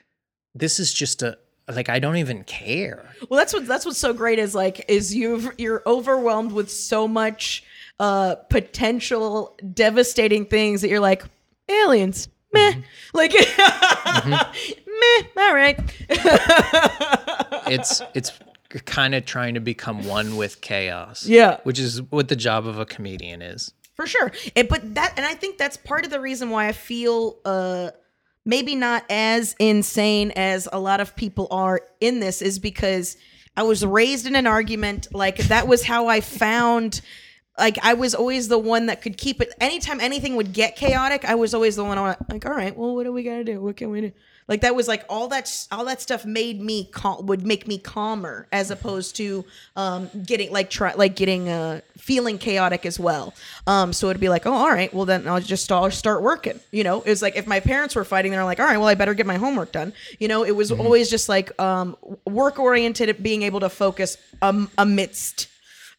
this 0.60 0.80
is 0.80 0.94
just 0.94 1.22
a 1.22 1.38
like 1.70 1.90
I 1.90 2.00
don't 2.00 2.18
even 2.18 2.44
care. 2.44 3.10
Well, 3.30 3.38
that's 3.38 3.54
what 3.54 3.68
that's 3.68 3.86
what's 3.86 3.98
so 3.98 4.14
great 4.14 4.40
is 4.40 4.56
like 4.56 4.86
is 4.88 5.14
you've 5.14 5.52
you're 5.58 5.84
overwhelmed 5.86 6.52
with 6.52 6.72
so 6.72 7.08
much 7.08 7.64
uh 8.00 8.36
potential 8.50 9.58
devastating 9.74 10.46
things 10.46 10.82
that 10.82 10.90
you're 10.90 11.00
like 11.00 11.24
aliens. 11.70 12.30
Meh. 12.54 12.72
Mm-hmm. 12.72 12.82
Like 13.14 13.34
meh, 15.36 15.44
all 15.44 15.54
right. 15.54 15.80
it's 17.70 18.02
it's 18.14 18.32
kind 18.86 19.16
of 19.16 19.26
trying 19.26 19.56
to 19.56 19.60
become 19.60 20.06
one 20.06 20.38
with 20.38 20.62
chaos. 20.62 21.26
Yeah. 21.26 21.58
which 21.64 21.80
is 21.80 22.02
what 22.04 22.30
the 22.30 22.36
job 22.36 22.68
of 22.68 22.80
a 22.80 22.86
comedian 22.86 23.42
is. 23.42 23.74
For 23.96 24.06
sure. 24.06 24.32
And, 24.56 24.70
but 24.70 24.96
that 24.96 25.14
and 25.18 25.26
I 25.26 25.34
think 25.34 25.58
that's 25.58 25.76
part 25.76 26.06
of 26.06 26.12
the 26.12 26.22
reason 26.22 26.50
why 26.50 26.68
I 26.68 26.72
feel 26.72 27.38
uh 27.44 27.90
maybe 28.48 28.76
not 28.76 29.04
as 29.10 29.56
insane 29.60 30.32
as 30.32 30.70
a 30.72 30.80
lot 30.80 31.02
of 31.02 31.16
people 31.16 31.50
are 31.52 31.82
in 32.00 32.22
this 32.22 32.42
is 32.42 32.58
because 32.58 33.18
I 33.58 33.64
was 33.64 33.86
raised 33.86 34.26
in 34.26 34.36
an 34.36 34.48
argument 34.48 35.10
like 35.14 35.38
that 35.50 35.68
was 35.68 35.84
how 35.84 36.08
I 36.08 36.22
found 36.22 37.02
like 37.60 37.78
I 37.84 37.94
was 37.96 38.16
always 38.16 38.48
the 38.48 38.58
one 38.58 38.86
that 38.86 39.02
could 39.02 39.18
keep 39.18 39.42
it. 39.42 39.54
Anytime 39.60 40.00
anything 40.00 40.38
would 40.38 40.54
get 40.54 40.78
chaotic 40.78 41.26
I 41.26 41.36
was 41.36 41.54
always 41.54 41.76
the 41.76 41.84
one 41.84 41.98
on 41.98 42.16
like 42.30 42.46
all 42.46 42.54
right 42.54 42.76
well 42.76 42.96
what 42.96 43.04
do 43.04 43.12
we 43.12 43.24
got 43.24 43.36
to 43.36 43.44
do? 43.44 43.62
What 43.62 43.76
can 43.76 43.92
we 43.92 44.02
do 44.02 44.12
like 44.48 44.62
that 44.62 44.76
was 44.76 44.88
like 44.88 45.04
all 45.10 45.28
that 45.28 45.68
all 45.72 45.86
that 45.86 46.02
stuff 46.02 46.26
made 46.26 46.62
me 46.62 46.90
cal- 46.94 47.22
would 47.24 47.46
make 47.46 47.68
me 47.68 47.78
calmer 47.78 48.48
as 48.52 48.72
opposed 48.72 49.16
to 49.18 49.46
um 49.76 50.10
getting 50.26 50.52
like 50.52 50.70
try 50.70 50.94
like 50.94 51.16
getting 51.16 51.50
uh 51.50 51.82
feeling 51.98 52.38
chaotic 52.38 52.86
as 52.86 53.00
well. 53.00 53.34
Um 53.66 53.94
so 53.94 54.10
it'd 54.10 54.20
be 54.22 54.30
like 54.30 54.46
oh 54.46 54.54
all 54.54 54.70
right 54.70 54.94
well 54.94 55.06
then 55.06 55.28
i'll 55.28 55.40
just 55.40 55.64
start, 55.64 55.94
start 55.94 56.22
working 56.22 56.60
you 56.72 56.84
know? 56.84 57.02
It 57.02 57.10
was 57.10 57.22
like 57.22 57.36
if 57.36 57.48
my 57.48 57.60
parents 57.60 57.96
were 57.96 58.06
fighting 58.06 58.32
they're 58.32 58.44
like 58.44 58.60
all 58.60 58.66
right 58.66 58.78
well 58.78 58.88
i 58.88 58.96
better 58.96 59.14
get 59.14 59.26
my 59.26 59.38
homework 59.38 59.72
done. 59.72 59.94
You 60.20 60.28
know 60.28 60.44
it 60.44 60.56
was 60.56 60.72
always 60.72 61.10
just 61.10 61.30
like 61.30 61.60
um 61.60 61.98
work 62.26 62.60
oriented 62.60 63.22
being 63.22 63.42
able 63.44 63.60
to 63.62 63.70
focus 63.70 64.18
um 64.42 64.70
amidst 64.78 65.48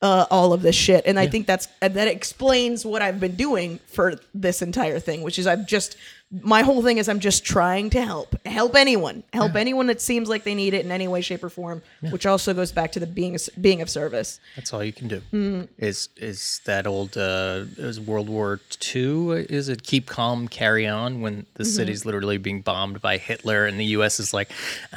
uh, 0.01 0.27
all 0.31 0.53
of 0.53 0.63
this 0.63 0.77
shit. 0.77 1.05
And 1.07 1.19
I 1.19 1.27
think 1.27 1.47
that's 1.47 1.67
that 1.81 2.09
explains 2.09 2.87
what 2.87 3.03
I've 3.03 3.19
been 3.19 3.35
doing 3.35 3.81
for 3.87 4.15
this 4.35 4.63
entire 4.63 5.01
thing, 5.01 5.23
which 5.23 5.39
is 5.39 5.47
I've 5.47 5.67
just 5.67 5.97
my 6.31 6.61
whole 6.61 6.83
thing 6.83 6.99
is 6.99 7.09
I'm 7.09 7.21
just 7.21 7.43
trying 7.43 7.89
to 7.91 8.03
help, 8.05 8.37
help 8.47 8.77
anyone, 8.77 9.23
help 9.33 9.55
anyone 9.55 9.87
that 9.87 9.99
seems 10.01 10.29
like 10.29 10.45
they 10.45 10.55
need 10.55 10.75
it 10.75 10.85
in 10.85 10.93
any 10.93 11.09
way, 11.09 11.23
shape, 11.23 11.43
or 11.43 11.49
form. 11.49 11.81
Which 12.11 12.27
also 12.27 12.53
goes 12.53 12.71
back 12.71 12.93
to 12.93 13.01
the 13.01 13.07
being 13.07 13.39
being 13.61 13.81
of 13.81 13.89
service. 13.89 14.39
That's 14.55 14.75
all 14.75 14.85
you 14.85 14.93
can 14.93 15.09
do. 15.09 15.21
Mm-hmm. 15.33 15.63
Is 15.79 16.11
is 16.19 16.61
that 16.67 16.87
old? 16.87 17.17
Uh, 17.17 17.65
is 17.79 17.99
World 17.99 18.29
War 18.29 18.61
II? 18.95 19.31
Is 19.49 19.71
it 19.71 19.83
keep 19.85 20.05
calm, 20.07 20.49
carry 20.49 20.87
on? 20.87 21.23
When 21.23 21.47
the 21.55 21.65
Mm-hmm. 21.65 21.71
city's 21.77 22.05
literally 22.05 22.37
being 22.39 22.61
bombed 22.61 23.01
by 23.01 23.17
Hitler, 23.17 23.65
and 23.67 23.81
the 23.81 23.87
U.S. 23.97 24.21
is 24.21 24.35
like, 24.35 24.51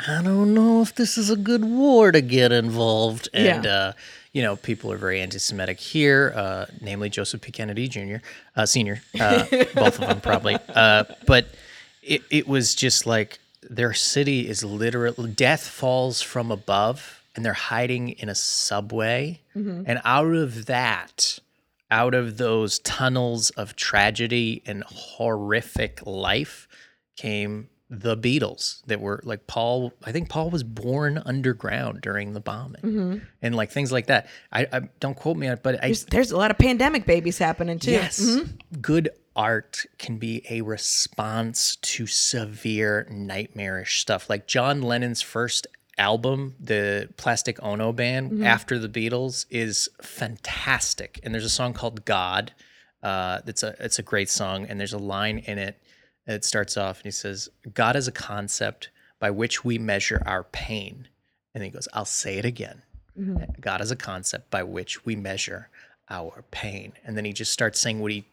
I 0.07 0.21
don't 0.21 0.53
know 0.53 0.81
if 0.81 0.95
this 0.95 1.17
is 1.17 1.29
a 1.29 1.37
good 1.37 1.63
war 1.63 2.11
to 2.11 2.19
get 2.21 2.51
involved. 2.51 3.29
And 3.33 3.63
Yeah. 3.63 3.71
uh, 3.71 3.91
you 4.33 4.41
know, 4.41 4.55
people 4.55 4.91
are 4.91 4.97
very 4.97 5.21
anti-Semitic 5.21 5.79
here, 5.79 6.31
uh, 6.35 6.65
namely 6.79 7.09
Joseph 7.09 7.41
P. 7.41 7.51
Kennedy 7.51 7.87
Jr., 7.87 8.17
uh, 8.55 8.65
Senior, 8.65 9.01
uh, 9.19 9.43
both 9.75 9.99
of 9.99 10.07
them 10.07 10.21
probably. 10.21 10.57
Uh, 10.69 11.03
but 11.27 11.47
it 12.01 12.21
it 12.29 12.47
was 12.47 12.73
just 12.75 13.05
like 13.05 13.39
their 13.69 13.93
city 13.93 14.47
is 14.47 14.63
literally 14.63 15.29
death 15.31 15.67
falls 15.67 16.21
from 16.21 16.51
above 16.51 17.21
and 17.35 17.45
they're 17.45 17.53
hiding 17.53 18.09
in 18.09 18.27
a 18.27 18.35
subway 18.35 19.39
and 19.87 20.01
out 20.03 20.33
of 20.33 20.65
that 20.65 21.37
out 21.91 22.13
of 22.13 22.37
those 22.37 22.79
tunnels 22.79 23.49
of 23.51 23.75
tragedy 23.75 24.63
and 24.65 24.83
horrific 24.85 26.05
life 26.05 26.67
came 27.17 27.69
the 27.91 28.15
Beatles 28.15 28.81
that 28.85 29.01
were 29.01 29.19
like 29.23 29.45
Paul. 29.47 29.91
I 30.03 30.13
think 30.13 30.29
Paul 30.29 30.49
was 30.49 30.63
born 30.63 31.21
underground 31.25 32.01
during 32.01 32.31
the 32.31 32.39
bombing, 32.39 32.81
mm-hmm. 32.81 33.17
and 33.41 33.53
like 33.53 33.69
things 33.69 33.91
like 33.91 34.07
that. 34.07 34.27
I, 34.51 34.65
I 34.71 34.81
don't 35.01 35.15
quote 35.15 35.35
me 35.35 35.47
on 35.47 35.53
it, 35.53 35.63
but 35.63 35.75
I 35.75 35.87
There's, 35.87 36.05
there's 36.05 36.31
a 36.31 36.37
lot 36.37 36.51
of 36.51 36.57
pandemic 36.57 37.05
babies 37.05 37.37
happening 37.37 37.79
too. 37.79 37.91
Yes. 37.91 38.21
Mm-hmm. 38.21 38.79
Good 38.79 39.09
art 39.35 39.85
can 39.97 40.17
be 40.17 40.43
a 40.49 40.61
response 40.61 41.75
to 41.77 42.07
severe 42.07 43.07
nightmarish 43.11 43.99
stuff. 43.99 44.29
Like 44.29 44.47
John 44.47 44.81
Lennon's 44.81 45.21
first 45.21 45.67
album, 45.97 46.55
the 46.59 47.09
Plastic 47.17 47.61
Ono 47.61 47.91
Band, 47.91 48.31
mm-hmm. 48.31 48.43
after 48.43 48.79
the 48.79 48.89
Beatles, 48.89 49.45
is 49.49 49.89
fantastic. 50.01 51.19
And 51.23 51.33
there's 51.33 51.45
a 51.45 51.49
song 51.49 51.73
called 51.73 52.05
God. 52.05 52.53
Uh, 53.03 53.39
it's 53.47 53.63
a 53.63 53.75
it's 53.79 53.99
a 53.99 54.03
great 54.03 54.29
song, 54.29 54.65
and 54.65 54.79
there's 54.79 54.93
a 54.93 54.99
line 54.99 55.39
in 55.39 55.57
it 55.57 55.80
that 56.25 56.45
starts 56.45 56.77
off 56.77 56.97
and 56.97 57.05
he 57.05 57.11
says, 57.11 57.49
"God 57.73 57.95
is 57.95 58.07
a 58.07 58.11
concept 58.11 58.89
by 59.19 59.31
which 59.31 59.63
we 59.63 59.77
measure 59.77 60.21
our 60.25 60.43
pain." 60.43 61.07
And 61.53 61.63
he 61.63 61.69
goes, 61.69 61.87
"I'll 61.93 62.05
say 62.05 62.37
it 62.37 62.45
again." 62.45 62.83
God 63.59 63.81
is 63.81 63.91
a 63.91 63.95
concept 63.95 64.49
by 64.49 64.63
which 64.63 65.05
we 65.05 65.15
measure 65.15 65.69
our 66.09 66.43
pain. 66.51 66.93
And 67.03 67.17
then 67.17 67.25
he 67.25 67.33
just 67.33 67.51
starts 67.51 67.79
saying 67.79 67.99
what 67.99 68.11
he 68.11 68.25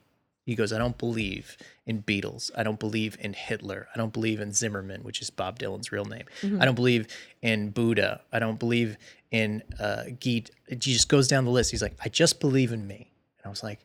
he 0.47 0.55
goes, 0.55 0.73
I 0.73 0.79
don't 0.79 0.97
believe 0.97 1.59
in 1.85 2.03
Beatles. 2.03 2.51
I 2.57 2.63
don't 2.63 2.81
believe 2.81 3.19
in 3.21 3.35
Hitler. 3.35 3.87
I 3.95 3.99
don't 3.99 4.15
believe 4.15 4.41
in 4.41 4.55
Zimmerman, 4.55 5.03
which 5.03 5.21
is 5.21 5.29
Bob 5.29 5.59
Dylan's 5.59 5.93
real 5.93 6.07
name. 6.07 6.25
I 6.59 6.65
don't 6.65 6.75
believe 6.75 7.07
in 7.43 7.69
Buddha. 7.69 8.23
I 8.33 8.39
don't 8.39 8.59
believe 8.59 8.97
in 9.31 9.63
uh, 9.79 10.05
Gita. 10.19 10.51
He 10.67 10.77
just 10.77 11.11
goes 11.11 11.29
down 11.29 11.45
the 11.45 11.51
list. 11.51 11.71
He's 11.71 11.83
like, 11.83 11.99
I 12.03 12.09
just 12.09 12.41
believe 12.41 12.73
in 12.73 12.87
me. 12.87 13.11
And 13.37 13.45
I 13.45 13.51
was 13.51 13.63
like, 13.63 13.81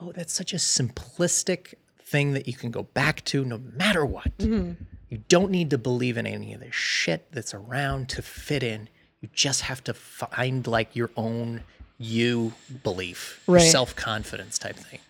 oh, 0.00 0.10
that's 0.10 0.32
such 0.32 0.52
a 0.52 0.56
simplistic 0.56 1.74
thing 2.10 2.32
that 2.32 2.48
you 2.48 2.54
can 2.54 2.70
go 2.70 2.82
back 2.82 3.24
to 3.26 3.44
no 3.44 3.58
matter 3.58 4.04
what. 4.04 4.32
You 4.38 5.22
don't 5.28 5.50
need 5.50 5.70
to 5.70 5.78
believe 5.78 6.16
in 6.16 6.26
any 6.26 6.52
of 6.54 6.60
this 6.60 6.74
shit 6.74 7.26
that's 7.32 7.54
around 7.54 8.08
to 8.10 8.22
fit 8.22 8.62
in. 8.62 8.88
You 9.20 9.28
just 9.32 9.62
have 9.62 9.82
to 9.84 9.94
find 9.94 10.66
like 10.66 10.94
your 10.94 11.10
own 11.16 11.62
you 11.98 12.52
belief, 12.82 13.42
Right. 13.46 13.60
self 13.60 13.94
confidence 13.94 14.58
type 14.58 14.76
thing. 14.76 15.00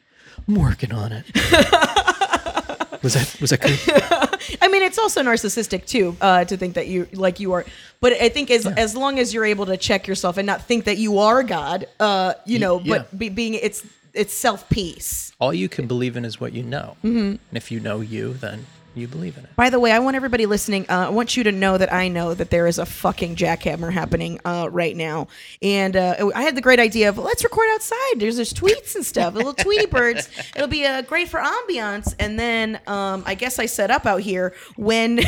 I'm 0.49 0.55
working 0.57 0.93
on 0.93 1.13
it. 1.13 1.25
was 3.03 3.15
that 3.15 3.37
was 3.41 3.51
that 3.51 3.61
good? 3.61 4.59
I 4.63 4.69
mean, 4.69 4.83
it's 4.83 4.99
also 4.99 5.23
narcissistic 5.23 5.87
too 5.87 6.17
uh, 6.21 6.45
to 6.45 6.57
think 6.57 6.75
that 6.75 6.89
you 6.89 7.07
like 7.13 7.39
you 7.39 7.53
are. 7.53 7.65
But 8.01 8.15
I 8.15 8.29
think 8.29 8.51
as 8.51 8.67
as 8.67 8.97
long 8.97 9.19
as 9.19 9.33
you're 9.33 9.45
able 9.45 9.67
to 9.67 9.77
check 9.77 10.07
yourself 10.09 10.37
and 10.37 10.47
not 10.47 10.63
think 10.63 10.85
that 10.85 10.99
you 10.99 11.19
are 11.19 11.43
God, 11.43 11.87
uh, 12.01 12.35
you 12.45 12.59
know, 12.59 12.81
yeah. 12.81 12.99
but 12.99 13.19
be, 13.19 13.29
being 13.29 13.55
it's 13.55 13.85
it's 14.15 14.35
self 14.35 14.69
peace. 14.69 15.33
All 15.41 15.55
you 15.55 15.69
can 15.69 15.87
believe 15.87 16.17
in 16.17 16.25
is 16.25 16.41
what 16.41 16.53
you 16.53 16.63
know. 16.63 16.97
Mm-hmm. 17.05 17.19
And 17.19 17.39
if 17.53 17.71
you 17.71 17.81
know 17.81 18.01
you, 18.01 18.35
then 18.35 18.67
you 18.95 19.07
believe 19.07 19.37
in 19.39 19.45
it. 19.45 19.57
By 19.57 19.71
the 19.71 19.79
way, 19.79 19.93
I 19.93 19.99
want 20.01 20.17
everybody 20.17 20.47
listening. 20.47 20.87
Uh, 20.89 21.07
I 21.07 21.11
want 21.11 21.37
you 21.37 21.45
to 21.45 21.53
know 21.53 21.79
that 21.79 21.93
I 21.93 22.09
know 22.09 22.35
that 22.35 22.51
there 22.51 22.67
is 22.67 22.79
a 22.79 22.87
fucking 22.87 23.37
jackhammer 23.37 23.93
happening 23.93 24.41
uh, 24.45 24.69
right 24.71 24.97
now, 24.97 25.29
and 25.63 25.97
uh, 25.97 26.31
I 26.35 26.43
had 26.43 26.57
the 26.57 26.61
great 26.61 26.81
idea 26.81 27.09
of 27.09 27.19
let's 27.19 27.45
record 27.45 27.69
outside. 27.73 28.15
There's 28.17 28.37
there's 28.37 28.53
tweets 28.53 28.95
and 28.95 29.05
stuff, 29.05 29.35
little 29.35 29.55
Tweety 29.55 29.87
birds. 29.91 30.29
It'll 30.57 30.69
be 30.69 30.85
uh, 30.85 31.03
great 31.03 31.29
for 31.29 31.41
ambiance. 31.41 32.15
And 32.19 32.39
then 32.39 32.81
um, 32.87 33.23
I 33.27 33.35
guess 33.35 33.59
I 33.59 33.67
set 33.67 33.91
up 33.91 34.07
out 34.07 34.21
here 34.21 34.55
when 34.77 35.21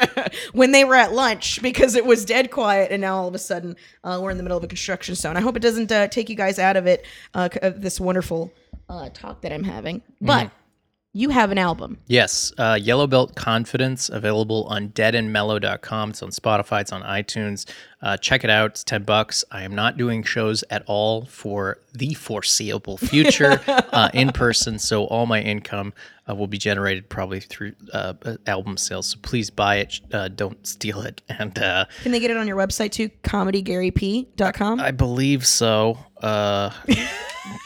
when 0.52 0.72
they 0.72 0.84
were 0.84 0.94
at 0.94 1.12
lunch 1.12 1.62
because 1.62 1.94
it 1.94 2.04
was 2.04 2.24
dead 2.24 2.50
quiet, 2.50 2.90
and 2.92 3.00
now 3.00 3.16
all 3.16 3.28
of 3.28 3.34
a 3.34 3.38
sudden 3.38 3.76
uh, 4.04 4.18
we're 4.22 4.30
in 4.30 4.36
the 4.36 4.42
middle 4.42 4.58
of 4.58 4.64
a 4.64 4.68
construction 4.68 5.14
zone. 5.14 5.36
I 5.36 5.40
hope 5.40 5.56
it 5.56 5.62
doesn't 5.62 5.90
uh, 5.90 6.08
take 6.08 6.28
you 6.28 6.36
guys 6.36 6.58
out 6.58 6.76
of 6.76 6.86
it. 6.86 7.04
Uh, 7.34 7.48
this 7.76 8.00
wonderful 8.00 8.52
uh, 8.88 9.08
talk 9.10 9.42
that 9.42 9.52
I'm 9.52 9.64
having, 9.64 10.02
but. 10.20 10.50
You 11.14 11.30
have 11.30 11.50
an 11.50 11.58
album. 11.58 11.98
Yes, 12.06 12.52
uh, 12.58 12.78
Yellow 12.80 13.06
Belt 13.06 13.34
Confidence 13.34 14.10
available 14.10 14.64
on 14.64 14.90
deadandmellow.com. 14.90 16.10
It's 16.10 16.22
on 16.22 16.30
Spotify. 16.30 16.82
It's 16.82 16.92
on 16.92 17.02
iTunes. 17.02 17.64
Uh, 18.00 18.16
check 18.16 18.44
it 18.44 18.50
out. 18.50 18.70
It's 18.70 18.84
ten 18.84 19.02
bucks. 19.02 19.44
I 19.50 19.62
am 19.62 19.74
not 19.74 19.96
doing 19.96 20.22
shows 20.22 20.62
at 20.70 20.82
all 20.86 21.24
for 21.24 21.78
the 21.92 22.14
foreseeable 22.14 22.96
future 22.98 23.60
uh, 23.66 24.10
in 24.14 24.30
person. 24.32 24.78
So 24.78 25.04
all 25.06 25.26
my 25.26 25.40
income 25.40 25.92
uh, 26.28 26.34
will 26.34 26.46
be 26.46 26.58
generated 26.58 27.08
probably 27.08 27.40
through 27.40 27.72
uh, 27.92 28.14
album 28.46 28.76
sales. 28.76 29.06
So 29.06 29.18
please 29.22 29.50
buy 29.50 29.76
it. 29.76 30.00
Uh, 30.12 30.28
don't 30.28 30.64
steal 30.66 31.00
it. 31.02 31.22
And 31.38 31.56
uh, 31.58 31.84
Can 32.02 32.10
they 32.10 32.18
get 32.18 32.32
it 32.32 32.36
on 32.36 32.48
your 32.48 32.56
website 32.56 32.90
too? 32.90 33.10
ComedyGaryP.com? 33.22 34.80
I 34.80 34.90
believe 34.90 35.46
so. 35.46 35.98
Uh, 36.20 36.70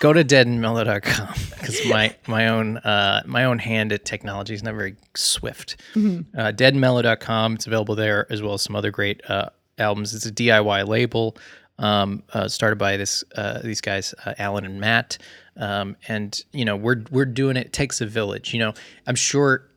go 0.00 0.12
to 0.12 0.22
deadandmellow.com 0.22 1.34
because 1.58 1.86
my 1.86 2.14
my 2.26 2.48
own 2.48 2.76
uh, 2.78 3.22
my 3.24 3.44
own 3.44 3.58
hand 3.58 3.92
at 3.92 4.04
technology 4.04 4.52
is 4.52 4.62
not 4.62 4.74
very 4.74 4.96
swift. 5.14 5.80
Mm-hmm. 5.94 6.38
Uh, 6.38 6.52
deadandmellow.com. 6.52 7.54
It's 7.54 7.66
available 7.66 7.94
there 7.94 8.26
as 8.30 8.42
well 8.42 8.54
as 8.54 8.62
some 8.62 8.76
other 8.76 8.90
great 8.90 9.22
uh, 9.30 9.48
albums. 9.78 10.14
It's 10.14 10.26
a 10.26 10.32
DIY 10.32 10.86
label 10.86 11.36
um, 11.78 12.22
uh, 12.32 12.48
started 12.48 12.76
by 12.76 12.96
this 12.96 13.24
uh, 13.36 13.60
these 13.62 13.80
guys, 13.80 14.14
uh, 14.24 14.34
Alan 14.38 14.64
and 14.64 14.80
Matt. 14.80 15.18
Um, 15.56 15.96
and 16.08 16.40
you 16.52 16.64
know 16.64 16.76
we're 16.76 17.04
we're 17.10 17.24
doing 17.24 17.56
it. 17.56 17.66
it. 17.66 17.72
Takes 17.72 18.00
a 18.00 18.06
village. 18.06 18.52
You 18.52 18.60
know, 18.60 18.74
I'm 19.06 19.16
sure. 19.16 19.68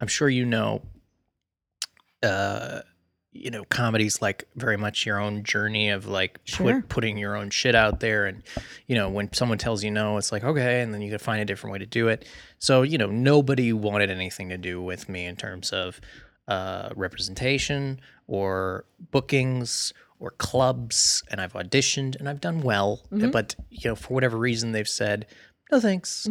I'm 0.00 0.08
sure 0.08 0.28
you 0.28 0.44
know 0.44 0.82
uh, 2.22 2.80
you 3.32 3.50
know, 3.50 3.64
comedy's 3.64 4.22
like 4.22 4.44
very 4.54 4.76
much 4.76 5.04
your 5.04 5.18
own 5.18 5.42
journey 5.42 5.90
of 5.90 6.06
like 6.06 6.38
Sure. 6.44 6.80
put, 6.80 6.88
putting 6.88 7.18
your 7.18 7.36
own 7.36 7.50
shit 7.50 7.74
out 7.74 7.98
there. 8.00 8.26
And, 8.26 8.42
you 8.86 8.94
know, 8.94 9.08
when 9.08 9.32
someone 9.32 9.58
tells 9.58 9.82
you 9.82 9.90
no, 9.90 10.16
it's 10.16 10.30
like, 10.30 10.44
okay. 10.44 10.80
And 10.80 10.94
then 10.94 11.02
you 11.02 11.10
can 11.10 11.18
find 11.18 11.42
a 11.42 11.44
different 11.44 11.72
way 11.72 11.80
to 11.80 11.86
do 11.86 12.08
it. 12.08 12.26
So, 12.60 12.82
you 12.82 12.96
know, 12.96 13.08
nobody 13.10 13.72
wanted 13.72 14.08
anything 14.08 14.48
to 14.50 14.56
do 14.56 14.80
with 14.80 15.08
me 15.08 15.26
in 15.26 15.34
terms 15.34 15.70
of 15.72 16.00
uh, 16.48 16.90
representation 16.96 18.00
or 18.26 18.84
bookings 19.10 19.92
or 20.18 20.30
clubs. 20.32 21.22
And 21.30 21.40
I've 21.40 21.54
auditioned 21.54 22.16
and 22.16 22.28
I've 22.28 22.40
done 22.40 22.62
well. 22.62 23.02
But, 23.30 23.56
you 23.70 23.90
know, 23.90 23.96
for 23.96 24.14
whatever 24.14 24.38
reason, 24.38 24.72
they've 24.72 24.88
said, 24.88 25.26
no 25.72 25.80
thanks. 25.80 26.26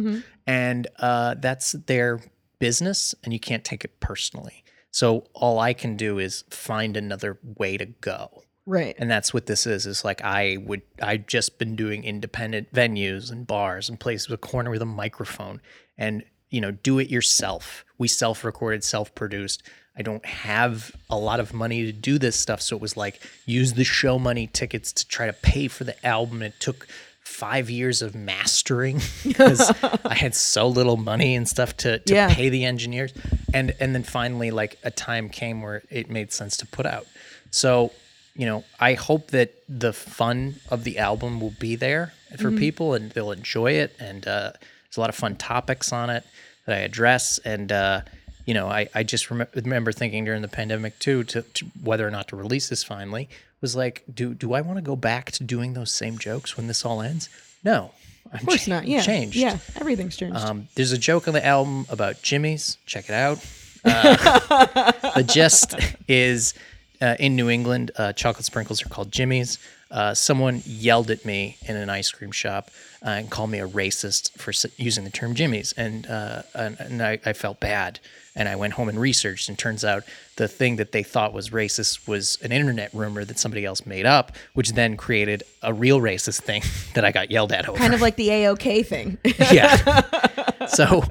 And 0.46 0.86
uh, 0.98 1.34
that's 1.38 1.72
their 1.72 2.20
business 2.58 3.14
and 3.24 3.32
you 3.32 3.40
can't 3.40 3.64
take 3.64 3.84
it 3.84 4.00
personally. 4.00 4.64
So 4.90 5.26
all 5.34 5.58
I 5.58 5.72
can 5.74 5.96
do 5.96 6.18
is 6.18 6.44
find 6.50 6.96
another 6.96 7.38
way 7.42 7.76
to 7.76 7.86
go. 7.86 8.44
right. 8.66 8.94
And 8.98 9.10
that's 9.10 9.34
what 9.34 9.46
this 9.46 9.66
is. 9.66 9.86
Is 9.86 10.04
like 10.04 10.22
I 10.22 10.58
would 10.64 10.82
I've 11.02 11.26
just 11.26 11.58
been 11.58 11.76
doing 11.76 12.04
independent 12.04 12.72
venues 12.72 13.30
and 13.30 13.46
bars 13.46 13.88
and 13.88 13.98
places 13.98 14.28
with 14.28 14.38
a 14.42 14.46
corner 14.46 14.70
with 14.70 14.82
a 14.82 14.86
microphone 14.86 15.60
and 15.98 16.24
you 16.50 16.60
know, 16.60 16.70
do 16.70 16.98
it 17.00 17.10
yourself. 17.10 17.84
We 17.98 18.06
self-recorded, 18.06 18.84
self-produced. 18.84 19.64
I 19.96 20.02
don't 20.02 20.24
have 20.26 20.90
a 21.08 21.16
lot 21.16 21.38
of 21.40 21.52
money 21.54 21.84
to 21.86 21.92
do 21.92 22.18
this 22.18 22.34
stuff, 22.38 22.60
so 22.60 22.74
it 22.76 22.82
was 22.82 22.96
like 22.96 23.20
use 23.46 23.74
the 23.74 23.84
show 23.84 24.18
money 24.18 24.48
tickets 24.48 24.92
to 24.94 25.06
try 25.06 25.26
to 25.26 25.32
pay 25.32 25.68
for 25.68 25.84
the 25.84 26.04
album. 26.06 26.42
It 26.42 26.54
took 26.58 26.86
five 27.20 27.70
years 27.70 28.02
of 28.02 28.14
mastering 28.14 29.00
because 29.24 29.72
I 30.04 30.14
had 30.14 30.34
so 30.34 30.66
little 30.68 30.96
money 30.96 31.34
and 31.34 31.48
stuff 31.48 31.76
to, 31.78 31.98
to 32.00 32.14
Yeah. 32.14 32.32
pay 32.34 32.48
the 32.48 32.64
engineers. 32.64 33.12
And 33.52 33.74
and 33.80 33.94
then 33.94 34.02
finally 34.02 34.50
like 34.50 34.78
a 34.82 34.90
time 34.90 35.28
came 35.28 35.62
where 35.62 35.82
it 35.90 36.10
made 36.10 36.32
sense 36.32 36.56
to 36.58 36.66
put 36.66 36.86
out. 36.86 37.06
So, 37.50 37.92
you 38.34 38.46
know, 38.46 38.64
I 38.80 38.94
hope 38.94 39.28
that 39.30 39.54
the 39.68 39.92
fun 39.92 40.56
of 40.70 40.82
the 40.82 40.98
album 40.98 41.40
will 41.40 41.54
be 41.60 41.76
there 41.76 42.12
for 42.40 42.50
people 42.50 42.94
and 42.94 43.12
they'll 43.12 43.30
enjoy 43.30 43.72
it. 43.72 43.94
And 44.00 44.26
uh, 44.26 44.52
there's 44.52 44.96
a 44.96 45.00
lot 45.00 45.08
of 45.08 45.14
fun 45.14 45.36
topics 45.36 45.92
on 45.92 46.10
it 46.10 46.24
that 46.66 46.74
I 46.74 46.80
address. 46.80 47.38
And 47.44 47.70
uh, 47.70 48.00
you 48.46 48.54
know, 48.54 48.68
I, 48.68 48.88
I 48.94 49.02
just 49.02 49.30
rem- 49.30 49.46
remember 49.54 49.92
thinking 49.92 50.24
during 50.24 50.42
the 50.42 50.48
pandemic 50.48 50.98
too, 50.98 51.24
to, 51.24 51.42
to 51.42 51.66
whether 51.82 52.06
or 52.06 52.10
not 52.10 52.28
to 52.28 52.36
release 52.36 52.68
this 52.68 52.82
finally 52.84 53.28
was 53.60 53.74
like, 53.74 54.02
do 54.12 54.34
do 54.34 54.52
I 54.52 54.60
want 54.60 54.76
to 54.78 54.82
go 54.82 54.96
back 54.96 55.30
to 55.32 55.44
doing 55.44 55.72
those 55.74 55.90
same 55.90 56.18
jokes 56.18 56.56
when 56.56 56.66
this 56.66 56.84
all 56.84 57.00
ends? 57.00 57.28
No, 57.64 57.92
I'm 58.32 58.40
Of 58.40 58.46
course 58.46 58.66
not. 58.68 58.86
Yeah. 58.86 59.00
changed. 59.00 59.36
Yeah. 59.36 59.58
Everything's 59.76 60.16
changed. 60.16 60.36
Um, 60.36 60.68
there's 60.74 60.92
a 60.92 60.98
joke 60.98 61.26
on 61.28 61.34
the 61.34 61.44
album 61.44 61.86
about 61.88 62.20
Jimmy's. 62.22 62.76
Check 62.84 63.08
it 63.08 63.14
out. 63.14 63.38
Uh, 63.84 64.92
the 65.16 65.22
gist 65.22 65.74
is 66.08 66.52
uh, 67.00 67.16
in 67.18 67.36
New 67.36 67.48
England, 67.48 67.90
uh, 67.96 68.12
chocolate 68.12 68.44
sprinkles 68.44 68.84
are 68.84 68.88
called 68.88 69.10
Jimmy's. 69.12 69.58
Uh, 69.90 70.12
someone 70.14 70.62
yelled 70.66 71.10
at 71.10 71.24
me 71.24 71.56
in 71.68 71.76
an 71.76 71.88
ice 71.88 72.10
cream 72.10 72.32
shop 72.32 72.70
uh, 73.04 73.10
and 73.10 73.30
called 73.30 73.50
me 73.50 73.60
a 73.60 73.68
racist 73.68 74.32
for 74.38 74.50
s- 74.50 74.66
using 74.76 75.04
the 75.04 75.10
term 75.10 75.34
Jimmy's, 75.34 75.72
and 75.74 76.06
uh, 76.06 76.42
and, 76.54 76.78
and 76.80 77.02
I, 77.02 77.18
I 77.24 77.32
felt 77.32 77.60
bad. 77.60 78.00
And 78.36 78.48
I 78.48 78.56
went 78.56 78.72
home 78.72 78.88
and 78.88 78.98
researched, 78.98 79.48
and 79.48 79.56
turns 79.56 79.84
out 79.84 80.02
the 80.36 80.48
thing 80.48 80.76
that 80.76 80.90
they 80.90 81.04
thought 81.04 81.32
was 81.32 81.50
racist 81.50 82.08
was 82.08 82.36
an 82.42 82.50
internet 82.50 82.92
rumor 82.92 83.24
that 83.24 83.38
somebody 83.38 83.64
else 83.64 83.86
made 83.86 84.06
up, 84.06 84.32
which 84.54 84.72
then 84.72 84.96
created 84.96 85.44
a 85.62 85.72
real 85.72 86.00
racist 86.00 86.40
thing 86.40 86.62
that 86.94 87.04
I 87.04 87.12
got 87.12 87.30
yelled 87.30 87.52
at 87.52 87.68
over 87.68 87.78
kind 87.78 87.94
of 87.94 88.00
like 88.00 88.16
the 88.16 88.28
AOK 88.28 88.86
thing. 88.86 89.18
yeah. 89.52 90.66
so 90.66 91.04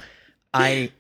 I 0.53 0.91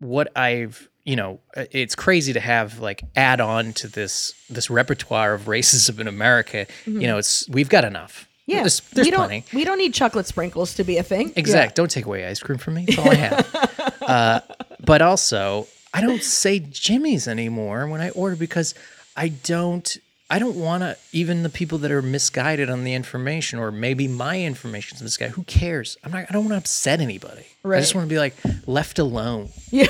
what 0.00 0.30
I've 0.36 0.88
you 1.04 1.16
know 1.16 1.40
it's 1.56 1.94
crazy 1.94 2.32
to 2.32 2.40
have 2.40 2.78
like 2.78 3.02
add 3.16 3.40
on 3.40 3.72
to 3.74 3.88
this 3.88 4.34
this 4.50 4.70
repertoire 4.70 5.34
of 5.34 5.42
racism 5.42 5.98
in 5.98 6.08
America. 6.08 6.66
You 6.84 6.92
mm-hmm. 6.92 7.00
know, 7.02 7.18
it's 7.18 7.48
we've 7.48 7.68
got 7.68 7.84
enough. 7.84 8.28
Yeah. 8.46 8.60
There's, 8.60 8.80
there's 8.80 9.06
we 9.06 9.10
don't 9.10 9.26
plenty. 9.26 9.44
we 9.52 9.64
don't 9.64 9.78
need 9.78 9.94
chocolate 9.94 10.26
sprinkles 10.26 10.74
to 10.74 10.84
be 10.84 10.98
a 10.98 11.02
thing. 11.02 11.32
Exact. 11.36 11.76
Don't 11.76 11.90
take 11.90 12.06
away 12.06 12.26
ice 12.26 12.40
cream 12.40 12.58
from 12.58 12.74
me. 12.74 12.84
That's 12.86 12.98
all 12.98 13.10
I 13.10 13.14
have. 13.14 13.94
uh, 14.02 14.40
but 14.84 15.02
also, 15.02 15.66
I 15.92 16.00
don't 16.00 16.22
say 16.22 16.58
Jimmy's 16.58 17.26
anymore 17.28 17.86
when 17.88 18.00
I 18.00 18.10
order 18.10 18.36
because 18.36 18.74
I 19.16 19.28
don't. 19.28 19.96
I 20.30 20.38
don't 20.38 20.56
want 20.56 20.82
to. 20.82 20.96
Even 21.12 21.42
the 21.42 21.48
people 21.48 21.78
that 21.78 21.90
are 21.90 22.02
misguided 22.02 22.70
on 22.70 22.84
the 22.84 22.94
information, 22.94 23.58
or 23.58 23.70
maybe 23.70 24.08
my 24.08 24.40
information 24.40 24.64
information's 24.64 25.02
misguided. 25.02 25.34
Who 25.34 25.44
cares? 25.44 25.96
I'm 26.04 26.12
not. 26.12 26.26
I 26.28 26.32
don't 26.32 26.44
want 26.44 26.52
to 26.52 26.58
upset 26.58 27.00
anybody. 27.00 27.46
Right. 27.62 27.78
I 27.78 27.80
just 27.80 27.94
want 27.94 28.06
to 28.06 28.08
be 28.08 28.18
like 28.18 28.34
left 28.66 28.98
alone. 28.98 29.48
Yeah. 29.74 29.86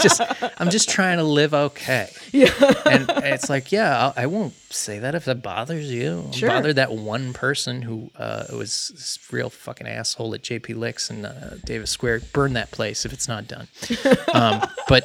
just. 0.00 0.20
I'm 0.60 0.70
just 0.70 0.88
trying 0.88 1.18
to 1.18 1.24
live 1.24 1.52
okay. 1.52 2.08
Yeah. 2.30 2.52
And 2.86 3.10
it's 3.24 3.50
like, 3.50 3.72
yeah, 3.72 3.98
I'll, 3.98 4.14
I 4.16 4.26
won't 4.26 4.54
say 4.72 5.00
that 5.00 5.16
if 5.16 5.24
that 5.24 5.42
bothers 5.42 5.90
you. 5.90 6.28
Sure. 6.30 6.48
Bother 6.48 6.72
that 6.74 6.92
one 6.92 7.32
person 7.32 7.82
who 7.82 8.12
uh, 8.16 8.44
was 8.52 8.92
this 8.94 9.18
real 9.32 9.50
fucking 9.50 9.88
asshole 9.88 10.34
at 10.34 10.42
JP 10.42 10.76
Licks 10.76 11.10
and 11.10 11.26
uh, 11.26 11.56
Davis 11.64 11.90
Square. 11.90 12.20
Burn 12.32 12.52
that 12.52 12.70
place 12.70 13.04
if 13.04 13.12
it's 13.12 13.26
not 13.26 13.48
done. 13.48 13.66
um, 14.34 14.62
but 14.88 15.02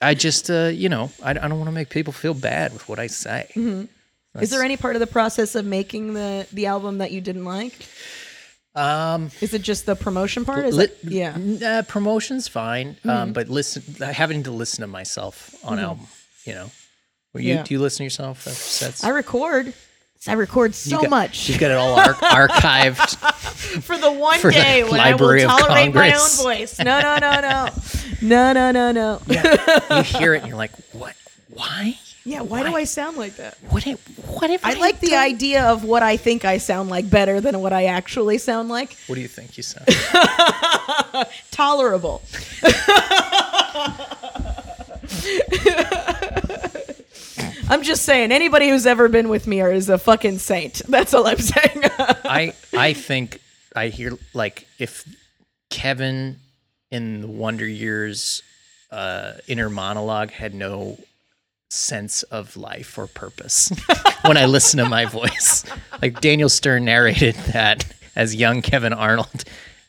I 0.00 0.14
just, 0.14 0.50
uh, 0.50 0.70
you 0.72 0.88
know, 0.88 1.10
I, 1.22 1.30
I 1.30 1.34
don't 1.34 1.58
want 1.58 1.66
to 1.68 1.72
make 1.72 1.88
people 1.90 2.12
feel 2.12 2.34
bad 2.34 2.72
with 2.72 2.88
what 2.88 2.98
I 2.98 3.06
say. 3.08 3.48
Mm-hmm. 3.54 4.40
Is 4.42 4.50
there 4.50 4.62
any 4.64 4.76
part 4.76 4.96
of 4.96 5.00
the 5.00 5.06
process 5.06 5.54
of 5.54 5.64
making 5.64 6.14
the 6.14 6.46
the 6.52 6.66
album 6.66 6.98
that 6.98 7.12
you 7.12 7.20
didn't 7.20 7.44
like? 7.44 7.86
Um, 8.74 9.30
Is 9.40 9.54
it 9.54 9.62
just 9.62 9.86
the 9.86 9.94
promotion 9.94 10.44
part? 10.44 10.64
Is 10.66 10.76
li- 10.76 10.84
it, 10.86 10.98
yeah. 11.04 11.78
uh, 11.78 11.82
promotion's 11.82 12.48
fine, 12.48 12.94
Mm-hmm. 12.94 13.08
um, 13.10 13.32
but 13.32 13.48
listen, 13.48 13.84
having 14.02 14.42
to 14.42 14.50
listen 14.50 14.80
to 14.80 14.88
myself 14.88 15.54
on 15.64 15.78
album, 15.78 16.08
you 16.44 16.54
know. 16.54 16.70
Well, 17.32 17.42
you, 17.44 17.54
Yeah. 17.54 17.62
Do 17.62 17.74
you 17.74 17.80
listen 17.80 17.98
to 17.98 18.04
yourself 18.04 18.38
after 18.48 18.50
sets? 18.50 19.04
I 19.04 19.10
record. 19.10 19.72
I 20.26 20.32
record 20.34 20.74
so 20.74 21.02
got- 21.02 21.10
much 21.10 21.48
You've 21.48 21.58
got 21.58 21.70
it 21.70 21.76
all 21.76 21.98
ar- 21.98 22.14
archived. 22.48 23.16
for 23.82 23.96
the 23.98 24.10
one 24.10 24.38
for 24.38 24.50
the 24.50 24.54
day 24.58 24.82
when 24.82 24.92
Library 24.92 25.44
I 25.44 25.46
will 25.54 25.58
tolerate 25.58 25.94
my 25.94 26.12
own 26.14 26.28
voice. 26.42 26.78
No, 26.78 27.00
no, 27.00 27.18
no, 27.18 27.40
no, 27.40 27.68
no, 28.22 28.52
no, 28.52 28.70
no, 28.70 28.92
no. 28.92 29.20
you 29.96 30.02
hear 30.02 30.34
it 30.34 30.38
and 30.38 30.48
you're 30.48 30.56
like, 30.56 30.72
what? 30.92 31.14
Why? 31.50 31.98
Yeah, 32.26 32.40
why, 32.40 32.62
do 32.62 32.74
I 32.74 32.84
sound 32.84 33.18
like 33.18 33.36
that? 33.36 33.58
What? 33.68 33.86
If, 33.86 34.00
what 34.26 34.48
if 34.48 34.64
I 34.64 34.70
I 34.70 34.74
like 34.78 34.98
the 35.00 35.08
done- 35.10 35.24
idea 35.24 35.64
of 35.64 35.84
what 35.84 36.02
I 36.02 36.16
think 36.16 36.46
I 36.46 36.56
sound 36.56 36.88
like 36.88 37.10
better 37.10 37.42
than 37.42 37.60
what 37.60 37.74
I 37.74 37.84
actually 37.84 38.38
sound 38.38 38.70
like. 38.70 38.96
What 39.08 39.16
do 39.16 39.20
you 39.20 39.28
think 39.28 39.58
you 39.58 39.62
sound? 39.62 39.86
Tolerable. 41.50 42.22
I'm 47.68 47.82
just 47.82 48.04
saying, 48.04 48.30
anybody 48.30 48.68
who's 48.68 48.86
ever 48.86 49.08
been 49.08 49.28
with 49.28 49.46
me 49.46 49.60
is 49.60 49.88
a 49.88 49.98
fucking 49.98 50.38
saint. 50.38 50.82
That's 50.88 51.14
all 51.14 51.26
I'm 51.26 51.38
saying. 51.38 51.82
I 52.24 52.52
I 52.76 52.92
think 52.92 53.40
I 53.74 53.88
hear 53.88 54.12
like 54.34 54.66
if 54.78 55.04
Kevin 55.70 56.36
in 56.90 57.22
the 57.22 57.26
Wonder 57.26 57.66
Years 57.66 58.42
uh, 58.90 59.32
inner 59.48 59.70
monologue 59.70 60.30
had 60.30 60.54
no 60.54 60.98
sense 61.70 62.22
of 62.24 62.56
life 62.56 62.96
or 62.96 63.08
purpose 63.08 63.72
when 64.24 64.36
I 64.36 64.44
listen 64.44 64.78
to 64.78 64.88
my 64.88 65.06
voice. 65.06 65.64
Like 66.00 66.20
Daniel 66.20 66.48
Stern 66.48 66.84
narrated 66.84 67.34
that 67.52 67.84
as 68.14 68.34
young 68.34 68.62
Kevin 68.62 68.92
Arnold. 68.92 69.44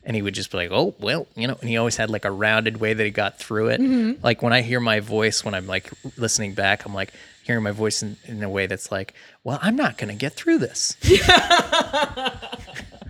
And 0.07 0.15
he 0.15 0.22
would 0.22 0.35
just 0.35 0.52
be 0.52 0.57
like, 0.57 0.69
"Oh 0.72 0.93
well, 0.99 1.26
you 1.35 1.47
know," 1.47 1.57
and 1.60 1.68
he 1.68 1.77
always 1.77 1.97
had 1.97 2.11
like 2.11 2.26
a 2.26 2.31
rounded 2.31 2.77
way 2.77 2.93
that 2.93 3.03
he 3.03 3.10
got 3.10 3.39
through 3.39 3.69
it. 3.69 4.23
Like 4.23 4.43
when 4.43 4.53
I 4.53 4.61
hear 4.61 4.80
my 4.80 4.99
voice, 4.99 5.43
when 5.43 5.56
I'm 5.56 5.65
like 5.65 5.91
listening 6.15 6.53
back, 6.53 6.85
I'm 6.85 6.93
like 6.93 7.11
hearing 7.46 7.64
my 7.64 7.72
voice 7.72 8.04
in, 8.04 8.18
in 8.26 8.44
a 8.44 8.50
way 8.50 8.68
that's 8.68 8.92
like, 8.92 9.14
"Well, 9.44 9.60
I'm 9.62 9.76
not 9.76 9.98
going 9.98 10.10
to 10.10 10.16
get 10.16 10.34
through 10.34 10.60
this. 10.60 10.96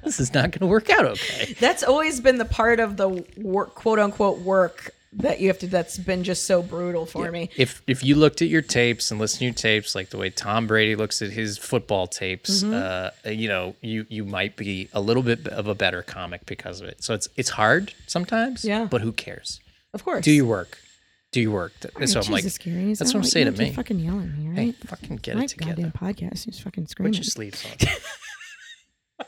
this 0.03 0.19
is 0.19 0.33
not 0.33 0.51
going 0.51 0.59
to 0.59 0.67
work 0.67 0.89
out 0.89 1.05
okay." 1.05 1.55
That's 1.59 1.83
always 1.83 2.19
been 2.21 2.37
the 2.37 2.45
part 2.45 2.79
of 2.79 2.97
the 2.97 3.25
work, 3.37 3.75
quote 3.75 3.99
unquote, 3.99 4.39
work 4.39 4.91
that 5.13 5.39
you 5.39 5.47
have 5.47 5.59
to. 5.59 5.67
That's 5.67 5.97
been 5.97 6.23
just 6.23 6.45
so 6.45 6.61
brutal 6.61 7.05
for 7.05 7.31
me. 7.31 7.49
If 7.55 7.81
if 7.87 8.03
you 8.03 8.15
looked 8.15 8.41
at 8.41 8.47
your 8.49 8.61
tapes 8.61 9.11
and 9.11 9.19
listened 9.19 9.39
to 9.39 9.45
your 9.45 9.53
tapes 9.53 9.95
like 9.95 10.09
the 10.09 10.17
way 10.17 10.29
Tom 10.29 10.67
Brady 10.67 10.95
looks 10.95 11.21
at 11.21 11.31
his 11.31 11.57
football 11.57 12.07
tapes, 12.07 12.63
Mm-hmm. 12.63 13.27
uh, 13.27 13.31
you 13.31 13.47
know, 13.47 13.75
you 13.81 14.05
you 14.09 14.25
might 14.25 14.55
be 14.57 14.89
a 14.93 15.01
little 15.01 15.23
bit 15.23 15.47
of 15.47 15.67
a 15.67 15.75
better 15.75 16.01
comic 16.01 16.45
because 16.45 16.81
of 16.81 16.87
it. 16.87 17.03
So 17.03 17.13
it's 17.13 17.27
it's 17.37 17.49
hard 17.51 17.93
sometimes, 18.07 18.65
Yeah. 18.65 18.85
But 18.89 19.01
who 19.01 19.11
cares? 19.11 19.59
Of 19.93 20.03
course. 20.03 20.25
Do 20.25 20.31
your 20.31 20.45
work. 20.45 20.77
Do 21.35 21.41
your 21.41 21.51
work. 21.51 21.73
Th- 21.81 22.07
So 22.09 22.21
I'm 22.21 22.31
like, 22.31 22.45
Gary, 22.59 22.93
that's 22.93 23.13
what 23.13 23.15
I'm 23.19 23.23
saying 23.25 23.53
to 23.53 23.61
me. 23.61 23.73
Fucking 23.73 23.99
yell 23.99 24.21
at 24.21 24.27
me, 24.37 24.45
Hey, 24.55 24.65
right? 24.67 24.75
fucking 24.87 25.17
get 25.17 25.35
My 25.35 25.43
it 25.43 25.49
together. 25.49 25.81
goddamn 25.81 25.91
podcast. 25.91 26.45
He's 26.45 26.59
fucking 26.61 26.87
screaming. 26.87 27.11
Put 27.11 27.17
your 27.17 27.23
sleeves 27.25 27.65
on. 27.65 29.25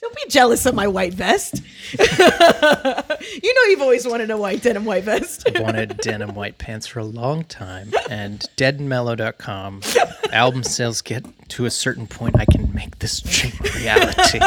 Don't 0.00 0.16
be 0.16 0.22
jealous 0.30 0.64
of 0.64 0.74
my 0.74 0.88
white 0.88 1.12
vest. 1.12 1.62
you 1.98 3.54
know 3.54 3.62
you've 3.68 3.82
always 3.82 4.06
wanted 4.08 4.30
a 4.30 4.38
white 4.38 4.62
denim 4.62 4.86
white 4.86 5.04
vest. 5.04 5.46
I've 5.46 5.60
wanted 5.60 5.98
denim 5.98 6.34
white 6.34 6.56
pants 6.56 6.86
for 6.86 7.00
a 7.00 7.04
long 7.04 7.44
time, 7.44 7.92
and 8.08 8.40
deadandmellow.com 8.56 9.82
album 10.32 10.62
sales 10.64 11.02
get 11.02 11.26
to 11.50 11.66
a 11.66 11.70
certain 11.70 12.06
point, 12.06 12.40
I 12.40 12.46
can 12.46 12.72
make 12.74 13.00
this 13.00 13.20
dream 13.20 13.52
reality. 13.76 14.40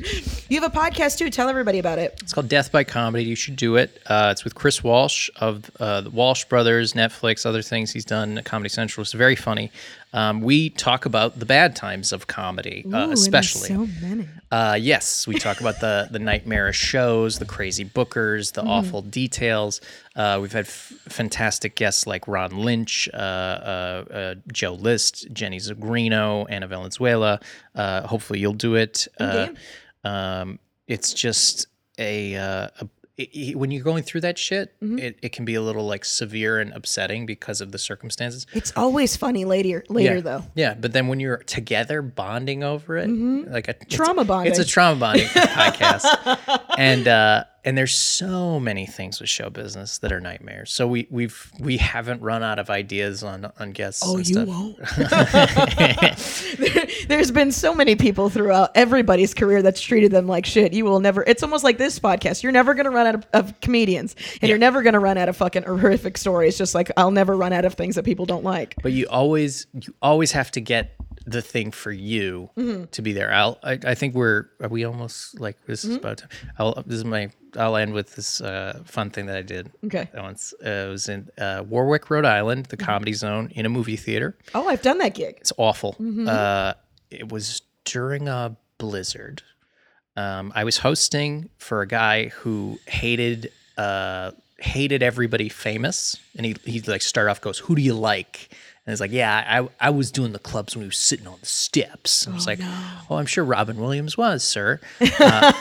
You 0.00 0.60
have 0.60 0.74
a 0.74 0.76
podcast 0.78 1.18
too. 1.18 1.30
Tell 1.30 1.48
everybody 1.48 1.78
about 1.78 1.98
it. 1.98 2.18
It's 2.22 2.32
called 2.32 2.48
Death 2.48 2.72
by 2.72 2.84
Comedy. 2.84 3.24
You 3.24 3.34
should 3.36 3.56
do 3.56 3.76
it. 3.76 4.00
Uh, 4.06 4.28
it's 4.32 4.44
with 4.44 4.54
Chris 4.54 4.82
Walsh 4.82 5.30
of 5.36 5.70
uh, 5.80 6.02
the 6.02 6.10
Walsh 6.10 6.44
Brothers, 6.44 6.92
Netflix, 6.94 7.44
other 7.46 7.62
things 7.62 7.92
he's 7.92 8.04
done 8.04 8.38
at 8.38 8.44
Comedy 8.44 8.68
Central. 8.68 9.02
It's 9.02 9.12
very 9.12 9.36
funny. 9.36 9.70
Um, 10.14 10.42
we 10.42 10.68
talk 10.68 11.06
about 11.06 11.38
the 11.38 11.46
bad 11.46 11.74
times 11.74 12.12
of 12.12 12.26
comedy, 12.26 12.84
uh, 12.92 13.08
especially. 13.12 13.68
so 13.68 13.86
many. 14.02 14.28
Uh, 14.50 14.76
yes, 14.78 15.26
we 15.26 15.38
talk 15.38 15.60
about 15.62 15.80
the 15.80 16.06
the 16.10 16.18
nightmarish 16.18 16.76
shows, 16.78 17.38
the 17.38 17.46
crazy 17.46 17.84
bookers, 17.86 18.52
the 18.52 18.62
awful 18.62 19.00
details. 19.00 19.80
Uh, 20.14 20.38
we've 20.42 20.52
had 20.52 20.66
f- 20.66 20.92
fantastic 21.08 21.76
guests 21.76 22.06
like 22.06 22.28
Ron 22.28 22.50
Lynch, 22.58 23.08
uh, 23.14 23.16
uh, 23.16 24.04
uh, 24.12 24.34
Joe 24.52 24.74
List, 24.74 25.32
Jenny 25.32 25.56
Zigrino, 25.58 26.44
Anna 26.50 26.66
Valenzuela. 26.66 27.40
Uh, 27.74 28.06
hopefully, 28.06 28.38
you'll 28.38 28.52
do 28.52 28.74
it. 28.74 29.08
Uh, 29.18 29.48
um, 30.04 30.58
it's 30.86 31.12
just 31.12 31.66
a, 31.98 32.34
uh, 32.36 32.68
a 32.80 32.88
it- 33.18 33.56
when 33.58 33.70
you're 33.70 33.84
going 33.84 34.02
through 34.02 34.22
that 34.22 34.38
shit, 34.38 34.74
it, 34.80 35.18
it 35.22 35.32
can 35.32 35.44
be 35.44 35.54
a 35.54 35.60
little 35.62 35.86
like 35.86 36.04
severe 36.04 36.58
and 36.58 36.72
upsetting 36.72 37.26
because 37.26 37.60
of 37.60 37.70
the 37.70 37.78
circumstances. 37.78 38.46
It's 38.54 38.72
always 38.74 39.16
funny 39.16 39.44
later. 39.44 39.84
Later 39.90 40.14
Yeah. 40.16 40.20
though. 40.22 40.44
Yeah, 40.54 40.74
but 40.74 40.92
then 40.94 41.08
when 41.08 41.20
you're 41.20 41.36
together 41.36 42.00
bonding 42.02 42.64
over 42.64 42.96
it, 42.96 43.08
like 43.08 43.68
a 43.68 43.74
Trauma 43.74 44.24
bonding. 44.24 44.50
It's 44.50 44.58
a 44.58 44.64
trauma 44.64 44.98
bonding 44.98 45.26
podcast, 45.28 46.60
and 46.78 47.06
uh, 47.06 47.44
and 47.64 47.78
there's 47.78 47.96
so 47.96 48.58
many 48.58 48.86
things 48.86 49.20
with 49.20 49.28
show 49.28 49.48
business 49.48 49.98
that 49.98 50.10
are 50.10 50.20
nightmares. 50.20 50.72
So 50.72 50.88
we 50.88 51.06
we've 51.10 51.52
we 51.60 51.76
haven't 51.76 52.20
run 52.20 52.42
out 52.42 52.58
of 52.58 52.70
ideas 52.70 53.22
on 53.22 53.52
on 53.58 53.70
guests. 53.70 54.02
Oh, 54.04 54.16
and 54.16 54.28
you 54.28 54.34
stuff. 54.34 54.48
won't. 54.48 54.78
There's 57.08 57.30
been 57.30 57.52
so 57.52 57.72
many 57.74 57.94
people 57.94 58.28
throughout 58.30 58.70
everybody's 58.74 59.32
career 59.32 59.62
that's 59.62 59.80
treated 59.80 60.10
them 60.10 60.26
like 60.26 60.44
shit. 60.44 60.72
You 60.72 60.84
will 60.84 60.98
never. 60.98 61.22
It's 61.24 61.44
almost 61.44 61.62
like 61.62 61.78
this 61.78 62.00
podcast. 62.00 62.42
You're 62.42 62.52
never 62.52 62.74
going 62.74 62.84
to 62.86 62.90
run 62.90 63.06
out 63.06 63.14
of, 63.14 63.26
of 63.32 63.60
comedians, 63.60 64.16
and 64.40 64.48
you're 64.48 64.58
never 64.58 64.82
going 64.82 64.94
to 64.94 65.00
run 65.00 65.16
out 65.16 65.28
of 65.28 65.36
fucking 65.36 65.62
horrific 65.62 66.18
stories. 66.18 66.58
Just 66.58 66.74
like 66.74 66.90
I'll 66.96 67.12
never 67.12 67.36
run 67.36 67.52
out 67.52 67.64
of 67.64 67.74
things 67.74 67.94
that 67.94 68.04
people 68.04 68.26
don't 68.26 68.44
like. 68.44 68.74
But 68.82 68.90
you 68.92 69.06
always 69.08 69.68
you 69.72 69.94
always 70.02 70.32
have 70.32 70.50
to 70.52 70.60
get 70.60 70.96
the 71.26 71.42
thing 71.42 71.70
for 71.70 71.92
you 71.92 72.50
Mm-hmm. 72.56 72.84
to 72.90 73.02
be 73.02 73.12
there. 73.12 73.32
I'll, 73.32 73.58
I 73.62 73.78
I 73.84 73.94
think 73.94 74.14
we're 74.14 74.46
are 74.60 74.68
we 74.68 74.84
almost 74.84 75.38
like 75.40 75.56
this 75.66 75.82
Mm-hmm. 75.84 75.90
is 75.92 75.96
about. 75.98 76.18
To. 76.18 76.28
I'll 76.58 76.82
this 76.86 76.96
is 76.98 77.04
my 77.04 77.30
I'll 77.56 77.76
end 77.76 77.92
with 77.92 78.14
this 78.16 78.40
uh, 78.40 78.80
fun 78.84 79.10
thing 79.10 79.26
that 79.26 79.36
I 79.36 79.42
did. 79.42 79.70
Okay. 79.84 80.08
Once 80.14 80.54
uh, 80.64 80.68
it 80.68 80.88
was 80.90 81.08
in 81.08 81.28
uh, 81.38 81.62
Warwick, 81.68 82.10
Rhode 82.10 82.24
Island, 82.24 82.64
Mm-hmm. 82.64 82.70
the 82.76 82.84
Comedy 82.84 83.12
Zone 83.12 83.50
in 83.54 83.66
a 83.66 83.68
movie 83.68 83.96
theater. 83.96 84.36
Oh, 84.54 84.66
I've 84.68 84.82
done 84.82 84.98
that 84.98 85.14
gig. 85.14 85.36
It's 85.40 85.52
awful. 85.58 85.92
Mm-hmm. 86.00 86.28
Uh, 86.28 86.72
it 87.10 87.30
was 87.30 87.62
during 87.84 88.28
a 88.28 88.56
blizzard. 88.78 89.42
Um, 90.16 90.52
I 90.54 90.64
was 90.64 90.78
hosting 90.78 91.48
for 91.58 91.80
a 91.82 91.86
guy 91.86 92.28
who 92.28 92.78
hated 92.86 93.50
uh, 93.78 94.32
hated 94.58 95.02
everybody 95.02 95.48
famous, 95.48 96.16
and 96.36 96.44
he 96.46 96.56
he 96.64 96.80
like 96.82 97.02
start 97.02 97.28
off 97.28 97.40
goes, 97.40 97.58
"Who 97.58 97.74
do 97.74 97.82
you 97.82 97.94
like?" 97.94 98.50
And 98.84 98.92
it's 98.92 99.00
like, 99.00 99.12
"Yeah, 99.12 99.68
I 99.80 99.86
I 99.86 99.90
was 99.90 100.10
doing 100.10 100.32
the 100.32 100.38
clubs 100.38 100.74
when 100.74 100.82
he 100.82 100.88
was 100.88 100.98
sitting 100.98 101.26
on 101.26 101.38
the 101.40 101.46
steps." 101.46 102.26
I 102.26 102.32
was 102.32 102.46
like, 102.46 102.58
"Oh, 102.62 103.16
I'm 103.16 103.26
sure 103.26 103.44
Robin 103.44 103.76
Williams 103.78 104.16
was, 104.16 104.42
sir." 104.42 104.80
Uh, 105.00 105.52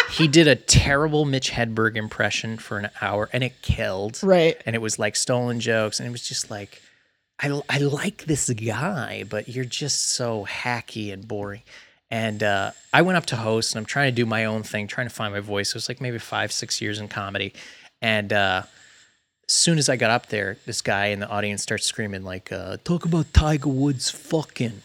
he 0.12 0.28
did 0.28 0.46
a 0.46 0.54
terrible 0.54 1.24
Mitch 1.24 1.50
Hedberg 1.50 1.96
impression 1.96 2.58
for 2.58 2.78
an 2.78 2.90
hour, 3.00 3.28
and 3.32 3.42
it 3.42 3.60
killed. 3.62 4.20
Right. 4.22 4.60
And 4.66 4.76
it 4.76 4.80
was 4.80 4.98
like 4.98 5.16
stolen 5.16 5.58
jokes, 5.60 5.98
and 5.98 6.08
it 6.08 6.12
was 6.12 6.26
just 6.26 6.50
like. 6.50 6.82
I, 7.42 7.58
I 7.70 7.78
like 7.78 8.26
this 8.26 8.50
guy, 8.50 9.24
but 9.26 9.48
you're 9.48 9.64
just 9.64 10.08
so 10.08 10.44
hacky 10.46 11.10
and 11.10 11.26
boring. 11.26 11.62
And 12.10 12.42
uh, 12.42 12.72
I 12.92 13.00
went 13.00 13.16
up 13.16 13.24
to 13.26 13.36
host, 13.36 13.74
and 13.74 13.78
I'm 13.78 13.86
trying 13.86 14.12
to 14.12 14.14
do 14.14 14.26
my 14.26 14.44
own 14.44 14.62
thing, 14.62 14.86
trying 14.86 15.08
to 15.08 15.14
find 15.14 15.32
my 15.32 15.40
voice. 15.40 15.70
It 15.70 15.74
was 15.74 15.88
like 15.88 16.02
maybe 16.02 16.18
five, 16.18 16.52
six 16.52 16.82
years 16.82 16.98
in 17.00 17.08
comedy. 17.08 17.54
And 18.02 18.30
uh, 18.32 18.64
soon 19.52 19.78
as 19.78 19.88
I 19.88 19.96
got 19.96 20.10
up 20.10 20.26
there, 20.26 20.56
this 20.66 20.80
guy 20.80 21.06
in 21.06 21.20
the 21.20 21.28
audience 21.28 21.62
starts 21.62 21.86
screaming, 21.86 22.22
like, 22.22 22.52
uh, 22.52 22.76
talk 22.84 23.04
about 23.04 23.32
Tiger 23.32 23.68
Woods 23.68 24.10
fucking. 24.10 24.82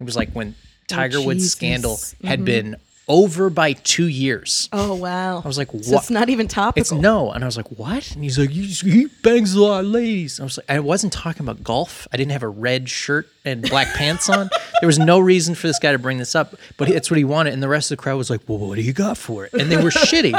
It 0.00 0.04
was 0.04 0.16
like 0.16 0.30
when 0.32 0.54
Tiger 0.86 1.20
Woods' 1.20 1.40
Jesus. 1.40 1.52
scandal 1.52 1.98
had 2.24 2.44
been 2.44 2.76
over 3.08 3.48
by 3.48 3.72
two 3.72 4.06
years. 4.06 4.68
Oh 4.72 4.94
wow. 4.94 5.40
I 5.42 5.46
was 5.46 5.56
like, 5.56 5.70
So 5.70 5.92
what? 5.94 6.02
it's 6.02 6.10
not 6.10 6.28
even 6.28 6.46
topical. 6.46 6.80
It's 6.80 6.92
no. 6.92 7.32
And 7.32 7.42
I 7.42 7.46
was 7.46 7.56
like, 7.56 7.70
what? 7.70 8.10
And 8.12 8.22
he's 8.22 8.38
like, 8.38 8.50
he, 8.50 9.06
bangs 9.22 9.54
a 9.54 9.62
lot 9.62 9.80
of 9.80 9.86
ladies. 9.86 10.38
And 10.38 10.44
I 10.44 10.46
was 10.46 10.58
like, 10.58 10.70
I 10.70 10.80
wasn't 10.80 11.14
talking 11.14 11.42
about 11.42 11.64
golf. 11.64 12.06
I 12.12 12.18
didn't 12.18 12.32
have 12.32 12.42
a 12.42 12.48
red 12.48 12.88
shirt 12.90 13.26
and 13.46 13.62
black 13.62 13.88
pants 13.94 14.28
on. 14.28 14.50
There 14.80 14.86
was 14.86 14.98
no 15.00 15.18
reason 15.18 15.56
for 15.56 15.66
this 15.66 15.80
guy 15.80 15.90
to 15.90 15.98
bring 15.98 16.18
this 16.18 16.36
up, 16.36 16.54
but 16.76 16.88
it's 16.88 17.10
what 17.10 17.18
he 17.18 17.24
wanted. 17.24 17.52
And 17.52 17.60
the 17.60 17.68
rest 17.68 17.90
of 17.90 17.96
the 17.98 18.02
crowd 18.02 18.16
was 18.16 18.30
like, 18.30 18.42
well, 18.46 18.58
what 18.58 18.76
do 18.76 18.82
you 18.82 18.92
got 18.92 19.18
for 19.18 19.44
it? 19.44 19.52
And 19.54 19.72
they 19.72 19.76
were 19.76 19.90
shitty. 19.90 20.32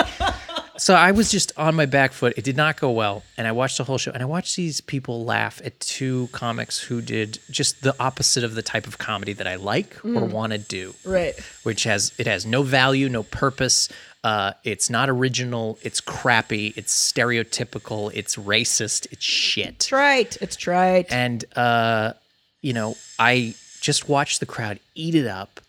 So 0.80 0.95
I 0.95 1.11
was 1.11 1.30
just 1.30 1.51
on 1.57 1.76
my 1.76 1.85
back 1.85 2.14
foot. 2.14 2.34
It 2.38 2.43
did 2.43 2.57
not 2.57 2.80
go 2.80 2.89
well. 2.91 3.23
And 3.38 3.45
I 3.47 3.51
watched 3.51 3.77
the 3.77 3.84
whole 3.84 3.97
show 3.97 4.11
and 4.11 4.23
I 4.23 4.26
watched 4.26 4.56
these 4.56 4.81
people 4.81 5.26
laugh 5.26 5.61
at 5.64 5.80
two 5.80 6.30
comics 6.31 6.80
who 6.80 7.01
did 7.01 7.39
just 7.51 7.81
the 7.84 7.93
opposite 7.99 8.43
of 8.43 8.56
the 8.56 8.61
type 8.61 8.88
of 8.88 8.97
comedy 8.97 9.34
that 9.34 9.45
I 9.47 9.56
like 9.56 9.97
or 10.06 10.26
want 10.26 10.53
to 10.53 10.57
do 10.57 10.95
Right. 11.06 11.34
which 11.64 11.84
has 11.84 12.14
it 12.18 12.27
has 12.27 12.45
no 12.45 12.64
value, 12.64 13.10
no 13.10 13.23
purpose. 13.23 13.89
Uh, 14.23 14.51
it's 14.65 14.89
not 14.89 15.10
original. 15.10 15.77
It's 15.81 16.01
crappy. 16.01 16.73
It's 16.76 16.93
stereotypical. 17.14 18.11
It's 18.14 18.35
racist. 18.35 19.07
It's 19.11 19.23
shit. 19.23 19.68
It's 19.68 19.91
right. 19.91 20.38
It's 20.41 20.68
right. 20.68 21.06
And 21.10 21.45
uh, 21.56 22.14
you 22.61 22.73
know, 22.73 22.97
I 23.18 23.56
just 23.81 24.10
watched 24.10 24.41
the 24.41 24.45
crowd 24.45 24.80
eat 24.93 25.15
it 25.15 25.26
up, 25.26 25.61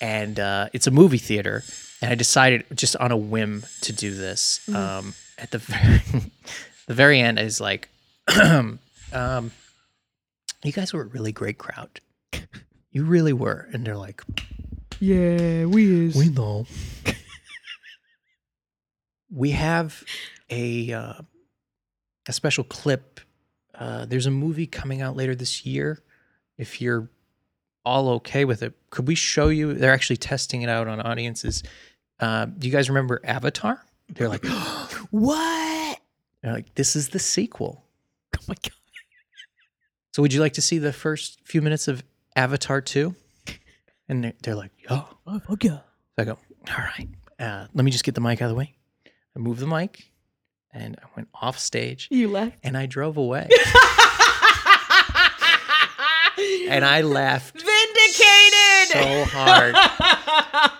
and 0.00 0.40
uh, 0.40 0.68
it's 0.72 0.86
a 0.86 0.90
movie 0.90 1.18
theater, 1.18 1.62
and 2.02 2.10
I 2.10 2.14
decided 2.14 2.64
just 2.74 2.96
on 2.96 3.12
a 3.12 3.16
whim 3.16 3.64
to 3.82 3.92
do 3.92 4.14
this. 4.14 4.68
Um, 4.74 5.14
at 5.38 5.50
the 5.50 5.58
very, 5.58 6.02
the 6.86 6.94
very 6.94 7.20
end, 7.20 7.38
is 7.38 7.60
like, 7.60 7.88
um, 8.42 8.78
you 10.62 10.72
guys 10.72 10.92
were 10.92 11.02
a 11.02 11.06
really 11.06 11.32
great 11.32 11.58
crowd. 11.58 12.00
You 12.92 13.04
really 13.04 13.32
were, 13.32 13.68
and 13.72 13.84
they're 13.86 13.96
like, 13.96 14.22
Yeah, 14.98 15.64
we 15.66 16.06
is. 16.08 16.16
we 16.16 16.28
know. 16.28 16.66
we 19.30 19.50
have 19.50 20.02
a 20.50 20.92
uh, 20.92 21.14
a 22.28 22.32
special 22.32 22.64
clip. 22.64 23.20
Uh, 23.74 24.04
there's 24.06 24.26
a 24.26 24.30
movie 24.30 24.66
coming 24.66 25.00
out 25.00 25.16
later 25.16 25.34
this 25.34 25.64
year. 25.64 26.02
If 26.58 26.80
you're 26.80 27.08
all 27.84 28.10
okay 28.10 28.44
with 28.44 28.62
it, 28.62 28.74
could 28.90 29.06
we 29.08 29.14
show 29.14 29.48
you? 29.48 29.72
They're 29.72 29.92
actually 29.94 30.18
testing 30.18 30.62
it 30.62 30.68
out 30.68 30.86
on 30.88 31.00
audiences. 31.00 31.62
Uh, 32.20 32.44
do 32.46 32.66
you 32.68 32.72
guys 32.72 32.88
remember 32.88 33.20
Avatar? 33.24 33.84
They're 34.10 34.28
like, 34.28 34.44
what? 35.10 35.98
they're 36.42 36.52
like, 36.52 36.74
this 36.74 36.94
is 36.96 37.08
the 37.10 37.18
sequel. 37.18 37.84
Oh 38.38 38.42
my 38.48 38.54
god. 38.54 38.70
So 40.12 40.22
would 40.22 40.32
you 40.32 40.40
like 40.40 40.52
to 40.54 40.62
see 40.62 40.78
the 40.78 40.92
first 40.92 41.40
few 41.44 41.60
minutes 41.62 41.88
of 41.88 42.02
Avatar 42.36 42.80
2? 42.80 43.14
And 44.08 44.24
they're, 44.24 44.32
they're 44.42 44.54
like, 44.54 44.70
oh. 44.88 45.08
Oh 45.26 45.38
fuck 45.40 45.62
yeah. 45.64 45.78
So 45.80 45.82
I 46.18 46.24
go, 46.24 46.38
all 46.68 46.76
right, 46.76 47.08
uh, 47.38 47.66
let 47.74 47.84
me 47.84 47.90
just 47.90 48.04
get 48.04 48.14
the 48.14 48.20
mic 48.20 48.40
out 48.40 48.46
of 48.46 48.50
the 48.50 48.56
way. 48.56 48.74
I 49.36 49.38
moved 49.40 49.60
the 49.60 49.66
mic 49.66 50.10
and 50.72 50.96
I 51.02 51.06
went 51.16 51.28
off 51.34 51.58
stage 51.58 52.08
You 52.10 52.28
left. 52.28 52.58
and 52.64 52.76
I 52.76 52.86
drove 52.86 53.16
away. 53.16 53.48
and 56.68 56.84
I 56.84 57.02
laughed 57.02 57.54
Vindicated. 57.54 58.88
so 58.92 59.24
hard. 59.36 59.74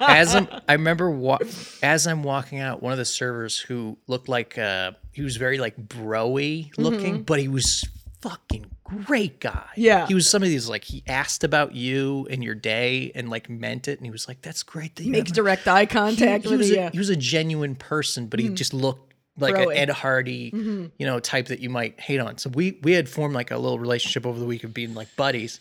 As 0.01 0.35
I'm, 0.35 0.49
I 0.69 0.75
remember 0.75 1.11
wa- 1.11 1.39
as 1.83 2.07
I'm 2.07 2.23
walking 2.23 2.59
out, 2.59 2.83
one 2.83 2.93
of 2.93 2.99
the 2.99 3.05
servers 3.05 3.59
who 3.59 3.99
looked 4.07 4.29
like 4.29 4.59
uh, 4.59 4.93
he 5.13 5.23
was 5.23 5.37
very 5.37 5.59
like 5.59 5.77
broy 5.77 6.71
looking, 6.79 7.15
mm-hmm. 7.15 7.23
but 7.23 7.41
he 7.41 7.49
was 7.49 7.87
fucking 8.21 8.67
great 8.85 9.41
guy. 9.41 9.67
Yeah. 9.77 10.07
he 10.07 10.15
was 10.15 10.29
somebody 10.29 10.53
who's 10.53 10.69
like 10.69 10.85
he 10.85 11.03
asked 11.07 11.45
about 11.45 11.75
you 11.75 12.27
and 12.31 12.45
your 12.45 12.55
day 12.55 13.13
and 13.15 13.31
like 13.31 13.49
meant 13.49 13.89
it, 13.89 13.99
and 13.99 14.07
he 14.07 14.11
was 14.11 14.29
like, 14.29 14.43
"That's 14.43 14.63
great 14.63 14.97
that 14.97 15.07
ever-" 15.07 15.35
direct 15.35 15.69
eye 15.69 15.87
contact 15.87 16.45
he, 16.45 16.57
with 16.57 16.67
you. 16.67 16.75
a, 16.75 16.77
yeah. 16.77 16.91
he 16.91 16.99
was 16.99 17.09
a 17.09 17.17
genuine 17.17 17.75
person, 17.75 18.27
but 18.27 18.41
he 18.41 18.49
mm. 18.49 18.55
just 18.55 18.75
looked 18.75 19.15
like 19.39 19.55
Broy. 19.55 19.73
an 19.73 19.77
Ed 19.77 19.91
Hardy, 19.91 20.51
mm-hmm. 20.51 20.87
you 20.99 21.07
know, 21.07 21.19
type 21.21 21.47
that 21.47 21.61
you 21.61 21.71
might 21.71 21.99
hate 22.01 22.21
on. 22.21 22.39
So 22.39 22.51
we 22.51 22.79
we 22.83 22.93
had 22.93 23.09
formed 23.09 23.35
like 23.35 23.51
a 23.51 23.59
little 23.59 23.79
relationship 23.79 24.27
over 24.27 24.39
the 24.39 24.47
week 24.47 24.65
of 24.65 24.75
being 24.75 24.95
like 24.95 25.15
buddies. 25.17 25.61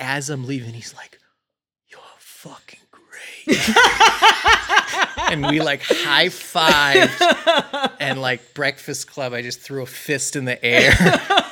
As 0.00 0.28
I'm 0.28 0.44
leaving, 0.44 0.74
he's 0.74 0.94
like, 0.94 1.12
"You're 1.12 1.20
fucking 1.20 1.20
great," 1.20 1.23
and 5.30 5.46
we 5.46 5.60
like 5.60 5.82
high 5.82 6.26
fived 6.26 7.92
and 8.00 8.20
like 8.20 8.54
Breakfast 8.54 9.08
Club. 9.08 9.32
I 9.32 9.42
just 9.42 9.60
threw 9.60 9.82
a 9.82 9.86
fist 9.86 10.36
in 10.36 10.44
the 10.44 10.62
air 10.64 10.92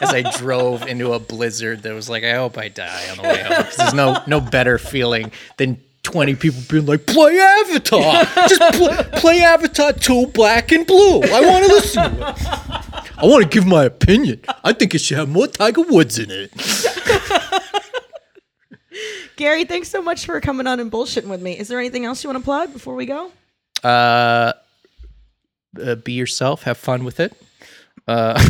as 0.01 0.13
I 0.13 0.31
drove 0.39 0.87
into 0.87 1.13
a 1.13 1.19
blizzard. 1.19 1.83
That 1.83 1.95
was 1.95 2.09
like, 2.09 2.25
I 2.25 2.35
hope 2.35 2.59
I 2.59 2.69
die 2.69 3.11
on 3.11 3.17
the 3.19 3.23
way 3.25 3.43
home 3.43 3.67
there's 3.77 3.95
no 3.95 4.23
no 4.27 4.41
better 4.41 4.79
feeling 4.79 5.33
than. 5.57 5.81
20 6.05 6.35
people 6.35 6.61
being 6.69 6.85
like, 6.85 7.07
play 7.07 7.39
Avatar. 7.39 8.25
Just 8.49 8.75
play, 8.77 9.21
play 9.21 9.39
Avatar 9.39 9.93
2 9.93 10.27
black 10.35 10.73
and 10.73 10.85
blue. 10.85 11.23
I 11.23 11.41
want 11.41 11.65
to 11.65 11.73
listen 11.73 12.17
to 12.17 12.29
it. 12.31 13.19
I 13.19 13.27
want 13.27 13.45
to 13.45 13.49
give 13.49 13.69
my 13.69 13.85
opinion. 13.85 14.41
I 14.65 14.73
think 14.73 14.97
it 14.97 14.99
should 14.99 15.19
have 15.19 15.29
more 15.29 15.47
Tiger 15.47 15.83
Woods 15.83 16.19
in 16.19 16.27
it. 16.29 16.51
Gary, 19.43 19.65
thanks 19.65 19.89
so 19.89 20.01
much 20.01 20.25
for 20.25 20.41
coming 20.41 20.69
on 20.69 20.79
and 20.79 20.89
bullshitting 20.89 21.27
with 21.27 21.43
me. 21.43 21.59
Is 21.59 21.67
there 21.67 21.81
anything 21.81 22.05
else 22.05 22.23
you 22.23 22.31
want 22.31 22.39
to 22.39 22.45
plug 22.45 22.73
before 22.73 22.95
we 22.95 23.07
go? 23.07 23.33
Uh, 23.83 24.53
uh, 25.83 25.97
be 25.97 26.13
yourself. 26.13 26.63
Have 26.63 26.79
fun 26.79 27.03
with 27.03 27.19
it. 27.19 27.33
Uh, 28.07 28.41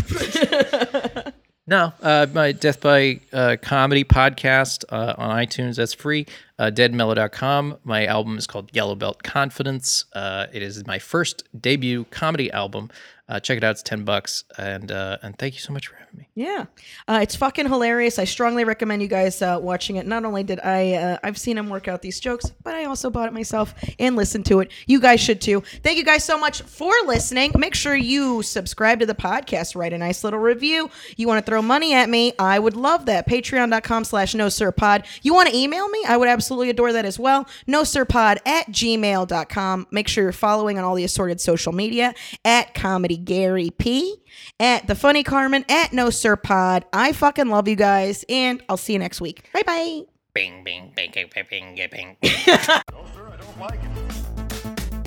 no, 1.66 1.94
uh, 2.02 2.26
my 2.34 2.52
Death 2.52 2.82
by 2.82 3.20
uh, 3.32 3.56
Comedy 3.62 4.04
podcast 4.04 4.84
uh, 4.90 5.14
on 5.16 5.34
iTunes. 5.34 5.76
That's 5.76 5.94
free. 5.94 6.26
Uh, 6.58 6.70
deadmellow.com. 6.70 7.78
My 7.84 8.04
album 8.04 8.36
is 8.36 8.46
called 8.46 8.68
Yellow 8.76 8.94
Belt 8.94 9.22
Confidence. 9.22 10.04
Uh, 10.12 10.48
it 10.52 10.60
is 10.60 10.86
my 10.86 10.98
first 10.98 11.42
debut 11.58 12.04
comedy 12.10 12.50
album. 12.52 12.90
Uh, 13.32 13.40
check 13.40 13.56
it 13.56 13.64
out. 13.64 13.70
It's 13.70 13.82
ten 13.82 14.04
bucks. 14.04 14.44
And 14.58 14.92
uh, 14.92 15.16
and 15.22 15.38
thank 15.38 15.54
you 15.54 15.60
so 15.60 15.72
much 15.72 15.86
for 15.86 15.96
having 15.96 16.18
me. 16.18 16.28
Yeah, 16.34 16.66
uh, 17.08 17.20
it's 17.22 17.34
fucking 17.34 17.66
hilarious. 17.66 18.18
I 18.18 18.24
strongly 18.24 18.64
recommend 18.64 19.00
you 19.00 19.08
guys 19.08 19.40
uh, 19.40 19.58
watching 19.58 19.96
it. 19.96 20.06
Not 20.06 20.26
only 20.26 20.42
did 20.42 20.60
I, 20.60 20.92
uh, 20.92 21.18
I've 21.22 21.38
seen 21.38 21.56
him 21.56 21.70
work 21.70 21.88
out 21.88 22.02
these 22.02 22.20
jokes, 22.20 22.50
but 22.62 22.74
I 22.74 22.84
also 22.84 23.08
bought 23.08 23.28
it 23.28 23.32
myself 23.32 23.74
and 23.98 24.16
listened 24.16 24.44
to 24.46 24.60
it. 24.60 24.70
You 24.86 25.00
guys 25.00 25.18
should 25.18 25.40
too. 25.40 25.62
Thank 25.82 25.96
you 25.96 26.04
guys 26.04 26.24
so 26.24 26.38
much 26.38 26.60
for 26.60 26.92
listening. 27.06 27.52
Make 27.56 27.74
sure 27.74 27.94
you 27.94 28.42
subscribe 28.42 29.00
to 29.00 29.06
the 29.06 29.14
podcast. 29.14 29.74
Write 29.74 29.94
a 29.94 29.98
nice 29.98 30.24
little 30.24 30.38
review. 30.38 30.90
You 31.16 31.26
want 31.26 31.42
to 31.42 31.50
throw 31.50 31.62
money 31.62 31.94
at 31.94 32.10
me? 32.10 32.34
I 32.38 32.58
would 32.58 32.76
love 32.76 33.06
that. 33.06 33.26
Patreon.com 33.26 34.04
slash 34.04 34.34
no 34.34 34.50
sir 34.50 34.72
pod. 34.72 35.06
You 35.22 35.32
want 35.32 35.48
to 35.48 35.56
email 35.56 35.88
me? 35.88 36.04
I 36.06 36.18
would 36.18 36.28
absolutely 36.28 36.68
adore 36.68 36.92
that 36.92 37.06
as 37.06 37.18
well. 37.18 37.48
No 37.66 37.82
sir 37.82 38.04
pod 38.04 38.40
at 38.44 38.66
gmail.com. 38.66 39.86
Make 39.90 40.08
sure 40.08 40.24
you're 40.24 40.32
following 40.32 40.76
on 40.76 40.84
all 40.84 40.94
the 40.94 41.04
assorted 41.04 41.40
social 41.40 41.72
media 41.72 42.14
at 42.44 42.74
comedy 42.74 43.21
Gary 43.24 43.70
P, 43.70 44.16
at 44.60 44.86
the 44.86 44.94
funny 44.94 45.22
Carmen, 45.22 45.64
at 45.68 45.92
no 45.92 46.10
sir 46.10 46.36
pod. 46.36 46.84
I 46.92 47.12
fucking 47.12 47.48
love 47.48 47.68
you 47.68 47.76
guys, 47.76 48.24
and 48.28 48.62
I'll 48.68 48.76
see 48.76 48.92
you 48.94 48.98
next 48.98 49.20
week. 49.20 49.48
Bye 49.52 49.62
bye. 49.66 50.02
Bing, 50.34 50.64
bing, 50.64 50.92
bing, 50.96 51.10
bing, 51.12 51.28
bing, 51.50 51.74
bing, 51.76 51.90
bing. 51.90 52.16
No, 52.22 53.04
sir, 53.14 53.28
I 53.28 53.36
don't 53.36 53.58
like 53.60 53.80
it. 53.82 53.90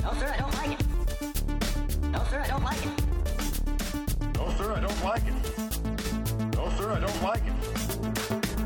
No, 0.04 0.14
sir, 0.14 0.28
I 0.28 0.38
don't 0.38 0.54
like 0.54 0.72
it. 0.80 0.86
No, 2.12 2.24
sir, 2.30 2.40
I 2.42 2.48
don't 2.48 2.64
like 2.64 2.86
it. 2.86 2.94
No, 4.38 4.50
sir, 4.58 4.72
I 4.72 4.80
don't 4.80 5.02
like 5.02 5.24
it. 5.26 5.34
No, 6.56 6.70
sir, 6.78 6.92
I 6.92 7.00
don't 7.00 7.22
like 7.24 7.44
it. 7.46 7.54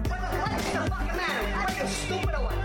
What 0.09 0.51
is 0.59 0.65
the 0.73 0.79
fucking 0.89 1.15
matter? 1.17 1.45
What 1.55 1.69
are 1.69 1.75
you 1.81 1.87
stupid 1.87 2.33
or 2.35 2.43
what? 2.43 2.55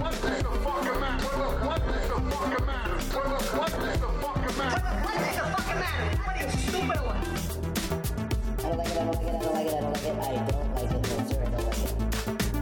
What 0.00 0.12
is 0.14 0.20
the 0.20 0.50
fucking 0.64 1.00
matter? 1.00 1.26
What 1.66 1.80
is 1.82 2.08
the 2.08 2.18
fucking 2.30 2.64
matter? 2.66 2.96
What 3.58 3.72
is 3.72 4.00
the 4.00 4.08
fucking 4.50 4.58
matter? 4.58 4.80
What 5.02 5.14
is 5.16 5.36
the 5.36 5.42
fucking 5.42 5.80
matter? 5.80 6.06
What 6.22 6.36
are 6.36 6.42
you 6.42 6.50
stupid 6.50 6.98
or? 7.02 7.14
I 8.56 8.68
don't 8.68 8.78
like 8.78 8.88
it, 8.88 8.96
I 8.96 9.04
don't 9.04 9.16
like 9.16 9.26
it, 9.26 9.34
I 9.36 9.40
don't 9.40 9.52
like 9.52 9.66
it, 9.66 9.74
I 9.74 9.80
don't 9.80 9.90
like 9.90 10.36
it, 10.36 10.40
I 10.40 10.50
don't 10.50 10.70
like 10.74 10.86
it, 10.86 11.00
no 11.00 11.24
sir, 11.26 11.36
I 11.36 11.50
don't 11.50 11.66
like 11.66 11.82
it. 11.86 11.96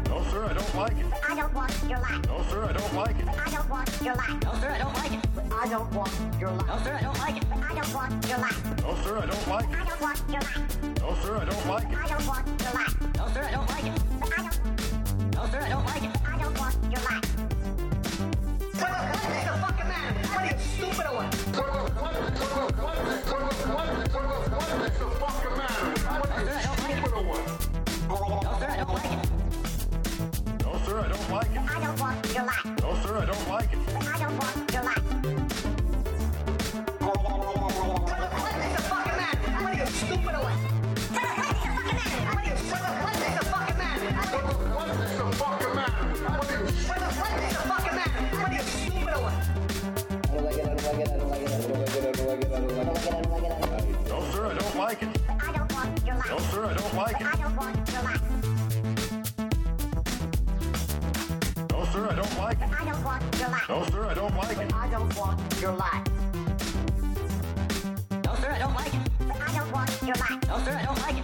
No, 0.08 0.16
sir, 0.30 0.44
I 0.44 0.52
don't 0.54 0.74
like 0.74 0.98
it. 0.98 1.06
I 1.24 1.34
don't 1.36 1.54
want 1.54 1.72
your 1.88 2.00
life. 2.00 2.26
No, 2.26 2.42
sir, 2.50 2.64
I 2.64 2.72
don't 2.72 2.94
like 2.94 3.18
it. 3.18 3.28
I 3.28 3.50
don't 3.50 3.68
want 3.70 4.02
your 4.02 4.14
life. 4.14 4.42
No, 4.42 4.52
sir, 4.60 4.70
I 4.70 4.78
don't 4.78 4.94
like 4.94 5.12
it. 5.12 5.20
I 5.52 5.68
don't 5.68 5.92
want 5.94 6.12
your 6.40 6.50
life. 6.50 6.66
No, 6.68 6.78
sir, 6.84 6.94
I 6.94 7.00
don't 7.02 7.18
like 7.18 7.36
it. 7.36 7.44
I 7.52 7.74
don't 7.74 7.94
want 7.94 8.28
your 8.28 8.38
life. 8.38 8.64
No, 8.82 8.94
sir, 9.02 9.18
I 9.18 9.26
don't 9.26 9.48
like 9.48 9.68
it. 9.70 9.78
I 9.78 9.84
don't 9.84 10.00
want 10.00 10.18
your 10.30 10.40
life. 10.40 10.60
No, 11.00 11.14
sir, 11.22 11.36
I 11.36 11.44
don't 11.44 11.66
like 11.68 11.84
it. 11.84 11.96
I 11.96 12.08
don't 12.08 12.26
want 12.26 12.46
your 12.62 12.72
life. 12.72 12.94
No, 13.16 13.28
sir, 13.28 13.42
I 13.44 13.50
don't 13.52 13.68
like 13.68 13.84
it. 13.84 13.92
I 14.22 14.42
don't. 14.42 14.58
No, 15.34 15.46
sir, 15.46 15.60
I 15.60 15.68
don't 15.68 15.86
like 15.86 16.02
it. 16.02 16.10
I 16.26 16.38
don't 16.42 16.58
want 16.58 16.76
your 16.84 17.02
life. 17.02 17.24
What 18.74 18.90
is 19.14 19.44
the 19.44 19.54
fucking 19.62 19.73
No, 32.82 32.94
sir, 33.02 33.16
I 33.16 33.24
don't 33.26 33.48
like 33.48 33.72
it. 33.72 33.83
Like 54.84 55.02
it. 55.02 55.08
I 55.40 55.50
don't 55.50 55.72
want 55.72 56.06
your 56.06 56.14
life. 56.16 56.28
No, 56.28 56.38
sir, 56.38 56.66
I 56.66 56.74
don't 56.74 56.94
like 56.94 57.18
it. 57.18 57.26
I 57.26 57.36
don't 57.36 57.56
want 57.56 57.90
your 57.90 58.02
life. 58.02 58.20
No, 61.70 61.84
sir, 61.86 62.06
I 62.10 62.14
don't 62.14 62.38
like 62.38 62.60
it. 62.60 62.68
I 62.68 62.84
don't 62.84 63.02
want 63.02 63.38
your 63.40 63.48
life. 63.48 63.68
No, 63.70 63.84
sir, 63.86 64.04
I 64.04 64.14
don't 64.14 64.36
like 64.36 64.58
it. 64.58 64.74
I 64.74 64.88
don't 64.90 65.16
want 65.16 65.60
your 65.62 65.72
life. 65.72 66.04
No, 68.24 68.34
sir, 68.34 68.50
I 68.50 68.58
don't 68.58 68.74
like 68.74 68.94
it. 68.94 69.00
I 69.30 69.56
don't 69.56 69.72
want 69.72 70.02
your 70.02 70.16
life. 70.16 70.48
No, 70.48 70.58
sir, 70.64 70.78
I 70.78 70.84
don't 70.84 71.00
like 71.00 71.16
it. 71.16 71.23